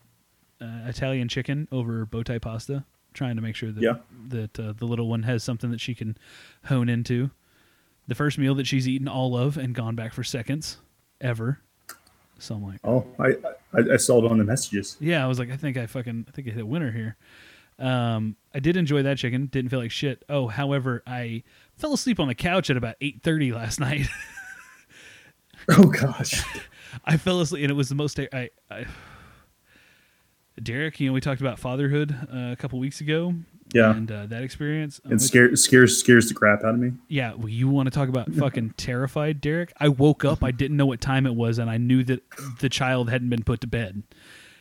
uh, 0.62 0.82
Italian 0.88 1.28
chicken 1.28 1.68
over 1.72 2.06
bow 2.06 2.24
tie 2.24 2.40
pasta, 2.40 2.84
trying 3.14 3.36
to 3.36 3.42
make 3.42 3.56
sure 3.56 3.72
that 3.72 3.82
Yeah. 3.82 3.98
that 4.30 4.60
uh, 4.60 4.74
the 4.76 4.86
little 4.86 5.08
one 5.08 5.24
has 5.24 5.44
something 5.44 5.72
that 5.72 5.80
she 5.82 5.94
can 5.96 6.18
hone 6.66 6.90
into. 6.90 7.30
The 8.08 8.16
first 8.16 8.38
meal 8.38 8.56
that 8.56 8.66
she's 8.68 8.88
eaten 8.88 9.08
all 9.08 9.38
of 9.38 9.58
and 9.58 9.76
gone 9.76 9.96
back 9.96 10.14
for 10.14 10.24
seconds 10.24 10.78
ever. 11.22 11.60
So 12.40 12.56
I'm 12.56 12.64
like, 12.64 12.80
Oh, 12.84 13.06
I, 13.20 13.36
I 13.74 13.94
I 13.94 13.98
saw 13.98 14.24
it 14.24 14.32
on 14.32 14.38
the 14.38 14.44
messages. 14.46 14.96
yeah, 15.00 15.24
I 15.24 15.28
was 15.28 15.40
like, 15.40 15.52
I 15.52 15.58
think 15.58 15.76
I 15.78 15.86
fucking, 15.88 16.26
I 16.28 16.32
think 16.32 16.48
I 16.48 16.52
hit 16.52 16.62
a 16.62 16.66
winner 16.66 16.92
here. 16.92 17.18
Um, 17.80 18.36
I 18.54 18.60
did 18.60 18.76
enjoy 18.78 19.04
that 19.04 19.18
chicken. 19.18 19.48
Didn't 19.48 19.70
feel 19.70 19.80
like 19.80 19.92
shit. 19.92 20.24
Oh, 20.30 20.48
however, 20.48 21.04
I 21.06 21.44
fell 21.76 21.94
asleep 21.94 22.20
on 22.20 22.28
the 22.28 22.36
couch 22.36 22.70
at 22.70 22.78
about 22.78 22.96
eight 23.02 23.22
thirty 23.24 23.52
last 23.54 23.80
night. 23.82 24.08
Oh 25.70 25.86
gosh. 25.86 26.44
I 27.06 27.18
fell 27.18 27.42
asleep, 27.42 27.64
and 27.64 27.72
it 27.72 27.76
was 27.76 27.90
the 27.90 27.96
most. 27.96 28.20
I, 28.20 28.50
I 28.72 28.86
Derek, 30.62 31.00
you 31.00 31.08
know, 31.08 31.14
we 31.14 31.22
talked 31.22 31.42
about 31.42 31.60
fatherhood 31.60 32.16
uh, 32.34 32.52
a 32.52 32.56
couple 32.56 32.80
weeks 32.80 33.02
ago. 33.02 33.34
Yeah. 33.74 33.92
and 33.92 34.10
uh, 34.10 34.26
that 34.28 34.44
experience. 34.44 35.02
And 35.04 35.14
like, 35.14 35.22
scares 35.22 35.64
scares 35.64 36.00
scares 36.00 36.30
the 36.30 36.34
crap 36.34 36.64
out 36.64 36.74
of 36.76 36.80
me. 36.80 36.94
Yeah, 37.10 37.34
well, 37.34 37.50
you 37.50 37.68
want 37.68 37.88
to 37.88 37.92
talk 37.92 38.08
about 38.08 38.32
fucking 38.34 38.74
terrified, 38.78 39.42
Derek? 39.42 39.74
I 39.78 39.90
woke 39.90 40.24
up, 40.24 40.42
I 40.42 40.52
didn't 40.52 40.78
know 40.78 40.86
what 40.86 41.02
time 41.02 41.26
it 41.26 41.36
was, 41.36 41.60
and 41.60 41.70
I 41.70 41.76
knew 41.78 42.04
that 42.06 42.24
the 42.60 42.70
child 42.70 43.10
hadn't 43.10 43.30
been 43.30 43.44
put 43.44 43.60
to 43.62 43.68
bed. 43.68 44.04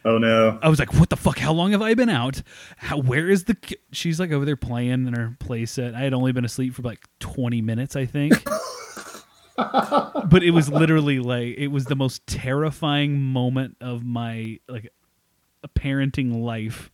Oh 0.07 0.19
no. 0.19 0.59
I 0.63 0.69
was 0.69 0.79
like, 0.79 0.95
"What 0.95 1.11
the 1.11 1.17
fuck? 1.17 1.39
How 1.39 1.53
long 1.53 1.73
have 1.73 1.83
I 1.83 1.95
been 1.95 2.09
out? 2.09 2.43
How? 2.77 2.97
Where 2.99 3.29
is 3.29 3.45
the?" 3.45 3.57
Ki-? 3.57 3.77
She's 3.91 4.21
like 4.21 4.31
over 4.31 4.45
there 4.45 4.57
playing 4.57 5.07
in 5.09 5.15
her 5.15 5.37
playset. 5.41 5.95
I 5.95 6.01
had 6.03 6.15
only 6.15 6.31
been 6.31 6.45
asleep 6.45 6.75
for 6.75 6.83
like 6.83 7.01
twenty 7.19 7.61
minutes, 7.61 7.97
I 7.97 8.07
think. 8.07 8.33
but 9.57 10.43
it 10.43 10.53
was 10.53 10.69
literally 10.69 11.19
like 11.19 11.57
it 11.59 11.69
was 11.69 11.87
the 11.87 11.97
most 11.97 12.27
terrifying 12.27 13.21
moment 13.21 13.77
of 13.81 14.05
my 14.05 14.61
like 14.69 14.93
parenting 15.77 16.41
life. 16.43 16.91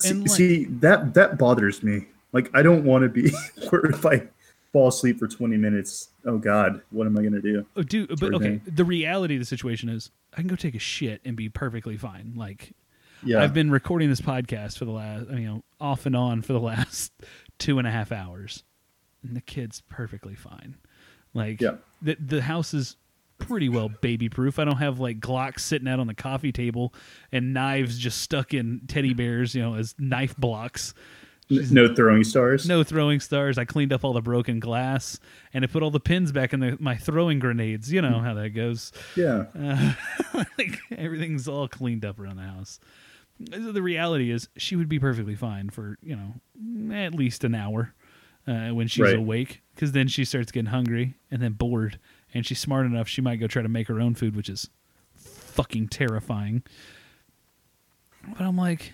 See, 0.00 0.10
And, 0.10 0.20
like- 0.22 0.30
see 0.30 0.64
that 0.64 1.14
that 1.14 1.38
bothers 1.38 1.82
me. 1.82 2.06
Like 2.32 2.50
I 2.54 2.62
don't 2.62 2.84
want 2.84 3.02
to 3.02 3.08
be 3.10 3.30
where 3.68 3.84
if 3.86 4.06
I 4.06 4.28
fall 4.72 4.88
asleep 4.88 5.18
for 5.18 5.28
20 5.28 5.56
minutes. 5.56 6.08
Oh 6.24 6.38
God, 6.38 6.80
what 6.90 7.06
am 7.06 7.18
I 7.18 7.22
gonna 7.22 7.40
do? 7.42 7.66
Oh, 7.76 7.82
dude, 7.82 8.08
but 8.08 8.18
Sort 8.18 8.34
of 8.34 8.40
okay. 8.42 8.58
thing. 8.58 8.74
The 8.74 8.84
reality 8.84 9.34
of 9.34 9.40
the 9.40 9.46
situation 9.46 9.88
is, 9.88 10.10
I 10.32 10.36
can 10.36 10.46
go 10.48 10.56
take 10.56 10.74
a 10.74 10.78
shit 10.80 11.20
and 11.24 11.36
be 11.36 11.48
perfectly 11.48 11.96
fine. 11.96 12.32
Like 12.36 12.72
Yeah. 13.24 13.42
I've 13.42 13.52
been 13.54 13.70
recording 13.70 14.08
this 14.08 14.20
podcast 14.20 14.78
for 14.78 14.84
the 14.84 14.90
last, 14.92 15.28
you 15.30 15.40
know, 15.46 15.62
off 15.80 16.06
and 16.06 16.16
on 16.16 16.42
for 16.42 16.52
the 16.54 16.60
last 16.72 17.12
two 17.58 17.78
and 17.78 17.86
a 17.86 17.90
half 17.90 18.12
hours, 18.12 18.64
and 19.22 19.36
the 19.36 19.40
kid's 19.42 19.82
perfectly 19.88 20.34
fine. 20.34 20.76
Like, 21.34 21.60
Yeah. 21.60 21.76
the 22.00 22.16
the 22.18 22.42
house 22.42 22.72
is 22.74 22.96
pretty 23.38 23.68
well 23.68 23.88
baby 23.88 24.28
proof. 24.28 24.58
I 24.60 24.64
don't 24.64 24.76
have 24.76 25.00
like 25.00 25.18
Glocks 25.18 25.60
sitting 25.60 25.88
out 25.88 25.98
on 25.98 26.06
the 26.06 26.14
coffee 26.14 26.52
table 26.52 26.94
and 27.32 27.52
knives 27.52 27.98
just 27.98 28.20
stuck 28.22 28.54
in 28.54 28.82
teddy 28.86 29.14
bears, 29.14 29.54
you 29.54 29.60
know, 29.62 29.74
as 29.74 29.94
knife 29.98 30.36
blocks. 30.36 30.94
No 31.70 31.94
throwing 31.94 32.24
stars. 32.24 32.66
No 32.68 32.82
throwing 32.82 33.20
stars. 33.20 33.58
I 33.58 33.64
cleaned 33.64 33.92
up 33.92 34.04
all 34.04 34.12
the 34.12 34.22
broken 34.22 34.60
glass 34.60 35.18
and 35.52 35.64
I 35.64 35.66
put 35.66 35.82
all 35.82 35.90
the 35.90 36.00
pins 36.00 36.32
back 36.32 36.52
in 36.52 36.60
the, 36.60 36.76
my 36.80 36.96
throwing 36.96 37.38
grenades. 37.38 37.92
You 37.92 38.02
know 38.02 38.20
how 38.20 38.34
that 38.34 38.50
goes. 38.50 38.92
Yeah. 39.16 39.44
Uh, 39.58 40.44
like 40.58 40.78
everything's 40.96 41.48
all 41.48 41.68
cleaned 41.68 42.04
up 42.04 42.18
around 42.18 42.36
the 42.36 42.42
house. 42.42 42.80
The 43.40 43.82
reality 43.82 44.30
is, 44.30 44.48
she 44.56 44.76
would 44.76 44.88
be 44.88 45.00
perfectly 45.00 45.34
fine 45.34 45.70
for 45.70 45.98
you 46.02 46.14
know 46.16 46.94
at 46.94 47.12
least 47.14 47.42
an 47.44 47.54
hour 47.56 47.92
uh, 48.46 48.68
when 48.68 48.86
she's 48.86 49.02
Right. 49.02 49.16
awake, 49.16 49.62
because 49.74 49.92
then 49.92 50.06
she 50.06 50.24
starts 50.24 50.52
getting 50.52 50.70
hungry 50.70 51.14
and 51.30 51.42
then 51.42 51.52
bored, 51.54 51.98
and 52.32 52.46
she's 52.46 52.60
smart 52.60 52.86
enough 52.86 53.08
she 53.08 53.20
might 53.20 53.36
go 53.36 53.46
try 53.48 53.62
to 53.62 53.68
make 53.68 53.88
her 53.88 54.00
own 54.00 54.14
food, 54.14 54.36
which 54.36 54.48
is 54.48 54.68
fucking 55.16 55.88
terrifying. 55.88 56.62
But 58.28 58.42
I'm 58.42 58.56
like, 58.56 58.92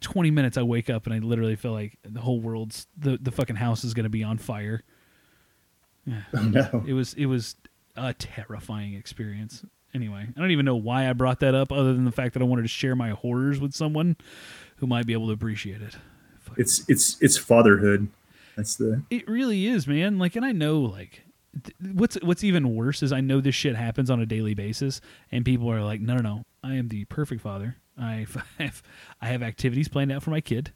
20 0.00 0.30
minutes 0.30 0.56
I 0.56 0.62
wake 0.62 0.90
up 0.90 1.06
and 1.06 1.14
I 1.14 1.18
literally 1.18 1.56
feel 1.56 1.72
like 1.72 1.98
the 2.02 2.20
whole 2.20 2.40
world's 2.40 2.86
the 2.96 3.18
the 3.20 3.30
fucking 3.30 3.56
house 3.56 3.84
is 3.84 3.94
gonna 3.94 4.08
be 4.08 4.22
on 4.22 4.38
fire. 4.38 4.82
Oh 6.34 6.42
no. 6.42 6.84
It 6.86 6.92
was 6.92 7.14
it 7.14 7.26
was 7.26 7.56
a 7.96 8.12
terrifying 8.14 8.94
experience, 8.94 9.64
anyway, 9.94 10.26
I 10.36 10.40
don't 10.40 10.50
even 10.50 10.66
know 10.66 10.76
why 10.76 11.08
I 11.08 11.12
brought 11.14 11.40
that 11.40 11.54
up, 11.54 11.72
other 11.72 11.92
than 11.94 12.04
the 12.04 12.12
fact 12.12 12.34
that 12.34 12.42
I 12.42 12.44
wanted 12.44 12.62
to 12.62 12.68
share 12.68 12.94
my 12.94 13.10
horrors 13.10 13.58
with 13.58 13.74
someone 13.74 14.16
who 14.76 14.86
might 14.86 15.06
be 15.06 15.12
able 15.14 15.26
to 15.28 15.32
appreciate 15.32 15.82
it. 15.82 15.96
It's 16.56 16.84
it's 16.88 17.16
it's 17.20 17.36
fatherhood. 17.36 18.08
That's 18.56 18.76
the 18.76 19.02
It 19.10 19.28
really 19.28 19.66
is, 19.66 19.86
man. 19.86 20.18
Like, 20.18 20.36
and 20.36 20.44
I 20.44 20.52
know, 20.52 20.80
like, 20.80 21.22
th- 21.64 21.76
what's 21.94 22.16
what's 22.22 22.44
even 22.44 22.74
worse 22.74 23.02
is 23.02 23.12
I 23.12 23.20
know 23.20 23.40
this 23.40 23.54
shit 23.54 23.74
happens 23.76 24.10
on 24.10 24.20
a 24.20 24.26
daily 24.26 24.54
basis, 24.54 25.00
and 25.32 25.44
people 25.44 25.70
are 25.70 25.82
like, 25.82 26.00
no, 26.00 26.14
no, 26.16 26.22
no, 26.22 26.44
I 26.66 26.74
am 26.74 26.88
the 26.88 27.04
perfect 27.04 27.40
father. 27.40 27.76
I 27.98 28.26
have 28.58 28.82
I 29.20 29.28
have 29.28 29.42
activities 29.42 29.88
planned 29.88 30.12
out 30.12 30.22
for 30.22 30.30
my 30.30 30.40
kid. 30.40 30.72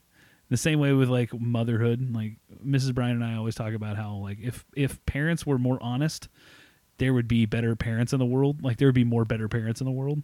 The 0.49 0.57
same 0.57 0.79
way 0.79 0.93
with 0.93 1.09
like 1.09 1.33
motherhood. 1.39 2.13
Like 2.13 2.37
Mrs. 2.65 2.93
Brian 2.93 3.21
and 3.21 3.25
I 3.25 3.35
always 3.35 3.55
talk 3.55 3.73
about 3.73 3.97
how 3.97 4.15
like 4.15 4.39
if 4.41 4.65
if 4.75 5.03
parents 5.05 5.45
were 5.45 5.57
more 5.57 5.81
honest, 5.81 6.27
there 6.97 7.13
would 7.13 7.27
be 7.27 7.45
better 7.45 7.75
parents 7.75 8.13
in 8.13 8.19
the 8.19 8.25
world. 8.25 8.63
Like 8.63 8.77
there 8.77 8.87
would 8.87 8.95
be 8.95 9.03
more 9.03 9.25
better 9.25 9.47
parents 9.47 9.81
in 9.81 9.85
the 9.85 9.91
world. 9.91 10.23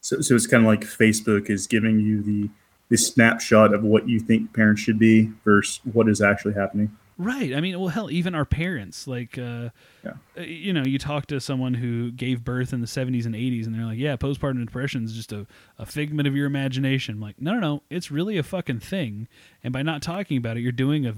so 0.00 0.20
so 0.20 0.34
it's 0.34 0.46
kind 0.46 0.62
of 0.62 0.68
like 0.68 0.80
Facebook 0.80 1.50
is 1.50 1.66
giving 1.66 2.00
you 2.00 2.22
the 2.22 2.48
the 2.88 2.96
snapshot 2.96 3.74
of 3.74 3.82
what 3.82 4.08
you 4.08 4.18
think 4.18 4.54
parents 4.54 4.80
should 4.80 4.98
be 4.98 5.30
versus 5.44 5.80
what 5.92 6.08
is 6.08 6.22
actually 6.22 6.54
happening. 6.54 6.96
Right. 7.20 7.52
I 7.52 7.60
mean, 7.60 7.78
well, 7.80 7.88
hell, 7.88 8.10
even 8.12 8.34
our 8.36 8.44
parents, 8.44 9.08
like, 9.08 9.36
uh, 9.36 9.70
Yeah. 10.04 10.12
uh, 10.36 10.42
you 10.42 10.72
know, 10.72 10.84
you 10.84 10.98
talk 11.00 11.26
to 11.26 11.40
someone 11.40 11.74
who 11.74 12.12
gave 12.12 12.44
birth 12.44 12.72
in 12.72 12.80
the 12.80 12.86
70s 12.86 13.26
and 13.26 13.34
80s, 13.34 13.66
and 13.66 13.74
they're 13.74 13.84
like, 13.84 13.98
yeah, 13.98 14.16
postpartum 14.16 14.64
depression 14.64 15.02
is 15.04 15.14
just 15.14 15.32
a, 15.32 15.44
a 15.78 15.84
figment 15.84 16.28
of 16.28 16.36
your 16.36 16.46
imagination. 16.46 17.16
I'm 17.16 17.20
like, 17.20 17.40
no, 17.40 17.54
no, 17.54 17.60
no, 17.60 17.82
it's 17.90 18.12
really 18.12 18.38
a 18.38 18.44
fucking 18.44 18.78
thing. 18.78 19.26
And 19.64 19.72
by 19.72 19.82
not 19.82 20.00
talking 20.00 20.36
about 20.38 20.56
it, 20.56 20.60
you're 20.60 20.70
doing 20.70 21.06
a, 21.06 21.14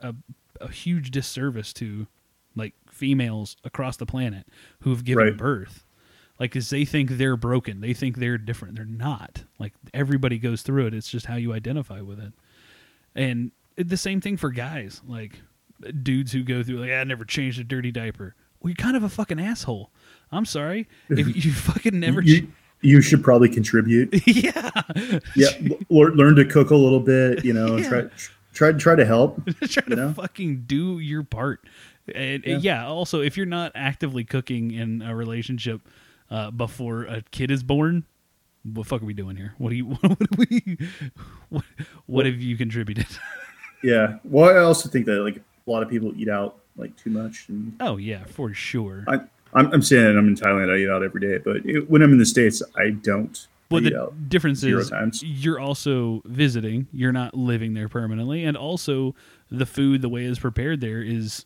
a, 0.00 0.14
a 0.60 0.68
huge 0.72 1.12
disservice 1.12 1.72
to, 1.74 2.08
like, 2.56 2.74
females 2.90 3.56
across 3.62 3.96
the 3.96 4.06
planet 4.06 4.48
who 4.80 4.90
have 4.90 5.04
given 5.04 5.24
Right. 5.28 5.36
birth. 5.36 5.84
Like, 6.40 6.50
because 6.50 6.68
they 6.70 6.84
think 6.84 7.10
they're 7.10 7.36
broken. 7.36 7.80
They 7.80 7.94
think 7.94 8.16
they're 8.16 8.38
different. 8.38 8.74
They're 8.74 8.84
not. 8.84 9.44
Like, 9.60 9.72
everybody 9.94 10.38
goes 10.40 10.62
through 10.62 10.88
it. 10.88 10.94
It's 10.94 11.08
just 11.08 11.26
how 11.26 11.36
you 11.36 11.52
identify 11.52 12.00
with 12.00 12.18
it 12.18 12.32
and 13.14 13.52
it- 13.76 13.88
the 13.88 13.96
same 13.96 14.20
thing 14.20 14.36
for 14.36 14.50
guys 14.50 15.00
like 15.06 15.40
dudes 16.02 16.32
who 16.32 16.42
go 16.42 16.62
through 16.62 16.78
like 16.78 16.90
i 16.90 17.02
never 17.04 17.24
changed 17.24 17.58
a 17.60 17.64
dirty 17.64 17.90
diaper 17.90 18.34
well 18.60 18.70
you're 18.70 18.76
kind 18.76 18.96
of 18.96 19.02
a 19.02 19.08
fucking 19.08 19.40
asshole 19.40 19.90
i'm 20.32 20.44
sorry 20.46 20.86
if 21.10 21.44
you 21.44 21.52
fucking 21.52 21.98
never 22.00 22.22
you, 22.22 22.42
ch- 22.42 22.48
you 22.80 23.00
should 23.00 23.22
probably 23.24 23.48
contribute. 23.48 24.10
yeah 24.26 24.70
yeah, 25.34 25.48
l- 25.62 25.78
learn 26.14 26.34
to 26.36 26.44
cook 26.44 26.68
a 26.70 26.76
little 26.76 27.00
bit. 27.00 27.42
You 27.42 27.54
know, 27.54 27.76
Yeah. 27.78 27.88
try 27.88 28.02
try 28.52 28.72
try 28.72 28.94
to 28.94 29.06
help. 29.06 29.42
try 29.62 29.82
to 29.84 29.96
know? 29.96 30.12
fucking 30.12 30.64
do 30.66 30.98
your 30.98 31.22
part 31.22 31.60
and 32.14 32.44
Yeah. 32.44 32.58
yeah. 32.60 32.86
also 32.86 33.22
if 33.22 33.36
you're 33.38 33.46
not 33.46 33.72
actively 33.74 34.22
cooking 34.22 34.70
in 34.70 35.00
a 35.00 35.16
relationship 35.16 35.80
uh, 36.30 36.50
before 36.50 37.04
a 37.04 37.22
kid 37.30 37.50
is 37.50 37.62
born 37.62 38.04
what 38.64 38.82
the 38.82 38.88
fuck 38.88 39.00
are 39.02 39.06
we 39.06 39.14
doing 39.14 39.36
here 39.36 39.54
what 39.56 39.70
do 39.70 39.76
you 39.76 39.84
what 39.86 40.36
we 40.36 40.76
what, 41.48 41.64
what 42.06 42.26
have 42.26 42.40
you 42.42 42.54
contributed 42.56 43.06
Yeah. 43.84 44.18
Well, 44.24 44.50
I 44.50 44.58
also 44.60 44.88
think 44.88 45.06
that 45.06 45.20
like 45.22 45.36
a 45.36 45.70
lot 45.70 45.82
of 45.82 45.88
people 45.88 46.12
eat 46.16 46.28
out 46.28 46.56
like 46.76 46.96
too 46.96 47.10
much, 47.10 47.46
and 47.48 47.74
oh 47.80 47.96
yeah 47.98 48.24
for 48.24 48.52
sure 48.52 49.04
I, 49.06 49.20
I'm 49.54 49.72
I'm 49.72 49.82
saying 49.82 50.04
that 50.04 50.16
I'm 50.18 50.26
in 50.28 50.34
Thailand. 50.36 50.72
I 50.74 50.78
eat 50.78 50.88
out 50.90 51.02
every 51.04 51.20
day, 51.20 51.38
but 51.38 51.56
it, 51.64 51.88
when 51.88 52.02
I'm 52.02 52.12
in 52.12 52.18
the 52.18 52.26
states, 52.26 52.62
I 52.76 52.90
don't. 52.90 53.46
Well, 53.70 53.80
the 53.80 54.12
difference 54.28 54.62
is 54.62 54.90
times. 54.90 55.22
you're 55.22 55.58
also 55.58 56.22
visiting. 56.26 56.86
You're 56.92 57.12
not 57.12 57.34
living 57.34 57.74
there 57.74 57.88
permanently, 57.88 58.44
and 58.44 58.56
also 58.56 59.14
the 59.50 59.66
food, 59.66 60.00
the 60.02 60.08
way 60.08 60.24
it's 60.24 60.38
prepared 60.38 60.80
there, 60.80 61.02
is. 61.02 61.44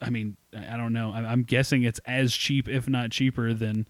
I 0.00 0.10
mean, 0.10 0.36
I 0.54 0.76
don't 0.76 0.92
know. 0.92 1.10
I- 1.12 1.24
I'm 1.24 1.42
guessing 1.42 1.82
it's 1.82 1.98
as 2.06 2.34
cheap, 2.34 2.68
if 2.68 2.88
not 2.88 3.10
cheaper, 3.10 3.54
than 3.54 3.88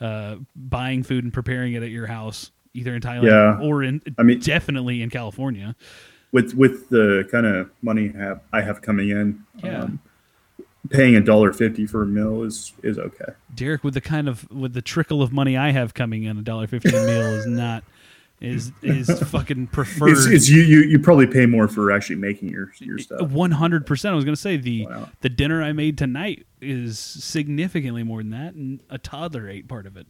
uh, 0.00 0.36
buying 0.56 1.02
food 1.02 1.24
and 1.24 1.32
preparing 1.32 1.72
it 1.74 1.82
at 1.82 1.90
your 1.90 2.06
house, 2.06 2.52
either 2.74 2.94
in 2.94 3.00
Thailand 3.02 3.24
Yeah. 3.24 3.58
or 3.66 3.82
in 3.82 4.00
I 4.18 4.22
mean- 4.22 4.38
definitely 4.40 5.02
in 5.02 5.10
California. 5.10 5.74
With 6.32 6.54
with 6.54 6.88
the 6.88 7.26
kind 7.30 7.46
of 7.46 7.70
money 7.82 8.12
I 8.14 8.18
have 8.18 8.40
I 8.52 8.60
have 8.62 8.82
coming 8.82 9.10
in. 9.10 9.44
Yeah. 9.62 9.82
Um, 9.82 10.00
paying 10.90 11.16
a 11.16 11.20
dollar 11.20 11.52
fifty 11.52 11.86
for 11.86 12.02
a 12.02 12.06
meal 12.06 12.42
is 12.42 12.72
is 12.82 12.98
okay. 12.98 13.32
Derek, 13.54 13.84
with 13.84 13.94
the 13.94 14.00
kind 14.00 14.28
of 14.28 14.50
with 14.50 14.74
the 14.74 14.82
trickle 14.82 15.22
of 15.22 15.32
money 15.32 15.56
I 15.56 15.70
have 15.72 15.94
coming 15.94 16.24
in, 16.24 16.38
a 16.38 16.42
dollar 16.42 16.66
fifty 16.66 16.90
a 16.90 16.92
meal 16.92 17.26
is 17.34 17.46
not 17.46 17.84
is 18.40 18.70
is 18.82 19.10
fucking 19.30 19.66
preferred. 19.68 20.10
It's, 20.10 20.26
it's 20.26 20.48
you, 20.48 20.62
you 20.62 20.80
you 20.82 20.98
probably 20.98 21.26
pay 21.26 21.46
more 21.46 21.66
for 21.68 21.90
actually 21.90 22.16
making 22.16 22.50
your 22.50 22.72
your 22.78 22.98
stuff. 22.98 23.20
One 23.30 23.50
hundred 23.50 23.86
percent. 23.86 24.12
I 24.12 24.16
was 24.16 24.24
going 24.24 24.36
to 24.36 24.40
say 24.40 24.56
the 24.56 24.86
Wow. 24.86 25.08
the 25.22 25.28
dinner 25.28 25.62
I 25.62 25.72
made 25.72 25.98
tonight 25.98 26.46
is 26.60 26.98
significantly 26.98 28.02
more 28.02 28.20
than 28.22 28.30
that, 28.30 28.54
and 28.54 28.80
a 28.90 28.98
toddler 28.98 29.48
ate 29.48 29.68
part 29.68 29.86
of 29.86 29.96
it. 29.96 30.06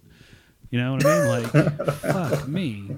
You 0.71 0.79
know 0.79 0.93
what 0.93 1.07
I 1.07 1.19
mean? 1.19 1.29
Like, 1.53 1.87
fuck 2.01 2.47
me. 2.47 2.91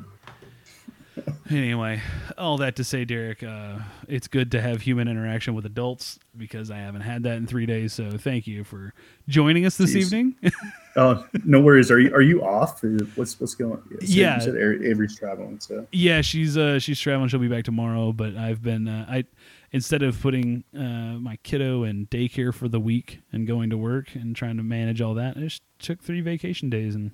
Anyway, 1.51 2.01
all 2.39 2.59
that 2.59 2.77
to 2.77 2.85
say, 2.85 3.05
Derek, 3.05 3.43
uh, 3.43 3.75
it's 4.07 4.29
good 4.29 4.53
to 4.53 4.61
have 4.61 4.83
human 4.83 5.09
interaction 5.09 5.53
with 5.53 5.67
adults 5.67 6.17
because 6.37 6.71
I 6.71 6.77
haven't 6.79 7.01
had 7.01 7.25
that 7.25 7.39
in 7.39 7.47
three 7.49 7.67
days. 7.67 7.93
So 7.93 8.13
thank 8.13 8.47
you 8.47 8.63
for 8.63 8.95
joining 9.29 9.67
us 9.67 9.77
this 9.77 9.93
Jeez. 9.95 10.05
evening. 10.13 10.37
Oh, 10.97 11.25
no 11.45 11.61
worries. 11.61 11.89
Are 11.93 12.01
you 12.01 12.13
are 12.13 12.21
you 12.21 12.43
off? 12.45 12.83
What's 13.15 13.39
what's 13.39 13.55
going? 13.55 13.75
on? 13.75 13.83
So 14.01 14.07
Yeah. 14.09 14.35
you 14.37 14.41
said 14.41 14.57
Avery's 14.57 15.17
traveling. 15.17 15.61
So 15.61 15.87
Yeah, 15.93 16.21
she's 16.21 16.57
uh 16.57 16.81
she's 16.81 16.99
traveling. 16.99 17.29
She'll 17.29 17.39
be 17.39 17.47
back 17.47 17.63
tomorrow. 17.65 18.13
But 18.13 18.35
I've 18.37 18.61
been 18.61 18.89
uh, 18.89 19.07
I 19.09 19.25
instead 19.71 20.03
of 20.03 20.21
putting 20.21 20.65
uh, 20.77 21.17
my 21.21 21.39
kiddo 21.45 21.85
in 21.85 22.09
daycare 22.09 22.53
for 22.53 22.67
the 22.69 22.81
week 22.81 23.21
and 23.33 23.47
going 23.47 23.71
to 23.71 23.79
work 23.79 24.17
and 24.17 24.35
trying 24.35 24.57
to 24.57 24.65
manage 24.65 25.01
all 25.01 25.15
that, 25.15 25.37
I 25.37 25.41
just 25.41 25.63
took 25.79 26.03
three 26.03 26.23
vacation 26.23 26.71
days 26.71 26.97
and 26.97 27.13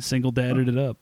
single 0.00 0.32
dadded 0.32 0.68
it 0.68 0.76
up. 0.78 0.96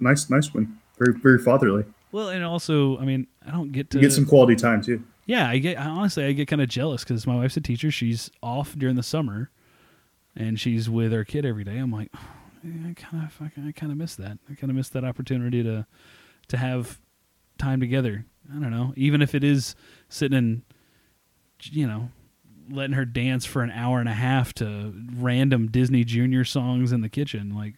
nice 0.00 0.28
nice 0.28 0.52
one. 0.52 0.80
Very 0.98 1.18
very 1.18 1.38
fatherly. 1.38 1.84
Well, 2.12 2.28
and 2.28 2.44
also, 2.44 2.98
I 2.98 3.04
mean, 3.04 3.26
I 3.46 3.50
don't 3.50 3.72
get 3.72 3.90
to 3.90 3.98
You 3.98 4.02
get 4.02 4.12
some 4.12 4.26
quality 4.26 4.54
time 4.54 4.82
too. 4.82 5.02
Yeah, 5.26 5.48
I 5.48 5.58
get 5.58 5.78
I, 5.78 5.86
honestly 5.86 6.24
I 6.24 6.32
get 6.32 6.48
kind 6.48 6.62
of 6.62 6.68
jealous 6.68 7.02
because 7.02 7.26
my 7.26 7.36
wife's 7.36 7.56
a 7.56 7.60
teacher. 7.60 7.90
She's 7.90 8.30
off 8.42 8.76
during 8.76 8.96
the 8.96 9.02
summer, 9.02 9.50
and 10.36 10.58
she's 10.60 10.88
with 10.88 11.12
her 11.12 11.24
kid 11.24 11.44
every 11.44 11.64
day. 11.64 11.78
I'm 11.78 11.90
like, 11.90 12.10
oh, 12.14 12.20
"Yeah, 12.62 12.90
I 12.90 12.94
kind 12.94 13.24
of 13.24 13.40
I 13.40 13.72
kind 13.72 13.90
of 13.90 13.98
miss 13.98 14.14
that. 14.16 14.38
I 14.50 14.54
kind 14.54 14.70
of 14.70 14.76
miss 14.76 14.88
that 14.90 15.04
opportunity 15.04 15.62
to 15.62 15.86
to 16.48 16.56
have 16.56 17.00
time 17.58 17.80
together. 17.80 18.26
I 18.50 18.60
don't 18.60 18.70
know, 18.70 18.92
even 18.96 19.22
if 19.22 19.34
it 19.34 19.42
is 19.42 19.74
sitting 20.08 20.36
and 20.36 20.62
you 21.62 21.86
know 21.86 22.10
letting 22.70 22.94
her 22.94 23.04
dance 23.04 23.44
for 23.44 23.62
an 23.62 23.70
hour 23.70 24.00
and 24.00 24.08
a 24.08 24.14
half 24.14 24.52
to 24.54 24.94
random 25.16 25.68
Disney 25.68 26.04
Junior 26.04 26.44
songs 26.44 26.92
in 26.92 27.00
the 27.00 27.08
kitchen. 27.08 27.54
Like, 27.54 27.74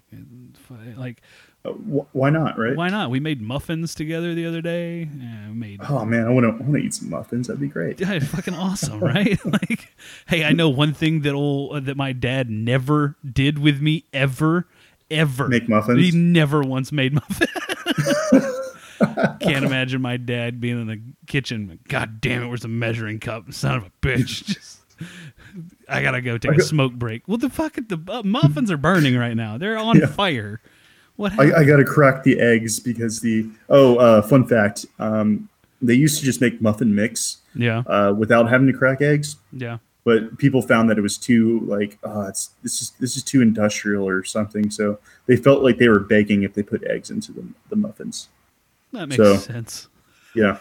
like 0.97 1.22
Uh, 1.66 1.72
wh- 1.72 2.14
why 2.16 2.30
not? 2.30 2.59
Right? 2.59 2.76
why 2.76 2.88
not? 2.88 3.10
We 3.10 3.18
made 3.20 3.40
muffins 3.40 3.94
together 3.94 4.34
the 4.34 4.47
other 4.47 4.60
day. 4.62 5.09
Yeah, 5.18 5.48
we 5.48 5.55
made 5.55 5.80
Oh 5.88 6.05
man, 6.05 6.26
I 6.26 6.30
want 6.30 6.44
to 6.44 6.62
want 6.64 6.74
to 6.74 6.78
eat 6.78 6.94
some 6.94 7.10
muffins. 7.10 7.47
That'd 7.48 7.60
be 7.60 7.68
great. 7.68 8.01
Yeah, 8.01 8.18
fucking 8.20 8.55
awesome, 8.55 9.01
right? 9.05 9.38
like, 9.44 9.93
hey, 10.26 10.44
I 10.44 10.52
know 10.52 10.68
one 10.68 10.94
thing 10.94 11.22
that 11.22 11.34
will 11.34 11.80
that 11.80 11.97
my 11.97 12.12
dad 12.12 12.51
never 12.51 13.16
did 13.30 13.59
with 13.59 13.80
me 13.80 14.05
ever, 14.12 14.66
ever. 15.10 15.48
Make 15.48 15.68
muffins? 15.68 16.01
He 16.01 16.10
never 16.16 16.60
once 16.62 16.93
made 16.93 17.14
muffins. 17.14 17.51
Can't 19.40 19.64
imagine 19.64 20.01
my 20.01 20.16
dad 20.16 20.60
being 20.60 20.80
in 20.80 20.86
the 20.86 21.01
kitchen. 21.26 21.78
God 21.88 22.20
damn 22.20 22.43
it, 22.43 22.47
where's 22.48 22.62
the 22.62 22.68
measuring 22.68 23.20
cup? 23.20 23.52
Son 23.52 23.76
of 23.76 23.84
a 23.84 23.90
bitch. 24.01 24.44
Just, 24.47 24.80
I 25.88 26.02
gotta 26.02 26.20
go 26.22 26.38
take 26.38 26.56
a 26.56 26.62
smoke 26.62 26.94
break. 26.94 27.28
Well, 27.28 27.36
the 27.36 27.51
fuck, 27.51 27.74
the 27.74 28.01
uh, 28.09 28.22
muffins 28.24 28.70
are 28.70 28.78
burning 28.78 29.16
right 29.16 29.36
now. 29.36 29.59
They're 29.59 29.76
on 29.76 29.98
Yeah. 29.98 30.06
fire. 30.06 30.60
What? 31.16 31.32
happened? 31.32 31.55
I, 31.55 31.60
I 31.60 31.64
got 31.64 31.76
to 31.76 31.84
crack 31.84 32.22
the 32.22 32.38
eggs 32.40 32.78
because 32.80 33.20
the 33.20 33.48
oh 33.68 33.97
uh, 33.97 34.22
fun 34.22 34.47
fact 34.47 34.86
um, 34.98 35.48
they 35.82 35.94
used 35.94 36.18
to 36.18 36.24
just 36.24 36.40
make 36.40 36.60
muffin 36.60 36.94
mix 36.94 37.38
yeah, 37.55 37.78
uh, 37.86 38.12
without 38.16 38.48
having 38.48 38.66
to 38.66 38.72
crack 38.72 39.01
eggs, 39.01 39.36
yeah. 39.52 39.78
but 40.05 40.36
people 40.38 40.60
found 40.60 40.90
that 40.90 40.98
it 40.98 41.01
was 41.01 41.16
too 41.16 41.60
like 41.60 41.98
oh, 42.05 42.22
it's 42.28 42.51
this 42.62 42.82
is 42.82 42.90
this 43.01 43.16
is 43.16 43.22
too 43.22 43.40
industrial 43.43 44.06
or 44.06 44.24
something. 44.24 44.70
So 44.70 44.98
they 45.26 45.36
felt 45.36 45.62
like 45.62 45.78
they 45.78 45.88
were 45.88 46.01
baking 46.01 46.43
if 46.43 46.52
they 46.55 46.62
put 46.62 46.84
eggs 46.84 47.10
into 47.10 47.32
the, 47.32 47.44
the 47.70 47.76
muffins. 47.76 48.28
That 48.93 49.09
makes 49.09 49.16
So- 49.16 49.36
sense. 49.36 49.88
Yeah. 50.34 50.59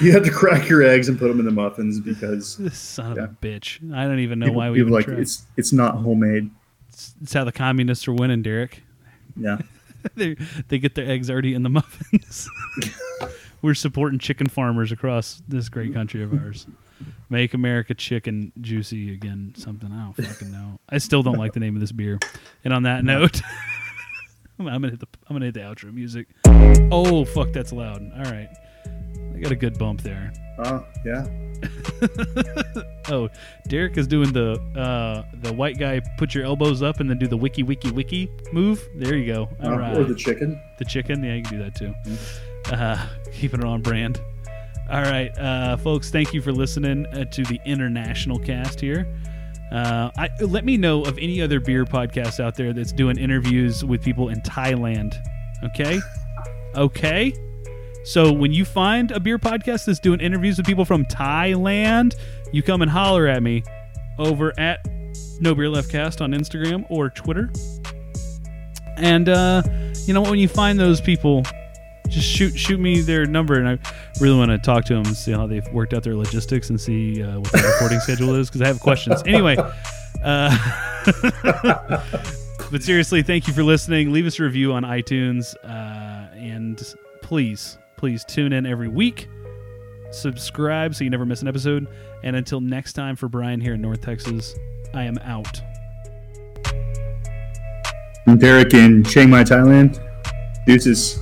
you 0.00 0.12
have 0.12 0.22
to 0.22 0.30
crack 0.30 0.68
your 0.68 0.84
eggs 0.84 1.08
and 1.08 1.18
put 1.18 1.26
them 1.26 1.40
in 1.40 1.44
the 1.44 1.50
muffins 1.50 1.98
because 1.98 2.56
This 2.56 2.78
son 2.78 3.16
Yeah. 3.16 3.24
of 3.24 3.30
a 3.30 3.34
bitch. 3.34 3.92
I 3.92 4.04
don't 4.06 4.20
even 4.20 4.38
know 4.38 4.46
people, 4.46 4.58
why 4.58 4.70
we 4.70 4.78
even 4.78 4.92
like 4.92 5.06
tried. 5.06 5.18
it's 5.18 5.44
it's 5.56 5.72
not 5.72 5.96
homemade. 5.96 6.50
It's, 6.88 7.14
it's 7.20 7.32
how 7.32 7.42
the 7.44 7.50
communists 7.52 8.06
are 8.06 8.12
winning, 8.12 8.42
Derek. 8.42 8.84
Yeah. 9.36 9.58
they 10.14 10.36
they 10.68 10.78
get 10.78 10.94
their 10.94 11.08
eggs 11.08 11.30
already 11.30 11.54
in 11.54 11.62
the 11.62 11.68
muffins. 11.70 12.48
We're 13.62 13.74
supporting 13.74 14.18
chicken 14.18 14.48
farmers 14.48 14.90
across 14.90 15.40
this 15.46 15.68
great 15.68 15.94
country 15.94 16.22
of 16.22 16.32
ours. 16.32 16.66
Make 17.30 17.54
America 17.54 17.94
chicken 17.94 18.52
juicy 18.60 19.12
again. 19.14 19.54
Something 19.56 19.92
I 19.92 20.04
don't 20.04 20.16
fucking 20.16 20.50
know. 20.50 20.80
I 20.88 20.98
still 20.98 21.22
don't 21.22 21.38
like 21.38 21.52
the 21.52 21.60
name 21.60 21.76
of 21.76 21.80
this 21.80 21.92
beer. 21.92 22.18
And 22.64 22.74
on 22.74 22.82
that 22.82 23.04
note, 23.04 23.40
I'm 24.58 24.66
gonna 24.66 24.90
hit 24.90 25.00
the 25.00 25.06
I'm 25.28 25.34
gonna 25.36 25.46
hit 25.46 25.54
the 25.54 25.60
outro 25.60 25.94
music. 25.94 26.26
Oh 26.46 27.24
fuck, 27.24 27.52
that's 27.52 27.72
loud. 27.72 28.02
All 28.16 28.24
right, 28.32 28.48
got 29.42 29.52
a 29.52 29.56
good 29.56 29.78
bump 29.78 30.02
there. 30.02 30.32
Oh, 30.58 30.84
yeah. 31.04 31.26
oh, 33.08 33.28
Derek 33.68 33.96
is 33.96 34.06
doing 34.06 34.32
the 34.32 34.60
uh, 34.76 35.24
the 35.42 35.52
white 35.52 35.78
guy 35.78 36.00
put 36.18 36.34
your 36.34 36.44
elbows 36.44 36.82
up 36.82 37.00
and 37.00 37.08
then 37.08 37.18
do 37.18 37.26
the 37.26 37.36
wiki 37.36 37.62
wiki 37.62 37.90
wiki 37.90 38.30
move. 38.52 38.82
There 38.96 39.16
you 39.16 39.26
go. 39.32 39.48
All 39.62 39.72
Uh, 39.72 39.76
right. 39.78 39.96
Or 39.96 40.04
the 40.04 40.14
chicken. 40.14 40.60
The 40.78 40.84
chicken, 40.84 41.22
yeah, 41.22 41.34
you 41.34 41.42
can 41.42 41.58
do 41.58 41.64
that 41.64 41.74
too. 41.74 41.94
Uh, 42.72 43.06
keeping 43.32 43.60
it 43.60 43.66
on 43.66 43.82
brand. 43.82 44.20
All 44.90 45.00
right, 45.02 45.30
uh, 45.38 45.76
folks, 45.78 46.10
thank 46.10 46.34
you 46.34 46.42
for 46.42 46.52
listening 46.52 47.06
uh, 47.06 47.24
to 47.26 47.44
the 47.44 47.58
international 47.64 48.38
cast 48.38 48.78
here. 48.80 49.06
Uh, 49.70 50.10
I, 50.18 50.28
let 50.42 50.66
me 50.66 50.76
know 50.76 51.02
of 51.04 51.16
any 51.16 51.40
other 51.40 51.60
beer 51.60 51.86
podcast 51.86 52.40
out 52.40 52.56
there 52.56 52.74
that's 52.74 52.92
doing 52.92 53.16
interviews 53.16 53.84
with 53.84 54.02
people 54.02 54.28
in 54.28 54.40
Thailand. 54.42 55.14
Okay, 55.64 55.98
okay. 56.74 57.32
So 58.04 58.32
when 58.32 58.52
you 58.52 58.64
find 58.64 59.10
a 59.12 59.20
beer 59.20 59.38
podcast 59.38 59.86
that's 59.86 60.00
doing 60.00 60.20
interviews 60.20 60.56
with 60.56 60.66
people 60.66 60.84
from 60.84 61.04
Thailand, 61.04 62.16
you 62.52 62.62
come 62.62 62.82
and 62.82 62.90
holler 62.90 63.26
at 63.26 63.42
me 63.42 63.62
over 64.18 64.52
at 64.58 64.86
No 65.40 65.54
Beer 65.54 65.68
Left 65.68 65.88
Cast 65.88 66.20
on 66.20 66.32
Instagram 66.32 66.84
or 66.90 67.10
Twitter. 67.10 67.50
And 68.96 69.28
uh, 69.28 69.62
you 70.06 70.14
know? 70.14 70.22
When 70.22 70.38
you 70.38 70.48
find 70.48 70.78
those 70.78 71.00
people, 71.00 71.44
just 72.08 72.28
shoot 72.28 72.58
shoot 72.58 72.78
me 72.78 73.00
their 73.00 73.26
number, 73.26 73.58
and 73.58 73.68
I 73.68 73.78
really 74.20 74.36
want 74.36 74.50
to 74.50 74.58
talk 74.58 74.84
to 74.86 74.94
them 74.94 75.06
and 75.06 75.16
see 75.16 75.32
how 75.32 75.46
they've 75.46 75.66
worked 75.72 75.94
out 75.94 76.02
their 76.02 76.16
logistics 76.16 76.70
and 76.70 76.80
see 76.80 77.22
uh, 77.22 77.38
what 77.40 77.52
their 77.52 77.72
recording 77.72 78.00
schedule 78.00 78.34
is 78.34 78.48
because 78.48 78.62
I 78.62 78.66
have 78.66 78.80
questions. 78.80 79.22
Anyway, 79.26 79.56
uh, 80.22 80.58
but 82.70 82.82
seriously, 82.82 83.22
thank 83.22 83.46
you 83.46 83.54
for 83.54 83.62
listening. 83.62 84.12
Leave 84.12 84.26
us 84.26 84.38
a 84.38 84.42
review 84.42 84.72
on 84.72 84.82
iTunes, 84.82 85.54
uh, 85.64 86.34
and 86.34 86.94
please, 87.22 87.78
please 88.02 88.24
tune 88.24 88.52
in 88.52 88.66
every 88.66 88.88
week. 88.88 89.28
Subscribe 90.10 90.92
so 90.92 91.04
you 91.04 91.10
never 91.10 91.24
miss 91.24 91.40
an 91.40 91.46
episode. 91.46 91.86
And 92.24 92.34
until 92.34 92.60
next 92.60 92.94
time, 92.94 93.14
for 93.14 93.28
Brian 93.28 93.60
here 93.60 93.74
in 93.74 93.80
North 93.80 94.00
Texas, 94.00 94.56
I 94.92 95.04
am 95.04 95.18
out. 95.18 95.62
I'm 98.26 98.38
Derek 98.38 98.74
in 98.74 99.04
Chiang 99.04 99.30
Mai, 99.30 99.44
Thailand. 99.44 100.04
Deuces. 100.66 101.21